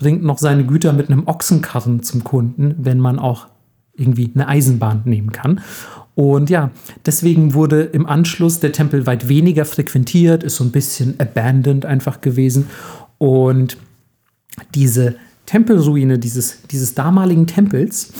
bringt 0.04 0.22
noch 0.22 0.36
seine 0.36 0.66
Güter 0.66 0.92
mit 0.92 1.08
einem 1.08 1.26
Ochsenkarren 1.26 2.02
zum 2.02 2.24
Kunden, 2.24 2.74
wenn 2.76 3.00
man 3.00 3.18
auch 3.18 3.46
irgendwie 3.94 4.30
eine 4.34 4.48
Eisenbahn 4.48 5.00
nehmen 5.06 5.32
kann. 5.32 5.62
Und 6.14 6.50
ja, 6.50 6.72
deswegen 7.06 7.54
wurde 7.54 7.80
im 7.84 8.04
Anschluss 8.04 8.60
der 8.60 8.72
Tempel 8.72 9.06
weit 9.06 9.30
weniger 9.30 9.64
frequentiert, 9.64 10.44
ist 10.44 10.56
so 10.56 10.64
ein 10.64 10.72
bisschen 10.72 11.18
abandoned 11.18 11.86
einfach 11.86 12.20
gewesen. 12.20 12.66
Und 13.16 13.78
diese 14.74 15.16
Tempelruine 15.46 16.18
dieses, 16.18 16.60
dieses 16.70 16.94
damaligen 16.94 17.46
Tempels, 17.46 18.12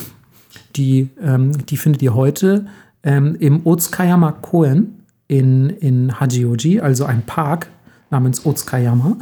die, 0.76 1.10
ähm, 1.20 1.52
die 1.66 1.76
findet 1.76 2.00
ihr 2.00 2.14
heute 2.14 2.64
ähm, 3.02 3.36
im 3.38 3.66
Otsukayama 3.66 4.32
Koen 4.32 5.02
in, 5.28 5.68
in 5.68 6.18
Hachioji, 6.18 6.80
also 6.80 7.04
ein 7.04 7.24
Park 7.26 7.68
namens 8.08 8.46
Otsukayama. 8.46 9.18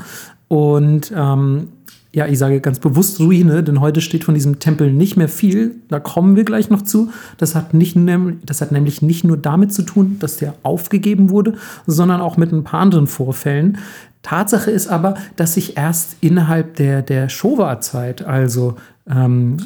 Und 0.53 1.11
ähm, 1.17 1.69
ja, 2.13 2.27
ich 2.27 2.39
sage 2.39 2.61
ganz 2.61 2.79
bewusst 2.79 3.19
Ruine, 3.21 3.63
denn 3.63 3.81
heute 3.81 4.03
steht 4.03 4.25
von 4.25 4.35
diesem 4.35 4.59
Tempel 4.59 4.93
nicht 4.93 5.17
mehr 5.17 5.31
viel. 5.31 5.77
Da 5.89 5.99
kommen 5.99 6.37
wir 6.37 6.45
gleich 6.45 6.69
noch 6.69 6.83
zu. 6.83 7.11
Das 7.39 7.55
hat, 7.55 7.73
nicht, 7.73 7.97
das 8.45 8.61
hat 8.61 8.71
nämlich 8.71 9.01
nicht 9.01 9.25
nur 9.25 9.39
damit 9.39 9.73
zu 9.73 9.81
tun, 9.81 10.19
dass 10.21 10.37
der 10.37 10.53
aufgegeben 10.63 11.31
wurde, 11.31 11.55
sondern 11.87 12.21
auch 12.21 12.37
mit 12.37 12.53
ein 12.53 12.65
paar 12.65 12.81
anderen 12.81 13.07
Vorfällen. 13.07 13.79
Tatsache 14.21 14.71
ist 14.71 14.89
aber, 14.89 15.15
dass 15.37 15.55
sich 15.55 15.79
erst 15.79 16.17
innerhalb 16.21 16.77
der, 16.77 17.01
der 17.01 17.31
Showa-Zeit, 17.31 18.23
also 18.23 18.77
ähm, 19.09 19.57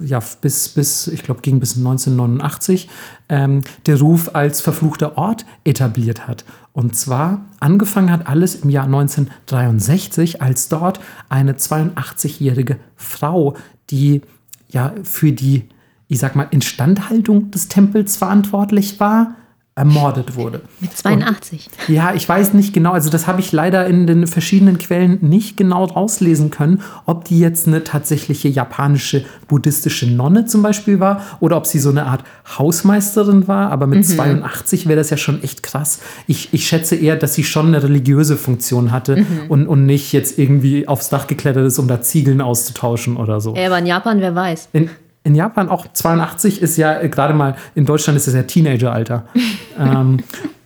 ja, 0.00 0.20
bis, 0.42 0.68
bis, 0.68 1.08
ich 1.08 1.22
glaube, 1.22 1.40
ging 1.40 1.60
bis 1.60 1.78
1989, 1.78 2.90
ähm, 3.30 3.62
der 3.86 3.98
Ruf 3.98 4.34
als 4.34 4.60
verfluchter 4.60 5.16
Ort 5.16 5.46
etabliert 5.64 6.28
hat. 6.28 6.44
Und 6.76 6.94
zwar 6.94 7.46
angefangen 7.58 8.12
hat 8.12 8.26
alles 8.26 8.54
im 8.54 8.68
Jahr 8.68 8.84
1963, 8.84 10.42
als 10.42 10.68
dort 10.68 11.00
eine 11.30 11.54
82-jährige 11.54 12.76
Frau, 12.96 13.56
die 13.88 14.20
ja 14.68 14.92
für 15.02 15.32
die, 15.32 15.70
ich 16.08 16.18
sag 16.18 16.36
mal, 16.36 16.46
Instandhaltung 16.50 17.50
des 17.50 17.68
Tempels 17.68 18.18
verantwortlich 18.18 19.00
war, 19.00 19.36
ermordet 19.76 20.36
wurde. 20.36 20.62
Mit 20.80 20.96
82. 20.96 21.68
Und, 21.68 21.94
ja, 21.94 22.14
ich 22.14 22.26
weiß 22.26 22.54
nicht 22.54 22.72
genau, 22.72 22.92
also 22.92 23.10
das 23.10 23.26
habe 23.26 23.40
ich 23.40 23.52
leider 23.52 23.86
in 23.86 24.06
den 24.06 24.26
verschiedenen 24.26 24.78
Quellen 24.78 25.18
nicht 25.20 25.58
genau 25.58 25.84
rauslesen 25.84 26.50
können, 26.50 26.80
ob 27.04 27.24
die 27.24 27.38
jetzt 27.38 27.68
eine 27.68 27.84
tatsächliche 27.84 28.48
japanische 28.48 29.26
buddhistische 29.48 30.10
Nonne 30.10 30.46
zum 30.46 30.62
Beispiel 30.62 30.98
war 30.98 31.20
oder 31.40 31.58
ob 31.58 31.66
sie 31.66 31.78
so 31.78 31.90
eine 31.90 32.06
Art 32.06 32.24
Hausmeisterin 32.58 33.48
war, 33.48 33.70
aber 33.70 33.86
mit 33.86 33.98
mhm. 33.98 34.04
82 34.04 34.86
wäre 34.88 34.96
das 34.96 35.10
ja 35.10 35.18
schon 35.18 35.42
echt 35.42 35.62
krass. 35.62 36.00
Ich, 36.26 36.54
ich 36.54 36.66
schätze 36.66 36.96
eher, 36.96 37.16
dass 37.16 37.34
sie 37.34 37.44
schon 37.44 37.66
eine 37.66 37.82
religiöse 37.82 38.38
Funktion 38.38 38.92
hatte 38.92 39.16
mhm. 39.16 39.26
und, 39.48 39.66
und 39.66 39.84
nicht 39.84 40.10
jetzt 40.14 40.38
irgendwie 40.38 40.88
aufs 40.88 41.10
Dach 41.10 41.26
geklettert 41.26 41.66
ist, 41.66 41.78
um 41.78 41.86
da 41.86 42.00
Ziegeln 42.00 42.40
auszutauschen 42.40 43.18
oder 43.18 43.42
so. 43.42 43.54
Ja, 43.54 43.66
aber 43.66 43.78
in 43.78 43.86
Japan, 43.86 44.22
wer 44.22 44.34
weiß. 44.34 44.70
In, 44.72 44.88
in 45.26 45.34
Japan 45.34 45.68
auch 45.68 45.86
82 45.92 46.62
ist 46.62 46.76
ja 46.76 47.00
äh, 47.00 47.08
gerade 47.08 47.34
mal, 47.34 47.56
in 47.74 47.84
Deutschland 47.84 48.16
ist 48.16 48.28
es 48.28 48.34
ja 48.34 48.44
Teenageralter. 48.44 49.26
ähm, 49.78 50.18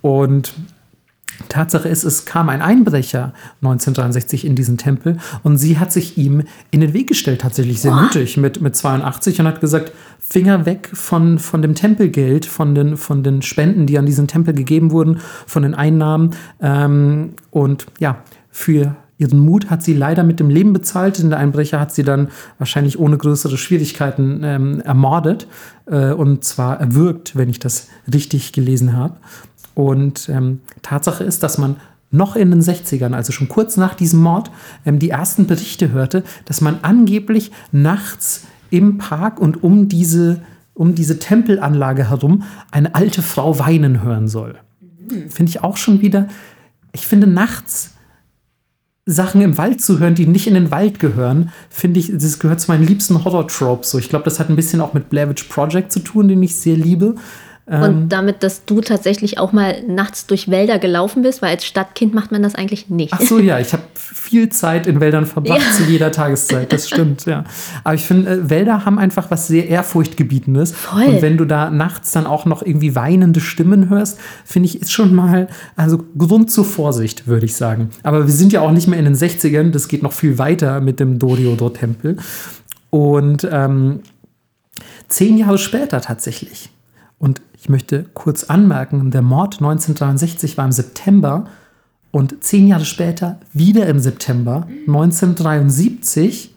und 0.02 0.52
Tatsache 1.48 1.88
ist, 1.88 2.04
es 2.04 2.26
kam 2.26 2.50
ein 2.50 2.60
Einbrecher 2.60 3.32
1963 3.62 4.44
in 4.44 4.54
diesen 4.54 4.76
Tempel 4.76 5.16
und 5.42 5.56
sie 5.56 5.78
hat 5.78 5.90
sich 5.90 6.18
ihm 6.18 6.42
in 6.70 6.82
den 6.82 6.92
Weg 6.92 7.08
gestellt, 7.08 7.40
tatsächlich 7.40 7.80
sehr 7.80 7.94
mutig 7.94 8.36
mit, 8.36 8.60
mit 8.60 8.76
82 8.76 9.40
und 9.40 9.46
hat 9.46 9.62
gesagt, 9.62 9.92
Finger 10.18 10.66
weg 10.66 10.90
von, 10.92 11.38
von 11.38 11.62
dem 11.62 11.74
Tempelgeld, 11.74 12.44
von 12.44 12.74
den, 12.74 12.98
von 12.98 13.22
den 13.22 13.40
Spenden, 13.40 13.86
die 13.86 13.98
an 13.98 14.04
diesen 14.04 14.28
Tempel 14.28 14.52
gegeben 14.52 14.90
wurden, 14.90 15.20
von 15.46 15.62
den 15.62 15.74
Einnahmen. 15.74 16.36
Ähm, 16.60 17.32
und 17.50 17.86
ja, 17.98 18.18
für 18.50 18.94
Ihren 19.20 19.38
Mut 19.38 19.68
hat 19.68 19.82
sie 19.82 19.92
leider 19.92 20.22
mit 20.22 20.40
dem 20.40 20.48
Leben 20.48 20.72
bezahlt. 20.72 21.18
In 21.18 21.28
der 21.28 21.38
Einbrecher 21.38 21.78
hat 21.78 21.92
sie 21.92 22.04
dann 22.04 22.28
wahrscheinlich 22.58 22.98
ohne 22.98 23.18
größere 23.18 23.58
Schwierigkeiten 23.58 24.40
ähm, 24.42 24.80
ermordet 24.80 25.46
äh, 25.84 26.12
und 26.12 26.42
zwar 26.42 26.80
erwürgt, 26.80 27.36
wenn 27.36 27.50
ich 27.50 27.58
das 27.58 27.88
richtig 28.10 28.52
gelesen 28.52 28.96
habe. 28.96 29.16
Und 29.74 30.30
ähm, 30.30 30.60
Tatsache 30.80 31.22
ist, 31.22 31.42
dass 31.42 31.58
man 31.58 31.76
noch 32.10 32.34
in 32.34 32.50
den 32.50 32.62
60ern, 32.62 33.12
also 33.12 33.30
schon 33.30 33.50
kurz 33.50 33.76
nach 33.76 33.94
diesem 33.94 34.20
Mord, 34.20 34.50
ähm, 34.86 34.98
die 34.98 35.10
ersten 35.10 35.46
Berichte 35.46 35.92
hörte, 35.92 36.24
dass 36.46 36.62
man 36.62 36.78
angeblich 36.80 37.52
nachts 37.72 38.44
im 38.70 38.96
Park 38.96 39.38
und 39.38 39.62
um 39.62 39.88
diese, 39.88 40.40
um 40.72 40.94
diese 40.94 41.18
Tempelanlage 41.18 42.08
herum 42.08 42.44
eine 42.70 42.94
alte 42.94 43.20
Frau 43.20 43.58
weinen 43.58 44.02
hören 44.02 44.28
soll. 44.28 44.56
Mhm. 44.80 45.28
Finde 45.28 45.50
ich 45.50 45.62
auch 45.62 45.76
schon 45.76 46.00
wieder, 46.00 46.26
ich 46.92 47.06
finde 47.06 47.26
nachts 47.26 47.96
Sachen 49.12 49.40
im 49.40 49.58
Wald 49.58 49.80
zu 49.80 49.98
hören, 49.98 50.14
die 50.14 50.26
nicht 50.26 50.46
in 50.46 50.54
den 50.54 50.70
Wald 50.70 50.98
gehören, 51.00 51.50
finde 51.68 52.00
ich, 52.00 52.12
das 52.12 52.38
gehört 52.38 52.60
zu 52.60 52.70
meinen 52.70 52.86
liebsten 52.86 53.24
Horror-Tropes. 53.24 53.90
So, 53.90 53.98
ich 53.98 54.08
glaube, 54.08 54.24
das 54.24 54.38
hat 54.38 54.48
ein 54.48 54.56
bisschen 54.56 54.80
auch 54.80 54.94
mit 54.94 55.10
Blair 55.10 55.28
Witch 55.28 55.44
Project 55.44 55.92
zu 55.92 56.00
tun, 56.00 56.28
den 56.28 56.42
ich 56.42 56.56
sehr 56.56 56.76
liebe. 56.76 57.14
Und 57.70 57.84
ähm, 57.84 58.08
damit, 58.08 58.42
dass 58.42 58.64
du 58.64 58.80
tatsächlich 58.80 59.38
auch 59.38 59.52
mal 59.52 59.80
nachts 59.86 60.26
durch 60.26 60.50
Wälder 60.50 60.80
gelaufen 60.80 61.22
bist, 61.22 61.40
weil 61.40 61.50
als 61.50 61.64
Stadtkind 61.64 62.12
macht 62.14 62.32
man 62.32 62.42
das 62.42 62.56
eigentlich 62.56 62.90
nicht. 62.90 63.12
Ach 63.14 63.20
so, 63.20 63.38
ja, 63.38 63.60
ich 63.60 63.72
habe 63.72 63.84
viel 63.94 64.48
Zeit 64.48 64.88
in 64.88 64.98
Wäldern 64.98 65.24
verbracht 65.24 65.60
ja. 65.60 65.76
zu 65.76 65.84
jeder 65.84 66.10
Tageszeit, 66.10 66.72
das 66.72 66.88
stimmt, 66.88 67.26
ja. 67.26 67.44
Aber 67.84 67.94
ich 67.94 68.04
finde, 68.04 68.28
äh, 68.28 68.50
Wälder 68.50 68.84
haben 68.84 68.98
einfach 68.98 69.30
was 69.30 69.46
sehr 69.46 69.68
Ehrfurchtgebietendes. 69.68 70.72
Voll. 70.72 71.04
Und 71.04 71.22
wenn 71.22 71.36
du 71.36 71.44
da 71.44 71.70
nachts 71.70 72.10
dann 72.10 72.26
auch 72.26 72.44
noch 72.44 72.62
irgendwie 72.62 72.96
weinende 72.96 73.38
Stimmen 73.38 73.88
hörst, 73.88 74.18
finde 74.44 74.68
ich, 74.68 74.82
ist 74.82 74.90
schon 74.90 75.14
mal, 75.14 75.46
also 75.76 76.04
Grund 76.18 76.50
zur 76.50 76.64
Vorsicht, 76.64 77.28
würde 77.28 77.46
ich 77.46 77.54
sagen. 77.54 77.90
Aber 78.02 78.26
wir 78.26 78.34
sind 78.34 78.52
ja 78.52 78.62
auch 78.62 78.72
nicht 78.72 78.88
mehr 78.88 78.98
in 78.98 79.04
den 79.04 79.14
60ern, 79.14 79.70
das 79.70 79.86
geht 79.86 80.02
noch 80.02 80.12
viel 80.12 80.38
weiter 80.38 80.80
mit 80.80 80.98
dem 80.98 81.20
Doriodor-Tempel. 81.20 82.16
Und 82.90 83.48
ähm, 83.48 84.00
zehn 85.06 85.38
Jahre 85.38 85.58
später 85.58 86.00
tatsächlich. 86.00 86.70
Und 87.20 87.42
ich 87.56 87.68
möchte 87.68 88.06
kurz 88.14 88.44
anmerken, 88.44 89.10
der 89.10 89.20
Mord 89.20 89.56
1963 89.56 90.56
war 90.56 90.64
im 90.64 90.72
September 90.72 91.44
und 92.10 92.42
zehn 92.42 92.66
Jahre 92.66 92.86
später, 92.86 93.38
wieder 93.52 93.86
im 93.86 94.00
September 94.00 94.66
1973, 94.86 96.54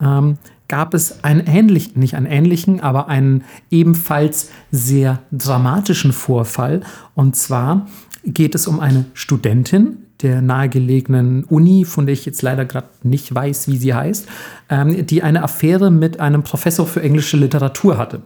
ähm, 0.00 0.36
gab 0.68 0.92
es 0.92 1.24
einen 1.24 1.46
ähnlichen, 1.46 1.98
nicht 1.98 2.14
einen 2.14 2.26
ähnlichen, 2.26 2.80
aber 2.80 3.08
einen 3.08 3.44
ebenfalls 3.70 4.50
sehr 4.70 5.20
dramatischen 5.32 6.12
Vorfall. 6.12 6.82
Und 7.14 7.34
zwar 7.34 7.86
geht 8.24 8.54
es 8.54 8.66
um 8.66 8.80
eine 8.80 9.06
Studentin 9.14 9.98
der 10.20 10.42
nahegelegenen 10.42 11.44
Uni, 11.44 11.86
von 11.86 12.06
der 12.06 12.12
ich 12.12 12.26
jetzt 12.26 12.42
leider 12.42 12.66
gerade 12.66 12.88
nicht 13.02 13.34
weiß, 13.34 13.68
wie 13.68 13.78
sie 13.78 13.94
heißt, 13.94 14.26
ähm, 14.68 15.06
die 15.06 15.22
eine 15.22 15.42
Affäre 15.42 15.90
mit 15.90 16.20
einem 16.20 16.42
Professor 16.42 16.86
für 16.86 17.02
englische 17.02 17.38
Literatur 17.38 17.96
hatte. 17.96 18.20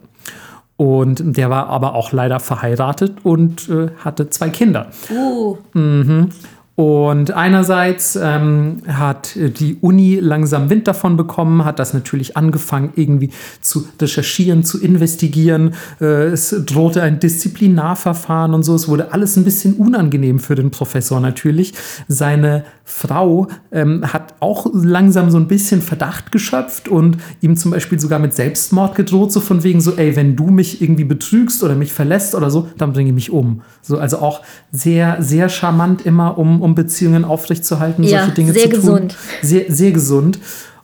Und 0.79 1.37
der 1.37 1.51
war 1.51 1.67
aber 1.67 1.95
auch 1.95 2.13
leider 2.13 2.39
verheiratet 2.39 3.17
und 3.25 3.69
äh, 3.69 3.89
hatte 3.99 4.31
zwei 4.31 4.49
Kinder. 4.49 4.87
Uh. 5.11 5.57
Mhm. 5.75 6.31
Und 6.79 7.33
einerseits 7.33 8.15
ähm, 8.15 8.83
hat 8.87 9.35
die 9.35 9.79
Uni 9.81 10.21
langsam 10.23 10.71
Wind 10.71 10.87
davon 10.87 11.17
bekommen, 11.17 11.65
hat 11.65 11.81
das 11.81 11.93
natürlich 11.93 12.37
angefangen, 12.37 12.93
irgendwie 12.95 13.31
zu 13.61 13.89
recherchieren, 14.01 14.63
zu 14.63 14.81
investigieren. 14.81 15.75
Äh, 16.01 16.27
es 16.27 16.55
drohte 16.67 17.03
ein 17.03 17.19
Disziplinarverfahren 17.19 18.55
und 18.55 18.63
so. 18.63 18.77
Es 18.77 18.87
wurde 18.87 19.13
alles 19.13 19.37
ein 19.37 19.43
bisschen 19.43 19.75
unangenehm 19.75 20.39
für 20.39 20.55
den 20.55 20.71
Professor 20.71 21.19
natürlich. 21.19 21.75
Seine 22.07 22.63
Frau 22.85 23.49
ähm, 23.71 24.13
hat 24.13 24.37
auch 24.39 24.67
langsam 24.73 25.31
so 25.31 25.37
ein 25.37 25.47
bisschen 25.47 25.83
Verdacht 25.83 26.33
geschöpft 26.33 26.89
und 26.89 27.19
ihm 27.43 27.57
zum 27.57 27.73
Beispiel 27.73 27.99
sogar 27.99 28.19
mit 28.19 28.35
Selbstmord 28.35 28.95
gedroht, 28.95 29.31
so 29.31 29.41
von 29.41 29.63
wegen 29.63 29.81
so, 29.81 29.97
ey, 29.97 30.17
wenn 30.17 30.37
du 30.37 30.47
mich 30.47 30.81
irgendwie 30.81 31.05
betrügst 31.05 31.63
oder 31.63 31.75
mich 31.75 31.93
verlässt 31.93 32.35
oder 32.35 32.51
so, 32.51 32.69
dann 32.79 32.93
bringe 32.93 33.11
ich 33.11 33.15
mich 33.15 33.31
um. 33.31 33.63
So, 33.83 33.99
also 33.99 34.21
auch 34.21 34.43
sehr, 34.73 35.17
sehr 35.21 35.49
charmant 35.49 36.07
immer, 36.07 36.39
um, 36.39 36.63
um 36.63 36.68
Beziehungen 36.74 37.24
aufrechtzuerhalten, 37.24 38.05
ja, 38.05 38.20
solche 38.20 38.35
Dinge 38.35 38.55
zu 38.55 38.69
gesund. 38.69 39.12
tun. 39.12 39.19
Sehr, 39.43 39.65
sehr 39.69 39.93
gesund. 39.93 40.39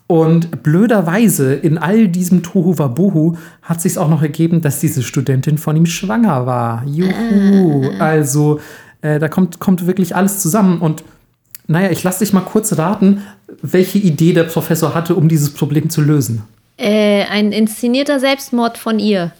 Und 0.06 0.62
blöderweise 0.62 1.54
in 1.54 1.78
all 1.78 2.08
diesem 2.08 2.42
Tohu 2.42 2.78
Wabohu 2.78 3.36
hat 3.62 3.80
sich 3.80 3.96
auch 3.96 4.08
noch 4.08 4.22
ergeben, 4.22 4.60
dass 4.60 4.78
diese 4.78 5.02
Studentin 5.02 5.56
von 5.56 5.76
ihm 5.76 5.86
schwanger 5.86 6.44
war. 6.44 6.84
Juhu. 6.86 7.84
Äh. 7.84 7.98
Also 7.98 8.60
äh, 9.00 9.18
da 9.18 9.28
kommt, 9.28 9.60
kommt 9.60 9.86
wirklich 9.86 10.14
alles 10.14 10.40
zusammen. 10.40 10.80
Und 10.80 11.04
naja, 11.66 11.90
ich 11.90 12.02
lasse 12.02 12.24
dich 12.24 12.34
mal 12.34 12.42
kurz 12.42 12.76
raten, 12.76 13.22
welche 13.62 13.98
Idee 13.98 14.34
der 14.34 14.44
Professor 14.44 14.94
hatte, 14.94 15.14
um 15.14 15.28
dieses 15.28 15.54
Problem 15.54 15.88
zu 15.88 16.02
lösen. 16.02 16.42
Äh, 16.76 17.24
ein 17.30 17.52
inszenierter 17.52 18.20
Selbstmord 18.20 18.76
von 18.76 18.98
ihr. 18.98 19.32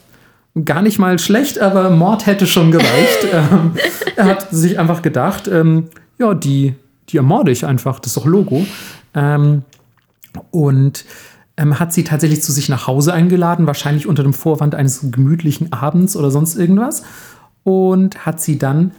Gar 0.65 0.83
nicht 0.83 0.99
mal 0.99 1.19
schlecht, 1.19 1.59
aber 1.59 1.91
Mord 1.91 2.27
hätte 2.27 2.47
schon 2.47 2.71
gereicht. 2.71 3.27
ähm, 3.33 3.73
er 4.17 4.25
hat 4.25 4.51
sich 4.51 4.79
einfach 4.79 5.03
gedacht, 5.03 5.49
ähm, 5.49 5.89
ja, 6.19 6.35
die, 6.35 6.75
die 7.09 7.17
ermorde 7.17 7.51
ich 7.51 7.67
einfach, 7.67 8.01
das 8.01 8.13
ist 8.13 8.17
doch 8.17 8.27
Logo. 8.27 8.67
Ähm, 9.15 9.63
und 10.51 11.05
ähm, 11.57 11.79
hat 11.79 11.93
sie 11.93 12.05
tatsächlich 12.05 12.43
zu 12.43 12.53
sich 12.53 12.69
nach 12.69 12.87
Hause 12.87 13.13
eingeladen, 13.13 13.67
wahrscheinlich 13.67 14.07
unter 14.07 14.23
dem 14.23 14.33
Vorwand 14.33 14.75
eines 14.75 15.11
gemütlichen 15.11 15.73
Abends 15.73 16.17
oder 16.17 16.31
sonst 16.31 16.57
irgendwas. 16.57 17.03
Und 17.63 18.27
hat 18.27 18.41
sie 18.41 18.59
dann, 18.59 18.93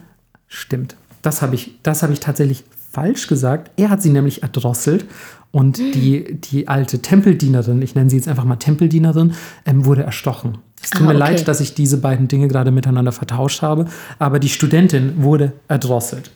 stimmt, 0.48 0.96
das 1.22 1.42
habe 1.42 1.54
ich, 1.54 1.78
hab 1.84 2.10
ich 2.10 2.20
tatsächlich 2.20 2.64
falsch 2.90 3.26
gesagt. 3.26 3.70
Er 3.76 3.90
hat 3.90 4.02
sie 4.02 4.10
nämlich 4.10 4.42
erdrosselt 4.42 5.04
und 5.52 5.78
die, 5.78 6.40
die 6.40 6.68
alte 6.68 7.00
Tempeldienerin, 7.00 7.80
ich 7.82 7.94
nenne 7.94 8.10
sie 8.10 8.16
jetzt 8.16 8.28
einfach 8.28 8.44
mal 8.44 8.56
Tempeldienerin, 8.56 9.34
ähm, 9.64 9.84
wurde 9.84 10.02
erstochen. 10.02 10.58
Es 10.82 10.90
tut 10.90 11.02
ah, 11.02 11.04
mir 11.04 11.10
okay. 11.10 11.18
leid, 11.18 11.48
dass 11.48 11.60
ich 11.60 11.74
diese 11.74 11.98
beiden 11.98 12.28
Dinge 12.28 12.48
gerade 12.48 12.70
miteinander 12.70 13.12
vertauscht 13.12 13.62
habe, 13.62 13.86
aber 14.18 14.38
die 14.38 14.48
Studentin 14.48 15.22
wurde 15.22 15.52
erdrosselt 15.68 16.30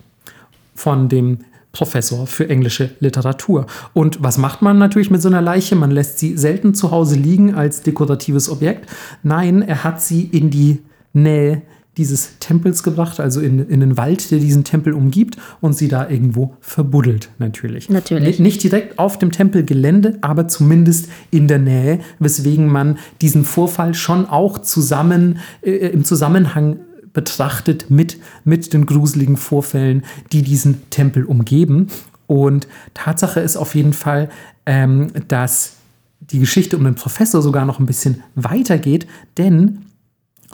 von 0.80 1.10
dem 1.10 1.38
Professor 1.72 2.26
für 2.26 2.48
englische 2.48 2.90
Literatur. 3.00 3.66
Und 3.92 4.22
was 4.22 4.38
macht 4.38 4.62
man 4.62 4.78
natürlich 4.78 5.10
mit 5.10 5.20
so 5.20 5.28
einer 5.28 5.42
Leiche? 5.42 5.76
Man 5.76 5.90
lässt 5.90 6.18
sie 6.18 6.36
selten 6.38 6.74
zu 6.74 6.90
Hause 6.90 7.16
liegen 7.16 7.54
als 7.54 7.82
dekoratives 7.82 8.48
Objekt. 8.48 8.88
Nein, 9.22 9.60
er 9.62 9.84
hat 9.84 10.00
sie 10.00 10.24
in 10.24 10.50
die 10.50 10.80
Nähe 11.12 11.62
dieses 11.96 12.38
Tempels 12.38 12.82
gebracht, 12.82 13.20
also 13.20 13.40
in, 13.40 13.68
in 13.68 13.80
den 13.80 13.98
Wald, 13.98 14.30
der 14.30 14.38
diesen 14.38 14.64
Tempel 14.64 14.94
umgibt 14.94 15.36
und 15.60 15.76
sie 15.76 15.88
da 15.88 16.08
irgendwo 16.08 16.54
verbuddelt, 16.60 17.28
natürlich. 17.38 17.90
Natürlich. 17.90 18.38
Nicht 18.38 18.62
direkt 18.62 18.98
auf 18.98 19.18
dem 19.18 19.32
Tempelgelände, 19.32 20.16
aber 20.22 20.48
zumindest 20.48 21.08
in 21.30 21.46
der 21.46 21.58
Nähe, 21.58 21.98
weswegen 22.18 22.68
man 22.68 22.96
diesen 23.20 23.44
Vorfall 23.44 23.92
schon 23.94 24.24
auch 24.24 24.60
zusammen 24.60 25.40
äh, 25.60 25.72
im 25.72 26.04
Zusammenhang 26.04 26.78
betrachtet 27.12 27.90
mit, 27.90 28.18
mit 28.44 28.72
den 28.72 28.86
gruseligen 28.86 29.36
Vorfällen, 29.36 30.04
die 30.32 30.42
diesen 30.42 30.88
Tempel 30.90 31.24
umgeben. 31.24 31.88
Und 32.26 32.68
Tatsache 32.94 33.40
ist 33.40 33.56
auf 33.56 33.74
jeden 33.74 33.92
Fall, 33.92 34.28
ähm, 34.66 35.12
dass 35.28 35.74
die 36.20 36.38
Geschichte 36.38 36.76
um 36.76 36.84
den 36.84 36.94
Professor 36.94 37.42
sogar 37.42 37.64
noch 37.64 37.80
ein 37.80 37.86
bisschen 37.86 38.22
weitergeht, 38.34 39.06
denn 39.36 39.86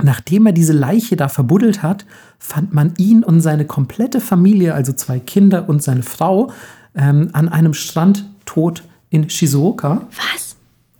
nachdem 0.02 0.46
er 0.46 0.52
diese 0.52 0.72
Leiche 0.72 1.16
da 1.16 1.28
verbuddelt 1.28 1.82
hat, 1.82 2.06
fand 2.38 2.72
man 2.72 2.94
ihn 2.98 3.24
und 3.24 3.40
seine 3.40 3.64
komplette 3.64 4.20
Familie, 4.20 4.74
also 4.74 4.92
zwei 4.92 5.18
Kinder 5.18 5.68
und 5.68 5.82
seine 5.82 6.02
Frau, 6.02 6.52
ähm, 6.94 7.30
an 7.32 7.48
einem 7.48 7.74
Strand 7.74 8.26
tot 8.44 8.82
in 9.10 9.28
Shizuoka. 9.28 10.06
Was? 10.10 10.45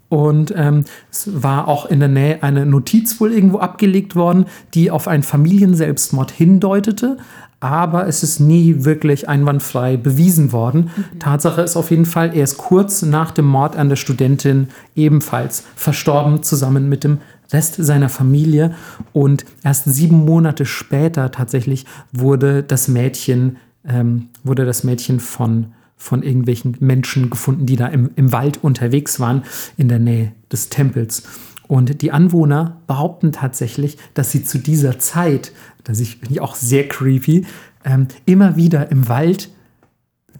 Und 0.09 0.55
ähm, 0.57 0.85
es 1.11 1.43
war 1.43 1.69
auch 1.69 1.87
in 1.87 2.01
der 2.01 2.09
Nähe 2.09 2.43
eine 2.43 2.65
Notiz 2.65 3.21
wohl 3.21 3.33
irgendwo 3.33 3.59
abgelegt 3.59 4.15
worden, 4.15 4.47
die 4.75 4.91
auf 4.91 5.09
einen 5.09 5.23
Familienselbstmord 5.23 6.31
hindeutete. 6.31 7.17
Aber 7.59 8.07
es 8.07 8.23
ist 8.23 8.39
nie 8.39 8.85
wirklich 8.85 9.29
einwandfrei 9.29 9.97
bewiesen 9.97 10.53
worden. 10.53 10.91
Mhm. 10.95 11.19
Tatsache 11.19 11.63
ist 11.63 11.77
auf 11.77 11.91
jeden 11.91 12.05
Fall, 12.05 12.37
er 12.37 12.45
ist 12.45 12.59
kurz 12.59 13.03
nach 13.03 13.31
dem 13.31 13.47
Mord 13.47 13.77
an 13.77 13.89
der 13.89 13.97
Studentin 13.97 14.69
ebenfalls 14.95 15.65
verstorben, 15.75 16.43
zusammen 16.43 16.89
mit 16.89 17.03
dem 17.03 17.19
Rest 17.53 17.77
seiner 17.79 18.09
Familie. 18.09 18.75
Und 19.13 19.45
erst 19.65 19.87
sieben 19.87 20.25
Monate 20.25 20.67
später 20.67 21.31
tatsächlich 21.31 21.87
wurde 22.13 22.63
das 22.63 22.89
Mädchen, 22.89 23.57
ähm, 23.89 24.29
wurde 24.45 24.67
das 24.67 24.85
Mädchen 24.85 25.19
von 25.19 25.73
von 25.97 26.23
irgendwelchen 26.23 26.77
Menschen 26.81 27.31
gefunden, 27.31 27.67
die 27.67 27.77
da 27.77 27.87
im, 27.89 28.11
im 28.17 28.33
Wald 28.33 28.63
unterwegs 28.63 29.19
waren, 29.19 29.43
in 29.77 29.89
der 29.89 29.99
Nähe 29.99 30.33
des 30.53 30.69
Tempels. 30.69 31.25
Und 31.69 32.03
die 32.03 32.13
Anwohner 32.13 32.81
behaupten 32.87 33.33
tatsächlich, 33.33 33.99
dass 34.15 34.31
sie 34.31 34.45
zu 34.45 34.59
dieser 34.59 34.99
Zeit, 34.99 35.53
das 35.85 36.01
finde 36.01 36.31
ich 36.31 36.41
auch 36.41 36.55
sehr 36.55 36.89
creepy, 36.89 37.45
ähm, 37.85 38.09
immer 38.25 38.57
wieder 38.57 38.91
im 38.91 39.09
Wald 39.09 39.51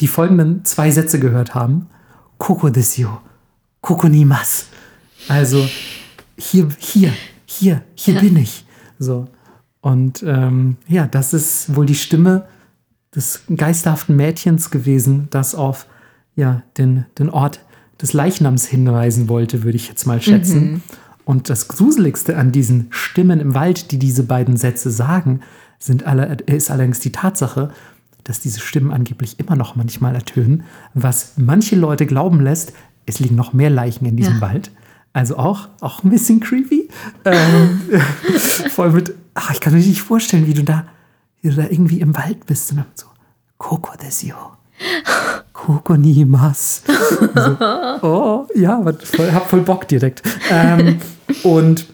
die 0.01 0.09
folgenden 0.09 0.65
zwei 0.65 0.91
Sätze 0.91 1.19
gehört 1.19 1.55
haben. 1.55 1.87
Koko 2.39 2.69
desio, 2.69 3.21
koko 3.81 4.09
nimas. 4.09 4.67
Also 5.29 5.67
hier, 6.37 6.69
hier, 6.79 7.13
hier, 7.47 7.83
hier 7.95 8.15
ja. 8.15 8.21
bin 8.21 8.37
ich. 8.37 8.67
So. 8.99 9.27
Und 9.81 10.23
ähm, 10.27 10.77
ja, 10.87 11.07
das 11.07 11.33
ist 11.33 11.75
wohl 11.75 11.87
die 11.87 11.95
Stimme 11.95 12.47
des 13.17 13.43
geisterhaften 13.55 14.15
Mädchens 14.15 14.71
gewesen, 14.71 15.29
das 15.31 15.55
auf 15.55 15.87
ja, 16.37 16.63
den, 16.77 17.07
den 17.19 17.31
Ort 17.31 17.61
des 18.01 18.13
Leichnams 18.13 18.67
hinweisen 18.67 19.29
wollte, 19.29 19.65
würde 19.65 19.77
ich 19.77 19.89
jetzt 19.89 20.07
mal 20.07 20.21
schätzen. 20.21 20.73
Mhm. 20.73 20.83
Und 21.25 21.51
das 21.51 21.67
Gruseligste 21.67 22.37
an 22.37 22.53
diesen 22.53 22.89
Stimmen 22.91 23.41
im 23.41 23.55
Wald, 23.55 23.91
die 23.91 23.99
diese 23.99 24.23
beiden 24.23 24.57
Sätze 24.57 24.91
sagen, 24.91 25.41
sind 25.79 26.07
alle, 26.07 26.37
ist 26.47 26.71
allerdings 26.71 27.01
die 27.01 27.11
Tatsache, 27.11 27.71
dass 28.23 28.41
diese 28.41 28.61
Stimmen 28.61 28.93
angeblich 28.93 29.41
immer 29.41 29.57
noch 29.57 29.77
manchmal 29.77 30.15
ertönen, 30.15 30.65
was 30.95 31.33
manche 31.37 31.75
Leute 31.77 32.07
glauben 32.07 32.41
lässt, 32.41 32.75
es 33.07 33.19
liegen 33.19 33.37
noch 33.37 33.53
mehr 33.53 33.71
Leichen 33.71 34.05
in 34.05 34.17
diesem 34.17 34.37
ja. 34.37 34.41
Wald. 34.41 34.71
Also 35.13 35.39
auch, 35.39 35.69
auch 35.81 36.05
ein 36.05 36.11
bisschen 36.11 36.41
creepy. 36.41 36.89
Ähm, 37.25 37.81
voll 38.71 38.93
mit, 38.93 39.15
ach, 39.35 39.51
ich 39.53 39.61
kann 39.61 39.73
mir 39.73 39.79
nicht 39.79 40.03
vorstellen, 40.03 40.47
wie 40.47 40.55
du 40.55 40.63
da 40.63 40.85
wie 41.43 41.51
du 41.51 41.57
da 41.57 41.65
irgendwie 41.65 42.01
im 42.01 42.17
Wald 42.17 42.47
bist 42.47 42.71
und 42.71 42.79
dann 42.79 42.87
so, 42.95 43.07
Coco 43.59 43.93
desio. 43.97 44.37
Coco 45.53 45.97
nimas. 45.97 46.83
So, 47.35 47.57
oh, 48.03 48.47
ja, 48.55 48.83
voll, 48.83 49.33
hab 49.33 49.49
voll 49.49 49.63
Bock 49.63 49.89
direkt. 49.89 50.23
Ähm, 50.51 50.99
und 51.43 51.87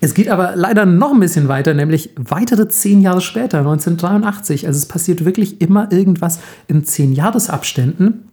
es 0.00 0.14
geht 0.14 0.28
aber 0.28 0.54
leider 0.54 0.86
noch 0.86 1.12
ein 1.12 1.20
bisschen 1.20 1.48
weiter, 1.48 1.74
nämlich 1.74 2.10
weitere 2.16 2.68
zehn 2.68 3.00
Jahre 3.00 3.20
später, 3.20 3.58
1983. 3.58 4.66
Also 4.66 4.78
es 4.78 4.86
passiert 4.86 5.24
wirklich 5.24 5.60
immer 5.60 5.90
irgendwas 5.90 6.40
in 6.66 6.84
zehn 6.84 7.12
Jahresabständen, 7.12 8.28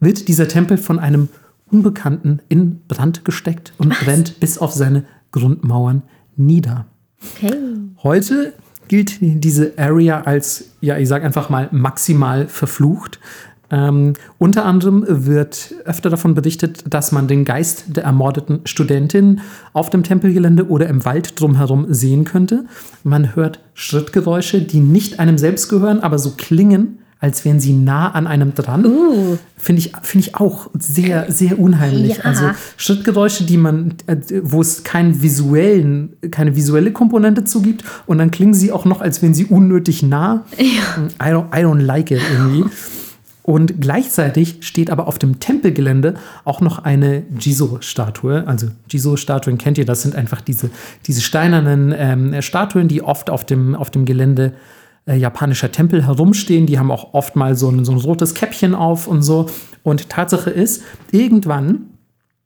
wird 0.00 0.28
dieser 0.28 0.48
Tempel 0.48 0.78
von 0.78 0.98
einem 0.98 1.28
Unbekannten 1.70 2.40
in 2.48 2.80
Brand 2.86 3.24
gesteckt 3.24 3.72
und 3.78 3.90
Was? 3.90 3.98
brennt 3.98 4.40
bis 4.40 4.58
auf 4.58 4.72
seine 4.72 5.04
Grundmauern 5.32 6.02
nieder. 6.36 6.86
Okay. 7.36 7.54
Heute 8.02 8.54
gilt 8.88 9.18
diese 9.20 9.72
Area 9.76 10.22
als, 10.22 10.70
ja, 10.80 10.98
ich 10.98 11.08
sage 11.08 11.24
einfach 11.24 11.50
mal, 11.50 11.68
maximal 11.72 12.46
verflucht. 12.46 13.18
Ähm, 13.70 14.12
unter 14.38 14.66
anderem 14.66 15.04
wird 15.08 15.74
öfter 15.84 16.10
davon 16.10 16.34
berichtet, 16.34 16.84
dass 16.86 17.12
man 17.12 17.28
den 17.28 17.44
Geist 17.44 17.96
der 17.96 18.04
ermordeten 18.04 18.60
Studentin 18.64 19.40
auf 19.72 19.90
dem 19.90 20.02
Tempelgelände 20.02 20.68
oder 20.68 20.88
im 20.88 21.04
Wald 21.04 21.40
drumherum 21.40 21.86
sehen 21.88 22.24
könnte. 22.24 22.66
Man 23.02 23.34
hört 23.34 23.60
Schrittgeräusche, 23.72 24.60
die 24.60 24.80
nicht 24.80 25.18
einem 25.18 25.38
selbst 25.38 25.68
gehören, 25.68 26.00
aber 26.00 26.18
so 26.18 26.34
klingen, 26.36 26.98
als 27.24 27.42
wären 27.46 27.58
sie 27.58 27.72
nah 27.72 28.10
an 28.10 28.26
einem 28.26 28.52
dran. 28.54 28.84
Uh. 28.84 29.38
Finde 29.56 29.80
ich, 29.80 29.92
find 30.02 30.26
ich 30.26 30.34
auch 30.34 30.68
sehr, 30.78 31.32
sehr 31.32 31.58
unheimlich. 31.58 32.18
Ja. 32.18 32.24
Also 32.24 32.50
Schrittgeräusche, 32.76 33.44
die 33.44 33.56
man, 33.56 33.94
äh, 34.06 34.16
wo 34.42 34.60
es 34.60 34.84
keinen 34.84 35.22
visuellen, 35.22 36.12
keine 36.30 36.54
visuelle 36.54 36.92
Komponente 36.92 37.44
zugibt 37.44 37.82
und 38.04 38.18
dann 38.18 38.30
klingen 38.30 38.52
sie 38.52 38.72
auch 38.72 38.84
noch, 38.84 39.00
als 39.00 39.22
wären 39.22 39.32
sie 39.32 39.46
unnötig 39.46 40.02
nah. 40.02 40.44
Ja. 40.58 41.26
I, 41.26 41.32
don't, 41.32 41.46
I 41.46 41.64
don't 41.64 41.80
like 41.80 42.10
it 42.10 42.20
irgendwie. 42.30 42.64
Und 43.42 43.80
gleichzeitig 43.80 44.58
steht 44.60 44.90
aber 44.90 45.08
auf 45.08 45.18
dem 45.18 45.40
Tempelgelände 45.40 46.16
auch 46.44 46.60
noch 46.60 46.80
eine 46.80 47.22
Jizo-Statue. 47.38 48.46
Also 48.46 48.66
Jizo-Statuen 48.90 49.56
kennt 49.56 49.78
ihr, 49.78 49.86
das 49.86 50.02
sind 50.02 50.14
einfach 50.14 50.42
diese, 50.42 50.68
diese 51.06 51.22
steinernen 51.22 51.94
ähm, 51.96 52.42
Statuen, 52.42 52.88
die 52.88 53.00
oft 53.00 53.30
auf 53.30 53.46
dem, 53.46 53.74
auf 53.74 53.90
dem 53.90 54.04
Gelände 54.04 54.44
äh, 54.48 54.52
japanischer 55.06 55.70
Tempel 55.70 56.06
herumstehen. 56.06 56.66
Die 56.66 56.78
haben 56.78 56.90
auch 56.90 57.12
oft 57.12 57.36
mal 57.36 57.56
so 57.56 57.68
ein, 57.68 57.84
so 57.84 57.92
ein 57.92 57.98
rotes 57.98 58.34
Käppchen 58.34 58.74
auf 58.74 59.06
und 59.06 59.22
so. 59.22 59.46
Und 59.82 60.08
Tatsache 60.08 60.50
ist, 60.50 60.82
irgendwann 61.10 61.90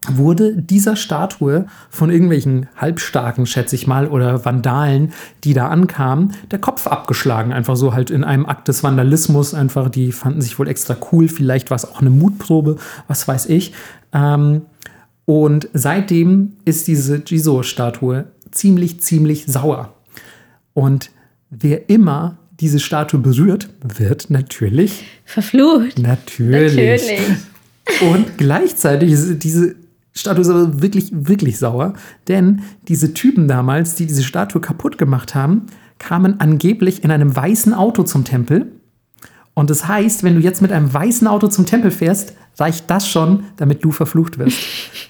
wurde 0.07 0.57
dieser 0.57 0.97
Statue 0.97 1.67
von 1.91 2.11
irgendwelchen 2.11 2.69
Halbstarken, 2.77 3.47
schätze 3.47 3.75
ich 3.75 3.87
mal, 3.87 4.07
oder 4.07 4.45
Vandalen, 4.45 5.13
die 5.45 5.55
da 5.55 5.69
ankamen, 5.69 6.35
der 6.51 6.61
Kopf 6.61 6.87
abgeschlagen. 6.87 7.53
Einfach 7.53 7.77
so 7.77 7.95
halt 7.95 8.11
in 8.11 8.25
einem 8.25 8.47
Akt 8.47 8.69
des 8.69 8.83
Vandalismus. 8.83 9.55
Einfach, 9.55 9.89
die 9.91 10.13
fanden 10.13 10.41
sich 10.41 10.59
wohl 10.59 10.69
extra 10.69 10.97
cool. 11.13 11.29
Vielleicht 11.29 11.71
war 11.71 11.77
es 11.77 11.85
auch 11.85 12.01
eine 12.01 12.11
Mutprobe, 12.11 12.77
was 13.09 13.27
weiß 13.27 13.47
ich. 13.47 13.73
Ähm, 14.13 14.63
und 15.25 15.69
seitdem 15.75 16.55
ist 16.65 16.89
diese 16.89 17.23
Jizo-Statue 17.25 18.25
ziemlich, 18.51 19.01
ziemlich 19.01 19.47
sauer. 19.47 19.95
Und 20.75 21.11
wer 21.51 21.91
immer 21.91 22.39
diese 22.61 22.81
Statue 22.81 23.21
berührt, 23.21 23.69
wird 23.83 24.31
natürlich 24.31 25.05
verflucht. 25.25 25.99
Natürlich. 25.99 26.75
natürlich. 26.77 27.21
Und 28.13 28.37
gleichzeitig 28.37 29.13
ist 29.13 29.39
diese 29.45 29.77
Statue 30.15 30.43
ist 30.43 30.49
aber 30.49 30.83
wirklich, 30.83 31.11
wirklich 31.13 31.59
sauer, 31.59 31.95
denn 32.27 32.63
diese 32.89 33.15
Typen 33.15 33.47
damals, 33.47 33.95
die 33.95 34.07
diese 34.07 34.25
Statue 34.25 34.61
kaputt 34.61 34.99
gemacht 34.99 35.35
haben, 35.35 35.67
kamen 35.99 36.41
angeblich 36.41 37.05
in 37.05 37.11
einem 37.11 37.35
weißen 37.35 37.73
Auto 37.73 38.03
zum 38.03 38.25
Tempel. 38.25 38.73
Und 39.55 39.71
das 39.71 39.87
heißt, 39.87 40.25
wenn 40.25 40.35
du 40.35 40.41
jetzt 40.41 40.61
mit 40.63 40.73
einem 40.73 40.93
weißen 40.93 41.27
Auto 41.27 41.49
zum 41.49 41.67
Tempel 41.67 41.91
fährst, 41.91 42.35
reicht 42.59 42.91
das 42.91 43.09
schon, 43.09 43.45
damit 43.57 43.85
du 43.85 43.93
verflucht 43.93 44.39
wirst. 44.39 44.59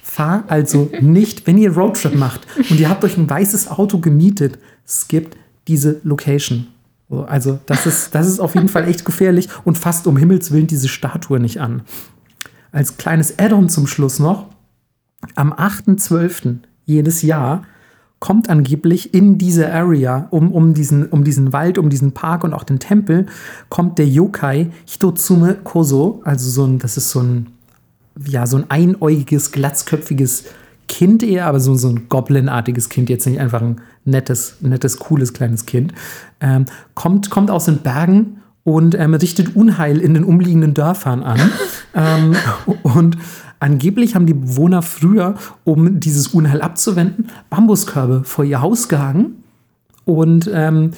Fahr 0.03 0.43
also 0.47 0.91
nicht, 1.01 1.47
wenn 1.47 1.57
ihr 1.57 1.71
Roadtrip 1.71 2.15
macht 2.15 2.41
und 2.69 2.79
ihr 2.79 2.89
habt 2.89 3.03
euch 3.03 3.17
ein 3.17 3.29
weißes 3.29 3.69
Auto 3.69 3.99
gemietet, 3.99 4.59
skippt 4.87 5.37
diese 5.67 6.01
Location. 6.03 6.67
Also 7.09 7.59
das 7.65 7.85
ist, 7.85 8.13
das 8.13 8.27
ist 8.27 8.39
auf 8.39 8.55
jeden 8.55 8.69
Fall 8.69 8.87
echt 8.87 9.03
gefährlich 9.03 9.49
und 9.63 9.77
fasst 9.77 10.05
um 10.05 10.17
Himmels 10.17 10.51
Willen 10.51 10.67
diese 10.67 10.87
Statue 10.87 11.39
nicht 11.39 11.59
an. 11.59 11.81
Als 12.71 12.97
kleines 12.97 13.39
Add-on 13.39 13.67
zum 13.67 13.87
Schluss 13.87 14.19
noch, 14.19 14.47
am 15.35 15.51
8.12. 15.51 16.57
jedes 16.85 17.23
Jahr 17.23 17.63
kommt 18.19 18.49
angeblich 18.49 19.13
in 19.13 19.37
diese 19.37 19.71
Area, 19.73 20.27
um, 20.29 20.51
um, 20.51 20.73
diesen, 20.73 21.07
um 21.07 21.23
diesen 21.23 21.53
Wald, 21.53 21.77
um 21.77 21.89
diesen 21.89 22.11
Park 22.11 22.43
und 22.43 22.53
auch 22.53 22.63
den 22.63 22.79
Tempel, 22.79 23.25
kommt 23.69 23.97
der 23.97 24.07
Yokai 24.07 24.71
Hitotsume 24.85 25.55
Koso, 25.63 26.21
also 26.25 26.49
so 26.49 26.65
ein, 26.65 26.79
das 26.79 26.97
ist 26.97 27.09
so 27.09 27.21
ein, 27.21 27.47
ja, 28.25 28.45
so 28.45 28.57
ein 28.57 28.65
einäugiges, 28.69 29.51
glatzköpfiges 29.51 30.45
Kind 30.89 31.23
eher, 31.23 31.45
aber 31.45 31.61
so, 31.61 31.75
so 31.75 31.87
ein 31.87 32.09
Goblin-artiges 32.09 32.89
Kind, 32.89 33.09
jetzt 33.09 33.25
nicht 33.25 33.39
einfach 33.39 33.61
ein 33.61 33.79
nettes, 34.03 34.57
nettes, 34.59 34.99
cooles 34.99 35.33
kleines 35.33 35.65
Kind, 35.65 35.93
ähm, 36.41 36.65
kommt, 36.95 37.29
kommt 37.29 37.51
aus 37.51 37.65
den 37.65 37.77
Bergen 37.77 38.41
und 38.63 38.95
ähm, 38.95 39.13
richtet 39.13 39.55
Unheil 39.55 39.99
in 39.99 40.15
den 40.15 40.23
umliegenden 40.25 40.73
Dörfern 40.73 41.23
an. 41.23 41.39
ähm, 41.93 42.35
und 42.83 43.17
angeblich 43.59 44.15
haben 44.15 44.25
die 44.25 44.33
Bewohner 44.33 44.81
früher, 44.81 45.35
um 45.63 45.99
dieses 45.99 46.27
Unheil 46.29 46.61
abzuwenden, 46.61 47.29
Bambuskörbe 47.49 48.23
vor 48.25 48.43
ihr 48.43 48.61
Haus 48.61 48.89
gehangen 48.89 49.43
Und 50.05 50.49
ähm, 50.51 50.91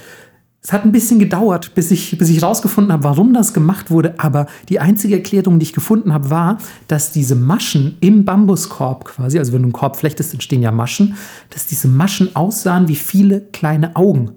es 0.64 0.72
hat 0.72 0.86
ein 0.86 0.92
bisschen 0.92 1.18
gedauert, 1.18 1.74
bis 1.74 1.90
ich, 1.90 2.18
bis 2.20 2.30
ich 2.30 2.44
rausgefunden 2.44 2.94
habe, 2.94 3.04
warum 3.04 3.34
das 3.34 3.54
gemacht 3.54 3.90
wurde. 3.90 4.14
Aber 4.20 4.46
die 4.70 4.80
einzige 4.80 5.16
Erklärung, 5.16 5.58
die 5.58 5.64
ich 5.64 5.74
gefunden 5.74 6.14
habe, 6.14 6.30
war, 6.30 6.60
dass 6.88 7.12
diese 7.12 7.34
Maschen 7.34 7.98
im 8.00 8.26
Bambuskorb 8.26 9.06
quasi, 9.06 9.40
also 9.40 9.54
wenn 9.54 9.64
du 9.64 9.68
einen 9.68 9.74
Korb 9.74 9.98
flechtest, 9.98 10.34
entstehen 10.34 10.62
ja 10.62 10.72
Maschen, 10.72 11.16
dass 11.50 11.66
diese 11.66 11.88
Maschen 11.88 12.36
aussahen 12.36 12.88
wie 12.88 12.96
viele 12.96 13.42
kleine 13.42 13.96
Augen. 13.96 14.34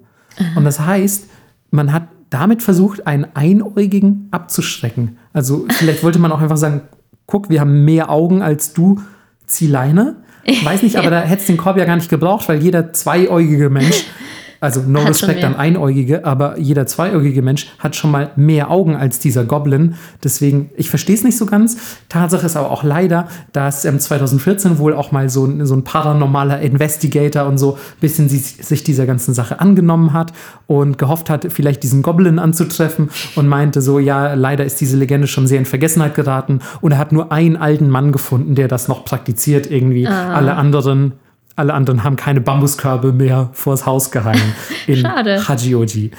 Und 0.56 0.64
das 0.64 0.80
heißt, 0.80 1.26
man 1.70 1.92
hat 1.92 2.08
damit 2.30 2.62
versucht, 2.62 3.06
einen 3.06 3.26
Einäugigen 3.34 4.28
abzuschrecken. 4.30 5.18
Also 5.34 5.66
vielleicht 5.70 6.02
wollte 6.02 6.18
man 6.18 6.32
auch 6.32 6.40
einfach 6.40 6.56
sagen, 6.56 6.82
guck, 7.26 7.50
wir 7.50 7.60
haben 7.60 7.84
mehr 7.84 8.10
Augen 8.10 8.42
als 8.42 8.72
du, 8.72 9.00
zieh 9.46 9.66
Leine. 9.66 10.16
Weiß 10.62 10.82
nicht, 10.82 10.96
aber 10.96 11.10
da 11.10 11.20
hätte 11.20 11.42
es 11.42 11.46
den 11.46 11.58
Korb 11.58 11.76
ja 11.76 11.84
gar 11.84 11.96
nicht 11.96 12.08
gebraucht, 12.08 12.48
weil 12.48 12.62
jeder 12.62 12.92
zweiäugige 12.92 13.68
Mensch 13.68 14.04
also 14.64 14.80
no 14.86 15.00
Hat 15.00 15.08
respect 15.10 15.44
an. 15.44 15.54
Einäugige, 15.56 16.24
aber 16.24 16.58
jeder 16.58 16.86
zweiäugige 16.86 17.42
Mensch 17.42 17.68
hat 17.78 17.94
schon 17.94 18.10
mal 18.10 18.30
mehr 18.36 18.70
Augen 18.70 18.96
als 18.96 19.18
dieser 19.20 19.44
Goblin. 19.44 19.94
Deswegen, 20.24 20.70
ich 20.76 20.90
verstehe 20.90 21.14
es 21.14 21.22
nicht 21.22 21.36
so 21.38 21.46
ganz. 21.46 21.76
Tatsache 22.08 22.44
ist 22.46 22.56
aber 22.56 22.70
auch 22.70 22.82
leider, 22.82 23.28
dass 23.52 23.84
ähm, 23.84 24.00
2014 24.00 24.78
wohl 24.78 24.94
auch 24.94 25.12
mal 25.12 25.28
so, 25.28 25.44
ein- 25.44 25.64
so 25.66 25.74
ein 25.74 25.84
paranormaler 25.84 26.60
Investigator 26.60 27.46
und 27.46 27.58
so 27.58 27.74
ein 27.74 27.78
bisschen 28.00 28.28
si- 28.28 28.38
sich 28.38 28.82
dieser 28.84 29.06
ganzen 29.06 29.34
Sache 29.34 29.60
angenommen 29.60 30.12
hat 30.12 30.32
und 30.66 30.98
gehofft 30.98 31.30
hat, 31.30 31.46
vielleicht 31.52 31.82
diesen 31.82 32.02
Goblin 32.02 32.38
anzutreffen 32.38 33.10
und 33.36 33.46
meinte 33.48 33.80
so, 33.82 33.98
ja, 33.98 34.34
leider 34.34 34.64
ist 34.64 34.80
diese 34.80 34.96
Legende 34.96 35.26
schon 35.26 35.46
sehr 35.46 35.58
in 35.58 35.66
Vergessenheit 35.66 36.14
geraten 36.14 36.60
und 36.80 36.92
er 36.92 36.98
hat 36.98 37.12
nur 37.12 37.30
einen 37.32 37.56
alten 37.56 37.88
Mann 37.90 38.10
gefunden, 38.12 38.54
der 38.54 38.68
das 38.68 38.88
noch 38.88 39.04
praktiziert 39.04 39.70
irgendwie. 39.70 40.06
Alle 40.34 40.54
anderen 40.54 41.12
alle 41.56 41.72
anderen 41.74 42.02
haben 42.04 42.16
keine 42.16 42.40
Bambuskörbe 42.40 43.12
mehr 43.12 43.50
vors 43.52 43.86
Haus 43.86 44.10
gehangen 44.10 44.54
in 44.86 44.96
Schade. 44.96 45.46
Hachioji. 45.48 46.10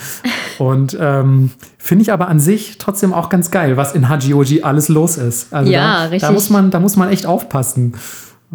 Und 0.60 0.98
ähm, 1.00 1.52
finde 1.78 2.04
ich 2.04 2.12
aber 2.14 2.28
an 2.30 2.40
sich 2.40 2.78
trotzdem 2.78 3.14
auch 3.14 3.30
ganz 3.30 3.52
geil, 3.52 3.76
was 3.78 3.94
in 3.96 4.08
Hachioji 4.08 4.64
alles 4.64 4.88
los 4.90 5.18
ist. 5.18 5.54
Also 5.54 5.72
Ja, 5.72 5.82
da, 5.82 6.04
richtig. 6.04 6.22
Da 6.22 6.32
muss, 6.32 6.50
man, 6.50 6.72
da 6.72 6.80
muss 6.80 6.96
man 6.96 7.10
echt 7.10 7.26
aufpassen. 7.26 7.94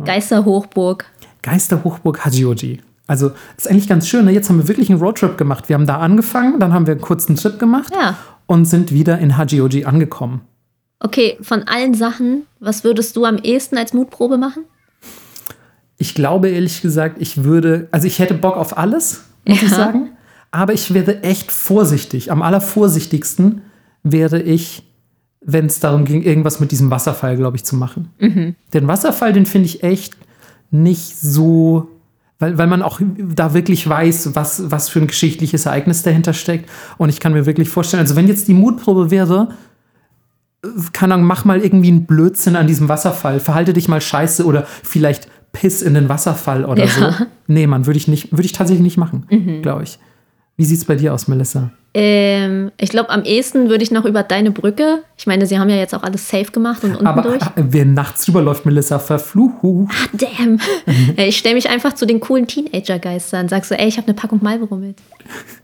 Geisterhochburg. 0.04 1.04
Geisterhochburg 1.42 2.24
Hachioji. 2.24 2.80
Also 3.06 3.32
ist 3.56 3.68
eigentlich 3.68 3.88
ganz 3.88 4.08
schön. 4.08 4.24
Ne? 4.24 4.32
Jetzt 4.32 4.48
haben 4.48 4.58
wir 4.58 4.68
wirklich 4.68 4.88
einen 4.90 5.00
Roadtrip 5.00 5.36
gemacht. 5.36 5.68
Wir 5.68 5.74
haben 5.74 5.86
da 5.86 5.98
angefangen, 5.98 6.58
dann 6.60 6.72
haben 6.72 6.86
wir 6.86 6.92
einen 6.92 7.00
kurzen 7.00 7.36
Trip 7.36 7.58
gemacht 7.58 7.92
Ja. 7.94 8.16
und 8.46 8.64
sind 8.66 8.92
wieder 8.92 9.18
in 9.18 9.36
Hachioji 9.36 9.84
angekommen. 9.84 10.42
Okay, 11.00 11.38
von 11.40 11.62
allen 11.64 11.94
Sachen, 11.94 12.42
was 12.60 12.84
würdest 12.84 13.16
du 13.16 13.24
am 13.24 13.36
ehesten 13.38 13.78
als 13.78 13.94
Mutprobe 13.94 14.36
machen? 14.38 14.64
Ich 16.02 16.14
glaube 16.14 16.48
ehrlich 16.48 16.80
gesagt, 16.80 17.16
ich 17.20 17.44
würde, 17.44 17.86
also 17.90 18.06
ich 18.06 18.18
hätte 18.18 18.32
Bock 18.32 18.56
auf 18.56 18.78
alles, 18.78 19.24
muss 19.44 19.58
ich 19.62 19.70
Ja. 19.70 19.76
sagen. 19.76 20.08
Aber 20.50 20.72
ich 20.72 20.94
wäre 20.94 21.22
echt 21.22 21.52
vorsichtig. 21.52 22.32
Am 22.32 22.40
allervorsichtigsten 22.42 23.60
wäre 24.02 24.40
ich, 24.40 24.82
wenn 25.42 25.66
es 25.66 25.78
darum 25.78 26.06
ging, 26.06 26.22
irgendwas 26.22 26.58
mit 26.58 26.70
diesem 26.72 26.90
Wasserfall, 26.90 27.36
glaube 27.36 27.56
ich, 27.58 27.64
zu 27.64 27.76
machen. 27.76 28.08
Den 28.72 28.88
Wasserfall, 28.88 29.32
den 29.34 29.44
finde 29.44 29.66
ich 29.66 29.82
echt 29.82 30.16
nicht 30.70 31.18
so, 31.20 31.88
weil, 32.38 32.56
weil 32.56 32.66
man 32.66 32.80
auch 32.82 32.98
da 33.18 33.52
wirklich 33.52 33.86
weiß, 33.86 34.34
was, 34.34 34.70
was 34.70 34.88
für 34.88 35.00
ein 35.00 35.06
geschichtliches 35.06 35.66
Ereignis 35.66 36.02
dahinter 36.02 36.32
steckt. 36.32 36.70
Und 36.96 37.10
ich 37.10 37.20
kann 37.20 37.34
mir 37.34 37.44
wirklich 37.44 37.68
vorstellen, 37.68 38.00
also 38.00 38.16
wenn 38.16 38.26
jetzt 38.26 38.48
die 38.48 38.54
Mutprobe 38.54 39.10
wäre, 39.10 39.48
keine 40.94 41.14
Ahnung, 41.14 41.26
mach 41.26 41.44
mal 41.44 41.60
irgendwie 41.60 41.88
einen 41.88 42.06
Blödsinn 42.06 42.56
an 42.56 42.66
diesem 42.66 42.88
Wasserfall, 42.88 43.38
verhalte 43.40 43.72
dich 43.74 43.86
mal 43.88 44.00
scheiße 44.00 44.44
oder 44.46 44.66
vielleicht 44.82 45.28
piss 45.52 45.82
in 45.82 45.94
den 45.94 46.08
Wasserfall 46.08 46.64
oder 46.64 46.84
Ja. 46.84 46.88
so. 47.18 47.24
Nee, 47.46 47.66
Mann, 47.66 47.86
würde 47.86 47.96
ich 47.98 48.08
nicht, 48.08 48.30
würde 48.32 48.44
ich 48.44 48.52
tatsächlich 48.52 48.82
nicht 48.84 48.96
machen, 48.96 49.60
glaube 49.62 49.82
ich. 49.84 49.98
Wie 50.56 50.64
sieht's 50.64 50.84
bei 50.84 50.94
dir 50.94 51.14
aus, 51.14 51.26
Melissa? 51.26 51.70
Ähm, 51.92 52.70
ich 52.78 52.90
glaube, 52.90 53.10
am 53.10 53.24
ehesten 53.24 53.68
würde 53.68 53.82
ich 53.82 53.90
noch 53.90 54.04
über 54.04 54.22
deine 54.22 54.52
Brücke. 54.52 54.98
Ich 55.16 55.26
meine, 55.26 55.46
sie 55.46 55.58
haben 55.58 55.68
ja 55.70 55.76
jetzt 55.76 55.92
auch 55.94 56.04
alles 56.04 56.28
safe 56.28 56.52
gemacht 56.52 56.84
und 56.84 56.92
unten 56.92 57.06
Aber 57.06 57.22
durch. 57.22 57.42
äh, 57.42 57.48
wer 57.56 57.84
nachts 57.84 58.26
drüber 58.26 58.42
läuft, 58.42 58.64
Melissa, 58.66 59.00
verflucht. 59.00 59.56
Damn. 60.12 60.60
Äh, 61.16 61.28
Ich 61.28 61.38
stelle 61.38 61.56
mich 61.56 61.68
einfach 61.68 61.94
zu 61.94 62.06
den 62.06 62.20
coolen 62.20 62.46
Teenager-Geistern. 62.46 63.48
Sag 63.48 63.64
so, 63.64 63.74
ey, 63.74 63.88
ich 63.88 63.96
habe 63.96 64.06
eine 64.06 64.14
Packung 64.14 64.38
Marlboro 64.40 64.76
mit. 64.76 64.98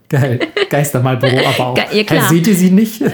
Geil. 0.08 0.40
Geistermalboro 0.70 1.36
aber 1.46 1.66
auch. 1.66 1.74
Ge- 1.74 1.84
ja, 1.98 2.02
klar. 2.04 2.24
Äh, 2.26 2.34
seht 2.34 2.46
ihr 2.48 2.54
sie 2.56 2.70
nicht? 2.70 3.00
Des, 3.02 3.12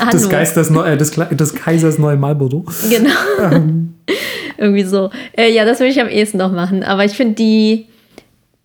Hallo. 0.00 0.28
Geisters, 0.28 0.70
äh, 0.70 0.96
des, 0.96 1.10
des 1.12 1.54
Kaisers 1.56 1.98
neue 1.98 2.16
Malboro. 2.16 2.64
Genau. 2.88 3.10
Ähm. 3.50 3.94
Irgendwie 4.58 4.84
so. 4.84 5.10
Äh, 5.36 5.52
ja, 5.52 5.64
das 5.64 5.80
würde 5.80 5.90
ich 5.90 6.00
am 6.00 6.08
ehesten 6.08 6.38
noch 6.38 6.52
machen. 6.52 6.82
Aber 6.82 7.04
ich 7.04 7.12
finde 7.12 7.34
die, 7.34 7.86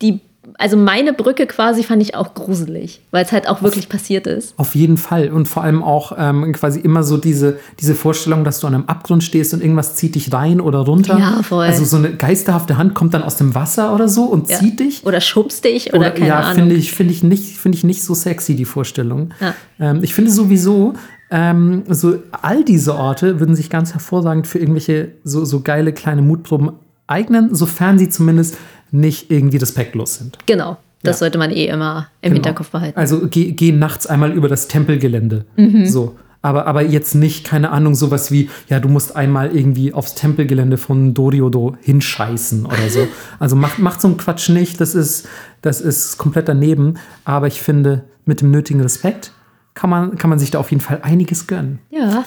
die, 0.02 0.20
also 0.57 0.76
meine 0.78 1.14
Brücke 1.14 1.45
quasi 1.48 1.84
fand 1.84 2.02
ich 2.02 2.16
auch 2.16 2.34
gruselig, 2.34 3.02
weil 3.11 3.24
es 3.24 3.32
halt 3.32 3.48
auch 3.48 3.61
wirklich 3.61 3.88
passiert 3.88 4.28
ist. 4.28 4.53
Auf 4.57 4.76
jeden 4.76 4.98
Fall. 4.98 5.30
Und 5.30 5.48
vor 5.48 5.64
allem 5.64 5.84
auch 5.84 6.11
ähm, 6.18 6.52
quasi 6.53 6.80
immer 6.80 7.03
so 7.03 7.18
diese, 7.18 7.60
diese 7.80 7.95
Vorstellung, 7.95 8.44
dass 8.44 8.60
du 8.60 8.68
an 8.68 8.74
einem 8.76 8.86
Abgrund 8.86 9.24
stehst 9.24 9.53
und 9.53 9.61
irgendwas 9.61 9.95
zieht 9.95 10.16
dich 10.16 10.34
rein 10.34 10.60
oder 10.60 10.80
runter. 10.80 11.18
Ja, 11.18 11.44
voll. 11.44 11.66
Also 11.66 11.86
so 11.86 11.98
eine 11.98 12.11
geisterhafte 12.14 12.78
Hand 12.78 12.94
kommt 12.94 13.14
dann 13.14 13.24
aus 13.24 13.38
dem 13.38 13.56
Wasser 13.56 13.94
oder 13.94 14.10
so 14.10 14.24
und 14.24 14.49
Ja. 14.49 14.57
zieht 14.60 14.80
dich. 14.80 15.06
Oder 15.06 15.22
schubst 15.22 15.64
dich 15.66 15.94
oder, 15.94 16.11
keine 16.11 16.28
ja, 16.28 16.40
Ahnung. 16.40 16.56
finde 16.56 16.76
ich, 16.76 16.91
finde 16.91 17.14
ich, 17.14 17.24
nicht, 17.24 17.57
finde 17.57 17.78
ich 17.78 17.84
nicht 17.84 18.03
so 18.03 18.14
sexy, 18.14 18.56
die 18.56 18.66
Vorstellung. 18.66 19.34
Ja. 19.40 19.53
Ähm, 19.80 20.03
ich 20.03 20.14
finde 20.14 20.32
sowieso, 20.32 20.94
ähm, 21.31 21.84
so 21.88 22.15
all 22.41 22.64
diese 22.64 22.95
Orte 22.95 23.39
würden 23.39 23.56
sich 23.56 23.69
ganz 23.69 23.93
hervorragend 23.93 24.47
für 24.47 24.60
irgendwelche 24.60 25.11
so, 25.23 25.45
so 25.45 25.61
geile 25.61 25.93
kleine 25.93 26.22
Mutproben 26.22 26.72
eignen, 27.07 27.53
sofern 27.56 27.99
sie 27.99 28.10
zumindest 28.10 28.57
nicht 28.91 29.30
irgendwie 29.31 29.57
respektlos 29.57 30.15
sind. 30.15 30.38
Genau. 30.45 30.77
Das 31.03 31.18
Ja. 31.18 31.19
sollte 31.19 31.38
man 31.38 31.51
eh 31.51 31.68
immer 31.68 32.07
im 32.22 32.30
Genau. 32.30 32.34
Hinterkopf 32.35 32.69
behalten. 32.72 32.97
Also 32.97 33.27
geh, 33.30 33.51
geh 33.51 33.72
nachts 33.72 34.07
einmal 34.07 34.31
über 34.31 34.47
das 34.49 34.68
Tempelgelände. 34.68 35.45
Mhm. 35.56 35.85
So. 35.85 36.15
Aber, 36.41 36.68
aber 36.68 36.81
jetzt 36.84 37.15
nicht, 37.15 37.45
keine 37.45 37.69
Ahnung, 37.72 37.95
sowas 37.95 38.31
wie, 38.31 38.49
ja, 38.69 38.80
du 38.80 38.88
musst 38.88 39.15
einmal 39.15 39.53
irgendwie 39.56 39.91
aufs 39.93 40.15
Tempelgelände 40.15 40.77
von 40.77 41.14
Doriodo 41.14 41.76
hinscheißen 41.81 42.65
oder 42.65 42.89
so. 42.89 43.07
Also 43.39 43.56
macht, 43.56 43.80
macht 43.80 43.99
so 44.01 44.07
einen 44.07 44.18
Quatsch 44.18 44.49
nicht, 44.49 44.80
das 44.81 44.95
ist, 44.95 45.27
das 45.61 45.81
ist 45.81 46.18
komplett 46.18 46.47
daneben. 46.47 46.95
Aber 47.26 47.47
ich 47.47 47.61
finde, 47.61 48.03
mit 48.26 48.41
dem 48.41 48.51
nötigen 48.51 48.80
Respekt 48.81 49.31
kann 49.80 49.89
man, 49.89 50.18
kann 50.18 50.30
man 50.30 50.39
sich 50.39 50.51
da 50.51 50.60
auf 50.60 50.72
jeden 50.72 50.81
Fall 50.81 50.99
einiges 51.03 51.47
gönnen. 51.47 51.80
Ja. 51.89 52.26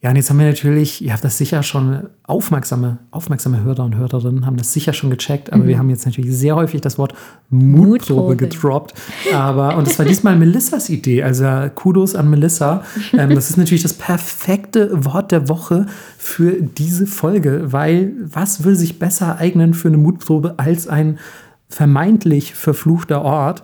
Ja, 0.00 0.10
und 0.10 0.16
jetzt 0.16 0.30
haben 0.30 0.38
wir 0.38 0.46
natürlich, 0.46 1.04
ihr 1.04 1.12
habt 1.12 1.22
das 1.22 1.36
sicher 1.36 1.62
schon, 1.62 2.08
aufmerksame, 2.24 2.98
aufmerksame 3.10 3.62
Hörer 3.62 3.84
und 3.84 3.94
Hörerinnen 3.94 4.46
haben 4.46 4.56
das 4.56 4.72
sicher 4.72 4.94
schon 4.94 5.10
gecheckt, 5.10 5.52
aber 5.52 5.66
wir 5.66 5.78
haben 5.78 5.90
jetzt 5.90 6.06
natürlich 6.06 6.34
sehr 6.34 6.56
häufig 6.56 6.80
das 6.80 6.98
Wort 6.98 7.14
Mutprobe 7.50 8.22
Mutprobe. 8.22 8.36
gedroppt. 8.36 8.94
Aber, 9.32 9.76
und 9.76 9.86
das 9.86 9.98
war 9.98 10.06
diesmal 10.06 10.34
Melissas 10.34 10.88
Idee, 10.88 11.22
also 11.22 11.44
Kudos 11.74 12.16
an 12.16 12.30
Melissa. 12.30 12.82
Ähm, 13.12 13.34
das 13.34 13.50
ist 13.50 13.58
natürlich 13.58 13.82
das 13.82 13.94
perfekte 13.94 15.04
Wort 15.04 15.30
der 15.30 15.50
Woche 15.50 15.86
für 16.16 16.54
diese 16.62 17.06
Folge, 17.06 17.70
weil 17.70 18.14
was 18.24 18.64
will 18.64 18.74
sich 18.74 18.98
besser 18.98 19.36
eignen 19.36 19.74
für 19.74 19.88
eine 19.88 19.98
Mutprobe 19.98 20.54
als 20.56 20.88
ein 20.88 21.18
vermeintlich 21.68 22.54
verfluchter 22.54 23.22
Ort? 23.22 23.62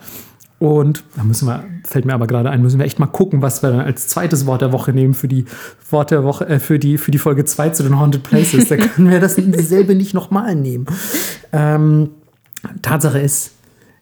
Und 0.59 1.05
da 1.15 1.23
müssen 1.23 1.47
wir, 1.47 1.65
fällt 1.85 2.05
mir 2.05 2.15
aber 2.15 2.27
gerade 2.27 2.51
ein, 2.51 2.63
müssen 2.63 2.81
wir 2.81 2.87
echt 2.87 2.99
mal 2.99 3.07
gucken, 3.07 3.43
was 3.43 3.63
wir 3.63 3.71
dann 3.71 3.81
als 3.81 4.09
zweites 4.09 4.45
Wort 4.47 4.61
der 4.61 4.73
Woche 4.73 4.93
nehmen 4.93 5.15
für 5.15 5.29
die 5.29 5.45
Wort 5.91 6.11
der 6.11 6.25
Woche, 6.25 6.49
äh, 6.49 6.59
für 6.59 6.81
die, 6.81 6.99
für 6.99 7.13
die 7.13 7.19
Folge 7.19 7.45
2 7.45 7.71
zu 7.71 7.85
den 7.85 7.99
Haunted 7.99 8.25
Places. 8.25 8.69
Da 8.69 8.77
können 8.77 9.11
wir 9.11 9.21
das 9.21 9.37
dasselbe 9.51 9.95
nicht 9.95 10.15
nochmal 10.15 10.57
nehmen. 10.57 10.87
Ähm, 11.53 12.11
Tatsache 12.83 13.21
ist, 13.21 13.53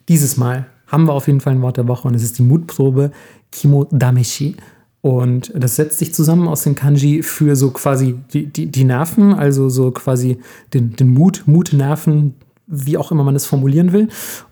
dieses 0.08 0.36
Mal 0.38 0.66
haben 0.86 1.06
wir 1.06 1.12
auf 1.12 1.26
jeden 1.26 1.40
Fall 1.40 1.52
ein 1.52 1.62
Wort 1.62 1.76
der 1.76 1.88
Woche 1.88 2.08
und 2.08 2.14
es 2.14 2.22
ist 2.22 2.38
die 2.38 2.42
Mutprobe 2.42 3.10
Kimo 3.52 3.86
Dameshi. 3.90 4.56
Und 5.02 5.52
das 5.54 5.76
setzt 5.76 5.98
sich 5.98 6.14
zusammen 6.14 6.48
aus 6.48 6.62
den 6.62 6.74
Kanji 6.74 7.22
für 7.22 7.54
so 7.54 7.70
quasi 7.70 8.16
die, 8.32 8.46
die, 8.46 8.66
die 8.66 8.84
Nerven, 8.84 9.34
also 9.34 9.68
so 9.68 9.90
quasi 9.92 10.38
den, 10.74 10.96
den 10.96 11.12
Mut, 11.12 11.44
Mutnerven, 11.46 12.34
wie 12.66 12.96
auch 12.96 13.12
immer 13.12 13.24
man 13.24 13.36
es 13.36 13.46
formulieren 13.46 13.92
will. 13.92 14.08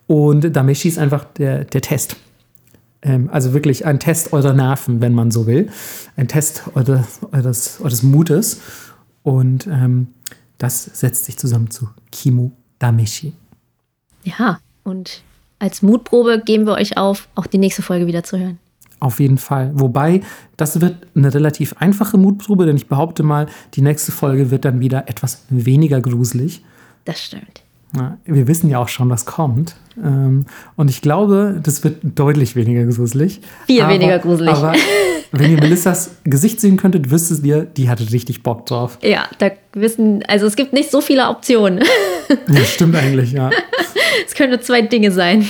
Und 0.07 0.55
Dameshi 0.55 0.89
ist 0.89 0.99
einfach 0.99 1.25
der, 1.25 1.65
der 1.65 1.81
Test. 1.81 2.17
Ähm, 3.03 3.29
also 3.33 3.53
wirklich 3.53 3.87
ein 3.87 4.01
Test 4.01 4.33
eurer 4.33 4.53
Nerven, 4.53 5.01
wenn 5.01 5.15
man 5.15 5.31
so 5.31 5.47
will. 5.47 5.71
Ein 6.17 6.29
Test 6.29 6.63
eures, 6.75 7.21
eures, 7.33 7.81
eures 7.81 8.03
Mutes. 8.03 8.61
Und 9.23 9.67
ähm, 9.67 10.09
das 10.59 10.85
setzt 10.85 11.25
sich 11.25 11.37
zusammen 11.37 11.71
zu 11.71 11.89
Kimo 12.13 12.53
Dameshi. 12.79 13.33
Ja. 14.23 14.59
Und 14.85 15.23
als 15.59 15.83
Mutprobe 15.83 16.43
geben 16.45 16.67
wir 16.67 16.75
euch 16.75 16.99
auf, 16.99 17.29
auch 17.35 17.47
die 17.47 17.59
nächste 17.59 17.83
Folge 17.83 18.07
wieder 18.07 18.23
zu 18.23 18.39
hören. 18.39 18.59
Auf 19.01 19.21
jeden 19.21 19.39
Fall. 19.39 19.71
Wobei, 19.75 20.23
das 20.57 20.81
wird 20.81 20.97
eine 21.15 21.33
relativ 21.33 21.75
einfache 21.79 22.17
Mutprobe, 22.17 22.65
denn 22.67 22.77
ich 22.77 22.87
behaupte 22.87 23.23
mal, 23.23 23.47
die 23.75 23.83
nächste 23.83 24.13
Folge 24.13 24.51
wird 24.51 24.65
dann 24.65 24.81
wieder 24.81 25.09
etwas 25.09 25.43
weniger 25.51 26.01
gruselig. 26.01 26.65
Das 27.05 27.23
stimmt. 27.23 27.64
Ja, 27.97 28.19
wir 28.25 28.47
wissen 28.49 28.69
ja 28.71 28.79
auch 28.79 28.89
schon, 28.89 29.09
was 29.11 29.25
kommt. 29.25 29.77
Ähm, 30.03 30.47
und 30.77 30.91
ich 30.91 31.01
glaube, 31.01 31.61
das 31.63 31.85
wird 31.85 31.99
deutlich 32.03 32.57
weniger 32.57 32.85
gruselig. 32.85 33.41
Viel 33.67 33.87
weniger 33.87 34.19
gruselig. 34.19 34.53
Aber 34.53 34.73
wenn 35.33 35.51
ihr 35.51 35.59
Melissas 35.59 36.17
Gesicht 36.25 36.61
sehen 36.61 36.77
könntet, 36.77 37.11
wüsstet 37.11 37.45
ihr, 37.45 37.63
die 37.63 37.89
hatte 37.89 38.11
richtig 38.11 38.43
Bock 38.43 38.67
drauf. 38.67 38.99
Ja, 39.03 39.29
da 39.39 39.51
wissen, 39.73 40.23
also 40.27 40.47
es 40.47 40.57
gibt 40.57 40.73
nicht 40.73 40.91
so 40.91 41.01
viele 41.01 41.29
Optionen. 41.29 41.85
Ja, 42.49 42.65
stimmt 42.65 42.97
eigentlich, 42.97 43.33
ja. 43.33 43.51
Es 44.27 44.35
können 44.35 44.51
nur 44.51 44.61
zwei 44.61 44.81
Dinge 44.81 45.11
sein. 45.11 45.45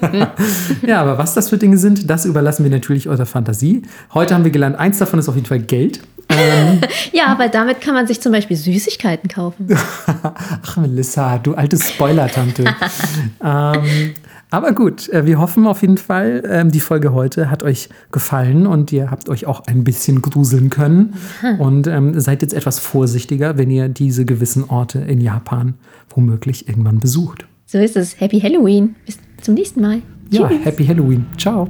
ja, 0.86 1.00
aber 1.00 1.18
was 1.18 1.34
das 1.34 1.48
für 1.48 1.58
Dinge 1.58 1.76
sind, 1.76 2.08
das 2.08 2.24
überlassen 2.24 2.62
wir 2.62 2.70
natürlich 2.70 3.08
eurer 3.08 3.26
Fantasie. 3.26 3.82
Heute 4.14 4.34
haben 4.34 4.44
wir 4.44 4.52
gelernt, 4.52 4.78
eins 4.78 4.98
davon 4.98 5.18
ist 5.18 5.28
auf 5.28 5.34
jeden 5.34 5.46
Fall 5.46 5.58
Geld. 5.58 6.00
Ähm, 6.30 6.80
ja, 7.12 7.34
weil 7.38 7.50
damit 7.50 7.80
kann 7.80 7.94
man 7.94 8.06
sich 8.06 8.20
zum 8.20 8.32
Beispiel 8.32 8.56
Süßigkeiten 8.56 9.28
kaufen. 9.28 9.68
Ach, 10.06 10.76
Melissa, 10.76 11.38
du 11.38 11.54
alte 11.54 11.78
Spoiler-Tante. 11.78 12.64
ähm, 13.44 14.14
aber 14.50 14.72
gut, 14.72 15.08
äh, 15.10 15.26
wir 15.26 15.38
hoffen 15.38 15.66
auf 15.66 15.82
jeden 15.82 15.98
Fall, 15.98 16.42
ähm, 16.48 16.70
die 16.70 16.80
Folge 16.80 17.12
heute 17.12 17.50
hat 17.50 17.62
euch 17.62 17.88
gefallen 18.10 18.66
und 18.66 18.92
ihr 18.92 19.10
habt 19.10 19.28
euch 19.28 19.46
auch 19.46 19.66
ein 19.66 19.84
bisschen 19.84 20.22
gruseln 20.22 20.70
können. 20.70 21.14
Mhm. 21.42 21.60
Und 21.60 21.86
ähm, 21.86 22.18
seid 22.18 22.42
jetzt 22.42 22.54
etwas 22.54 22.78
vorsichtiger, 22.78 23.58
wenn 23.58 23.70
ihr 23.70 23.88
diese 23.88 24.24
gewissen 24.24 24.68
Orte 24.68 25.00
in 25.00 25.20
Japan 25.20 25.74
womöglich 26.08 26.68
irgendwann 26.68 26.98
besucht. 26.98 27.46
So 27.66 27.78
ist 27.78 27.96
es. 27.96 28.20
Happy 28.20 28.40
Halloween. 28.40 28.96
Bis 29.06 29.18
zum 29.40 29.54
nächsten 29.54 29.80
Mal. 29.80 30.02
Ja, 30.30 30.48
Tschüss. 30.48 30.64
Happy 30.64 30.86
Halloween. 30.86 31.26
Ciao. 31.38 31.68